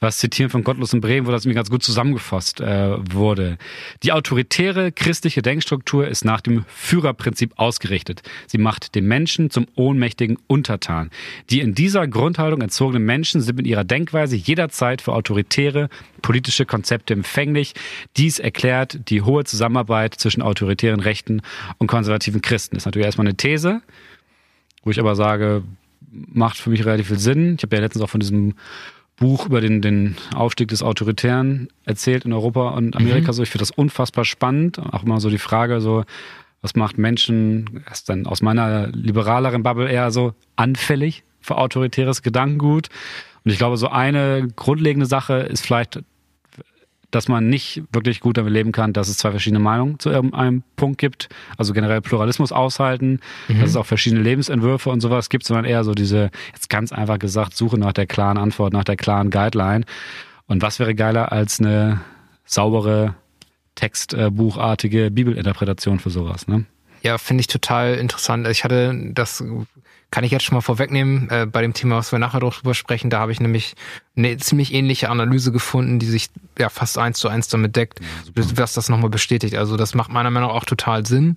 was 0.00 0.18
zitieren 0.18 0.50
von 0.50 0.64
Gottlos 0.64 0.92
in 0.92 1.00
Bremen, 1.00 1.26
wo 1.26 1.32
das 1.32 1.46
mir 1.46 1.54
ganz 1.54 1.70
gut 1.70 1.82
zusammengefasst 1.82 2.60
äh, 2.60 2.96
wurde. 3.12 3.58
Die 4.02 4.12
autoritäre 4.12 4.92
christliche 4.92 5.42
Denkstruktur 5.42 6.06
ist 6.06 6.24
nach 6.24 6.40
dem 6.40 6.64
Führerprinzip 6.68 7.54
ausgerichtet. 7.56 8.22
Sie 8.46 8.58
macht 8.58 8.94
den 8.94 9.06
Menschen 9.06 9.50
zum 9.50 9.66
ohnmächtigen 9.74 10.38
Untertan. 10.46 11.10
Die 11.50 11.60
in 11.60 11.74
dieser 11.74 12.06
Grundhaltung 12.06 12.62
entzogenen 12.62 13.04
Menschen 13.04 13.40
sind 13.40 13.56
mit 13.56 13.66
ihrer 13.66 13.84
Denkweise 13.84 14.36
jederzeit 14.36 15.02
für 15.02 15.12
autoritäre 15.12 15.88
politische 16.22 16.66
Konzepte 16.66 17.14
empfänglich. 17.14 17.74
Dies 18.16 18.38
erklärt 18.38 19.10
die 19.10 19.22
hohe 19.22 19.44
Zusammenarbeit 19.44 20.14
zwischen 20.14 20.42
autoritären 20.42 21.00
Rechten 21.00 21.42
und 21.78 21.86
konservativen 21.86 22.42
Christen. 22.42 22.76
Das 22.76 22.82
ist 22.82 22.86
natürlich 22.86 23.06
erstmal 23.06 23.26
eine 23.26 23.36
These, 23.36 23.82
wo 24.82 24.90
ich 24.90 25.00
aber 25.00 25.16
sage, 25.16 25.62
macht 26.10 26.56
für 26.56 26.70
mich 26.70 26.84
relativ 26.84 27.08
viel 27.08 27.18
Sinn. 27.18 27.54
Ich 27.56 27.62
habe 27.62 27.76
ja 27.76 27.82
letztens 27.82 28.02
auch 28.02 28.10
von 28.10 28.20
diesem 28.20 28.54
Buch 29.16 29.46
über 29.46 29.60
den, 29.60 29.82
den 29.82 30.16
Aufstieg 30.34 30.68
des 30.68 30.82
Autoritären 30.82 31.68
erzählt 31.84 32.24
in 32.24 32.32
Europa 32.32 32.70
und 32.70 32.96
Amerika. 32.96 33.32
Mhm. 33.32 33.32
So, 33.34 33.42
ich 33.42 33.50
finde 33.50 33.62
das 33.62 33.70
unfassbar 33.70 34.24
spannend. 34.24 34.78
Auch 34.78 35.02
immer 35.02 35.20
so 35.20 35.28
die 35.28 35.38
Frage, 35.38 35.80
so, 35.80 36.04
was 36.62 36.76
macht 36.76 36.98
Menschen, 36.98 37.84
ist 37.90 38.08
dann 38.08 38.26
aus 38.26 38.42
meiner 38.42 38.88
liberaleren 38.88 39.62
Bubble 39.62 39.90
eher 39.90 40.10
so 40.10 40.34
anfällig 40.56 41.24
für 41.40 41.56
autoritäres 41.56 42.22
Gedankengut. 42.22 42.88
Und 43.44 43.50
ich 43.50 43.58
glaube, 43.58 43.76
so 43.76 43.88
eine 43.88 44.48
grundlegende 44.54 45.06
Sache 45.06 45.34
ist 45.34 45.66
vielleicht 45.66 46.00
dass 47.10 47.28
man 47.28 47.48
nicht 47.48 47.82
wirklich 47.92 48.20
gut 48.20 48.36
damit 48.36 48.52
leben 48.52 48.72
kann, 48.72 48.92
dass 48.92 49.08
es 49.08 49.18
zwei 49.18 49.30
verschiedene 49.30 49.60
Meinungen 49.60 49.98
zu 49.98 50.10
irgendeinem 50.10 50.62
Punkt 50.76 50.98
gibt. 50.98 51.28
Also 51.56 51.72
generell 51.72 52.00
Pluralismus 52.00 52.52
aushalten, 52.52 53.20
mhm. 53.48 53.60
dass 53.60 53.70
es 53.70 53.76
auch 53.76 53.86
verschiedene 53.86 54.22
Lebensentwürfe 54.22 54.90
und 54.90 55.00
sowas 55.00 55.30
gibt, 55.30 55.44
sondern 55.44 55.64
eher 55.64 55.84
so 55.84 55.94
diese, 55.94 56.30
jetzt 56.52 56.68
ganz 56.68 56.92
einfach 56.92 57.18
gesagt, 57.18 57.56
Suche 57.56 57.78
nach 57.78 57.92
der 57.92 58.06
klaren 58.06 58.36
Antwort, 58.36 58.72
nach 58.72 58.84
der 58.84 58.96
klaren 58.96 59.30
Guideline. 59.30 59.84
Und 60.46 60.62
was 60.62 60.78
wäre 60.78 60.94
geiler 60.94 61.32
als 61.32 61.60
eine 61.60 62.00
saubere, 62.44 63.14
textbuchartige 63.74 65.10
Bibelinterpretation 65.10 66.00
für 66.00 66.10
sowas, 66.10 66.48
ne? 66.48 66.64
Ja, 67.02 67.16
finde 67.16 67.42
ich 67.42 67.46
total 67.46 67.94
interessant. 67.94 68.48
Ich 68.48 68.64
hatte 68.64 68.92
das 69.12 69.44
kann 70.10 70.24
ich 70.24 70.30
jetzt 70.30 70.44
schon 70.44 70.54
mal 70.54 70.62
vorwegnehmen, 70.62 71.28
äh, 71.30 71.46
bei 71.46 71.60
dem 71.60 71.74
Thema, 71.74 71.96
was 71.96 72.12
wir 72.12 72.18
nachher 72.18 72.40
drüber 72.40 72.74
sprechen, 72.74 73.10
da 73.10 73.20
habe 73.20 73.32
ich 73.32 73.40
nämlich 73.40 73.74
eine 74.16 74.36
ziemlich 74.38 74.72
ähnliche 74.72 75.10
Analyse 75.10 75.52
gefunden, 75.52 75.98
die 75.98 76.06
sich 76.06 76.30
ja 76.58 76.70
fast 76.70 76.96
eins 76.96 77.18
zu 77.18 77.28
eins 77.28 77.48
damit 77.48 77.76
deckt, 77.76 78.00
ja, 78.00 78.44
was 78.54 78.72
das 78.72 78.88
nochmal 78.88 79.10
bestätigt. 79.10 79.54
Also 79.54 79.76
das 79.76 79.94
macht 79.94 80.10
meiner 80.10 80.30
Meinung 80.30 80.48
nach 80.48 80.56
auch 80.56 80.64
total 80.64 81.04
Sinn. 81.04 81.36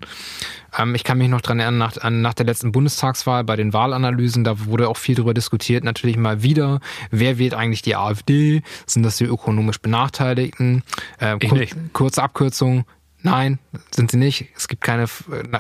Ähm, 0.78 0.96
ich 0.96 1.04
kann 1.04 1.18
mich 1.18 1.28
noch 1.28 1.42
dran 1.42 1.60
erinnern, 1.60 1.80
nach, 1.80 2.10
nach 2.10 2.34
der 2.34 2.46
letzten 2.46 2.72
Bundestagswahl, 2.72 3.44
bei 3.44 3.58
den 3.58 3.74
Wahlanalysen, 3.74 4.46
da 4.46 4.66
wurde 4.66 4.88
auch 4.88 4.98
viel 4.98 5.16
darüber 5.16 5.34
diskutiert, 5.34 5.84
natürlich 5.84 6.18
mal 6.18 6.42
wieder, 6.42 6.80
wer 7.10 7.38
wählt 7.38 7.54
eigentlich 7.54 7.82
die 7.82 7.98
AfD? 7.98 8.64
Sind 8.86 9.04
das 9.04 9.18
die 9.18 9.26
ökonomisch 9.26 9.80
Benachteiligten? 9.80 10.84
Äh, 11.20 11.38
kur 11.40 11.60
kurze 11.92 12.24
Abkürzung, 12.24 12.86
Nein, 13.24 13.60
sind 13.92 14.12
sie 14.12 14.18
nicht. 14.18 14.48
Es 14.56 14.68
gibt 14.68 14.84
keine 14.84 15.06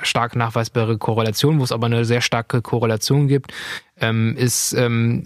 stark 0.01 0.36
nachweisbare 0.36 0.97
Korrelation, 0.97 1.59
wo 1.59 1.64
es 1.64 1.72
aber 1.72 1.86
eine 1.86 2.05
sehr 2.05 2.22
starke 2.22 2.62
Korrelation 2.62 3.28
gibt, 3.28 3.53
ähm, 3.99 4.36
ist 4.36 4.74
ähm, 4.74 5.26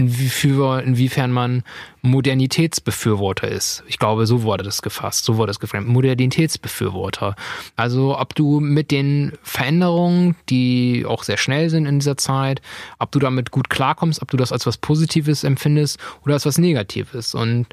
inwiefern 0.00 1.30
man 1.30 1.62
Modernitätsbefürworter 2.02 3.48
ist. 3.48 3.84
Ich 3.86 3.98
glaube, 3.98 4.26
so 4.26 4.42
wurde 4.42 4.64
das 4.64 4.82
gefasst, 4.82 5.24
so 5.24 5.36
wurde 5.36 5.50
es 5.50 5.60
geframed. 5.60 5.88
Modernitätsbefürworter. 5.88 7.36
Also 7.76 8.18
ob 8.18 8.34
du 8.34 8.60
mit 8.60 8.90
den 8.90 9.32
Veränderungen, 9.42 10.36
die 10.48 11.04
auch 11.06 11.22
sehr 11.22 11.36
schnell 11.36 11.68
sind 11.68 11.86
in 11.86 11.98
dieser 11.98 12.16
Zeit, 12.16 12.62
ob 12.98 13.12
du 13.12 13.18
damit 13.18 13.50
gut 13.50 13.68
klarkommst, 13.68 14.22
ob 14.22 14.30
du 14.30 14.36
das 14.36 14.52
als 14.52 14.66
was 14.66 14.78
Positives 14.78 15.44
empfindest 15.44 15.98
oder 16.22 16.34
als 16.34 16.46
was 16.46 16.58
Negatives. 16.58 17.34
Und 17.34 17.66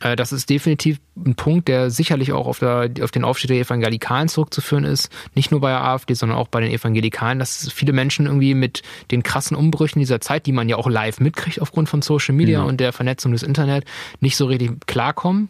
das 0.00 0.32
ist 0.32 0.48
definitiv 0.48 0.98
ein 1.16 1.34
Punkt, 1.34 1.68
der 1.68 1.90
sicherlich 1.90 2.32
auch 2.32 2.46
auf, 2.46 2.58
der, 2.60 2.90
auf 3.02 3.10
den 3.10 3.24
Aufstieg 3.24 3.48
der 3.48 3.60
Evangelikalen 3.60 4.28
zurückzuführen 4.28 4.84
ist. 4.84 5.10
Nicht 5.34 5.50
nur 5.50 5.60
bei 5.60 5.70
der 5.70 5.82
AfD, 5.82 6.14
sondern 6.14 6.38
auch 6.38 6.48
bei 6.48 6.60
den 6.60 6.70
Evangelikalen, 6.70 7.38
dass 7.38 7.70
viele 7.72 7.92
Menschen 7.92 8.26
irgendwie 8.26 8.54
mit 8.54 8.82
den 9.10 9.22
krassen 9.22 9.56
Umbrüchen 9.56 9.98
dieser 9.98 10.20
Zeit, 10.20 10.46
die 10.46 10.52
man 10.52 10.68
ja 10.68 10.76
auch 10.76 10.88
live 10.88 11.20
mitkriegt 11.20 11.60
aufgrund 11.60 11.88
von 11.88 12.02
Social 12.02 12.34
Media 12.34 12.60
ja. 12.60 12.64
und 12.64 12.78
der 12.78 12.92
Vernetzung 12.92 13.32
des 13.32 13.42
Internet, 13.42 13.84
nicht 14.20 14.36
so 14.36 14.46
richtig 14.46 14.86
klarkommen. 14.86 15.48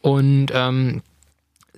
Und 0.00 0.48
ähm, 0.52 1.02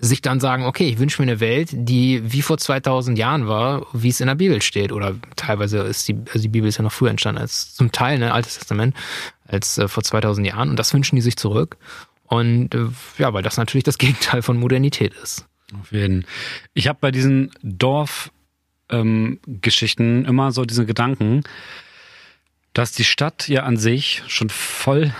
sich 0.00 0.22
dann 0.22 0.40
sagen, 0.40 0.64
okay, 0.64 0.88
ich 0.88 0.98
wünsche 0.98 1.20
mir 1.20 1.30
eine 1.30 1.40
Welt, 1.40 1.68
die 1.72 2.32
wie 2.32 2.40
vor 2.40 2.56
2000 2.56 3.18
Jahren 3.18 3.46
war, 3.46 3.86
wie 3.92 4.08
es 4.08 4.20
in 4.20 4.28
der 4.28 4.34
Bibel 4.34 4.62
steht. 4.62 4.92
Oder 4.92 5.14
teilweise 5.36 5.80
ist 5.80 6.08
die, 6.08 6.16
also 6.28 6.40
die 6.40 6.48
Bibel 6.48 6.68
ist 6.68 6.78
ja 6.78 6.82
noch 6.82 6.92
früher 6.92 7.10
entstanden 7.10 7.40
als 7.40 7.74
zum 7.74 7.92
Teil, 7.92 8.18
ne, 8.18 8.32
Altes 8.32 8.58
Testament, 8.58 8.96
als 9.46 9.76
äh, 9.76 9.88
vor 9.88 10.02
2000 10.02 10.46
Jahren. 10.46 10.70
Und 10.70 10.78
das 10.78 10.94
wünschen 10.94 11.16
die 11.16 11.22
sich 11.22 11.36
zurück. 11.36 11.76
Und 12.24 12.74
äh, 12.74 12.86
ja, 13.18 13.34
weil 13.34 13.42
das 13.42 13.58
natürlich 13.58 13.84
das 13.84 13.98
Gegenteil 13.98 14.42
von 14.42 14.56
Modernität 14.56 15.12
ist. 15.22 15.44
Auf 15.78 15.92
jeden. 15.92 16.24
Ich 16.72 16.88
habe 16.88 16.98
bei 17.00 17.10
diesen 17.10 17.50
Dorfgeschichten 17.62 20.20
ähm, 20.20 20.24
immer 20.24 20.50
so 20.50 20.64
diesen 20.64 20.86
Gedanken, 20.86 21.42
dass 22.72 22.92
die 22.92 23.04
Stadt 23.04 23.48
ja 23.48 23.64
an 23.64 23.76
sich 23.76 24.22
schon 24.28 24.48
voll, 24.48 25.12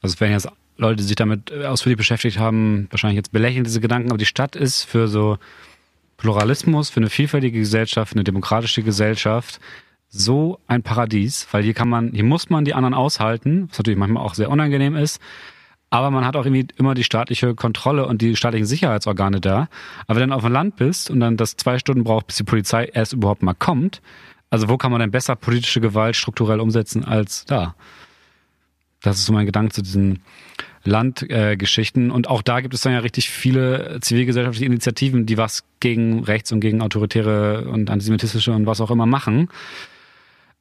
also 0.00 0.14
es 0.14 0.20
werden 0.20 0.32
jetzt 0.32 0.48
Leute, 0.78 0.96
die 0.96 1.02
sich 1.02 1.16
damit 1.16 1.50
äh, 1.50 1.66
ausführlich 1.66 1.98
beschäftigt 1.98 2.38
haben, 2.38 2.86
wahrscheinlich 2.90 3.16
jetzt 3.16 3.32
belächeln 3.32 3.64
diese 3.64 3.80
Gedanken, 3.80 4.10
aber 4.10 4.18
die 4.18 4.26
Stadt 4.26 4.56
ist 4.56 4.84
für 4.84 5.08
so 5.08 5.38
Pluralismus, 6.16 6.88
für 6.90 7.00
eine 7.00 7.10
vielfältige 7.10 7.58
Gesellschaft, 7.58 8.14
eine 8.14 8.24
demokratische 8.24 8.82
Gesellschaft 8.82 9.60
so 10.08 10.58
ein 10.66 10.82
Paradies, 10.82 11.46
weil 11.50 11.62
hier 11.62 11.74
kann 11.74 11.88
man, 11.88 12.12
hier 12.12 12.24
muss 12.24 12.48
man 12.48 12.64
die 12.64 12.74
anderen 12.74 12.94
aushalten, 12.94 13.68
was 13.68 13.78
natürlich 13.78 13.98
manchmal 13.98 14.22
auch 14.22 14.34
sehr 14.34 14.50
unangenehm 14.50 14.96
ist, 14.96 15.20
aber 15.90 16.10
man 16.10 16.24
hat 16.24 16.36
auch 16.36 16.44
irgendwie 16.44 16.66
immer 16.76 16.94
die 16.94 17.04
staatliche 17.04 17.54
Kontrolle 17.54 18.06
und 18.06 18.20
die 18.20 18.36
staatlichen 18.36 18.66
Sicherheitsorgane 18.66 19.40
da. 19.40 19.68
Aber 20.06 20.20
wenn 20.20 20.28
du 20.28 20.30
dann 20.30 20.32
auf 20.32 20.42
dem 20.42 20.52
Land 20.52 20.76
bist 20.76 21.10
und 21.10 21.20
dann 21.20 21.36
das 21.36 21.56
zwei 21.56 21.78
Stunden 21.78 22.04
braucht, 22.04 22.26
bis 22.26 22.36
die 22.36 22.44
Polizei 22.44 22.84
erst 22.84 23.14
überhaupt 23.14 23.42
mal 23.42 23.54
kommt, 23.54 24.02
also 24.50 24.68
wo 24.68 24.76
kann 24.76 24.90
man 24.90 25.00
denn 25.00 25.10
besser 25.10 25.36
politische 25.36 25.80
Gewalt 25.80 26.16
strukturell 26.16 26.60
umsetzen 26.60 27.04
als 27.04 27.44
da? 27.44 27.74
Das 29.02 29.18
ist 29.18 29.26
so 29.26 29.32
mein 29.32 29.46
Gedanke 29.46 29.72
zu 29.72 29.82
diesen 29.82 30.22
Landgeschichten. 30.84 32.10
Äh, 32.10 32.12
und 32.12 32.28
auch 32.28 32.42
da 32.42 32.60
gibt 32.60 32.74
es 32.74 32.82
dann 32.82 32.92
ja 32.92 33.00
richtig 33.00 33.30
viele 33.30 33.98
zivilgesellschaftliche 34.00 34.66
Initiativen, 34.66 35.26
die 35.26 35.38
was 35.38 35.64
gegen 35.80 36.24
rechts 36.24 36.52
und 36.52 36.60
gegen 36.60 36.82
autoritäre 36.82 37.68
und 37.68 37.90
antisemitistische 37.90 38.52
und 38.52 38.66
was 38.66 38.80
auch 38.80 38.90
immer 38.90 39.06
machen. 39.06 39.48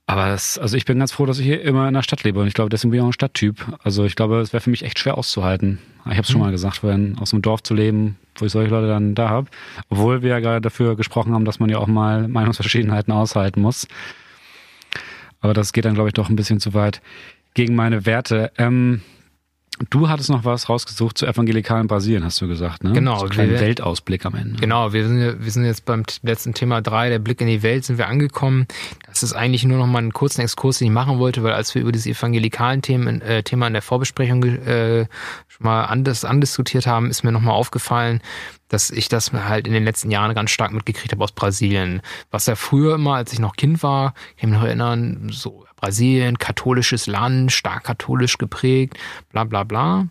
Aber 0.09 0.27
das, 0.27 0.57
also 0.57 0.77
ich 0.77 0.85
bin 0.85 0.99
ganz 0.99 1.11
froh, 1.11 1.25
dass 1.25 1.37
ich 1.37 1.45
hier 1.45 1.61
immer 1.61 1.85
in 1.89 1.93
der 1.93 2.01
Stadt 2.01 2.23
lebe 2.23 2.39
und 2.39 2.47
ich 2.47 2.53
glaube, 2.53 2.69
deswegen 2.69 2.91
bin 2.91 2.99
ich 2.99 3.03
auch 3.03 3.09
ein 3.09 3.13
Stadttyp. 3.13 3.77
Also 3.83 4.05
ich 4.05 4.15
glaube, 4.15 4.39
es 4.39 4.53
wäre 4.53 4.61
für 4.61 4.69
mich 4.69 4.83
echt 4.83 4.99
schwer 4.99 5.17
auszuhalten. 5.17 5.79
Ich 6.05 6.11
habe 6.11 6.21
es 6.21 6.29
schon 6.29 6.39
mhm. 6.39 6.45
mal 6.45 6.51
gesagt, 6.51 6.77
vorhin 6.77 7.17
aus 7.19 7.33
einem 7.33 7.41
Dorf 7.41 7.61
zu 7.61 7.73
leben, 7.73 8.17
wo 8.37 8.45
ich 8.45 8.53
solche 8.53 8.71
Leute 8.71 8.87
dann 8.87 9.15
da 9.15 9.27
habe. 9.27 9.49
Obwohl 9.89 10.21
wir 10.21 10.29
ja 10.29 10.39
gerade 10.39 10.61
dafür 10.61 10.95
gesprochen 10.95 11.33
haben, 11.33 11.43
dass 11.43 11.59
man 11.59 11.69
ja 11.69 11.79
auch 11.79 11.87
mal 11.87 12.29
Meinungsverschiedenheiten 12.29 13.11
aushalten 13.11 13.61
muss. 13.61 13.85
Aber 15.41 15.53
das 15.53 15.73
geht 15.73 15.83
dann, 15.83 15.93
glaube 15.93 16.07
ich, 16.07 16.13
doch 16.13 16.29
ein 16.29 16.37
bisschen 16.37 16.61
zu 16.61 16.73
weit 16.73 17.01
gegen 17.53 17.75
meine 17.75 18.05
Werte. 18.05 18.53
Ähm, 18.57 19.01
Du 19.91 20.09
hattest 20.09 20.31
noch 20.31 20.43
was 20.43 20.69
rausgesucht 20.69 21.19
zu 21.19 21.27
evangelikalen 21.27 21.85
Brasilien, 21.85 22.23
hast 22.23 22.41
du 22.41 22.47
gesagt, 22.47 22.83
ne? 22.83 22.93
Genau. 22.93 23.17
So 23.17 23.25
einen 23.25 23.29
kleinen 23.29 23.59
Weltausblick 23.59 24.25
am 24.25 24.33
Ende. 24.33 24.59
Genau, 24.59 24.91
wir 24.91 25.07
sind, 25.07 25.43
wir 25.43 25.51
sind 25.51 25.65
jetzt 25.65 25.85
beim 25.85 26.03
letzten 26.23 26.55
Thema 26.55 26.81
drei, 26.81 27.09
der 27.09 27.19
Blick 27.19 27.41
in 27.41 27.47
die 27.47 27.61
Welt, 27.61 27.85
sind 27.85 27.99
wir 27.99 28.07
angekommen. 28.07 28.65
Das 29.05 29.21
ist 29.21 29.33
eigentlich 29.33 29.65
nur 29.65 29.77
noch 29.77 29.85
mal 29.85 29.99
einen 29.99 30.13
kurzen 30.13 30.41
Exkurs, 30.41 30.79
den 30.79 30.87
ich 30.87 30.93
machen 30.93 31.19
wollte, 31.19 31.43
weil 31.43 31.53
als 31.53 31.75
wir 31.75 31.83
über 31.83 31.91
dieses 31.91 32.07
evangelikalen 32.07 32.81
Themen, 32.81 33.21
äh, 33.21 33.43
Thema 33.43 33.67
in 33.67 33.73
der 33.73 33.83
Vorbesprechung 33.83 34.43
äh, 34.43 35.05
schon 35.47 35.63
mal 35.63 35.85
anders 35.85 36.25
andiskutiert 36.25 36.87
haben, 36.87 37.11
ist 37.11 37.23
mir 37.23 37.31
noch 37.31 37.41
mal 37.41 37.51
aufgefallen, 37.51 38.21
dass 38.69 38.89
ich 38.89 39.09
das 39.09 39.31
halt 39.31 39.67
in 39.67 39.73
den 39.73 39.83
letzten 39.83 40.09
Jahren 40.09 40.33
ganz 40.33 40.49
stark 40.49 40.73
mitgekriegt 40.73 41.11
habe 41.11 41.23
aus 41.23 41.33
Brasilien. 41.33 42.01
Was 42.31 42.47
ja 42.47 42.55
früher 42.55 42.95
immer, 42.95 43.13
als 43.13 43.31
ich 43.31 43.39
noch 43.39 43.55
Kind 43.55 43.83
war, 43.83 44.15
ich 44.35 44.41
kann 44.41 44.49
mich 44.49 44.59
noch 44.59 44.65
erinnern, 44.65 45.29
so 45.31 45.66
Brasilien, 45.77 46.37
katholisches 46.37 47.07
Land, 47.07 47.51
stark 47.51 47.85
katholisch 47.85 48.37
geprägt, 48.37 48.97
bla 49.31 49.43
bla 49.45 49.63
bla. 49.63 50.07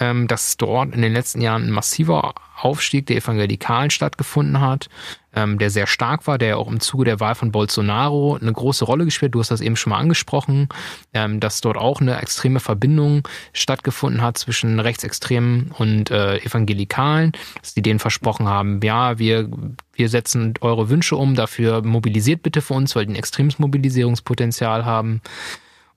Ähm, 0.00 0.28
dass 0.28 0.56
dort 0.56 0.94
in 0.94 1.02
den 1.02 1.12
letzten 1.12 1.40
Jahren 1.40 1.64
ein 1.64 1.72
massiver 1.72 2.34
Aufstieg 2.56 3.06
der 3.06 3.16
Evangelikalen 3.16 3.90
stattgefunden 3.90 4.60
hat, 4.60 4.88
ähm, 5.34 5.58
der 5.58 5.70
sehr 5.70 5.86
stark 5.86 6.26
war, 6.26 6.38
der 6.38 6.58
auch 6.58 6.68
im 6.68 6.80
Zuge 6.80 7.04
der 7.04 7.20
Wahl 7.20 7.34
von 7.34 7.52
Bolsonaro 7.52 8.38
eine 8.40 8.52
große 8.52 8.84
Rolle 8.84 9.04
gespielt. 9.04 9.34
Du 9.34 9.40
hast 9.40 9.50
das 9.50 9.60
eben 9.60 9.76
schon 9.76 9.90
mal 9.90 9.98
angesprochen, 9.98 10.68
ähm, 11.14 11.40
dass 11.40 11.60
dort 11.60 11.76
auch 11.76 12.00
eine 12.00 12.20
extreme 12.20 12.60
Verbindung 12.60 13.26
stattgefunden 13.52 14.22
hat 14.22 14.38
zwischen 14.38 14.80
Rechtsextremen 14.80 15.72
und 15.78 16.10
äh, 16.10 16.38
Evangelikalen, 16.38 17.32
dass 17.60 17.74
die 17.74 17.82
denen 17.82 17.98
versprochen 17.98 18.48
haben, 18.48 18.80
ja, 18.82 19.18
wir, 19.18 19.48
wir 19.94 20.08
setzen 20.08 20.54
eure 20.60 20.88
Wünsche 20.88 21.16
um, 21.16 21.34
dafür 21.34 21.82
mobilisiert 21.82 22.42
bitte 22.42 22.60
für 22.60 22.74
uns, 22.74 22.96
weil 22.96 23.06
die 23.06 23.12
ein 23.12 23.16
extremes 23.16 23.58
Mobilisierungspotenzial 23.58 24.84
haben. 24.84 25.20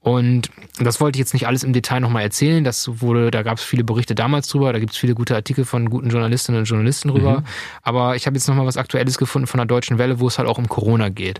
Und 0.01 0.49
das 0.79 0.99
wollte 0.99 1.17
ich 1.17 1.19
jetzt 1.19 1.33
nicht 1.33 1.45
alles 1.45 1.63
im 1.63 1.73
Detail 1.73 1.99
nochmal 1.99 2.23
erzählen. 2.23 2.63
Das 2.63 3.01
wurde, 3.01 3.29
da 3.29 3.43
gab 3.43 3.59
es 3.59 3.63
viele 3.63 3.83
Berichte 3.83 4.15
damals 4.15 4.47
drüber, 4.47 4.73
da 4.73 4.79
gibt 4.79 4.93
es 4.93 4.97
viele 4.97 5.13
gute 5.13 5.35
Artikel 5.35 5.63
von 5.63 5.91
guten 5.91 6.09
Journalistinnen 6.09 6.59
und 6.59 6.65
Journalisten 6.65 7.09
drüber. 7.09 7.41
Mhm. 7.41 7.45
Aber 7.83 8.15
ich 8.15 8.25
habe 8.25 8.35
jetzt 8.35 8.47
nochmal 8.47 8.65
was 8.65 8.77
Aktuelles 8.77 9.19
gefunden 9.19 9.45
von 9.45 9.59
der 9.59 9.67
Deutschen 9.67 9.99
Welle, 9.99 10.19
wo 10.19 10.27
es 10.27 10.39
halt 10.39 10.49
auch 10.49 10.57
um 10.57 10.67
Corona 10.67 11.09
geht. 11.09 11.39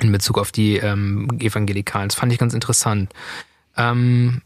in 0.00 0.10
Bezug 0.10 0.38
auf 0.38 0.52
die 0.52 0.78
ähm, 0.78 1.28
Evangelikalen. 1.38 2.08
Das 2.08 2.16
fand 2.16 2.32
ich 2.32 2.38
ganz 2.38 2.54
interessant. 2.54 3.12
Ähm, 3.76 4.40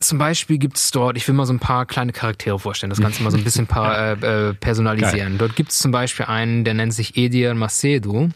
zum 0.00 0.18
Beispiel 0.18 0.58
gibt 0.58 0.78
es 0.78 0.90
dort, 0.90 1.16
ich 1.16 1.26
will 1.26 1.34
mal 1.34 1.46
so 1.46 1.52
ein 1.52 1.58
paar 1.60 1.86
kleine 1.86 2.12
Charaktere 2.12 2.58
vorstellen, 2.58 2.90
das 2.90 3.00
Ganze 3.00 3.22
mal 3.22 3.30
so 3.30 3.36
ein 3.36 3.44
bisschen 3.44 3.66
paar, 3.68 4.22
äh, 4.22 4.48
äh, 4.48 4.54
personalisieren. 4.54 5.30
Geil. 5.30 5.38
Dort 5.38 5.56
gibt 5.56 5.70
es 5.70 5.78
zum 5.78 5.92
Beispiel 5.92 6.26
einen, 6.26 6.64
der 6.64 6.74
nennt 6.74 6.92
sich 6.94 7.16
Edir 7.16 7.54
Macedo. 7.54 8.30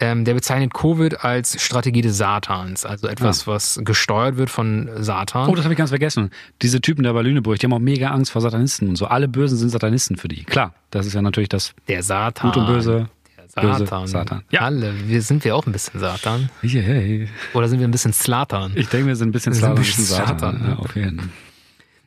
Ähm, 0.00 0.24
der 0.24 0.34
bezeichnet 0.34 0.74
Covid 0.74 1.24
als 1.24 1.62
Strategie 1.62 2.02
des 2.02 2.16
Satans, 2.16 2.84
also 2.84 3.06
etwas, 3.06 3.46
ja. 3.46 3.52
was 3.52 3.80
gesteuert 3.84 4.36
wird 4.36 4.50
von 4.50 4.90
Satan. 4.96 5.48
Oh, 5.48 5.54
das 5.54 5.64
habe 5.64 5.74
ich 5.74 5.78
ganz 5.78 5.90
vergessen. 5.90 6.30
Diese 6.62 6.80
Typen 6.80 7.04
der 7.04 7.12
bei 7.12 7.22
Lüneburg, 7.22 7.60
die 7.60 7.66
haben 7.66 7.72
auch 7.72 7.78
mega 7.78 8.10
Angst 8.10 8.32
vor 8.32 8.42
Satanisten 8.42 8.88
und 8.88 8.96
so. 8.96 9.06
Alle 9.06 9.28
Bösen 9.28 9.56
sind 9.56 9.68
Satanisten 9.68 10.16
für 10.16 10.26
die. 10.26 10.42
Klar, 10.44 10.74
das 10.90 11.06
ist 11.06 11.14
ja 11.14 11.22
natürlich 11.22 11.48
das 11.48 11.74
der 11.86 12.02
Satan. 12.02 12.50
Gut 12.50 12.56
und 12.56 12.66
Böse. 12.66 13.08
Böse, 13.54 13.86
Satan. 13.86 14.06
Satan. 14.08 14.42
Ja. 14.50 14.62
Alle. 14.62 14.92
Wir 15.06 15.22
sind 15.22 15.44
wir 15.44 15.54
auch 15.54 15.66
ein 15.66 15.72
bisschen 15.72 16.00
Satan. 16.00 16.50
Yeah. 16.64 17.28
Oder 17.52 17.68
sind 17.68 17.78
wir 17.78 17.86
ein 17.86 17.92
bisschen 17.92 18.12
Slatan? 18.12 18.72
Ich 18.74 18.88
denke, 18.88 19.06
wir 19.06 19.16
sind 19.16 19.28
ein 19.28 19.32
bisschen 19.32 19.54
Slatan. 19.54 19.76
Ein 19.76 19.82
bisschen 19.82 20.04
Satan. 20.04 20.38
Satan. 20.38 20.66
Ja, 20.66 20.76
auf 20.76 20.96
jeden 20.96 21.20
Fall. 21.20 21.28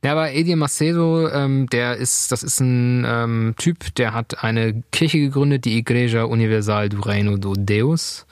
Ja, 0.03 0.11
aber 0.11 0.31
Edir 0.31 0.55
Macedo, 0.57 1.27
ähm, 1.29 1.67
der 1.67 1.97
ist, 1.97 2.31
das 2.31 2.43
ist 2.43 2.59
ein 2.59 3.05
ähm, 3.07 3.55
Typ, 3.57 3.95
der 3.95 4.13
hat 4.13 4.43
eine 4.43 4.83
Kirche 4.91 5.19
gegründet, 5.19 5.65
die 5.65 5.77
Igreja 5.77 6.23
Universal 6.23 6.89
do 6.89 6.99
Reino 7.01 7.37
do 7.37 7.53
Deus. 7.57 8.25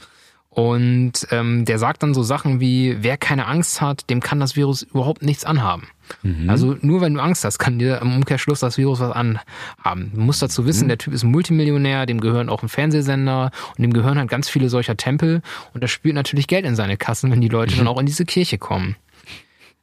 Und 0.56 1.28
ähm, 1.32 1.66
der 1.66 1.80
sagt 1.80 2.02
dann 2.02 2.14
so 2.14 2.24
Sachen 2.24 2.62
wie, 2.62 2.96
wer 3.02 3.18
keine 3.18 3.46
Angst 3.46 3.82
hat, 3.82 4.10
dem 4.10 4.22
kann 4.22 4.40
das 4.40 4.56
Virus 4.56 4.84
überhaupt 4.84 5.22
nichts 5.22 5.44
anhaben. 5.44 5.90
Mhm. 6.24 6.50
Also 6.50 6.78
nur 6.80 7.02
wenn 7.02 7.16
du 7.16 7.20
Angst 7.20 7.44
hast, 7.44 7.60
kann 7.60 7.78
dir 7.78 8.00
im 8.02 8.16
Umkehrschluss 8.16 8.62
das 8.62 8.78
Virus 8.78 9.02
was 9.02 9.12
anhaben. 9.12 10.12
Du 10.14 10.22
musst 10.22 10.42
dazu 10.42 10.66
wissen, 10.66 10.86
mhm. 10.86 10.90
der 10.90 10.98
Typ 10.98 11.14
ist 11.14 11.26
Multimillionär, 11.26 12.06
dem 12.06 12.22
gehören 12.22 12.48
auch 12.48 12.64
ein 12.64 12.70
Fernsehsender 12.70 13.52
und 13.76 13.82
dem 13.82 13.92
gehören 13.92 14.18
halt 14.18 14.30
ganz 14.30 14.48
viele 14.48 14.70
solcher 14.70 14.96
Tempel 14.96 15.42
und 15.74 15.84
das 15.84 15.92
spürt 15.92 16.16
natürlich 16.16 16.48
Geld 16.48 16.66
in 16.66 16.76
seine 16.76 16.96
Kassen, 16.96 17.32
wenn 17.32 17.42
die 17.42 17.50
Leute 17.50 17.74
mhm. 17.74 17.80
dann 17.80 17.88
auch 17.88 18.00
in 18.00 18.06
diese 18.06 18.24
Kirche 18.24 18.58
kommen. 18.58 18.96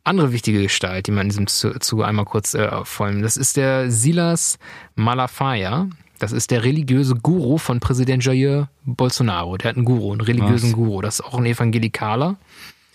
Andere 0.05 0.33
wichtige 0.33 0.63
Gestalt, 0.63 1.07
die 1.07 1.13
man 1.13 1.29
in 1.29 1.29
diesem 1.29 1.47
Zuge 1.47 2.07
einmal 2.07 2.25
kurz 2.25 2.55
äh, 2.55 2.85
folgen, 2.85 3.23
das 3.23 3.37
ist 3.37 3.57
der 3.57 3.91
Silas 3.91 4.59
Malafaya. 4.97 5.89
Das 6.19 6.33
ist 6.33 6.51
der 6.53 6.63
religiöse 6.63 7.15
Guru 7.17 7.59
von 7.59 7.81
Präsident 7.81 8.25
Jair 8.25 8.69
Bolsonaro. 8.85 9.57
Der 9.57 9.71
hat 9.71 9.77
einen 9.77 9.85
Guru, 9.85 10.13
einen 10.13 10.21
religiösen 10.21 10.71
was? 10.71 10.77
Guru. 10.77 11.01
Das 11.03 11.21
ist 11.21 11.25
auch 11.25 11.39
ein 11.39 11.47
Evangelikaler. 11.47 12.37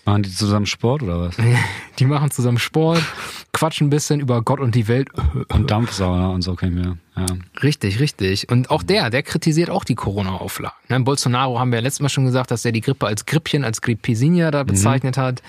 Machen 0.08 0.22
die 0.22 0.32
zusammen 0.32 0.64
Sport 0.64 1.02
oder 1.02 1.20
was? 1.20 1.36
Die 1.98 2.06
machen 2.06 2.30
zusammen 2.30 2.58
Sport, 2.58 3.02
quatschen 3.52 3.88
ein 3.88 3.90
bisschen 3.90 4.20
über 4.20 4.40
Gott 4.40 4.60
und 4.60 4.74
die 4.74 4.88
Welt. 4.88 5.08
Und 5.52 5.70
Dampfsauna 5.70 6.28
und 6.28 6.40
so 6.40 6.54
kennen 6.54 6.76
wir. 6.76 7.22
Ja. 7.22 7.26
Richtig, 7.62 8.00
richtig. 8.00 8.48
Und 8.48 8.70
auch 8.70 8.82
der, 8.82 9.10
der 9.10 9.22
kritisiert 9.22 9.68
auch 9.68 9.84
die 9.84 9.96
Corona-Auflagen. 9.96 10.76
Ne? 10.88 11.00
Bolsonaro 11.00 11.58
haben 11.58 11.72
wir 11.72 11.80
ja 11.80 11.82
letztes 11.82 12.00
Mal 12.00 12.08
schon 12.08 12.24
gesagt, 12.24 12.50
dass 12.50 12.64
er 12.64 12.72
die 12.72 12.80
Grippe 12.80 13.06
als 13.06 13.26
Grippchen, 13.26 13.64
als 13.64 13.82
Grippesinia 13.82 14.50
da 14.50 14.62
mhm. 14.62 14.68
bezeichnet 14.68 15.16
mhm. 15.18 15.20
hat. 15.20 15.42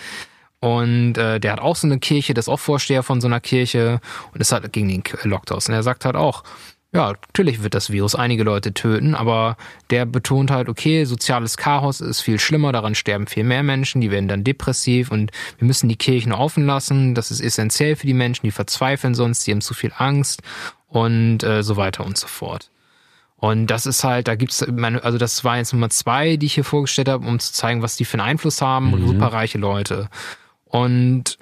Und 0.62 1.18
äh, 1.18 1.40
der 1.40 1.54
hat 1.54 1.60
auch 1.60 1.76
so 1.76 1.88
eine 1.88 2.00
Kirche, 2.00 2.34
der 2.34 2.42
ist 2.42 2.50
auch 2.50 2.60
Vorsteher 2.60 3.04
von 3.04 3.22
so 3.22 3.28
einer 3.28 3.40
Kirche 3.40 4.02
und 4.34 4.42
ist 4.42 4.52
halt 4.52 4.72
gegen 4.74 4.90
den 4.90 5.04
Lockdown. 5.24 5.60
Und 5.68 5.74
er 5.74 5.84
sagt 5.84 6.06
halt 6.06 6.16
auch, 6.16 6.44
ja, 6.92 7.10
natürlich 7.10 7.62
wird 7.62 7.76
das 7.76 7.92
Virus 7.92 8.16
einige 8.16 8.44
Leute 8.44 8.74
töten, 8.74 9.14
aber 9.14 9.58
der 9.92 10.06
betont 10.06 10.50
halt, 10.50 10.70
okay, 10.70 11.06
soziales 11.06 11.56
Chaos 11.56 12.02
ist 12.02 12.22
viel 12.22 12.40
schlimmer, 12.40 12.72
daran 12.72 12.96
sterben 12.96 13.28
viel 13.28 13.44
mehr 13.44 13.62
Menschen, 13.62 14.02
die 14.02 14.10
werden 14.10 14.28
dann 14.28 14.44
depressiv 14.44 15.12
und 15.12 15.32
wir 15.60 15.68
müssen 15.68 15.88
die 15.88 15.98
Kirchen 15.98 16.34
offen 16.34 16.66
lassen, 16.66 17.14
das 17.14 17.30
ist 17.30 17.42
essentiell 17.42 17.96
für 17.96 18.08
die 18.08 18.16
Menschen, 18.16 18.48
die 18.48 18.52
verzweifeln 18.52 19.14
sonst, 19.14 19.46
die 19.46 19.52
haben 19.52 19.62
zu 19.62 19.76
viel 19.76 19.92
Angst 19.96 20.42
und 20.88 21.44
äh, 21.44 21.62
so 21.62 21.78
weiter 21.78 22.04
und 22.06 22.18
so 22.18 22.28
fort. 22.28 22.72
Und 23.38 23.68
das 23.68 23.86
ist 23.86 24.04
halt, 24.04 24.28
da 24.28 24.36
gibt's, 24.36 24.62
also 24.64 25.18
das 25.18 25.44
war 25.46 25.58
jetzt 25.58 25.72
Nummer 25.72 25.90
zwei, 25.90 26.36
die 26.36 26.48
ich 26.48 26.56
hier 26.56 26.66
vorgestellt 26.66 27.08
habe, 27.08 27.26
um 27.26 27.40
zu 27.40 27.54
zeigen, 27.54 27.82
was 27.82 27.96
die 27.96 28.04
für 28.04 28.16
einen 28.16 28.28
Einfluss 28.28 28.62
haben, 28.62 28.92
mhm. 28.92 29.08
superreiche 29.08 29.60
Leute. 29.60 30.10
Und 30.70 31.38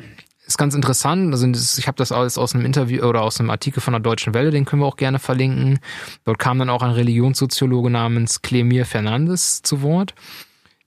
ist 0.48 0.58
ganz 0.58 0.74
interessant. 0.74 1.34
Also 1.34 1.46
ich 1.78 1.88
habe 1.88 1.98
das 1.98 2.12
alles 2.12 2.38
aus 2.38 2.56
einem 2.56 2.66
Interview 2.66 3.04
oder 3.04 3.22
aus 3.22 3.40
einem 3.40 3.50
Artikel 3.50 3.82
von 3.82 3.92
der 3.92 4.00
Deutschen 4.00 4.34
Welle, 4.34 4.50
den 4.50 4.66
können 4.66 4.82
wir 4.82 4.86
auch 4.86 4.96
gerne 4.96 5.20
verlinken. 5.20 5.80
Dort 6.24 6.40
kam 6.40 6.58
dann 6.58 6.70
auch 6.70 6.82
ein 6.82 6.92
Religionssoziologe 6.92 7.90
namens 7.90 8.42
Clemir 8.42 8.86
Fernandes 8.86 9.62
zu 9.62 9.82
Wort. 9.82 10.16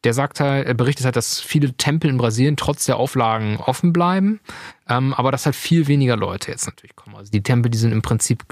Der 0.03 0.15
sagt 0.15 0.41
halt, 0.41 0.67
er 0.67 0.73
berichtet 0.73 1.05
halt, 1.05 1.17
dass 1.17 1.41
viele 1.41 1.75
Tempel 1.75 2.09
in 2.09 2.17
Brasilien 2.17 2.57
trotz 2.57 2.87
der 2.87 2.97
Auflagen 2.97 3.59
offen 3.59 3.93
bleiben, 3.93 4.41
ähm, 4.89 5.13
aber 5.13 5.31
dass 5.31 5.45
halt 5.45 5.57
viel 5.57 5.89
weniger 5.89 6.17
Leute 6.17 6.51
jetzt 6.51 6.65
natürlich 6.65 6.97
kommen. 6.97 7.17
Also 7.17 7.31
die 7.31 7.43
Tempel, 7.43 7.71
die 7.71 7.77
sind 7.77 7.93
im 7.93 8.01
Prinzip 8.01 8.43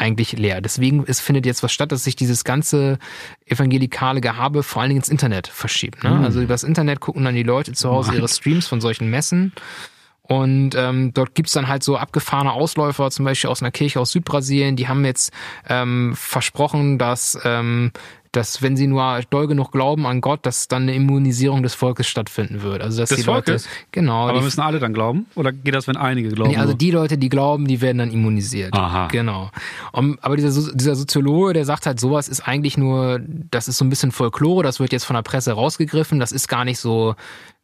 eigentlich 0.00 0.32
leer. 0.32 0.60
Deswegen 0.60 1.04
es 1.06 1.20
findet 1.20 1.46
jetzt 1.46 1.62
was 1.62 1.72
statt, 1.72 1.92
dass 1.92 2.04
sich 2.04 2.16
dieses 2.16 2.44
ganze 2.44 2.98
evangelikale 3.46 4.20
Gehabe 4.20 4.62
vor 4.62 4.82
allen 4.82 4.90
Dingen 4.90 5.00
ins 5.00 5.08
Internet 5.08 5.46
verschiebt. 5.46 6.02
Ne? 6.02 6.10
Mhm. 6.10 6.24
Also 6.24 6.40
übers 6.40 6.64
Internet 6.64 7.00
gucken 7.00 7.24
dann 7.24 7.34
die 7.34 7.42
Leute 7.42 7.72
zu 7.72 7.90
Hause 7.90 8.14
ihre 8.14 8.28
Streams 8.28 8.66
von 8.66 8.80
solchen 8.80 9.10
Messen 9.10 9.52
und 10.30 10.76
ähm, 10.76 11.12
dort 11.12 11.34
gibt's 11.34 11.54
dann 11.54 11.66
halt 11.66 11.82
so 11.82 11.96
abgefahrene 11.96 12.52
Ausläufer, 12.52 13.10
zum 13.10 13.24
Beispiel 13.24 13.50
aus 13.50 13.62
einer 13.62 13.72
Kirche 13.72 13.98
aus 13.98 14.12
Südbrasilien, 14.12 14.76
die 14.76 14.86
haben 14.86 15.04
jetzt 15.04 15.32
ähm, 15.68 16.12
versprochen, 16.14 16.98
dass, 16.98 17.36
ähm, 17.42 17.90
dass 18.32 18.62
wenn 18.62 18.76
sie 18.76 18.86
nur 18.86 19.20
doll 19.30 19.48
genug 19.48 19.72
glauben 19.72 20.06
an 20.06 20.20
Gott, 20.20 20.46
dass 20.46 20.68
dann 20.68 20.82
eine 20.82 20.94
Immunisierung 20.94 21.62
des 21.62 21.74
Volkes 21.74 22.06
stattfinden 22.06 22.62
wird. 22.62 22.80
Also 22.80 23.00
dass 23.00 23.08
des 23.08 23.18
die 23.18 23.24
Volkes? 23.24 23.64
Leute, 23.64 23.76
genau. 23.90 24.28
Aber 24.28 24.40
müssen 24.40 24.60
alle 24.60 24.78
dann 24.78 24.94
glauben? 24.94 25.26
Oder 25.34 25.52
geht 25.52 25.74
das, 25.74 25.88
wenn 25.88 25.96
einige 25.96 26.28
glauben? 26.28 26.50
Nee, 26.50 26.56
also 26.56 26.72
die 26.72 26.92
Leute, 26.92 27.18
die 27.18 27.28
glauben, 27.28 27.66
die 27.66 27.80
werden 27.80 27.98
dann 27.98 28.10
immunisiert. 28.12 28.72
Aha. 28.72 29.08
Genau. 29.08 29.50
Um, 29.92 30.16
aber 30.22 30.36
dieser, 30.36 30.72
dieser 30.72 30.94
Soziologe, 30.94 31.54
der 31.54 31.64
sagt 31.64 31.86
halt, 31.86 31.98
sowas 31.98 32.28
ist 32.28 32.46
eigentlich 32.46 32.78
nur, 32.78 33.20
das 33.50 33.66
ist 33.66 33.78
so 33.78 33.84
ein 33.84 33.90
bisschen 33.90 34.12
Folklore, 34.12 34.62
das 34.62 34.78
wird 34.78 34.92
jetzt 34.92 35.04
von 35.04 35.14
der 35.14 35.22
Presse 35.22 35.52
rausgegriffen, 35.52 36.20
das 36.20 36.30
ist 36.30 36.46
gar 36.46 36.64
nicht 36.64 36.78
so 36.78 37.16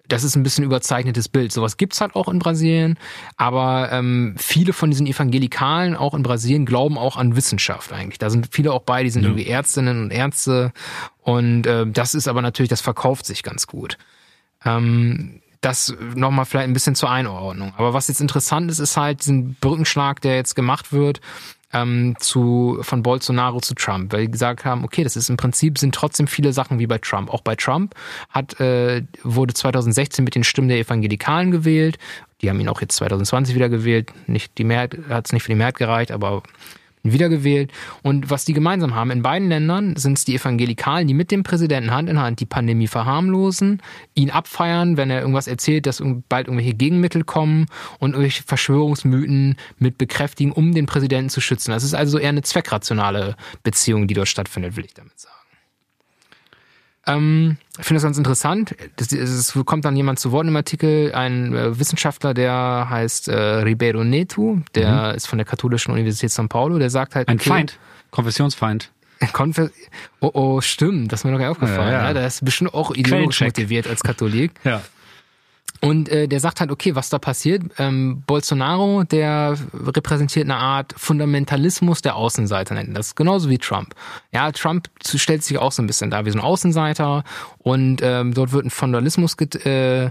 das 0.09 0.24
ist 0.24 0.36
ein 0.36 0.42
bisschen 0.42 0.64
überzeichnetes 0.64 1.28
Bild. 1.28 1.52
Sowas 1.52 1.76
gibt's 1.76 2.00
halt 2.00 2.14
auch 2.14 2.28
in 2.28 2.38
Brasilien, 2.38 2.98
aber 3.36 3.90
ähm, 3.92 4.34
viele 4.38 4.72
von 4.72 4.90
diesen 4.90 5.07
Evangelikalen 5.07 5.96
auch 5.96 6.14
in 6.14 6.22
Brasilien 6.22 6.66
glauben 6.66 6.98
auch 6.98 7.16
an 7.16 7.36
Wissenschaft 7.36 7.92
eigentlich. 7.92 8.18
Da 8.18 8.30
sind 8.30 8.48
viele 8.50 8.72
auch 8.72 8.82
bei, 8.82 9.02
die 9.02 9.11
sind 9.11 9.22
ja. 9.22 9.28
irgendwie 9.28 9.46
Ärztinnen 9.46 10.02
und 10.02 10.11
Ärzte 10.11 10.72
und 11.22 11.66
äh, 11.66 11.86
das 11.86 12.14
ist 12.14 12.28
aber 12.28 12.42
natürlich, 12.42 12.70
das 12.70 12.80
verkauft 12.80 13.26
sich 13.26 13.42
ganz 13.42 13.66
gut. 13.66 13.98
Ähm, 14.64 15.40
das 15.61 15.94
nochmal 16.14 16.44
vielleicht 16.44 16.68
ein 16.68 16.72
bisschen 16.72 16.94
zur 16.94 17.11
Einordnung. 17.11 17.72
Aber 17.76 17.92
was 17.92 18.09
jetzt 18.09 18.20
interessant 18.20 18.70
ist, 18.70 18.78
ist 18.78 18.96
halt 18.96 19.20
diesen 19.20 19.54
Brückenschlag, 19.54 20.20
der 20.20 20.36
jetzt 20.36 20.54
gemacht 20.54 20.92
wird 20.92 21.20
ähm, 21.72 22.14
zu, 22.20 22.78
von 22.82 23.02
Bolsonaro 23.02 23.60
zu 23.60 23.74
Trump, 23.74 24.12
weil 24.12 24.26
die 24.26 24.30
gesagt 24.30 24.64
haben, 24.64 24.84
okay, 24.84 25.02
das 25.04 25.16
ist 25.16 25.28
im 25.28 25.36
Prinzip 25.36 25.78
sind 25.78 25.94
trotzdem 25.94 26.26
viele 26.26 26.52
Sachen 26.52 26.78
wie 26.78 26.86
bei 26.86 26.98
Trump. 26.98 27.30
Auch 27.30 27.42
bei 27.42 27.56
Trump 27.56 27.94
hat, 28.30 28.60
äh, 28.60 29.02
wurde 29.22 29.54
2016 29.54 30.24
mit 30.24 30.34
den 30.34 30.44
Stimmen 30.44 30.68
der 30.68 30.78
Evangelikalen 30.78 31.50
gewählt. 31.50 31.98
Die 32.40 32.50
haben 32.50 32.60
ihn 32.60 32.68
auch 32.68 32.80
jetzt 32.80 32.96
2020 32.96 33.54
wieder 33.54 33.68
gewählt. 33.68 34.12
Nicht 34.26 34.58
die 34.58 34.64
Mehrheit, 34.64 34.96
hat 35.08 35.26
es 35.26 35.32
nicht 35.32 35.42
für 35.42 35.52
die 35.52 35.56
Mehrheit 35.56 35.78
gereicht, 35.78 36.12
aber 36.12 36.42
wiedergewählt. 37.12 37.72
Und 38.02 38.30
was 38.30 38.44
die 38.44 38.52
gemeinsam 38.52 38.94
haben, 38.94 39.11
in 39.11 39.22
beiden 39.22 39.48
Ländern 39.48 39.96
sind 39.96 40.18
es 40.18 40.24
die 40.24 40.34
Evangelikalen, 40.34 41.07
die 41.07 41.14
mit 41.14 41.30
dem 41.30 41.42
Präsidenten 41.42 41.90
Hand 41.90 42.09
in 42.09 42.20
Hand 42.20 42.40
die 42.40 42.46
Pandemie 42.46 42.86
verharmlosen, 42.86 43.82
ihn 44.14 44.30
abfeiern, 44.30 44.96
wenn 44.96 45.11
er 45.11 45.20
irgendwas 45.20 45.46
erzählt, 45.46 45.86
dass 45.86 46.02
bald 46.28 46.48
irgendwelche 46.48 46.74
Gegenmittel 46.74 47.24
kommen 47.24 47.66
und 47.98 48.11
irgendwelche 48.11 48.42
Verschwörungsmythen 48.42 49.57
mit 49.78 49.98
bekräftigen, 49.98 50.52
um 50.52 50.74
den 50.74 50.86
Präsidenten 50.86 51.30
zu 51.30 51.40
schützen. 51.40 51.70
Das 51.70 51.84
ist 51.84 51.94
also 51.94 52.18
eher 52.18 52.30
eine 52.30 52.42
zweckrationale 52.42 53.36
Beziehung, 53.62 54.07
die 54.07 54.14
dort 54.14 54.28
stattfindet, 54.28 54.76
will 54.76 54.84
ich 54.84 54.94
damit 54.94 55.18
sagen. 55.18 55.36
Ähm, 57.07 57.57
ich 57.78 57.84
finde 57.84 57.98
das 57.98 58.02
ganz 58.04 58.18
interessant. 58.18 58.74
Es 58.98 59.57
kommt 59.64 59.84
dann 59.84 59.96
jemand 59.96 60.18
zu 60.18 60.32
Wort 60.32 60.46
im 60.46 60.57
Artikel, 60.57 61.12
ein 61.12 61.54
äh, 61.54 61.78
Wissenschaftler, 61.78 62.34
der 62.34 62.86
heißt 62.90 63.28
äh, 63.28 63.36
Ribeiro 63.36 64.02
Neto, 64.02 64.61
der 64.74 65.11
mhm. 65.11 65.14
ist 65.14 65.26
von 65.26 65.38
der 65.38 65.46
Katholischen 65.46 65.92
Universität 65.92 66.30
São 66.30 66.48
Paulo, 66.48 66.78
der 66.78 66.90
sagt 66.90 67.14
halt. 67.14 67.28
Ein 67.28 67.38
okay, 67.38 67.48
Feind, 67.48 67.78
Konfessionsfeind. 68.11 68.90
Konfess 69.32 69.70
oh, 70.20 70.30
oh, 70.34 70.61
stimmt, 70.61 71.11
das 71.11 71.20
ist 71.20 71.24
mir 71.24 71.30
noch 71.30 71.38
gar 71.38 71.48
nicht 71.48 71.57
aufgefallen. 71.57 71.92
Ja, 71.92 72.00
ja. 72.00 72.04
ja, 72.09 72.12
der 72.12 72.26
ist 72.26 72.44
bestimmt 72.44 72.74
auch 72.74 72.90
ideologisch 72.94 73.40
motiviert 73.40 73.86
als 73.86 74.02
Katholik. 74.02 74.52
Ja. 74.64 74.82
Und 75.87 76.09
äh, 76.09 76.26
der 76.26 76.41
sagt 76.41 76.59
halt, 76.59 76.72
okay, 76.72 76.97
was 76.97 77.11
da 77.11 77.20
passiert. 77.20 77.62
Ähm, 77.78 78.24
Bolsonaro, 78.26 79.05
der 79.05 79.57
repräsentiert 79.72 80.47
eine 80.47 80.57
Art 80.57 80.93
Fundamentalismus 80.97 82.03
der 82.03 82.16
Außenseiter, 82.16 82.74
nennen 82.74 82.93
das 82.93 83.14
genauso 83.14 83.49
wie 83.51 83.59
Trump. 83.59 83.95
Ja, 84.32 84.51
Trump 84.51 84.89
stellt 85.05 85.45
sich 85.45 85.59
auch 85.59 85.70
so 85.70 85.82
ein 85.82 85.87
bisschen 85.87 86.11
da 86.11 86.24
wie 86.24 86.30
so 86.30 86.39
ein 86.39 86.45
Außenseiter 86.45 87.22
und 87.59 88.01
ähm, 88.03 88.34
dort 88.34 88.51
wird 88.51 88.64
ein 88.64 88.70
Fundamentalismus 88.70 89.37
äh, 89.64 90.07
äh, 90.07 90.11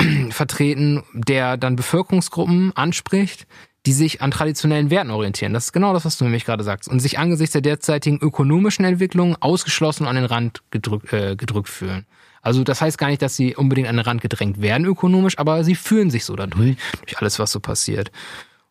vertreten, 0.30 1.04
der 1.12 1.56
dann 1.56 1.76
Bevölkerungsgruppen 1.76 2.76
anspricht, 2.76 3.46
die 3.86 3.92
sich 3.92 4.20
an 4.20 4.32
traditionellen 4.32 4.90
Werten 4.90 5.12
orientieren. 5.12 5.54
Das 5.54 5.66
ist 5.66 5.72
genau 5.72 5.92
das, 5.92 6.04
was 6.04 6.18
du 6.18 6.24
nämlich 6.24 6.44
gerade 6.44 6.64
sagst. 6.64 6.88
Und 6.88 6.98
sich 6.98 7.20
angesichts 7.20 7.52
der 7.52 7.62
derzeitigen 7.62 8.18
ökonomischen 8.18 8.84
Entwicklung 8.84 9.36
ausgeschlossen 9.40 10.08
an 10.08 10.16
den 10.16 10.24
Rand 10.24 10.62
gedrückt, 10.72 11.12
äh, 11.12 11.36
gedrückt 11.36 11.68
fühlen. 11.68 12.04
Also 12.42 12.64
das 12.64 12.80
heißt 12.80 12.98
gar 12.98 13.08
nicht, 13.08 13.22
dass 13.22 13.36
sie 13.36 13.54
unbedingt 13.54 13.88
an 13.88 13.96
den 13.96 14.04
Rand 14.04 14.20
gedrängt 14.20 14.60
werden 14.62 14.86
ökonomisch, 14.86 15.38
aber 15.38 15.64
sie 15.64 15.74
fühlen 15.74 16.10
sich 16.10 16.24
so 16.24 16.36
dadurch, 16.36 16.76
durch 17.02 17.18
alles, 17.18 17.38
was 17.38 17.52
so 17.52 17.60
passiert. 17.60 18.10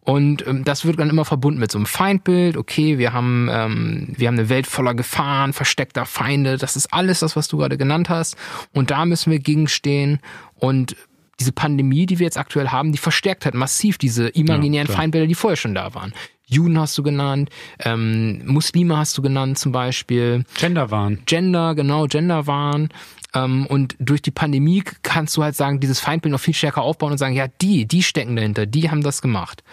Und 0.02 0.48
ähm, 0.48 0.64
das 0.64 0.86
wird 0.86 1.00
dann 1.00 1.10
immer 1.10 1.26
verbunden 1.26 1.60
mit 1.60 1.72
so 1.72 1.78
einem 1.78 1.86
Feindbild. 1.86 2.58
Okay, 2.58 2.98
wir 2.98 3.14
haben, 3.14 3.48
ähm, 3.52 4.08
wir 4.18 4.28
haben 4.28 4.40
eine 4.40 4.50
Welt 4.50 4.66
voller 4.66 4.96
Gefahren, 4.96 5.54
versteckter 5.54 6.06
Feinde. 6.06 6.58
Das 6.58 6.76
ist 6.76 6.92
alles 6.94 7.20
das, 7.20 7.36
was 7.36 7.48
du 7.48 7.58
gerade 7.58 7.78
genannt 7.78 8.10
hast. 8.10 8.36
Und 8.74 8.90
da 8.90 9.06
müssen 9.06 9.30
wir 9.32 9.40
gegenstehen. 9.40 10.20
Und 10.56 10.96
diese 11.40 11.52
Pandemie, 11.52 12.06
die 12.06 12.20
wir 12.20 12.26
jetzt 12.26 12.38
aktuell 12.38 12.70
haben, 12.70 12.92
die 12.92 12.98
verstärkt 12.98 13.46
halt 13.46 13.56
massiv 13.56 13.98
diese 13.98 14.30
imaginären 14.30 14.88
ja, 14.88 14.94
Feindbilder, 14.96 15.28
die 15.28 15.36
vorher 15.36 15.58
schon 15.58 15.76
da 15.76 15.94
waren. 15.94 16.14
Juden 16.46 16.80
hast 16.80 16.98
du 16.98 17.04
genannt, 17.04 17.50
ähm, 17.80 18.42
Muslime 18.46 18.98
hast 18.98 19.16
du 19.18 19.22
genannt 19.22 19.60
zum 19.60 19.72
Beispiel. 19.72 20.44
Genderwahn. 20.58 21.20
Gender, 21.28 21.76
genau, 21.76 22.08
Genderwahn. 22.08 22.90
Ähm, 23.34 23.66
und 23.68 23.96
durch 24.00 24.22
die 24.22 24.32
Pandemie 24.32 24.84
kannst 25.04 25.38
du 25.38 25.44
halt 25.44 25.56
sagen, 25.56 25.80
dieses 25.80 26.00
Feindbild 26.00 26.32
noch 26.32 26.40
viel 26.40 26.54
stärker 26.54 26.82
aufbauen 26.82 27.12
und 27.12 27.18
sagen, 27.18 27.36
ja, 27.36 27.48
die, 27.48 27.86
die 27.86 28.04
stecken 28.04 28.36
dahinter, 28.36 28.66
die 28.66 28.90
haben 28.90 29.04
das 29.04 29.22
gemacht. 29.22 29.64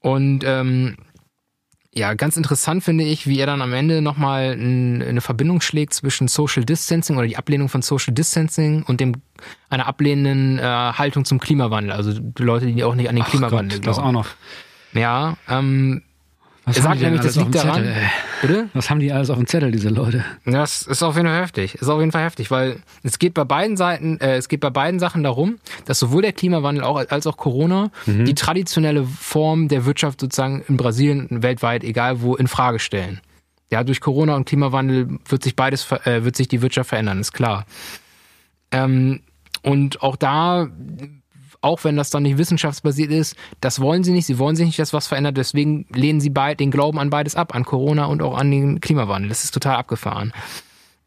Und 0.00 0.42
ähm, 0.44 0.96
ja, 1.94 2.14
ganz 2.14 2.38
interessant 2.38 2.82
finde 2.82 3.04
ich, 3.04 3.26
wie 3.26 3.38
er 3.38 3.46
dann 3.46 3.60
am 3.60 3.74
Ende 3.74 4.00
nochmal 4.00 4.52
eine 4.52 5.20
Verbindung 5.20 5.60
schlägt 5.60 5.92
zwischen 5.92 6.26
Social 6.26 6.64
Distancing 6.64 7.18
oder 7.18 7.26
die 7.26 7.36
Ablehnung 7.36 7.68
von 7.68 7.82
Social 7.82 8.14
Distancing 8.14 8.82
und 8.84 9.00
dem 9.00 9.16
einer 9.68 9.86
ablehnenden 9.86 10.58
äh, 10.58 10.62
Haltung 10.62 11.26
zum 11.26 11.38
Klimawandel. 11.38 11.92
Also 11.92 12.18
die 12.18 12.42
Leute, 12.42 12.66
die 12.66 12.82
auch 12.82 12.94
nicht 12.94 13.10
an 13.10 13.16
den 13.16 13.24
Ach 13.24 13.28
Klimawandel 13.28 13.78
Gott, 13.78 13.82
glauben. 13.82 13.96
Das 13.96 13.98
auch 13.98 14.12
noch. 14.12 14.28
Ja, 14.94 15.36
ähm, 15.48 16.02
was 16.64 16.76
er 16.76 16.82
sagt 16.84 17.00
nämlich, 17.00 17.20
das 17.20 17.34
liegt 17.34 17.54
daran. 17.54 17.82
Zettel, 17.82 17.96
Bitte? 18.40 18.68
Was 18.72 18.88
haben 18.88 19.00
die 19.00 19.12
alles 19.12 19.30
auf 19.30 19.36
dem 19.36 19.46
Zettel, 19.46 19.72
diese 19.72 19.88
Leute? 19.88 20.24
Das 20.44 20.82
ist 20.82 21.02
auf 21.02 21.16
jeden 21.16 21.26
Fall 21.26 21.42
heftig. 21.42 21.74
Ist 21.74 21.88
auf 21.88 21.98
jeden 21.98 22.12
Fall 22.12 22.22
heftig, 22.22 22.52
weil 22.52 22.76
es 23.02 23.18
geht 23.18 23.34
bei 23.34 23.42
beiden 23.44 23.76
Seiten, 23.76 24.20
äh, 24.20 24.36
es 24.36 24.48
geht 24.48 24.60
bei 24.60 24.70
beiden 24.70 25.00
Sachen 25.00 25.24
darum, 25.24 25.58
dass 25.86 25.98
sowohl 25.98 26.22
der 26.22 26.32
Klimawandel 26.32 26.84
auch, 26.84 27.02
als 27.08 27.26
auch 27.26 27.36
Corona 27.36 27.90
mhm. 28.06 28.26
die 28.26 28.34
traditionelle 28.34 29.04
Form 29.04 29.66
der 29.66 29.86
Wirtschaft 29.86 30.20
sozusagen 30.20 30.62
in 30.68 30.76
Brasilien, 30.76 31.42
weltweit, 31.42 31.82
egal 31.82 32.22
wo, 32.22 32.36
in 32.36 32.46
Frage 32.46 32.78
stellen. 32.78 33.20
Ja, 33.72 33.82
durch 33.82 34.00
Corona 34.00 34.36
und 34.36 34.44
Klimawandel 34.44 35.18
wird 35.26 35.42
sich 35.42 35.56
beides, 35.56 35.90
äh, 36.04 36.22
wird 36.24 36.36
sich 36.36 36.46
die 36.46 36.62
Wirtschaft 36.62 36.90
verändern, 36.90 37.20
ist 37.20 37.32
klar. 37.32 37.64
Ähm, 38.70 39.20
und 39.62 40.02
auch 40.02 40.16
da 40.16 40.68
auch 41.62 41.84
wenn 41.84 41.96
das 41.96 42.10
dann 42.10 42.24
nicht 42.24 42.38
wissenschaftsbasiert 42.38 43.10
ist, 43.10 43.36
das 43.60 43.80
wollen 43.80 44.04
sie 44.04 44.12
nicht. 44.12 44.26
Sie 44.26 44.38
wollen 44.38 44.56
sich 44.56 44.66
nicht, 44.66 44.78
dass 44.78 44.92
was 44.92 45.06
verändert. 45.06 45.36
Deswegen 45.36 45.86
lehnen 45.94 46.20
sie 46.20 46.30
beid, 46.30 46.60
den 46.60 46.70
Glauben 46.70 46.98
an 46.98 47.10
beides 47.10 47.36
ab, 47.36 47.54
an 47.54 47.64
Corona 47.64 48.06
und 48.06 48.20
auch 48.22 48.36
an 48.36 48.50
den 48.50 48.80
Klimawandel. 48.80 49.28
Das 49.28 49.44
ist 49.44 49.54
total 49.54 49.76
abgefahren. 49.76 50.32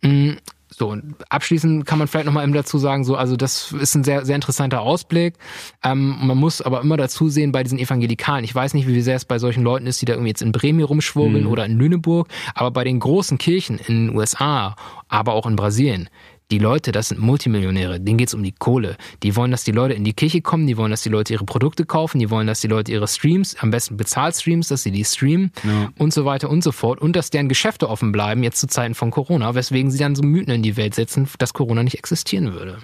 Mm, 0.01 0.33
so, 0.77 0.89
und 0.89 1.15
abschließend 1.29 1.85
kann 1.85 1.99
man 1.99 2.07
vielleicht 2.07 2.25
nochmal 2.25 2.43
eben 2.43 2.53
dazu 2.53 2.77
sagen, 2.77 3.05
so, 3.05 3.15
also 3.15 3.37
das 3.37 3.71
ist 3.71 3.95
ein 3.95 4.03
sehr, 4.03 4.25
sehr 4.25 4.35
interessanter 4.35 4.81
Ausblick. 4.81 5.35
Ähm, 5.83 6.17
man 6.21 6.37
muss 6.37 6.61
aber 6.61 6.81
immer 6.81 6.97
dazu 6.97 7.29
sehen 7.29 7.53
bei 7.53 7.63
diesen 7.63 7.79
Evangelikalen. 7.79 8.43
Ich 8.43 8.53
weiß 8.53 8.73
nicht, 8.73 8.87
wie 8.87 9.01
sehr 9.01 9.15
es 9.15 9.23
bei 9.23 9.39
solchen 9.39 9.63
Leuten 9.63 9.87
ist, 9.87 10.01
die 10.01 10.05
da 10.05 10.13
irgendwie 10.13 10.29
jetzt 10.29 10.41
in 10.41 10.51
Bremen 10.51 10.83
rumschwurbeln 10.83 11.45
mhm. 11.45 11.49
oder 11.49 11.65
in 11.65 11.77
Lüneburg, 11.77 12.27
aber 12.55 12.71
bei 12.71 12.83
den 12.83 12.99
großen 12.99 13.37
Kirchen 13.37 13.77
in 13.77 14.07
den 14.07 14.15
USA, 14.15 14.75
aber 15.07 15.33
auch 15.33 15.45
in 15.45 15.55
Brasilien, 15.55 16.09
die 16.51 16.59
Leute, 16.59 16.91
das 16.91 17.09
sind 17.09 17.19
Multimillionäre, 17.19 17.99
denen 17.99 18.17
geht's 18.17 18.33
um 18.33 18.43
die 18.43 18.51
Kohle. 18.51 18.97
Die 19.23 19.35
wollen, 19.35 19.51
dass 19.51 19.63
die 19.63 19.71
Leute 19.71 19.95
in 19.95 20.03
die 20.03 20.13
Kirche 20.13 20.41
kommen, 20.41 20.67
die 20.67 20.77
wollen, 20.77 20.91
dass 20.91 21.01
die 21.01 21.09
Leute 21.09 21.33
ihre 21.33 21.45
Produkte 21.45 21.85
kaufen, 21.85 22.19
die 22.19 22.29
wollen, 22.29 22.47
dass 22.47 22.61
die 22.61 22.67
Leute 22.67 22.91
ihre 22.91 23.07
Streams, 23.07 23.55
am 23.59 23.71
besten 23.71 23.97
Bezahlstreams, 23.97 24.67
dass 24.67 24.83
sie 24.83 24.91
die 24.91 25.03
streamen 25.03 25.51
ja. 25.63 25.89
und 25.97 26.13
so 26.13 26.25
weiter 26.25 26.49
und 26.49 26.63
so 26.63 26.71
fort. 26.71 27.01
Und 27.01 27.15
dass 27.15 27.31
deren 27.31 27.49
Geschäfte 27.49 27.89
offen 27.89 28.11
bleiben, 28.11 28.43
jetzt 28.43 28.59
zu 28.59 28.67
Zeiten 28.67 28.93
von 28.93 29.11
Corona, 29.11 29.55
weswegen 29.55 29.89
sie 29.89 29.97
dann 29.97 30.15
so 30.15 30.23
Mythen 30.23 30.53
in 30.53 30.61
die 30.61 30.77
Welt 30.77 30.93
setzen, 30.93 31.27
dass 31.39 31.53
Corona 31.53 31.83
nicht 31.83 31.97
existieren 31.97 32.53
würde. 32.53 32.77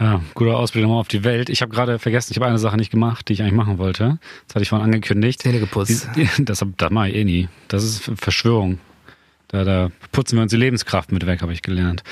Ja, 0.00 0.20
guter 0.34 0.56
Ausblick 0.56 0.82
nochmal 0.82 1.00
auf 1.00 1.08
die 1.08 1.24
Welt. 1.24 1.48
Ich 1.48 1.60
habe 1.60 1.72
gerade 1.72 1.98
vergessen, 1.98 2.32
ich 2.32 2.36
habe 2.36 2.46
eine 2.46 2.58
Sache 2.58 2.76
nicht 2.76 2.90
gemacht, 2.90 3.28
die 3.28 3.32
ich 3.32 3.42
eigentlich 3.42 3.54
machen 3.54 3.78
wollte. 3.78 4.18
Das 4.46 4.54
hatte 4.54 4.62
ich 4.62 4.68
vorhin 4.68 4.84
angekündigt. 4.84 5.42
Zähne 5.42 5.60
geputzt. 5.60 6.08
Das, 6.38 6.64
das 6.76 6.90
mache 6.90 7.08
ich 7.08 7.16
eh 7.16 7.24
nie. 7.24 7.48
Das 7.66 7.82
ist 7.82 8.10
Verschwörung. 8.16 8.78
Da, 9.48 9.64
da 9.64 9.90
putzen 10.12 10.36
wir 10.36 10.42
uns 10.42 10.50
die 10.50 10.56
Lebenskraft 10.56 11.10
mit 11.10 11.26
weg, 11.26 11.42
habe 11.42 11.52
ich 11.52 11.62
gelernt. 11.62 12.04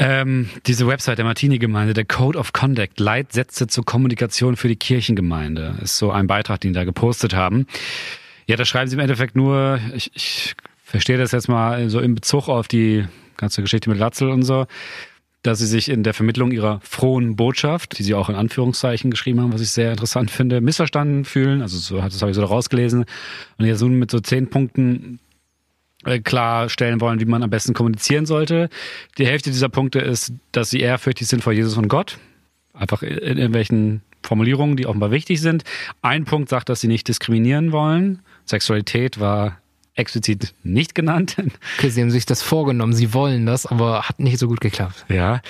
Ähm, 0.00 0.48
diese 0.66 0.86
Website 0.86 1.18
der 1.18 1.24
Martini-Gemeinde, 1.24 1.92
der 1.92 2.04
Code 2.04 2.38
of 2.38 2.52
Conduct, 2.52 3.00
Leitsätze 3.00 3.66
zur 3.66 3.84
Kommunikation 3.84 4.54
für 4.54 4.68
die 4.68 4.76
Kirchengemeinde, 4.76 5.74
ist 5.82 5.98
so 5.98 6.12
ein 6.12 6.28
Beitrag, 6.28 6.60
den 6.60 6.72
die 6.72 6.78
da 6.78 6.84
gepostet 6.84 7.34
haben. 7.34 7.66
Ja, 8.46 8.56
da 8.56 8.64
schreiben 8.64 8.88
sie 8.88 8.94
im 8.94 9.00
Endeffekt 9.00 9.34
nur, 9.34 9.80
ich, 9.94 10.10
ich 10.14 10.54
verstehe 10.84 11.18
das 11.18 11.32
jetzt 11.32 11.48
mal 11.48 11.90
so 11.90 11.98
in 11.98 12.14
Bezug 12.14 12.48
auf 12.48 12.68
die 12.68 13.06
ganze 13.36 13.60
Geschichte 13.60 13.90
mit 13.90 13.98
Latzel 13.98 14.30
und 14.30 14.42
so, 14.42 14.66
dass 15.42 15.58
sie 15.58 15.66
sich 15.66 15.88
in 15.88 16.02
der 16.02 16.14
Vermittlung 16.14 16.52
ihrer 16.52 16.80
frohen 16.82 17.36
Botschaft, 17.36 17.98
die 17.98 18.02
sie 18.02 18.14
auch 18.14 18.28
in 18.28 18.34
Anführungszeichen 18.36 19.10
geschrieben 19.10 19.40
haben, 19.40 19.52
was 19.52 19.60
ich 19.60 19.70
sehr 19.70 19.90
interessant 19.90 20.30
finde, 20.30 20.60
missverstanden 20.60 21.24
fühlen. 21.24 21.60
Also 21.60 21.78
so, 21.78 22.00
das 22.00 22.20
habe 22.20 22.30
ich 22.30 22.36
so 22.36 22.44
rausgelesen. 22.44 23.04
Und 23.58 23.64
jetzt 23.66 23.80
nun 23.80 23.98
mit 23.98 24.10
so 24.10 24.20
zehn 24.20 24.48
Punkten 24.48 25.20
klarstellen 26.24 27.00
wollen, 27.00 27.20
wie 27.20 27.24
man 27.24 27.42
am 27.42 27.50
besten 27.50 27.74
kommunizieren 27.74 28.24
sollte. 28.26 28.68
Die 29.18 29.26
Hälfte 29.26 29.50
dieser 29.50 29.68
Punkte 29.68 29.98
ist, 29.98 30.32
dass 30.52 30.70
sie 30.70 30.80
ehrfürchtig 30.80 31.26
sind 31.26 31.42
vor 31.42 31.52
Jesus 31.52 31.76
und 31.76 31.88
Gott. 31.88 32.18
Einfach 32.72 33.02
in 33.02 33.36
irgendwelchen 33.38 34.02
Formulierungen, 34.22 34.76
die 34.76 34.86
offenbar 34.86 35.10
wichtig 35.10 35.40
sind. 35.40 35.64
Ein 36.02 36.24
Punkt 36.24 36.48
sagt, 36.48 36.68
dass 36.68 36.80
sie 36.80 36.88
nicht 36.88 37.08
diskriminieren 37.08 37.72
wollen. 37.72 38.20
Sexualität 38.44 39.18
war 39.18 39.58
explizit 39.94 40.54
nicht 40.62 40.94
genannt. 40.94 41.36
Okay, 41.76 41.90
sie 41.90 42.00
haben 42.00 42.10
sich 42.10 42.24
das 42.24 42.42
vorgenommen, 42.42 42.92
sie 42.92 43.12
wollen 43.14 43.46
das, 43.46 43.66
aber 43.66 44.02
hat 44.08 44.20
nicht 44.20 44.38
so 44.38 44.46
gut 44.46 44.60
geklappt. 44.60 45.04
Ja. 45.08 45.42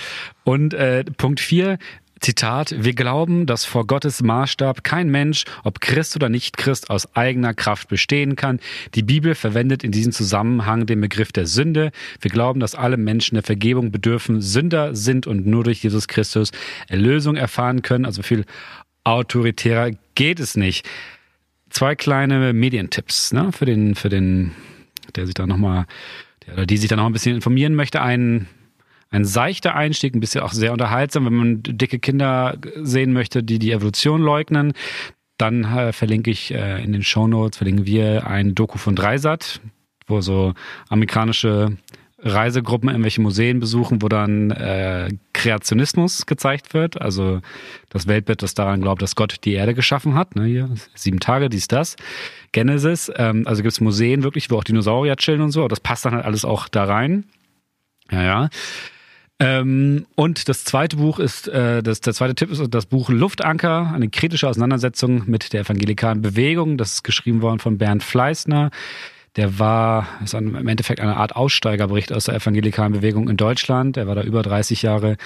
Und 0.45 0.73
äh, 0.73 1.05
Punkt 1.05 1.41
vier, 1.41 1.79
Zitat, 2.21 2.75
wir 2.77 2.95
glauben, 2.95 3.47
dass 3.47 3.65
vor 3.65 3.87
Gottes 3.87 4.23
Maßstab 4.23 4.83
kein 4.83 5.09
Mensch, 5.09 5.45
ob 5.65 5.81
Christ 5.81 6.17
oder 6.17 6.29
nicht 6.29 6.57
Christ, 6.57 6.91
aus 6.91 7.15
eigener 7.15 7.55
Kraft 7.55 7.89
bestehen 7.89 8.37
kann. 8.37 8.61
Die 8.95 9.03
Bibel 9.03 9.35
verwendet 9.35 9.85
in 9.85 9.93
diesem 9.93 10.13
Zusammenhang 10.13 10.87
den 10.87 11.01
Begriff 11.01 11.33
der 11.33 11.47
Sünde. 11.47 11.93
Wir 12.21 12.31
glauben, 12.31 12.61
dass 12.61 12.75
alle 12.75 12.97
Menschen 12.97 13.35
der 13.35 13.43
Vergebung 13.43 13.93
bedürfen, 13.93 14.41
Sünder 14.41 14.95
sind 14.95 15.27
und 15.27 15.47
nur 15.47 15.65
durch 15.65 15.83
Jesus 15.83 16.09
Christus 16.09 16.51
Erlösung 16.89 17.37
erfahren 17.37 17.83
können. 17.83 18.05
Also 18.05 18.23
viel 18.23 18.45
autoritärer 19.05 19.91
geht 20.15 20.41
es 20.41 20.57
nicht. 20.57 20.89
Zwei 21.71 21.95
kleine 21.95 22.53
Medientipps 22.53 23.33
ne, 23.33 23.53
für 23.53 23.67
den, 23.67 23.95
für 23.95 24.09
den, 24.09 24.53
der 25.17 25.27
sich 25.27 25.35
da 25.35 25.47
nochmal, 25.47 25.87
der 26.47 26.55
oder 26.55 26.67
die 26.67 26.79
sich 26.79 26.89
da 26.89 26.97
noch 26.97 27.07
ein 27.07 27.13
bisschen 27.13 27.37
informieren 27.37 27.75
möchte. 27.75 28.01
Ein 28.03 28.47
ein 29.11 29.25
seichter 29.25 29.75
Einstieg, 29.75 30.15
ein 30.15 30.21
bisschen 30.21 30.43
auch 30.43 30.53
sehr 30.53 30.73
unterhaltsam, 30.73 31.25
wenn 31.27 31.35
man 31.35 31.63
dicke 31.63 31.99
Kinder 31.99 32.59
sehen 32.77 33.13
möchte, 33.13 33.43
die 33.43 33.59
die 33.59 33.73
Evolution 33.73 34.21
leugnen. 34.21 34.73
Dann 35.39 35.65
äh, 35.65 35.93
verlinke 35.93 36.31
ich 36.31 36.53
äh, 36.53 36.83
in 36.83 36.93
den 36.93 37.03
Show 37.03 37.27
Notes 37.27 37.59
verlinken 37.59 37.87
wir 37.87 38.27
ein 38.27 38.55
Doku 38.55 38.77
von 38.77 38.97
Dreisat, 38.97 39.61
wo 40.07 40.21
so 40.21 40.55
amerikanische 40.89 41.77
Reisegruppen 42.21 42.89
irgendwelche 42.89 43.21
Museen 43.21 43.61
besuchen, 43.61 44.03
wo 44.03 44.09
dann 44.09 44.51
äh, 44.51 45.09
Kreationismus 45.33 46.27
gezeigt 46.27 46.75
wird, 46.75 47.01
also 47.01 47.41
das 47.91 48.09
Weltbild, 48.09 48.43
das 48.43 48.55
daran 48.55 48.81
glaubt, 48.81 49.03
dass 49.03 49.15
Gott 49.15 49.37
die 49.45 49.53
Erde 49.53 49.73
geschaffen 49.73 50.17
hat, 50.17 50.35
ne, 50.35 50.45
hier 50.45 50.71
sieben 50.95 51.21
Tage, 51.21 51.49
dies, 51.49 51.69
das, 51.69 51.95
Genesis, 52.51 53.11
ähm, 53.15 53.45
also 53.47 53.63
gibt's 53.63 53.81
Museen 53.81 54.25
wirklich, 54.25 54.51
wo 54.51 54.57
auch 54.57 54.65
Dinosaurier 54.65 55.15
chillen 55.15 55.43
und 55.43 55.53
so, 55.53 55.69
das 55.69 55.79
passt 55.79 56.07
dann 56.07 56.15
halt 56.15 56.25
alles 56.25 56.45
auch 56.45 56.67
da 56.67 56.85
rein. 56.85 57.25
Ja, 58.11 58.23
ja. 58.23 58.49
Ähm, 59.41 60.07
und 60.17 60.49
das 60.49 60.65
zweite 60.65 60.97
Buch 60.97 61.21
ist, 61.21 61.47
äh, 61.49 61.83
das, 61.83 62.01
der 62.01 62.13
zweite 62.13 62.35
Tipp 62.35 62.51
ist 62.51 62.63
das 62.71 62.87
Buch 62.87 63.09
Luftanker, 63.09 63.93
eine 63.95 64.09
kritische 64.09 64.49
Auseinandersetzung 64.49 65.25
mit 65.27 65.53
der 65.53 65.61
evangelikalen 65.61 66.23
Bewegung. 66.23 66.77
Das 66.77 66.95
ist 66.95 67.05
geschrieben 67.05 67.41
worden 67.41 67.61
von 67.61 67.79
Bernd 67.79 68.03
Fleißner. 68.03 68.71
Der 69.37 69.59
war, 69.61 70.09
ist 70.25 70.35
im 70.35 70.67
Endeffekt 70.67 71.01
eine 71.01 71.17
Art 71.17 71.37
Aussteigerbericht 71.37 72.13
aus 72.13 72.25
der 72.25 72.35
evangelikalen 72.35 72.93
Bewegung 72.93 73.29
in 73.29 73.37
Deutschland. 73.37 73.97
Er 73.97 74.09
war 74.09 74.17
da 74.17 74.23
über 74.23 74.43
30 74.43 74.83
Jahre 74.83 75.17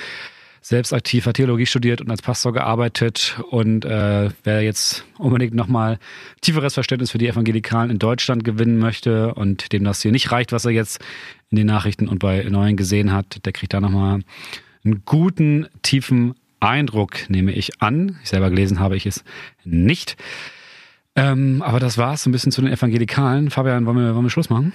selbst 0.63 0.93
aktiv, 0.93 1.27
hat 1.27 1.37
Theologie 1.37 1.67
studiert 1.67 2.01
und 2.01 2.11
als 2.11 2.23
Pastor 2.23 2.53
gearbeitet 2.53 3.37
und 3.51 3.85
äh, 3.85 4.31
wer 4.45 4.63
jetzt 4.63 5.05
unbedingt 5.19 5.55
nochmal 5.55 5.99
tieferes 6.41 6.75
Verständnis 6.75 7.11
für 7.11 7.19
die 7.19 7.27
Evangelikalen 7.27 7.91
in 7.91 7.99
Deutschland 7.99 8.45
gewinnen 8.45 8.79
möchte 8.79 9.35
und 9.35 9.73
dem 9.73 9.83
das 9.83 10.01
hier 10.01 10.13
nicht 10.13 10.31
reicht, 10.31 10.53
was 10.53 10.65
er 10.65 10.71
jetzt 10.71 11.01
in 11.51 11.57
den 11.57 11.67
Nachrichten 11.67 12.09
und 12.09 12.21
bei 12.21 12.45
Neuen 12.45 12.77
gesehen 12.77 13.13
hat, 13.13 13.45
der 13.45 13.53
kriegt 13.53 13.75
da 13.75 13.81
nochmal 13.81 14.21
einen 14.85 15.03
guten, 15.05 15.67
tiefen 15.83 16.35
Eindruck, 16.61 17.29
nehme 17.29 17.53
ich 17.53 17.83
an. 17.83 18.19
Ich 18.23 18.31
selber 18.31 18.49
gelesen 18.49 18.79
habe 18.79 18.97
ich 18.97 19.05
es 19.05 19.25
nicht. 19.65 20.17
Ähm, 21.17 21.61
aber 21.61 21.81
das 21.81 21.99
war's 21.99 22.23
so 22.23 22.31
ein 22.31 22.33
bisschen 22.33 22.53
zu 22.53 22.63
den 22.63 22.73
Evangelikalen. 22.73 23.51
Fabian, 23.51 23.85
wollen 23.85 23.99
wir, 23.99 24.15
wollen 24.15 24.25
wir 24.25 24.31
Schluss 24.31 24.49
machen? 24.49 24.73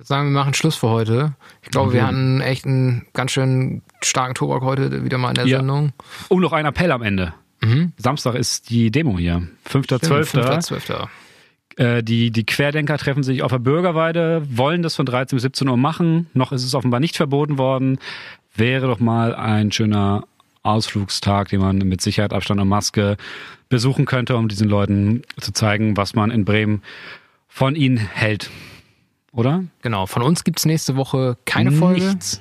Würde 0.00 0.06
sagen, 0.06 0.32
wir 0.32 0.40
machen 0.40 0.54
Schluss 0.54 0.76
für 0.76 0.88
heute. 0.88 1.34
Ich 1.62 1.68
glaube, 1.68 1.90
mhm. 1.90 1.94
wir 1.94 2.06
hatten 2.06 2.40
echt 2.40 2.64
einen 2.64 3.06
ganz 3.12 3.32
schön 3.32 3.82
starken 4.00 4.34
Tobak 4.34 4.62
heute 4.62 5.04
wieder 5.04 5.18
mal 5.18 5.28
in 5.28 5.34
der 5.34 5.46
ja. 5.46 5.58
Sendung. 5.58 5.92
Und 6.28 6.40
noch 6.40 6.54
ein 6.54 6.64
Appell 6.64 6.90
am 6.90 7.02
Ende. 7.02 7.34
Mhm. 7.60 7.92
Samstag 7.98 8.34
ist 8.34 8.70
die 8.70 8.90
Demo 8.90 9.18
hier. 9.18 9.46
5.12. 9.68 10.40
5.12. 10.40 11.08
Äh, 11.76 12.02
die, 12.02 12.30
die 12.30 12.46
Querdenker 12.46 12.96
treffen 12.96 13.22
sich 13.22 13.42
auf 13.42 13.50
der 13.50 13.58
Bürgerweide, 13.58 14.42
wollen 14.48 14.82
das 14.82 14.96
von 14.96 15.04
13 15.04 15.36
bis 15.36 15.42
17 15.42 15.68
Uhr 15.68 15.76
machen. 15.76 16.28
Noch 16.32 16.52
ist 16.52 16.64
es 16.64 16.74
offenbar 16.74 17.00
nicht 17.00 17.16
verboten 17.16 17.58
worden. 17.58 17.98
Wäre 18.54 18.86
doch 18.86 19.00
mal 19.00 19.34
ein 19.34 19.70
schöner 19.70 20.24
Ausflugstag, 20.62 21.50
den 21.50 21.60
man 21.60 21.76
mit 21.76 22.00
Sicherheit, 22.00 22.32
Abstand 22.32 22.60
und 22.60 22.68
Maske 22.68 23.18
besuchen 23.68 24.06
könnte, 24.06 24.36
um 24.36 24.48
diesen 24.48 24.68
Leuten 24.68 25.22
zu 25.38 25.52
zeigen, 25.52 25.98
was 25.98 26.14
man 26.14 26.30
in 26.30 26.46
Bremen 26.46 26.82
von 27.48 27.76
ihnen 27.76 27.98
hält. 27.98 28.50
Oder? 29.32 29.64
Genau, 29.82 30.06
von 30.06 30.22
uns 30.22 30.44
gibt's 30.44 30.64
nächste 30.64 30.96
Woche 30.96 31.36
keine 31.44 31.72
Folge. 31.72 32.04
Nichts. 32.04 32.40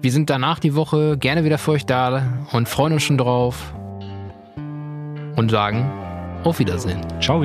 Wir 0.00 0.12
sind 0.12 0.28
danach 0.30 0.58
die 0.58 0.74
Woche 0.74 1.16
gerne 1.16 1.44
wieder 1.44 1.58
für 1.58 1.72
euch 1.72 1.86
da 1.86 2.44
und 2.52 2.68
freuen 2.68 2.92
uns 2.92 3.02
schon 3.02 3.18
drauf. 3.18 3.72
Und 5.36 5.50
sagen 5.50 5.90
auf 6.44 6.58
Wiedersehen. 6.58 7.00
Ciao. 7.20 7.42